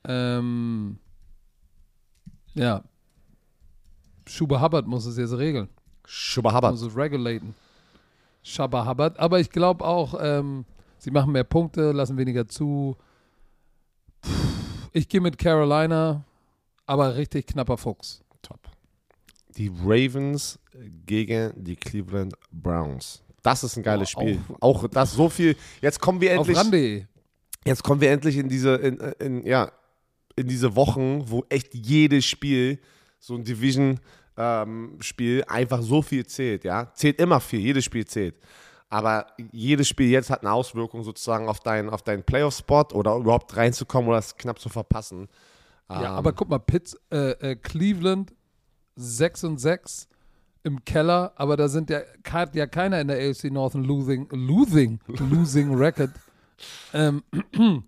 Ähm, 0.07 0.99
ja. 2.57 2.83
Schuba 4.29 4.61
Hubbard 4.61 4.87
muss 4.89 5.07
es 5.07 5.17
jetzt 5.17 5.37
regeln. 5.39 5.69
Schuba 6.05 6.53
Hubbard. 6.55 6.73
Muss 6.73 6.83
es 6.83 6.97
regulaten. 6.97 7.55
Schuba 8.43 8.85
Hubbard. 8.87 9.19
Aber 9.21 9.39
ich 9.39 9.51
glaube 9.51 9.85
auch, 9.85 10.15
ähm, 10.21 10.65
sie 10.99 11.11
machen 11.13 11.33
mehr 11.33 11.45
Punkte, 11.45 11.93
lassen 11.93 12.17
weniger 12.17 12.49
zu. 12.49 12.97
Puh, 14.21 14.31
Ich 14.93 15.09
gehe 15.09 15.21
mit 15.21 15.39
Carolina, 15.39 16.25
aber 16.87 17.17
richtig 17.17 17.47
knapper 17.47 17.77
Fuchs. 17.77 18.23
Top. 18.43 18.59
Die 19.57 19.71
Ravens 19.85 20.59
gegen 21.07 21.53
die 21.57 21.77
Cleveland 21.77 22.35
Browns. 22.51 23.23
Das 23.43 23.63
ist 23.63 23.77
ein 23.77 23.83
geiles 23.85 24.13
Oh, 24.17 24.21
Spiel. 24.21 24.41
Auch 24.61 24.89
das 24.89 25.13
so 25.13 25.29
viel. 25.29 25.57
Jetzt 25.81 26.01
kommen 26.01 26.21
wir 26.21 26.33
Auf 26.41 26.49
endlich. 26.49 26.57
Rande. 26.59 27.09
Jetzt 27.65 27.83
kommen 27.85 28.01
wir 28.01 28.11
endlich 28.11 28.37
in 28.37 28.49
diese, 28.49 28.75
in, 28.77 28.97
in, 29.21 29.47
ja, 29.47 29.71
in 30.37 30.47
diese 30.47 30.77
Wochen, 30.77 31.29
wo 31.29 31.45
echt 31.49 31.75
jedes 31.75 32.25
Spiel, 32.25 32.79
so 33.19 33.35
ein 33.35 33.45
Division-Spiel, 33.45 35.45
einfach 35.49 35.83
so 35.83 36.03
viel 36.03 36.27
zählt, 36.27 36.65
ja. 36.65 36.93
Zählt 36.95 37.19
immer 37.19 37.41
viel, 37.41 37.61
jedes 37.61 37.85
Spiel 37.85 38.07
zählt. 38.07 38.37
Aber 38.89 39.27
jedes 39.51 39.89
Spiel 39.89 40.09
jetzt 40.09 40.31
hat 40.31 40.43
eine 40.43 40.53
Auswirkung 40.53 41.03
sozusagen 41.03 41.49
auf 41.49 41.61
deinen 41.61 41.91
auf 41.91 42.03
deinen 42.03 42.23
Playoff-Spot 42.23 42.85
oder 42.93 43.17
überhaupt 43.17 43.57
reinzukommen 43.57 44.09
oder 44.09 44.19
es 44.19 44.37
knapp 44.37 44.61
zu 44.61 44.69
verpassen. 44.69 45.29
Ja, 45.89 46.01
Ähm, 46.01 46.07
aber 46.07 46.33
guck 46.33 46.49
mal, 46.49 46.59
Pitts, 46.59 46.97
äh, 47.11 47.31
äh, 47.33 47.57
Cleveland 47.57 48.33
6 48.97 49.45
und 49.45 49.59
6 49.59 50.09
im 50.63 50.85
Keller, 50.85 51.33
aber 51.37 51.57
da 51.57 51.69
sind 51.69 51.91
ja, 51.91 52.01
hat 52.31 52.55
ja 52.55 52.67
keiner 52.67 53.01
in 53.01 53.09
der 53.09 53.19
AFC 53.19 53.51
North 53.51 53.75
ein 53.75 53.85
losing, 53.85 54.29
losing, 54.31 55.01
losing 55.07 55.75
Record. 55.75 56.11
Ähm, 56.93 57.23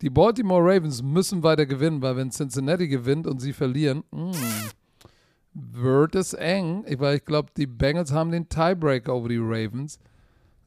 die 0.00 0.10
Baltimore 0.10 0.62
Ravens 0.62 1.02
müssen 1.02 1.42
weiter 1.42 1.66
gewinnen, 1.66 2.00
weil 2.02 2.16
wenn 2.16 2.30
Cincinnati 2.30 2.88
gewinnt 2.88 3.26
und 3.26 3.40
sie 3.40 3.52
verlieren, 3.52 4.04
mm, 4.10 4.32
wird 5.54 6.14
es 6.14 6.34
eng. 6.34 6.84
Ich, 6.86 7.00
weil 7.00 7.16
ich 7.16 7.24
glaube, 7.24 7.50
die 7.56 7.66
Bengals 7.66 8.12
haben 8.12 8.30
den 8.30 8.48
Tiebreaker 8.48 9.14
over 9.14 9.28
die 9.28 9.40
Ravens. 9.40 9.98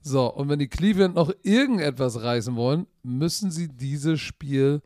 So, 0.01 0.33
und 0.33 0.49
wenn 0.49 0.59
die 0.59 0.67
Cleveland 0.67 1.15
noch 1.15 1.31
irgendetwas 1.43 2.21
reißen 2.21 2.55
wollen, 2.55 2.87
müssen 3.03 3.51
sie 3.51 3.69
dieses 3.69 4.19
Spiel 4.19 4.81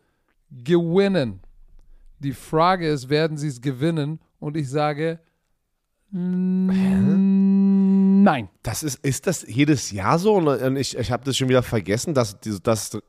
gewinnen. 0.51 1.39
Die 2.19 2.33
Frage 2.33 2.87
ist, 2.87 3.09
werden 3.09 3.37
sie 3.37 3.47
es 3.47 3.61
gewinnen? 3.61 4.19
Und 4.39 4.57
ich 4.57 4.69
sage, 4.69 5.19
nein. 6.11 8.49
Das 8.63 8.83
ist, 8.83 9.03
ist 9.05 9.27
das 9.27 9.45
jedes 9.47 9.91
Jahr 9.91 10.19
so? 10.19 10.35
Und 10.35 10.75
ich, 10.75 10.97
ich 10.97 11.11
habe 11.11 11.23
das 11.23 11.37
schon 11.37 11.49
wieder 11.49 11.63
vergessen, 11.63 12.13
dass, 12.13 12.37
ich, 12.43 12.99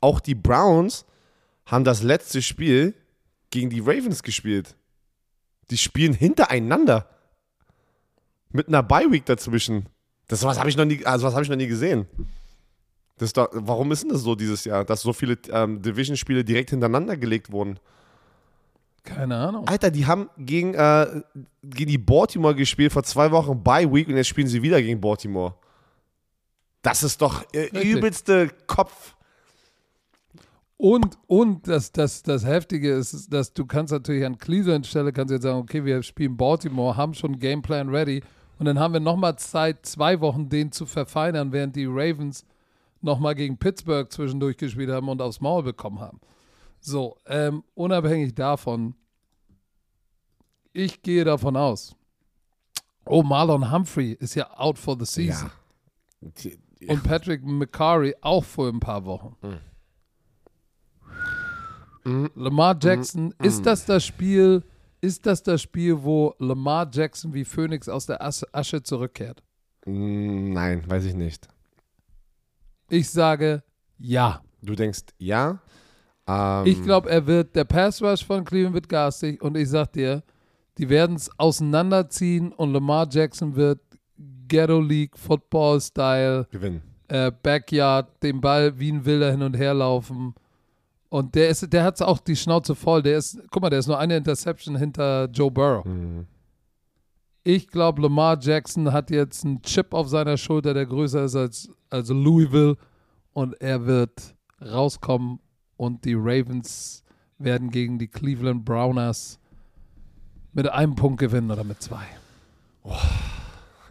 auch 0.00 0.20
die 0.20 0.34
Browns 0.34 1.04
haben 1.66 1.84
das 1.84 2.02
letzte 2.02 2.42
Spiel 2.42 2.94
gegen 3.50 3.70
die 3.70 3.80
Ravens 3.80 4.22
gespielt. 4.22 4.76
Die 5.70 5.78
spielen 5.78 6.12
hintereinander. 6.12 7.08
Mit 8.50 8.68
einer 8.68 8.82
Bye-Week 8.82 9.24
dazwischen. 9.24 9.88
Das 10.28 10.42
was 10.44 10.58
habe 10.58 10.68
ich 10.68 10.76
noch 10.76 10.84
nie, 10.84 11.04
also 11.04 11.26
was 11.26 11.34
habe 11.34 11.42
ich 11.42 11.50
noch 11.50 11.56
nie 11.56 11.66
gesehen. 11.66 12.06
Das 13.18 13.32
doch, 13.32 13.48
warum 13.52 13.92
ist 13.92 14.02
denn 14.02 14.10
das 14.10 14.22
so 14.22 14.34
dieses 14.34 14.64
Jahr, 14.64 14.84
dass 14.84 15.02
so 15.02 15.12
viele 15.12 15.38
ähm, 15.50 15.80
Division-Spiele 15.82 16.44
direkt 16.44 16.70
hintereinander 16.70 17.16
gelegt 17.16 17.52
wurden? 17.52 17.78
Keine 19.04 19.36
Ahnung. 19.36 19.68
Alter, 19.68 19.90
die 19.90 20.06
haben 20.06 20.30
gegen, 20.38 20.74
äh, 20.74 21.22
gegen 21.62 21.90
die 21.90 21.98
Baltimore 21.98 22.54
gespielt 22.54 22.92
vor 22.92 23.02
zwei 23.02 23.30
Wochen 23.30 23.62
Bye 23.62 23.92
Week 23.92 24.08
und 24.08 24.16
jetzt 24.16 24.28
spielen 24.28 24.48
sie 24.48 24.62
wieder 24.62 24.80
gegen 24.80 25.00
Baltimore. 25.00 25.54
Das 26.82 27.02
ist 27.02 27.20
doch 27.20 27.44
äh, 27.52 27.66
übelste 27.82 28.48
Kopf. 28.66 29.14
Und, 30.84 31.16
und 31.28 31.66
das, 31.66 31.92
das, 31.92 32.22
das 32.22 32.44
Heftige 32.44 32.92
ist, 32.92 33.32
dass 33.32 33.54
du 33.54 33.64
kannst 33.64 33.90
natürlich 33.90 34.26
an 34.26 34.36
Cleveland 34.36 34.86
Stelle 34.86 35.14
kannst 35.14 35.32
jetzt 35.32 35.44
sagen, 35.44 35.56
okay, 35.60 35.82
wir 35.86 36.02
spielen 36.02 36.36
Baltimore, 36.36 36.94
haben 36.94 37.14
schon 37.14 37.38
Gameplan 37.38 37.88
ready 37.88 38.22
und 38.58 38.66
dann 38.66 38.78
haben 38.78 38.92
wir 38.92 39.00
nochmal 39.00 39.38
Zeit, 39.38 39.86
zwei 39.86 40.20
Wochen 40.20 40.50
den 40.50 40.72
zu 40.72 40.84
verfeinern, 40.84 41.52
während 41.52 41.74
die 41.74 41.86
Ravens 41.86 42.44
nochmal 43.00 43.34
gegen 43.34 43.56
Pittsburgh 43.56 44.12
zwischendurch 44.12 44.58
gespielt 44.58 44.90
haben 44.90 45.08
und 45.08 45.22
aufs 45.22 45.40
Maul 45.40 45.62
bekommen 45.62 46.00
haben. 46.00 46.20
So, 46.80 47.16
ähm, 47.28 47.64
unabhängig 47.72 48.34
davon, 48.34 48.94
ich 50.74 51.00
gehe 51.00 51.24
davon 51.24 51.56
aus, 51.56 51.96
oh, 53.06 53.22
Marlon 53.22 53.72
Humphrey 53.72 54.12
ist 54.20 54.34
ja 54.34 54.50
out 54.58 54.78
for 54.78 54.98
the 54.98 55.06
season. 55.06 55.50
Die- 56.20 56.58
Und 56.88 57.02
Patrick 57.04 57.42
McCarry 57.42 58.14
auch 58.20 58.44
vor 58.44 58.68
ein 58.68 58.80
paar 58.80 59.06
Wochen. 59.06 59.34
Lamar 62.34 62.76
Jackson, 62.80 63.34
ist 63.42 63.64
das 63.66 63.86
das 63.86 64.04
Spiel, 64.04 64.62
ist 65.00 65.24
das 65.26 65.42
das 65.42 65.62
Spiel, 65.62 66.02
wo 66.02 66.34
Lamar 66.38 66.88
Jackson 66.92 67.32
wie 67.34 67.44
Phoenix 67.44 67.88
aus 67.88 68.06
der 68.06 68.22
Asche, 68.22 68.46
Asche 68.52 68.82
zurückkehrt? 68.82 69.42
Mm, 69.86 70.52
Nein, 70.52 70.82
weiß 70.86 71.04
ich 71.06 71.14
nicht. 71.14 71.48
Ich 72.90 73.08
sage 73.10 73.62
ja. 73.98 74.42
Du 74.62 74.74
denkst, 74.74 75.00
ja? 75.18 75.58
Ähm, 76.26 76.66
Ich 76.66 76.82
glaube, 76.82 77.10
er 77.10 77.26
wird, 77.26 77.54
der 77.54 77.64
Pass 77.64 78.00
Rush 78.02 78.24
von 78.24 78.44
Cleveland 78.44 78.74
wird 78.74 78.88
garstig 78.88 79.42
und 79.42 79.56
ich 79.56 79.68
sag 79.68 79.92
dir, 79.92 80.22
die 80.78 80.88
werden 80.88 81.16
es 81.16 81.30
auseinanderziehen 81.38 82.52
und 82.52 82.72
Lamar 82.72 83.06
Jackson 83.10 83.54
wird 83.56 83.80
Ghetto 84.48 84.80
League 84.80 85.18
Football 85.18 85.80
Style 85.80 86.46
Gewinnen. 86.50 86.82
äh, 87.08 87.30
Backyard, 87.42 88.22
den 88.22 88.40
Ball 88.40 88.78
wie 88.78 88.90
ein 88.92 89.04
Wilder 89.04 89.30
hin 89.30 89.42
und 89.42 89.54
her 89.56 89.74
laufen. 89.74 90.34
Und 91.14 91.36
der 91.36 91.48
ist, 91.48 91.72
der 91.72 91.84
hat 91.84 92.02
auch 92.02 92.18
die 92.18 92.34
Schnauze 92.34 92.74
voll. 92.74 93.00
Der 93.00 93.18
ist, 93.18 93.38
guck 93.52 93.62
mal, 93.62 93.70
der 93.70 93.78
ist 93.78 93.86
nur 93.86 94.00
eine 94.00 94.16
Interception 94.16 94.74
hinter 94.74 95.28
Joe 95.32 95.48
Burrow. 95.48 95.84
Mhm. 95.84 96.26
Ich 97.44 97.68
glaube, 97.68 98.02
Lamar 98.02 98.36
Jackson 98.40 98.92
hat 98.92 99.12
jetzt 99.12 99.44
einen 99.44 99.62
Chip 99.62 99.94
auf 99.94 100.08
seiner 100.08 100.36
Schulter, 100.36 100.74
der 100.74 100.86
größer 100.86 101.22
ist 101.22 101.36
als, 101.36 101.70
als 101.88 102.08
Louisville. 102.08 102.76
Und 103.32 103.54
er 103.60 103.86
wird 103.86 104.34
rauskommen 104.60 105.38
und 105.76 106.04
die 106.04 106.14
Ravens 106.14 107.04
werden 107.38 107.70
gegen 107.70 107.96
die 108.00 108.08
Cleveland 108.08 108.64
Browners 108.64 109.38
mit 110.52 110.68
einem 110.68 110.96
Punkt 110.96 111.20
gewinnen 111.20 111.52
oder 111.52 111.62
mit 111.62 111.80
zwei. 111.80 112.06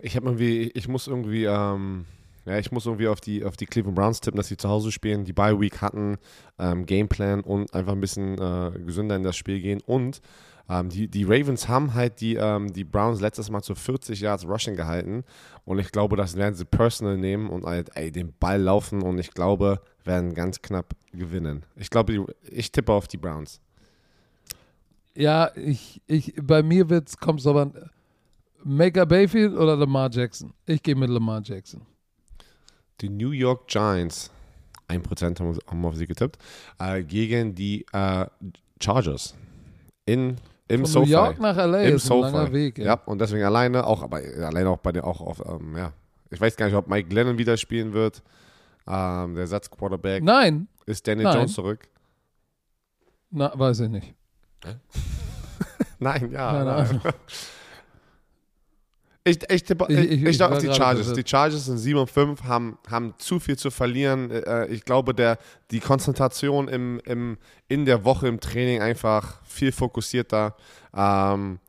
Ich 0.02 0.18
habe 0.18 0.26
irgendwie, 0.26 0.72
ich 0.76 0.90
muss 0.90 1.08
irgendwie, 1.08 1.46
ähm, 1.46 2.04
ja, 2.46 2.58
ich 2.58 2.72
muss 2.72 2.86
irgendwie 2.86 3.08
auf 3.08 3.22
die, 3.22 3.46
auf 3.46 3.56
die 3.56 3.66
Cleveland 3.66 3.96
Browns 3.96 4.20
tippen, 4.20 4.38
dass 4.38 4.48
sie 4.48 4.58
zu 4.58 4.70
Hause 4.70 4.92
spielen, 4.92 5.24
die 5.24 5.34
Bye 5.34 5.60
Week 5.60 5.82
hatten, 5.82 6.18
ähm, 6.60 6.86
Gameplan 6.86 7.42
und 7.42 7.74
einfach 7.74 7.94
ein 7.94 8.02
bisschen 8.02 8.38
äh, 8.38 8.72
gesünder 8.86 9.16
in 9.16 9.24
das 9.24 9.38
Spiel 9.38 9.62
gehen. 9.62 9.82
Und 9.86 10.22
ähm, 10.70 10.90
die, 10.90 11.08
die 11.08 11.24
Ravens 11.24 11.68
haben 11.68 11.94
halt 11.94 12.22
die, 12.22 12.36
ähm, 12.36 12.72
die 12.74 12.84
Browns 12.84 13.22
letztes 13.22 13.50
Mal 13.50 13.62
zu 13.62 13.76
40 13.76 14.20
Yards 14.20 14.46
Rushing 14.46 14.76
gehalten. 14.76 15.24
Und 15.66 15.80
ich 15.80 15.92
glaube, 15.92 16.16
das 16.16 16.36
werden 16.36 16.56
sie 16.56 16.66
personal 16.66 17.18
nehmen 17.18 17.50
und 17.50 17.66
halt, 17.66 17.92
ey, 17.96 18.12
den 18.12 18.34
Ball 18.40 18.62
laufen 18.62 19.02
und 19.02 19.20
ich 19.20 19.32
glaube, 19.32 19.82
werden 20.04 20.34
ganz 20.34 20.62
knapp 20.62 20.94
gewinnen. 21.12 21.66
Ich 21.76 21.90
glaube, 21.90 22.26
ich 22.50 22.72
tippe 22.72 22.92
auf 22.92 23.08
die 23.08 23.18
Browns. 23.18 23.62
Ja, 25.16 25.52
ich, 25.56 26.02
ich, 26.08 26.34
bei 26.42 26.64
mir 26.64 26.90
wird's, 26.90 27.18
kommt's 27.18 27.46
aber 27.46 27.64
an 27.64 27.90
Maker 28.64 29.06
Bayfield 29.06 29.54
oder 29.54 29.76
Lamar 29.76 30.10
Jackson. 30.12 30.54
Ich 30.66 30.82
gehe 30.82 30.96
mit 30.96 31.10
Lamar 31.10 31.42
Jackson. 31.44 31.82
Die 33.04 33.10
New 33.10 33.32
York 33.32 33.68
Giants, 33.68 34.32
1% 34.88 35.40
haben, 35.40 35.60
haben 35.68 35.86
auf 35.86 35.96
sie 35.96 36.08
getippt, 36.08 36.38
äh, 36.80 37.04
gegen 37.04 37.54
die 37.54 37.86
äh, 37.92 38.26
Chargers 38.82 39.36
in 40.06 40.38
Im 40.70 40.80
Von 40.82 40.86
SoFi. 40.86 41.06
New 41.08 41.12
York 41.12 41.40
nach 41.40 41.58
LA 41.58 41.82
Im 41.84 41.96
ist 41.98 42.06
ein 42.06 42.08
SoFi. 42.08 42.32
langer 42.32 42.54
Weg. 42.54 42.78
Ja. 42.78 42.94
und 43.06 43.20
deswegen 43.20 43.44
alleine 43.44 43.86
auch, 43.86 44.02
aber 44.04 44.18
alleine 44.18 44.70
auch 44.70 44.78
bei 44.78 44.94
den, 44.94 45.04
auch 45.04 45.20
auf, 45.20 45.44
ähm, 45.46 45.76
ja. 45.76 45.92
Ich 46.32 46.40
weiß 46.40 46.56
gar 46.56 46.66
nicht, 46.66 46.76
ob 46.76 46.88
Mike 46.88 47.10
Glennon 47.10 47.38
wieder 47.38 47.58
spielen 47.58 47.92
wird. 47.94 48.24
Ähm, 48.88 49.34
der 49.36 49.42
Ersatzquarterback. 49.42 50.24
Nein, 50.24 50.68
Ist 50.86 51.06
Daniel 51.06 51.26
Nein. 51.26 51.38
Jones 51.40 51.54
zurück? 51.54 51.88
na, 53.32 53.52
weiß 53.54 53.82
ich 53.82 53.90
nicht. 53.90 54.14
Nein, 56.00 56.32
ja. 56.32 56.52
Keine. 56.52 56.74
Ahnung. 56.74 57.02
Ich, 59.26 59.40
ich, 59.50 59.64
tippe, 59.64 59.86
Ich- 59.88 59.98
ich, 59.98 60.24
ich- 60.24 60.40
war 60.42 60.60
die 60.60 60.74
Chargers. 60.74 61.14
Die 61.14 61.24
Chargers 61.26 61.66
sind 61.66 61.78
7 61.78 61.98
und 62.00 62.10
5, 62.10 62.44
haben, 62.44 62.78
haben 62.90 63.14
zu 63.18 63.40
viel 63.40 63.58
zu 63.58 63.72
verlieren. 63.72 64.30
Äh, 64.32 64.66
Ich 64.68 64.84
glaube, 64.84 65.14
der, 65.14 65.38
die 65.72 65.80
Konzentration 65.80 66.68
im, 66.68 67.00
im, 67.06 67.38
in 67.70 67.86
der 67.86 68.04
Woche 68.04 68.28
im 68.28 68.42
Training 68.42 68.82
einfach 68.82 69.42
viel 69.46 69.72
fokussierter. 69.72 70.56
Ähm, 70.94 71.60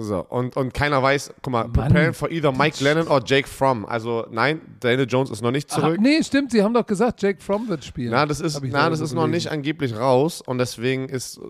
so, 0.00 0.20
und, 0.28 0.56
und 0.56 0.72
keiner 0.72 1.02
weiß, 1.02 1.34
guck 1.42 1.52
mal, 1.52 1.64
Mann. 1.64 1.72
preparing 1.72 2.14
for 2.14 2.30
either 2.30 2.52
Mike 2.52 2.82
Lennon 2.82 3.08
or 3.08 3.20
Jake 3.22 3.48
Fromm. 3.48 3.84
Also 3.84 4.26
nein, 4.30 4.60
Daniel 4.78 5.06
Jones 5.10 5.28
ist 5.28 5.42
noch 5.42 5.50
nicht 5.50 5.68
zurück. 5.70 5.98
nee, 6.00 6.22
stimmt, 6.22 6.52
sie 6.52 6.62
haben 6.62 6.72
doch 6.72 6.86
gesagt, 6.86 7.20
Jake 7.20 7.42
Fromm 7.42 7.68
wird 7.68 7.84
spielen. 7.84 8.12
Na, 8.12 8.24
das 8.24 8.40
ist, 8.40 8.60
na, 8.62 8.84
da 8.84 8.90
das 8.90 9.00
ist 9.00 9.12
noch 9.12 9.26
nicht 9.26 9.50
angeblich 9.50 9.96
raus 9.96 10.40
und 10.40 10.58
deswegen 10.58 11.08
ist 11.08 11.40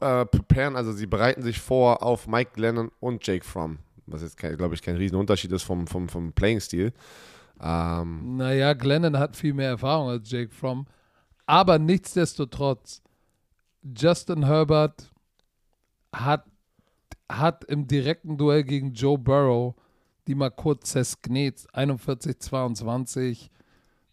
äh, 0.00 0.26
preparen, 0.26 0.76
also 0.76 0.92
sie 0.92 1.06
bereiten 1.06 1.42
sich 1.42 1.60
vor 1.60 2.02
auf 2.02 2.26
Mike 2.26 2.52
Glennon 2.54 2.90
und 3.00 3.26
Jake 3.26 3.44
Fromm, 3.44 3.78
was 4.06 4.22
jetzt, 4.22 4.36
glaube 4.36 4.74
ich, 4.74 4.82
kein 4.82 4.96
Riesenunterschied 4.96 5.52
ist 5.52 5.62
vom, 5.62 5.86
vom, 5.86 6.08
vom 6.08 6.32
Playing-Stil. 6.32 6.92
Ähm, 7.60 8.36
Naja, 8.36 8.72
Glennon 8.72 9.18
hat 9.18 9.36
viel 9.36 9.54
mehr 9.54 9.70
Erfahrung 9.70 10.08
als 10.08 10.30
Jake 10.30 10.52
Fromm. 10.52 10.86
Aber 11.46 11.78
nichtsdestotrotz, 11.78 13.02
Justin 13.82 14.46
Herbert 14.46 15.10
hat, 16.14 16.44
hat 17.30 17.64
im 17.64 17.86
direkten 17.86 18.36
Duell 18.36 18.64
gegen 18.64 18.92
Joe 18.92 19.18
Burrow 19.18 19.74
die 20.30 20.36
mal 20.36 20.50
kurz 20.50 20.90
zersknetzt. 20.90 21.74
41-22. 21.74 23.50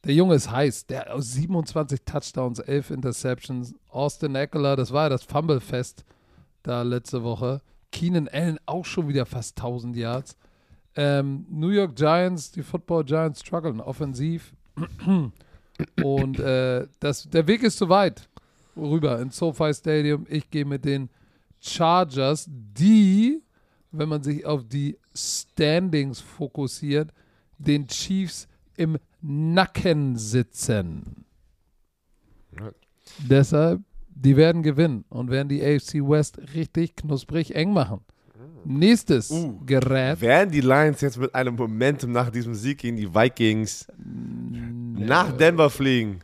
Der 0.08 0.16
Junge 0.16 0.36
ist 0.36 0.49
heiß. 0.49 0.88
Der 0.88 1.14
aus 1.14 1.34
27 1.34 2.01
Touchdowns, 2.05 2.60
11 2.60 2.91
Interceptions. 2.91 3.76
Austin 3.89 4.36
Eckler, 4.36 4.78
das 4.78 4.93
war 4.93 5.03
ja 5.03 5.10
das 5.10 5.24
Fumble-Fest 5.24 6.05
da 6.64 6.82
letzte 6.82 7.24
Woche. 7.24 7.62
Keenan 7.91 8.30
Allen 8.30 8.58
auch 8.66 8.86
schon 8.86 9.10
wieder 9.10 9.26
fast 9.26 9.58
1000 9.58 9.97
Yards. 9.97 10.38
Ähm, 10.95 11.45
New 11.49 11.70
York 11.70 11.95
Giants, 11.95 12.51
die 12.51 12.64
Football 12.64 13.03
Giants 13.03 13.41
strugglen 13.41 13.82
offensiv. 13.82 14.53
Und 16.03 16.39
äh, 16.39 16.88
das, 17.01 17.30
der 17.30 17.45
Weg 17.45 17.64
ist 17.64 17.78
zu 17.78 17.89
weit 17.89 18.30
rüber 18.78 19.20
ins 19.20 19.38
SoFi 19.38 19.74
Stadium. 19.74 20.26
Ich 20.30 20.49
gehe 20.49 20.66
mit 20.66 20.86
den 20.86 21.10
Chargers, 21.60 22.45
die, 22.47 23.41
wenn 23.91 24.08
man 24.08 24.24
sich 24.24 24.45
auf 24.45 24.64
die 24.64 24.97
Standings 25.14 26.22
fokussiert, 26.22 27.12
den 27.58 27.88
Chiefs 27.88 28.47
im 28.78 28.97
Nacken 29.22 30.15
sitzen. 30.15 31.26
Ja. 32.59 32.72
Deshalb, 33.30 33.82
die 34.09 34.36
werden 34.36 34.63
gewinnen 34.63 35.05
und 35.09 35.30
werden 35.30 35.49
die 35.49 35.63
AFC 35.63 35.95
West 35.95 36.39
richtig 36.53 36.95
knusprig 36.95 37.55
eng 37.55 37.72
machen. 37.74 38.01
Nächstes 38.65 39.32
Uh. 39.32 39.59
Gerät. 39.65 40.20
werden 40.20 40.51
die 40.51 40.61
Lions 40.61 40.99
jetzt 41.01 41.18
mit 41.18 41.34
einem 41.34 41.55
Momentum 41.55 42.11
nach 42.11 42.30
diesem 42.30 42.53
Sieg 42.53 42.80
gegen 42.80 42.97
die 42.97 43.13
Vikings 43.13 43.88
nach 43.97 45.32
Denver 45.38 45.70
fliegen 45.70 46.20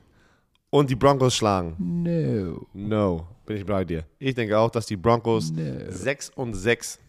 und 0.69 0.89
die 0.89 0.95
Broncos 0.95 1.35
schlagen? 1.35 1.75
No. 1.79 2.67
No, 2.73 3.27
bin 3.45 3.57
ich 3.57 3.65
bei 3.65 3.85
dir. 3.85 4.05
Ich 4.19 4.35
denke 4.35 4.57
auch, 4.57 4.69
dass 4.71 4.85
die 4.87 4.97
Broncos 4.97 5.51
No. 5.51 5.61
6 5.89 6.31
und 6.31 6.53
6 6.53 6.99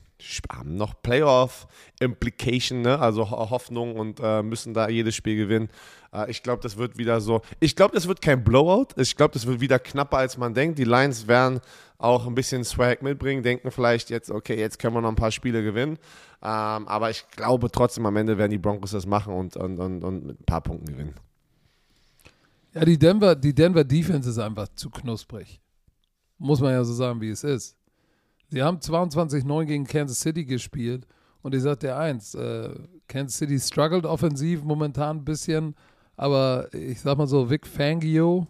haben 0.53 0.77
noch 0.77 1.03
Playoff 1.03 1.67
Implication, 2.01 2.83
ne? 2.83 2.99
also 2.99 3.31
Ho- 3.31 3.51
Hoffnung 3.51 3.97
und 3.97 4.21
äh, 4.23 4.43
müssen 4.43 4.75
da 4.75 4.89
jedes 4.89 5.15
Spiel 5.15 5.37
gewinnen. 5.37 5.69
Äh, 6.13 6.31
ich 6.31 6.43
glaube, 6.43 6.63
das 6.63 6.77
wird 6.77 6.99
wieder 6.99 7.21
so. 7.21 7.43
Ich 7.61 7.77
glaube, 7.77 7.95
das 7.95 8.09
wird 8.09 8.21
kein 8.23 8.43
Blowout. 8.45 8.89
Ich 8.97 9.17
glaube, 9.17 9.35
das 9.35 9.47
wird 9.47 9.61
wieder 9.61 9.79
knapper, 9.79 10.19
als 10.19 10.37
man 10.39 10.55
denkt. 10.55 10.79
Die 10.79 10.85
Lions 10.85 11.27
werden 11.27 11.61
auch 11.99 12.27
ein 12.27 12.35
bisschen 12.35 12.65
Swag 12.65 13.03
mitbringen, 13.03 13.43
denken 13.43 13.71
vielleicht 13.71 14.11
jetzt, 14.11 14.31
okay, 14.31 14.59
jetzt 14.59 14.79
können 14.79 14.95
wir 14.95 15.01
noch 15.01 15.09
ein 15.11 15.15
paar 15.17 15.31
Spiele 15.31 15.63
gewinnen. 15.63 15.99
Ähm, 16.43 16.89
aber 16.89 17.11
ich 17.11 17.25
glaube 17.31 17.71
trotzdem, 17.71 18.05
am 18.07 18.17
Ende 18.17 18.37
werden 18.37 18.51
die 18.51 18.59
Broncos 18.59 18.91
das 18.91 19.07
machen 19.07 19.33
und, 19.33 19.57
und, 19.57 19.79
und, 19.79 20.05
und 20.05 20.27
mit 20.27 20.41
ein 20.41 20.45
paar 20.45 20.61
Punkten 20.61 20.87
gewinnen. 20.87 21.15
Ja, 22.75 22.85
die 22.85 22.99
Denver, 22.99 23.37
die 23.37 23.55
Denver 23.55 23.85
Defense 23.85 24.29
ist 24.29 24.39
einfach 24.39 24.69
zu 24.75 24.91
knusprig. 24.91 25.61
Muss 26.39 26.61
man 26.61 26.73
ja 26.73 26.83
so 26.85 26.93
sagen, 26.93 27.21
wie 27.21 27.31
es 27.31 27.45
ist. 27.45 27.77
Sie 28.51 28.63
haben 28.63 28.79
22-9 28.79 29.65
gegen 29.65 29.85
Kansas 29.87 30.21
City 30.21 30.45
gespielt 30.45 31.07
und 31.43 31.55
ich 31.55 31.63
sag 31.63 31.81
dir 31.81 31.97
eins, 31.97 32.35
äh, 32.35 32.71
Kansas 33.09 33.39
City 33.39 33.59
struggelt 33.59 34.07
offensiv 34.07 34.63
momentan 34.63 35.19
ein 35.19 35.25
bisschen, 35.25 35.75
aber 36.17 36.73
ich 36.73 37.01
sag 37.01 37.19
mal 37.19 37.27
so, 37.27 37.51
Vic 37.51 37.67
Fangio 37.67 38.47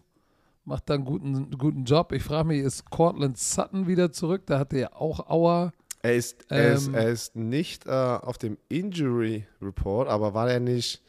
macht 0.65 0.89
da 0.89 0.95
einen 0.95 1.05
guten, 1.05 1.51
guten 1.59 1.85
Job. 1.85 2.13
Ich 2.13 2.23
frage 2.23 2.49
mich, 2.49 2.61
ist 2.61 2.91
Cortland 2.91 3.39
Sutton 3.39 3.87
wieder 3.87 4.13
zurück? 4.13 4.43
Da 4.47 4.59
hatte 4.59 4.79
er 4.79 5.01
auch 5.01 5.29
Auer. 5.29 5.73
Er 6.03 6.15
ist, 6.17 6.45
er 6.51 6.75
ist, 6.75 6.89
Ähm, 6.89 6.95
er 6.95 7.09
ist 7.09 7.37
nicht 7.37 7.87
äh, 7.87 7.91
auf 7.91 8.37
dem 8.37 8.59
Injury 8.69 9.47
Report, 9.63 10.09
aber 10.09 10.35
war 10.35 10.51
er 10.51 10.61
nicht. 10.61 11.03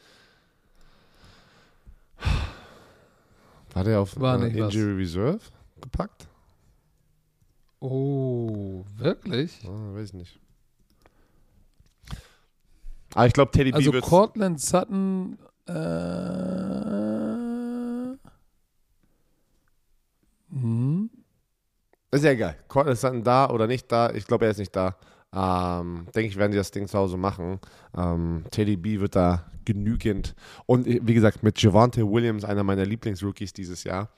War 3.74 3.84
der 3.84 4.00
auf 4.00 4.18
War 4.20 4.42
äh, 4.42 4.48
nicht 4.48 4.60
was. 4.60 4.74
Injury 4.74 4.94
Reserve 5.02 5.40
gepackt? 5.82 6.28
Oh, 7.80 8.84
wirklich? 8.98 9.60
Ah, 9.66 9.94
weiß 9.94 10.10
ich 10.10 10.14
nicht. 10.14 10.40
Aber 13.14 13.28
ich 13.28 13.34
glaube, 13.34 13.52
Teddy 13.52 13.72
Also 13.74 13.92
B 13.92 13.96
wird. 13.96 14.06
Cortland 14.06 14.60
Sutton 14.60 15.38
äh, 15.68 15.74
hm, 20.52 21.10
Ist 22.12 22.24
ja 22.24 22.32
egal. 22.32 22.58
Cortland 22.68 22.98
Sutton 22.98 23.24
da 23.24 23.50
oder 23.50 23.68
nicht 23.68 23.92
da? 23.92 24.12
Ich 24.12 24.28
glaube, 24.28 24.46
er 24.46 24.52
ist 24.52 24.60
nicht 24.60 24.76
da. 24.76 24.96
Ähm, 25.34 26.08
denke 26.16 26.30
ich, 26.30 26.38
werden 26.38 26.52
die 26.52 26.58
das 26.58 26.72
Ding 26.72 26.88
zu 26.88 26.98
Hause 26.98 27.18
machen. 27.18 27.60
Ähm, 27.98 28.46
Teddy 28.52 28.78
B 28.78 29.00
wird 29.00 29.16
da 29.16 29.46
genügend. 29.66 30.36
Und 30.66 30.88
äh, 30.88 31.00
wie 31.04 31.14
gesagt, 31.14 31.44
mit 31.44 31.62
Javante 31.62 32.10
Williams, 32.10 32.46
einer 32.46 32.64
meiner 32.64 32.86
Lieblingsrookies 32.86 33.52
dieses 33.54 33.84
Jahr, 33.84 34.10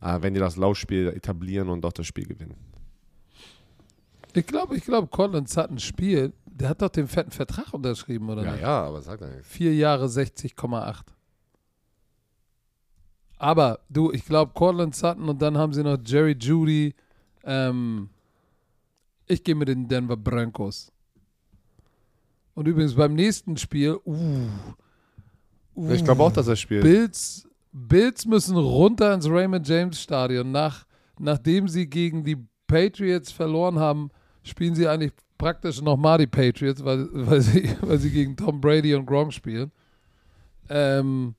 äh, 0.00 0.18
wenn 0.20 0.34
die 0.34 0.40
das 0.40 0.56
Laufspiel 0.56 1.08
etablieren 1.08 1.68
und 1.68 1.84
auch 1.84 1.92
das 1.92 2.06
Spiel 2.06 2.26
gewinnen. 2.26 2.71
Ich 4.34 4.46
glaube, 4.46 4.76
ich 4.76 4.84
glaube, 4.84 5.08
Cortland 5.08 5.48
Sutton 5.48 5.78
spielt. 5.78 6.32
Der 6.46 6.68
hat 6.68 6.82
doch 6.82 6.88
den 6.88 7.08
fetten 7.08 7.30
Vertrag 7.30 7.72
unterschrieben, 7.72 8.28
oder 8.28 8.42
nicht? 8.42 8.62
ja, 8.62 8.84
aber 8.84 9.00
sag 9.00 9.20
doch 9.20 9.28
nichts. 9.28 9.48
Vier 9.48 9.74
Jahre 9.74 10.06
60,8. 10.06 11.02
Aber 13.38 13.80
du, 13.88 14.12
ich 14.12 14.24
glaube, 14.24 14.52
Cortland 14.54 14.94
Sutton 14.94 15.28
und 15.28 15.42
dann 15.42 15.58
haben 15.58 15.72
sie 15.72 15.82
noch 15.82 15.98
Jerry 16.04 16.36
Judy. 16.38 16.94
Ähm, 17.42 18.08
ich 19.26 19.42
gehe 19.42 19.54
mit 19.54 19.68
den 19.68 19.88
Denver 19.88 20.16
Broncos. 20.16 20.92
Und 22.54 22.68
übrigens 22.68 22.94
beim 22.94 23.14
nächsten 23.14 23.56
Spiel, 23.56 23.98
uh, 24.04 24.48
uh, 25.74 25.90
Ich 25.90 26.04
glaube 26.04 26.22
auch, 26.22 26.32
dass 26.32 26.46
er 26.48 26.56
spielt. 26.56 26.82
Bills, 26.82 27.48
Bills 27.72 28.26
müssen 28.26 28.56
runter 28.56 29.14
ins 29.14 29.28
Raymond 29.28 29.66
James 29.66 30.00
Stadion. 30.00 30.52
Nach, 30.52 30.84
nachdem 31.18 31.66
sie 31.66 31.88
gegen 31.88 32.22
die 32.24 32.36
Patriots 32.66 33.32
verloren 33.32 33.78
haben, 33.78 34.10
spielen 34.42 34.74
sie 34.74 34.86
eigentlich 34.88 35.12
praktisch 35.38 35.80
nochmal 35.82 36.18
die 36.18 36.26
Patriots, 36.26 36.84
weil, 36.84 37.08
weil, 37.12 37.40
sie, 37.40 37.74
weil 37.80 37.98
sie 37.98 38.10
gegen 38.10 38.36
Tom 38.36 38.60
Brady 38.60 38.94
und 38.94 39.06
Gronk 39.06 39.32
spielen. 39.32 39.70
Ähm, 40.68 41.34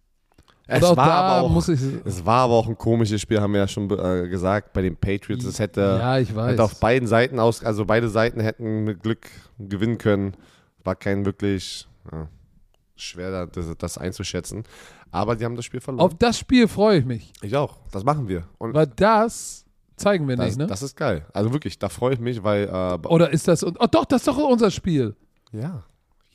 Es 0.67 0.81
war 0.81 0.97
aber 0.97 1.41
auch- 1.47 1.67
ich. 1.69 1.79
Es 2.05 2.25
war 2.25 2.41
aber 2.41 2.53
auch 2.53 2.67
ein 2.67 2.77
komisches 2.77 3.21
Spiel, 3.21 3.39
haben 3.41 3.53
wir 3.53 3.61
ja 3.61 3.67
schon 3.67 3.89
äh, 3.91 4.27
gesagt, 4.27 4.73
bei 4.73 4.81
den 4.81 4.95
Patriots. 4.95 5.45
Es 5.45 5.59
hätte, 5.59 5.81
ja, 5.99 6.15
hätte 6.15 6.63
auf 6.63 6.79
beiden 6.79 7.07
Seiten 7.07 7.39
aus, 7.39 7.63
also 7.63 7.85
beide 7.85 8.09
Seiten 8.09 8.39
hätten 8.41 8.83
mit 8.83 9.01
Glück 9.03 9.29
gewinnen 9.59 9.97
können. 9.97 10.35
War 10.83 10.95
kein 10.95 11.25
wirklich 11.25 11.87
ja, 12.11 12.27
schwer, 12.95 13.31
da- 13.31 13.45
das, 13.45 13.65
das 13.77 13.97
einzuschätzen. 13.97 14.63
Aber 15.11 15.35
die 15.35 15.45
haben 15.45 15.55
das 15.55 15.65
Spiel 15.65 15.79
verloren. 15.79 16.05
Auf 16.05 16.17
das 16.17 16.37
Spiel 16.39 16.67
freue 16.67 16.99
ich 16.99 17.05
mich, 17.05 17.31
ich 17.41 17.55
auch. 17.55 17.77
Das 17.91 18.03
machen 18.03 18.27
wir. 18.27 18.43
Und 18.57 18.73
weil 18.73 18.87
das 18.87 19.62
zeigen 19.95 20.27
wir 20.27 20.35
das, 20.35 20.45
nicht, 20.47 20.57
ne? 20.59 20.67
das 20.67 20.81
ist 20.81 20.95
geil. 20.95 21.25
Also 21.33 21.53
wirklich, 21.53 21.79
da 21.79 21.89
freue 21.89 22.13
ich 22.13 22.19
mich, 22.19 22.43
weil. 22.43 22.65
Äh, 22.65 23.07
Oder 23.07 23.31
ist 23.31 23.47
das. 23.47 23.63
Oh, 23.63 23.71
doch, 23.71 24.05
das 24.05 24.21
ist 24.21 24.27
doch 24.27 24.37
unser 24.37 24.71
Spiel. 24.71 25.15
ja. 25.51 25.83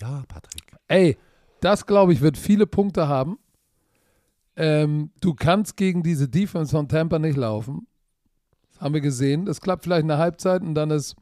Ja, 0.01 0.23
Patrick. 0.29 0.63
Ey, 0.87 1.17
das 1.61 1.85
glaube 1.85 2.13
ich 2.13 2.21
wird 2.21 2.39
viele 2.39 2.67
Punkte 2.69 3.09
haben. 3.09 3.39
Ähm, 4.55 5.11
du 5.21 5.35
kannst 5.35 5.77
gegen 5.77 6.03
diese 6.03 6.29
Defense 6.29 6.71
von 6.71 6.89
Tampa 6.89 7.19
nicht 7.19 7.37
laufen. 7.37 7.87
Das 8.71 8.81
haben 8.81 8.95
wir 8.95 9.01
gesehen. 9.01 9.45
Das 9.45 9.61
klappt 9.61 9.85
vielleicht 9.85 10.05
eine 10.05 10.19
Halbzeit 10.19 10.63
und 10.63 10.75
dann 10.75 10.91
ist 10.91 11.17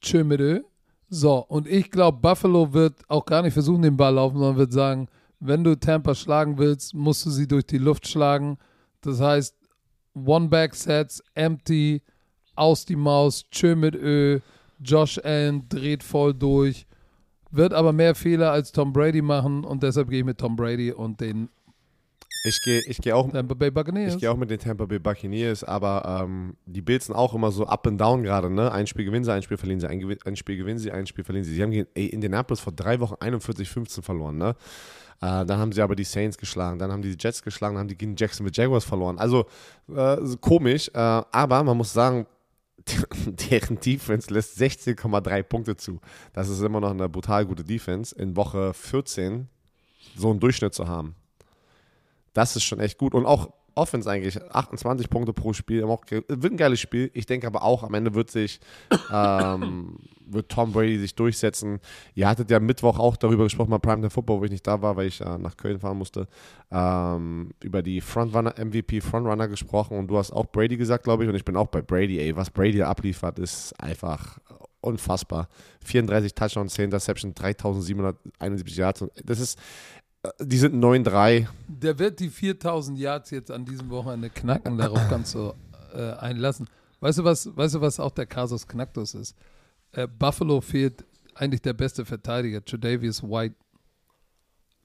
Tschö 0.00 0.24
mit 0.24 0.40
Ö. 0.40 0.62
So, 1.08 1.38
und 1.38 1.68
ich 1.68 1.90
glaube, 1.90 2.18
Buffalo 2.18 2.72
wird 2.72 2.94
auch 3.08 3.26
gar 3.26 3.42
nicht 3.42 3.52
versuchen, 3.52 3.82
den 3.82 3.96
Ball 3.96 4.14
laufen, 4.14 4.38
sondern 4.38 4.56
wird 4.56 4.72
sagen, 4.72 5.08
wenn 5.40 5.62
du 5.62 5.78
Tampa 5.78 6.14
schlagen 6.14 6.58
willst, 6.58 6.94
musst 6.94 7.26
du 7.26 7.30
sie 7.30 7.46
durch 7.46 7.66
die 7.66 7.78
Luft 7.78 8.08
schlagen. 8.08 8.58
Das 9.02 9.20
heißt, 9.20 9.54
One-Back-Sets, 10.14 11.22
empty, 11.34 12.02
aus 12.54 12.84
die 12.84 12.96
Maus, 12.96 13.44
tschö 13.50 13.74
mit 13.74 13.94
Ö, 13.94 14.40
Josh 14.80 15.18
Allen 15.22 15.68
dreht 15.68 16.02
voll 16.02 16.34
durch, 16.34 16.86
wird 17.50 17.72
aber 17.72 17.92
mehr 17.92 18.14
Fehler 18.14 18.52
als 18.52 18.72
Tom 18.72 18.92
Brady 18.92 19.22
machen 19.22 19.64
und 19.64 19.82
deshalb 19.82 20.08
gehe 20.10 20.20
ich 20.20 20.24
mit 20.24 20.38
Tom 20.38 20.56
Brady 20.56 20.92
und 20.92 21.20
den 21.20 21.48
Ich 22.44 22.60
gehe 22.64 22.80
ich 22.86 22.98
geh 22.98 23.12
auch, 23.12 23.30
Tampa 23.30 23.54
Bay 23.54 23.70
Buccaneers. 23.70 24.14
ich 24.14 24.20
geh 24.20 24.28
auch 24.28 24.36
mit 24.36 24.50
den 24.50 24.58
Tampa 24.58 24.86
Bay 24.86 24.98
Buccaneers, 24.98 25.62
aber 25.62 26.24
ähm, 26.24 26.56
die 26.66 26.82
Bills 26.82 27.06
sind 27.06 27.14
auch 27.14 27.34
immer 27.34 27.52
so 27.52 27.66
up 27.66 27.86
and 27.86 28.00
down 28.00 28.22
gerade. 28.22 28.50
Ne? 28.50 28.72
Ein 28.72 28.86
Spiel 28.86 29.04
gewinnen 29.04 29.24
sie, 29.24 29.32
ein 29.32 29.42
Spiel 29.42 29.56
verlieren 29.56 29.80
sie, 29.80 29.86
ein, 29.86 30.02
ein 30.24 30.36
Spiel 30.36 30.56
gewinnen 30.56 30.78
sie, 30.78 30.90
ein 30.90 31.06
Spiel 31.06 31.24
verlieren 31.24 31.44
sie. 31.44 31.54
Sie 31.54 31.62
haben 31.62 31.70
gegen 31.70 31.86
ey, 31.94 32.06
Indianapolis 32.06 32.60
vor 32.60 32.72
drei 32.72 32.98
Wochen 33.00 33.14
41-15 33.14 34.02
verloren. 34.02 34.38
Ne? 34.38 34.56
Äh, 35.22 35.46
dann 35.46 35.58
haben 35.58 35.70
sie 35.72 35.80
aber 35.80 35.94
die 35.94 36.04
Saints 36.04 36.36
geschlagen, 36.36 36.80
dann 36.80 36.90
haben 36.90 37.00
die 37.00 37.16
Jets 37.18 37.42
geschlagen, 37.42 37.76
dann 37.76 37.82
haben 37.82 37.88
die 37.88 37.96
gegen 37.96 38.16
Jacksonville 38.16 38.52
Jaguars 38.54 38.84
verloren. 38.84 39.18
Also 39.18 39.46
äh, 39.94 40.16
komisch, 40.40 40.90
äh, 40.92 40.98
aber 40.98 41.62
man 41.62 41.76
muss 41.76 41.92
sagen, 41.92 42.26
deren 43.26 43.78
Defense 43.78 44.34
lässt 44.34 44.60
16,3 44.60 45.42
Punkte 45.44 45.76
zu. 45.76 46.00
Das 46.32 46.48
ist 46.48 46.60
immer 46.60 46.80
noch 46.80 46.90
eine 46.90 47.08
brutal 47.08 47.46
gute 47.46 47.62
Defense. 47.62 48.12
In 48.16 48.36
Woche 48.36 48.74
14 48.74 49.48
so 50.16 50.30
einen 50.30 50.40
Durchschnitt 50.40 50.74
zu 50.74 50.88
haben. 50.88 51.14
Das 52.32 52.56
ist 52.56 52.64
schon 52.64 52.80
echt 52.80 52.98
gut. 52.98 53.14
Und 53.14 53.24
auch 53.24 53.52
Offense 53.76 54.10
eigentlich, 54.10 54.42
28 54.42 55.08
Punkte 55.08 55.32
pro 55.32 55.52
Spiel. 55.52 55.86
Wird 55.86 56.28
ein 56.28 56.56
geiles 56.56 56.80
Spiel. 56.80 57.10
Ich 57.14 57.26
denke 57.26 57.46
aber 57.46 57.62
auch, 57.62 57.84
am 57.84 57.94
Ende 57.94 58.14
wird 58.14 58.30
sich 58.30 58.58
ähm, 59.12 59.98
wird 60.26 60.50
Tom 60.50 60.72
Brady 60.72 60.98
sich 60.98 61.14
durchsetzen. 61.14 61.80
Ihr 62.14 62.28
hattet 62.28 62.50
ja 62.50 62.60
Mittwoch 62.60 62.98
auch 62.98 63.16
darüber 63.16 63.44
gesprochen 63.44 63.70
bei 63.70 63.78
Prime 63.78 63.96
Time 63.96 64.10
Football, 64.10 64.40
wo 64.40 64.44
ich 64.44 64.50
nicht 64.50 64.66
da 64.66 64.82
war, 64.82 64.96
weil 64.96 65.06
ich 65.06 65.20
äh, 65.20 65.38
nach 65.38 65.56
Köln 65.56 65.78
fahren 65.78 65.98
musste. 65.98 66.26
Ähm, 66.70 67.50
über 67.62 67.82
die 67.82 68.00
Frontrunner, 68.00 68.54
MVP 68.58 69.00
Frontrunner 69.00 69.48
gesprochen 69.48 69.98
und 69.98 70.08
du 70.08 70.18
hast 70.18 70.32
auch 70.32 70.46
Brady 70.46 70.76
gesagt, 70.76 71.04
glaube 71.04 71.24
ich. 71.24 71.28
Und 71.28 71.36
ich 71.36 71.44
bin 71.44 71.56
auch 71.56 71.68
bei 71.68 71.82
Brady, 71.82 72.18
ey. 72.18 72.36
Was 72.36 72.50
Brady 72.50 72.82
abliefert, 72.82 73.38
ist 73.38 73.72
einfach 73.80 74.38
unfassbar. 74.82 75.48
34 75.84 76.34
Touchdowns, 76.34 76.74
10 76.74 76.86
Interceptions, 76.86 77.34
3771 77.34 78.76
Yards. 78.76 79.04
Das 79.24 79.40
ist, 79.40 79.58
äh, 80.22 80.28
die 80.40 80.58
sind 80.58 80.74
9-3. 80.82 81.46
Der 81.68 81.98
wird 81.98 82.20
die 82.20 82.28
4000 82.28 82.98
Yards 82.98 83.30
jetzt 83.30 83.50
an 83.50 83.64
diesem 83.64 83.88
Wochenende 83.90 84.28
knacken, 84.28 84.76
darauf 84.76 85.00
kannst 85.08 85.34
du 85.34 85.54
äh, 85.94 86.12
einlassen. 86.14 86.68
Weißt 87.00 87.18
du, 87.18 87.24
was, 87.24 87.56
weißt 87.56 87.76
du, 87.76 87.80
was 87.80 87.98
auch 87.98 88.12
der 88.12 88.26
Kasus 88.26 88.68
Knacktus 88.68 89.14
ist? 89.14 89.36
Äh, 89.92 90.06
Buffalo 90.06 90.60
fehlt 90.60 91.04
eigentlich 91.34 91.62
der 91.62 91.72
beste 91.72 92.04
Verteidiger, 92.04 92.64
Tredavious 92.64 93.22
White. 93.22 93.54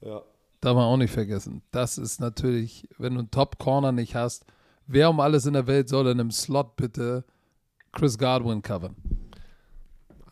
Ja. 0.00 0.22
Darf 0.60 0.74
man 0.74 0.84
auch 0.84 0.96
nicht 0.96 1.12
vergessen. 1.12 1.62
Das 1.70 1.98
ist 1.98 2.20
natürlich, 2.20 2.88
wenn 2.98 3.14
du 3.14 3.20
einen 3.20 3.30
Top-Corner 3.30 3.92
nicht 3.92 4.14
hast, 4.14 4.44
wer 4.86 5.10
um 5.10 5.20
alles 5.20 5.46
in 5.46 5.52
der 5.52 5.66
Welt 5.66 5.88
soll 5.88 6.06
in 6.06 6.20
einem 6.20 6.30
Slot 6.30 6.76
bitte 6.76 7.24
Chris 7.92 8.18
Godwin 8.18 8.62
covern? 8.62 8.96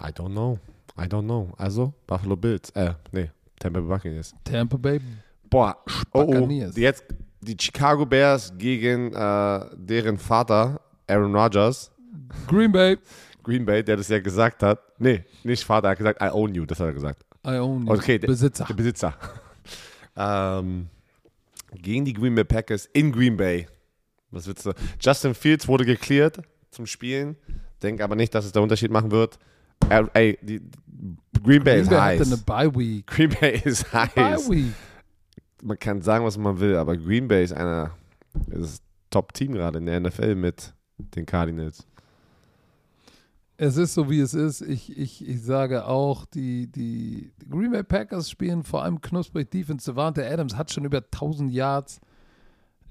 I 0.00 0.08
don't 0.08 0.32
know. 0.32 0.58
I 0.98 1.02
don't 1.02 1.24
know. 1.24 1.52
Also, 1.58 1.94
Buffalo 2.06 2.36
Bills. 2.36 2.70
Äh, 2.70 2.94
nee, 3.12 3.30
Tampa 3.58 3.80
Bay 3.80 3.88
Buccaneers. 3.88 4.34
Tampa 4.44 4.76
Bay 4.76 5.00
Boah, 5.50 5.76
oh, 6.12 6.24
oh. 6.26 6.48
Jetzt 6.48 7.04
die 7.40 7.56
Chicago 7.58 8.04
Bears 8.04 8.52
gegen 8.58 9.12
äh, 9.12 9.60
deren 9.76 10.18
Vater, 10.18 10.80
Aaron 11.06 11.34
Rodgers, 11.34 11.90
Green 12.48 12.72
Bay, 12.72 12.98
Green 13.46 13.64
Bay, 13.64 13.84
der 13.84 13.96
das 13.96 14.08
ja 14.08 14.18
gesagt 14.18 14.62
hat. 14.64 14.80
Nee, 14.98 15.24
nicht 15.44 15.62
Vater, 15.64 15.86
er 15.86 15.90
hat 15.92 15.98
gesagt, 15.98 16.20
I 16.20 16.28
own 16.32 16.52
you. 16.54 16.66
Das 16.66 16.80
hat 16.80 16.88
er 16.88 16.92
gesagt. 16.92 17.24
I 17.46 17.58
own 17.58 17.86
you. 17.86 17.92
Okay, 17.92 18.18
der- 18.18 18.26
Besitzer. 18.26 18.64
Der 18.64 18.74
Besitzer. 18.74 19.14
ähm, 20.16 20.88
gegen 21.72 22.04
die 22.04 22.12
Green 22.12 22.34
Bay 22.34 22.44
Packers 22.44 22.86
in 22.92 23.12
Green 23.12 23.36
Bay. 23.36 23.68
Was 24.32 24.48
willst 24.48 24.66
du? 24.66 24.72
Justin 25.00 25.34
Fields 25.34 25.68
wurde 25.68 25.84
geklärt 25.84 26.40
zum 26.72 26.86
Spielen. 26.86 27.36
Denk 27.82 28.00
aber 28.00 28.16
nicht, 28.16 28.34
dass 28.34 28.44
es 28.44 28.52
der 28.52 28.62
Unterschied 28.62 28.90
machen 28.90 29.12
wird. 29.12 29.38
Er, 29.88 30.10
ey, 30.14 30.36
die, 30.42 30.60
Green 31.42 31.62
Bay 31.62 31.74
Green 31.74 31.82
ist 31.82 31.90
Bay 31.90 32.18
hatte 32.18 32.22
eine 32.22 32.30
heiß. 32.30 32.42
Bye 32.42 32.74
Week. 32.74 33.06
Green 33.06 33.30
Bay 33.30 33.60
ist 33.64 33.90
Bye 33.92 34.08
heiß. 34.16 34.50
Week. 34.50 34.72
Man 35.62 35.78
kann 35.78 36.02
sagen, 36.02 36.24
was 36.24 36.36
man 36.36 36.58
will, 36.58 36.74
aber 36.76 36.96
Green 36.96 37.28
Bay 37.28 37.44
ist 37.44 37.52
einer 37.52 37.92
ist 38.48 38.60
das 38.62 38.82
Top-Team 39.10 39.52
gerade 39.52 39.78
in 39.78 39.86
der 39.86 40.00
NFL 40.00 40.34
mit 40.34 40.74
den 40.98 41.24
Cardinals. 41.24 41.86
Es 43.58 43.78
ist 43.78 43.94
so, 43.94 44.10
wie 44.10 44.20
es 44.20 44.34
ist. 44.34 44.60
Ich, 44.60 44.96
ich, 44.96 45.26
ich 45.26 45.42
sage 45.42 45.86
auch, 45.86 46.26
die, 46.26 46.66
die, 46.66 47.32
Green 47.48 47.70
Bay 47.70 47.82
Packers 47.82 48.30
spielen 48.30 48.64
vor 48.64 48.82
allem 48.82 49.00
knusprig 49.00 49.50
Defense. 49.50 49.90
Devante 49.90 50.28
Adams 50.28 50.56
hat 50.56 50.70
schon 50.70 50.84
über 50.84 50.98
1000 50.98 51.50
Yards. 51.50 52.00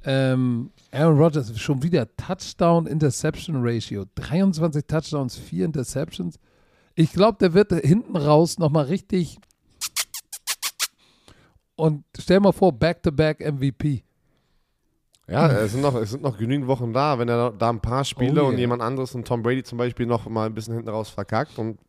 Ähm, 0.04 0.72
Aaron 0.92 1.18
Rodgers 1.18 1.60
schon 1.60 1.84
wieder 1.84 2.08
Touchdown-Interception-Ratio. 2.16 4.06
23 4.16 4.86
Touchdowns, 4.86 5.36
4 5.36 5.66
Interceptions. 5.66 6.40
Ich 6.96 7.12
glaube, 7.12 7.38
der 7.40 7.54
wird 7.54 7.72
hinten 7.72 8.16
raus 8.16 8.58
nochmal 8.58 8.86
richtig. 8.86 9.38
Und 11.76 12.06
stell 12.18 12.40
mal 12.40 12.54
vor, 12.54 12.72
Back-to-Back 12.72 13.42
MVP. 13.42 14.05
Ja, 15.28 15.52
es 15.52 15.72
sind, 15.72 15.82
noch, 15.82 15.96
es 15.96 16.12
sind 16.12 16.22
noch 16.22 16.38
genügend 16.38 16.68
Wochen 16.68 16.94
da. 16.94 17.18
Wenn 17.18 17.28
er 17.30 17.52
da 17.52 17.70
ein 17.70 17.80
paar 17.80 18.06
Spiele 18.06 18.44
Oh 18.44 18.48
und 18.48 18.54
yeah. 18.54 18.62
jemand 18.62 18.82
anderes 18.82 19.16
und 19.16 19.28
Tom 19.28 19.42
Brady 19.42 19.64
zum 19.64 19.78
Beispiel 19.78 20.06
noch 20.06 20.28
mal 20.30 20.46
ein 20.46 20.54
bisschen 20.54 20.76
hinten 20.76 20.90
raus 20.90 21.10
verkackt, 21.10 21.58
und 21.58 21.80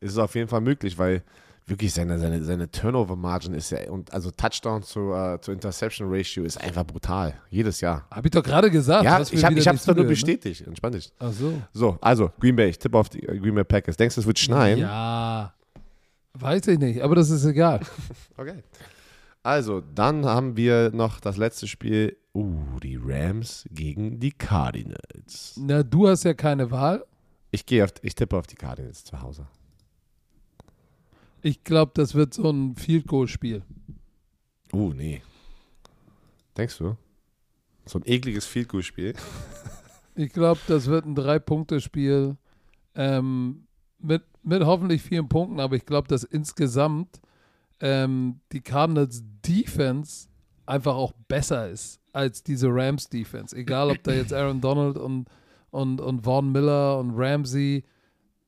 ist 0.00 0.12
es 0.12 0.18
auf 0.18 0.34
jeden 0.34 0.48
Fall 0.48 0.62
möglich, 0.62 0.98
weil 0.98 1.22
wirklich 1.66 1.92
seine, 1.92 2.18
seine, 2.18 2.42
seine 2.42 2.70
Turnover-Margin 2.70 3.54
ist 3.54 3.70
ja, 3.70 3.90
und 3.90 4.12
also 4.12 4.30
Touchdown 4.30 4.82
zu, 4.82 5.12
äh, 5.12 5.40
zu 5.40 5.52
Interception-Ratio 5.52 6.42
ist 6.44 6.60
einfach 6.60 6.84
brutal. 6.84 7.34
Jedes 7.48 7.80
Jahr. 7.80 8.06
Habe 8.10 8.28
ich 8.28 8.32
doch 8.32 8.42
gerade 8.42 8.70
gesagt. 8.70 9.04
Ja, 9.04 9.20
ich 9.20 9.32
wieder 9.32 9.50
ich 9.52 9.68
hab's 9.68 9.84
doch 9.84 9.94
nur 9.94 10.04
ne? 10.04 10.10
bestätigt. 10.10 10.66
Entspann 10.66 10.92
dich. 10.92 11.12
Ach 11.18 11.32
so. 11.32 11.60
So, 11.72 11.98
also 12.00 12.30
Green 12.40 12.56
Bay. 12.56 12.70
Ich 12.70 12.78
tippe 12.78 12.98
auf 12.98 13.08
die 13.08 13.22
äh, 13.22 13.38
Green 13.38 13.54
Bay 13.54 13.64
Packers. 13.64 13.96
Denkst 13.96 14.16
du, 14.16 14.20
es 14.20 14.26
wird 14.26 14.38
schneien? 14.38 14.80
Ja. 14.80 15.54
Weiß 16.34 16.66
ich 16.68 16.78
nicht, 16.78 17.02
aber 17.02 17.14
das 17.14 17.30
ist 17.30 17.44
egal. 17.44 17.80
Okay. 18.36 18.62
Also, 19.42 19.82
dann 19.94 20.24
haben 20.24 20.56
wir 20.56 20.90
noch 20.92 21.20
das 21.20 21.36
letzte 21.36 21.66
Spiel. 21.66 22.16
Uh, 22.32 22.78
die 22.80 22.96
Rams 22.96 23.66
gegen 23.72 24.20
die 24.20 24.30
Cardinals. 24.30 25.54
Na, 25.56 25.82
du 25.82 26.06
hast 26.06 26.22
ja 26.24 26.32
keine 26.32 26.70
Wahl. 26.70 27.04
Ich 27.50 27.66
gehe 27.66 27.82
auf, 27.82 27.92
ich 28.02 28.14
tippe 28.14 28.36
auf 28.36 28.46
die 28.46 28.54
Cardinals 28.54 29.04
zu 29.04 29.20
Hause. 29.20 29.48
Ich 31.42 31.64
glaube, 31.64 31.90
das 31.94 32.14
wird 32.14 32.34
so 32.34 32.48
ein 32.50 32.76
Field 32.76 33.08
Goal 33.08 33.26
Spiel. 33.26 33.62
Uh, 34.72 34.92
nee. 34.92 35.22
Denkst 36.56 36.78
du? 36.78 36.96
So 37.86 37.98
ein 37.98 38.06
ekliges 38.06 38.46
Field 38.46 38.68
Goal 38.68 38.82
Spiel. 38.84 39.14
Ich 40.14 40.32
glaube, 40.32 40.60
das 40.66 40.86
wird 40.86 41.06
ein 41.06 41.14
Drei-Punkte-Spiel 41.14 42.36
ähm, 42.94 43.66
mit, 43.98 44.22
mit 44.42 44.62
hoffentlich 44.64 45.02
vielen 45.02 45.28
Punkten, 45.28 45.60
aber 45.60 45.76
ich 45.76 45.86
glaube, 45.86 46.08
dass 46.08 46.24
insgesamt 46.24 47.20
ähm, 47.80 48.40
die 48.52 48.60
Cardinals 48.60 49.22
Defense 49.44 50.28
einfach 50.66 50.94
auch 50.94 51.12
besser 51.26 51.70
ist 51.70 51.99
als 52.12 52.42
diese 52.42 52.68
Rams 52.70 53.08
Defense. 53.08 53.56
Egal, 53.56 53.90
ob 53.90 54.02
da 54.02 54.12
jetzt 54.12 54.32
Aaron 54.32 54.60
Donald 54.60 54.96
und, 54.96 55.26
und, 55.70 56.00
und 56.00 56.24
Vaughn 56.24 56.52
Miller 56.52 56.98
und 56.98 57.12
Ramsey. 57.16 57.84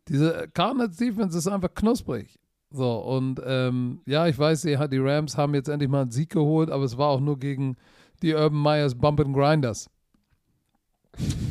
Diese 0.08 0.48
Cardinals 0.52 0.96
Defense 0.96 1.36
ist 1.36 1.46
einfach 1.46 1.74
knusprig. 1.74 2.38
So, 2.70 2.96
und 2.96 3.40
ähm, 3.44 4.00
ja, 4.06 4.26
ich 4.26 4.38
weiß, 4.38 4.62
die, 4.62 4.78
die 4.90 4.98
Rams 4.98 5.36
haben 5.36 5.54
jetzt 5.54 5.68
endlich 5.68 5.90
mal 5.90 6.02
einen 6.02 6.10
Sieg 6.10 6.30
geholt, 6.30 6.70
aber 6.70 6.84
es 6.84 6.96
war 6.96 7.08
auch 7.08 7.20
nur 7.20 7.38
gegen 7.38 7.76
die 8.22 8.34
Urban 8.34 8.62
Myers 8.62 8.94
Bump 8.94 9.20
and 9.20 9.34
Grinders. 9.34 9.90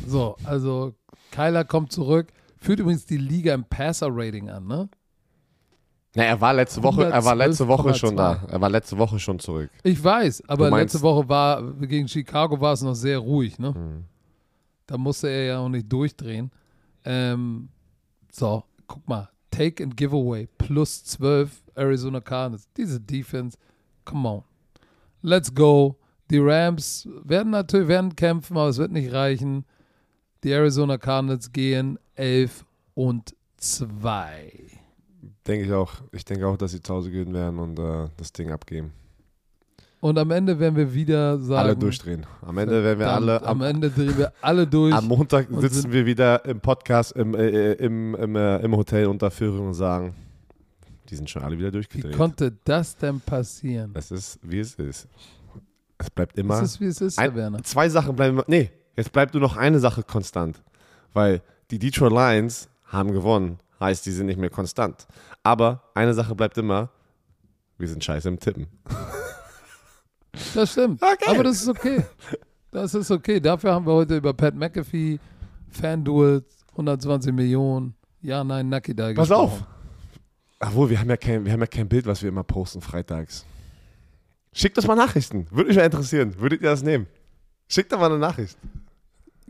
So, 0.06 0.36
also 0.44 0.94
Kyler 1.30 1.64
kommt 1.64 1.92
zurück, 1.92 2.32
führt 2.58 2.80
übrigens 2.80 3.06
die 3.06 3.18
Liga 3.18 3.54
im 3.54 3.64
Passer-Rating 3.64 4.50
an, 4.50 4.66
ne? 4.66 4.88
Na, 6.14 6.24
er 6.24 6.40
war 6.40 6.52
letzte 6.52 6.82
Woche, 6.82 7.06
er 7.06 7.24
war 7.24 7.34
letzte 7.34 7.66
Woche 7.66 7.94
schon 7.94 8.16
da. 8.16 8.34
112,2. 8.34 8.50
Er 8.50 8.60
war 8.60 8.70
letzte 8.70 8.98
Woche 8.98 9.18
schon 9.18 9.38
zurück. 9.38 9.70
Ich 9.82 10.02
weiß, 10.02 10.42
aber 10.46 10.70
letzte 10.70 11.00
Woche 11.00 11.26
war, 11.28 11.62
gegen 11.80 12.06
Chicago 12.06 12.60
war 12.60 12.74
es 12.74 12.82
noch 12.82 12.94
sehr 12.94 13.18
ruhig, 13.18 13.58
ne? 13.58 13.70
Mhm. 13.72 14.04
Da 14.86 14.98
musste 14.98 15.28
er 15.28 15.44
ja 15.44 15.58
auch 15.58 15.70
nicht 15.70 15.90
durchdrehen. 15.90 16.50
Ähm, 17.04 17.68
so, 18.30 18.62
guck 18.86 19.08
mal. 19.08 19.28
Take 19.50 19.82
and 19.84 19.96
Giveaway 19.96 20.48
plus 20.58 21.04
12 21.04 21.62
Arizona 21.74 22.20
Cardinals. 22.20 22.68
Diese 22.76 23.00
Defense, 23.00 23.56
come 24.04 24.28
on. 24.28 24.42
Let's 25.22 25.54
go. 25.54 25.98
Die 26.30 26.38
Rams 26.38 27.08
werden 27.24 27.50
natürlich 27.50 27.88
werden 27.88 28.16
kämpfen, 28.16 28.56
aber 28.56 28.68
es 28.68 28.78
wird 28.78 28.92
nicht 28.92 29.12
reichen. 29.12 29.64
Die 30.42 30.50
Arizona 30.50 30.98
Cardinals 30.98 31.52
gehen 31.52 31.98
11 32.14 32.64
und 32.94 33.34
2. 33.58 34.81
Denke 35.46 35.66
ich 35.66 35.72
auch. 35.72 35.92
Ich 36.12 36.24
denke 36.24 36.46
auch, 36.46 36.56
dass 36.56 36.72
sie 36.72 36.82
zu 36.82 36.92
Hause 36.94 37.10
gehen 37.10 37.32
werden 37.32 37.58
und 37.58 37.78
äh, 37.78 38.08
das 38.16 38.32
Ding 38.32 38.50
abgeben. 38.50 38.92
Und 40.00 40.18
am 40.18 40.32
Ende 40.32 40.58
werden 40.58 40.74
wir 40.74 40.92
wieder 40.92 41.38
sagen. 41.38 41.60
alle 41.68 41.76
durchdrehen. 41.76 42.26
Am 42.40 42.58
Ende 42.58 42.82
werden 42.82 42.98
wir 42.98 43.08
alle 43.12 43.40
am, 43.42 43.60
Am 43.62 43.62
Ende 43.62 43.88
drehen 43.88 44.18
wir 44.18 44.32
alle 44.40 44.66
durch. 44.66 44.92
am 44.92 45.06
Montag 45.06 45.46
sitzen 45.50 45.92
wir 45.92 46.04
wieder 46.06 46.44
im 46.44 46.60
Podcast 46.60 47.12
im, 47.12 47.34
äh, 47.36 47.74
im, 47.74 48.16
im, 48.16 48.34
äh, 48.34 48.56
im 48.58 48.76
Hotel 48.76 49.06
unter 49.06 49.30
Führung 49.30 49.68
und 49.68 49.74
sagen, 49.74 50.14
die 51.08 51.14
sind 51.14 51.30
schon 51.30 51.42
alle 51.44 51.56
wieder 51.56 51.68
Wie 51.68 51.72
durchgedreht. 51.72 52.16
konnte 52.16 52.52
das 52.64 52.96
denn 52.96 53.20
passieren? 53.20 53.92
Es 53.94 54.10
ist, 54.10 54.40
wie 54.42 54.58
es 54.58 54.74
ist. 54.74 55.06
Es 55.98 56.10
bleibt 56.10 56.36
immer. 56.36 56.56
Es 56.56 56.62
ist, 56.72 56.80
wie 56.80 56.86
es 56.86 57.00
ist, 57.00 57.18
Ein- 57.20 57.30
Herr 57.30 57.36
Werner. 57.36 57.62
Zwei 57.62 57.88
Sachen 57.88 58.16
bleiben. 58.16 58.40
Nee, 58.48 58.72
jetzt 58.96 59.12
bleibt 59.12 59.34
nur 59.34 59.40
noch 59.40 59.56
eine 59.56 59.78
Sache 59.78 60.02
konstant. 60.02 60.60
Weil 61.12 61.42
die 61.70 61.78
Detroit 61.78 62.10
Lions 62.12 62.68
haben 62.86 63.12
gewonnen. 63.12 63.60
Heißt, 63.82 64.06
die 64.06 64.12
sind 64.12 64.26
nicht 64.26 64.38
mehr 64.38 64.48
konstant. 64.48 65.08
Aber 65.42 65.82
eine 65.94 66.14
Sache 66.14 66.34
bleibt 66.36 66.56
immer, 66.56 66.88
wir 67.78 67.88
sind 67.88 68.02
scheiße 68.02 68.28
im 68.28 68.38
Tippen. 68.38 68.66
Das 70.54 70.72
stimmt. 70.72 71.02
Okay. 71.02 71.26
Aber 71.28 71.44
das 71.44 71.60
ist 71.60 71.68
okay. 71.68 72.02
Das 72.70 72.94
ist 72.94 73.10
okay. 73.10 73.38
Dafür 73.38 73.74
haben 73.74 73.84
wir 73.86 73.92
heute 73.92 74.16
über 74.16 74.32
Pat 74.32 74.54
McAfee, 74.54 75.20
FanDuel, 75.68 76.42
120 76.70 77.34
Millionen, 77.34 77.94
ja, 78.22 78.42
nein, 78.42 78.70
Nucky 78.70 78.94
da 78.94 79.12
Pass 79.12 79.28
gesprochen. 79.28 79.42
auf. 79.42 79.66
Obwohl, 80.58 80.88
wir 80.88 80.98
haben, 81.00 81.10
ja 81.10 81.18
kein, 81.18 81.44
wir 81.44 81.52
haben 81.52 81.60
ja 81.60 81.66
kein 81.66 81.86
Bild, 81.86 82.06
was 82.06 82.22
wir 82.22 82.30
immer 82.30 82.44
posten 82.44 82.80
freitags. 82.80 83.44
Schickt 84.54 84.78
uns 84.78 84.86
mal 84.86 84.94
Nachrichten. 84.94 85.46
Würde 85.50 85.68
mich 85.68 85.76
mal 85.76 85.84
interessieren. 85.84 86.34
Würdet 86.38 86.62
ihr 86.62 86.70
das 86.70 86.82
nehmen? 86.82 87.06
Schickt 87.68 87.92
doch 87.92 87.98
mal 87.98 88.06
eine 88.06 88.18
Nachricht. 88.18 88.56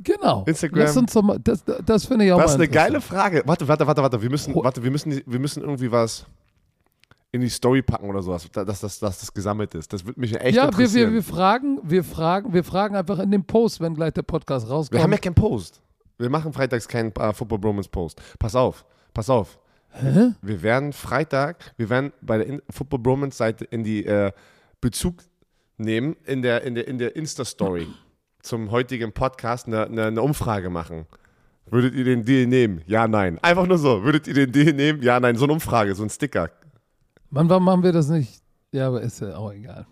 Genau. 0.03 0.45
Instagram. 0.47 0.79
Lass 0.81 0.97
uns 0.97 1.13
doch 1.13 1.23
mal, 1.23 1.39
das, 1.39 1.65
das 1.85 2.05
finde 2.07 2.25
ich 2.27 2.33
auch 2.33 2.39
Das 2.41 2.53
ist 2.53 2.57
eine 2.57 2.69
geile. 2.69 3.01
Frage. 3.01 3.43
Warte, 3.47 3.67
warte, 3.69 3.87
warte, 3.87 4.03
warte. 4.03 4.23
Wir 4.23 4.31
müssen, 4.31 4.55
warte, 4.55 4.83
wir 4.83 4.91
müssen, 4.91 5.23
wir 5.27 5.39
müssen 5.39 5.63
irgendwie 5.63 5.91
was 5.91 6.27
in 7.31 7.41
die 7.41 7.49
Story 7.49 7.81
packen 7.83 8.11
oder 8.11 8.23
sowas, 8.23 8.47
dass 8.53 8.81
das, 8.81 8.99
dass 8.99 9.21
das 9.21 9.33
gesammelt 9.33 9.75
ist. 9.75 9.93
Das 9.93 10.05
würde 10.05 10.21
mich 10.21 10.35
echt 10.39 10.55
Ja, 10.55 10.65
wir, 10.65 10.69
interessieren. 10.69 11.11
wir, 11.11 11.15
wir 11.17 11.23
fragen, 11.23 11.79
wir 11.83 12.05
fragen, 12.05 12.53
wir 12.53 12.63
fragen 12.63 12.95
einfach 12.95 13.19
in 13.19 13.31
dem 13.31 13.45
Post, 13.45 13.81
wenn 13.81 13.95
gleich 13.95 14.13
der 14.13 14.23
Podcast 14.23 14.69
rauskommt. 14.69 14.99
Wir 14.99 15.03
haben 15.03 15.13
ja 15.13 15.19
keinen 15.19 15.35
Post. 15.35 15.81
Wir 16.19 16.29
machen 16.29 16.53
freitags 16.53 16.87
keinen 16.87 17.11
äh, 17.17 17.33
Football 17.33 17.59
Bromance 17.59 17.89
Post. 17.89 18.21
Pass 18.39 18.55
auf, 18.55 18.85
pass 19.15 19.31
auf. 19.31 19.59
Hä? 19.93 20.33
Wir 20.43 20.63
werden 20.63 20.93
Freitag, 20.93 21.73
wir 21.77 21.89
werden 21.91 22.13
bei 22.21 22.39
der 22.39 22.47
in 22.47 22.63
Football 22.71 23.01
Bromance 23.01 23.37
Seite 23.37 23.65
in 23.65 23.83
die 23.83 24.05
äh, 24.05 24.31
Bezug 24.81 25.23
nehmen 25.79 26.17
in 26.27 26.43
der, 26.43 26.63
in 26.63 26.75
der, 26.75 26.87
in 26.87 26.99
der 26.99 27.17
Insta-Story 27.17 27.87
zum 28.43 28.71
heutigen 28.71 29.13
Podcast 29.13 29.67
eine, 29.67 29.85
eine, 29.87 30.07
eine 30.07 30.23
Umfrage 30.23 30.69
machen. 30.71 31.07
Würdet 31.67 31.95
ihr 31.95 32.05
den 32.05 32.25
Deal 32.25 32.47
nehmen? 32.47 32.83
Ja, 32.87 33.09
nein. 33.09 33.39
Einfach 33.41 33.67
nur 33.67 33.79
so. 33.79 34.03
Würdet 34.03 34.27
ihr 34.27 34.35
den 34.35 34.53
Deal 34.53 34.73
nehmen? 34.75 35.03
Ja, 35.03 35.19
nein. 35.21 35.37
So 35.37 35.45
eine 35.45 35.53
Umfrage, 35.55 35.95
so 35.95 36.03
ein 36.03 36.11
Sticker. 36.11 36.51
Mann, 37.31 37.49
warum 37.49 37.65
machen 37.65 37.83
wir 37.83 37.93
das 37.93 38.09
nicht? 38.09 38.43
Ja, 38.73 38.89
aber 38.89 39.01
ist 39.01 39.21
ja 39.21 39.37
auch 39.37 39.53
egal. 39.53 39.87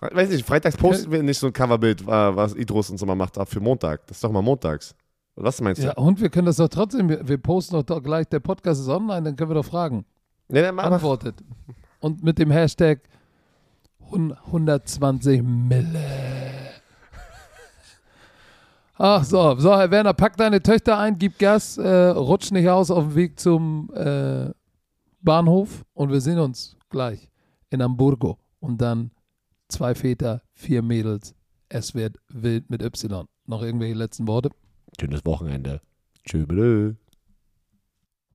Weiß 0.00 0.28
nicht, 0.28 0.46
freitags 0.46 0.76
posten 0.76 1.10
wir 1.10 1.22
nicht 1.22 1.38
so 1.38 1.46
ein 1.46 1.52
Coverbild, 1.52 2.06
was 2.06 2.54
Idros 2.54 2.90
und 2.90 2.98
so 2.98 3.06
mal 3.06 3.14
macht, 3.14 3.38
ab 3.38 3.48
für 3.48 3.60
Montag. 3.60 4.06
Das 4.06 4.18
ist 4.18 4.24
doch 4.24 4.30
mal 4.30 4.42
montags. 4.42 4.94
Was 5.34 5.60
meinst 5.60 5.82
du? 5.82 5.86
Ja, 5.86 5.94
und 5.94 6.20
wir 6.20 6.28
können 6.28 6.46
das 6.46 6.56
doch 6.56 6.68
trotzdem, 6.68 7.08
wir, 7.08 7.26
wir 7.26 7.38
posten 7.38 7.82
doch, 7.84 8.02
gleich, 8.02 8.28
der 8.28 8.40
Podcast 8.40 8.80
ist 8.82 8.88
online, 8.88 9.22
dann 9.22 9.36
können 9.36 9.50
wir 9.50 9.54
doch 9.54 9.64
fragen. 9.64 10.04
Nee, 10.48 10.60
nee, 10.62 10.72
mach. 10.72 10.84
Antwortet. 10.84 11.36
Und 12.00 12.22
mit 12.22 12.38
dem 12.38 12.50
Hashtag 12.50 13.00
hun- 14.10 14.32
120 14.46 15.42
Mille. 15.42 16.04
Ach 18.96 19.24
so, 19.24 19.56
so, 19.58 19.76
Herr 19.76 19.90
Werner, 19.90 20.14
pack 20.14 20.36
deine 20.36 20.62
Töchter 20.62 20.98
ein, 20.98 21.18
gib 21.18 21.38
Gas, 21.38 21.78
äh, 21.78 21.88
rutsch 21.88 22.52
nicht 22.52 22.68
aus 22.68 22.90
auf 22.90 23.04
dem 23.04 23.14
Weg 23.16 23.40
zum 23.40 23.90
äh, 23.92 24.50
Bahnhof 25.20 25.84
und 25.94 26.12
wir 26.12 26.20
sehen 26.20 26.38
uns 26.38 26.76
gleich 26.90 27.30
in 27.70 27.82
Hamburgo. 27.82 28.38
Und 28.60 28.80
dann 28.80 29.10
zwei 29.68 29.94
Väter, 29.94 30.42
vier 30.52 30.82
Mädels. 30.82 31.34
Es 31.68 31.94
wird 31.94 32.18
wild 32.28 32.70
mit 32.70 32.82
Y. 32.82 33.26
Noch 33.46 33.62
irgendwelche 33.62 33.94
letzten 33.94 34.28
Worte? 34.28 34.50
Schönes 34.98 35.24
Wochenende. 35.24 35.80
Tschüss. 36.24 36.94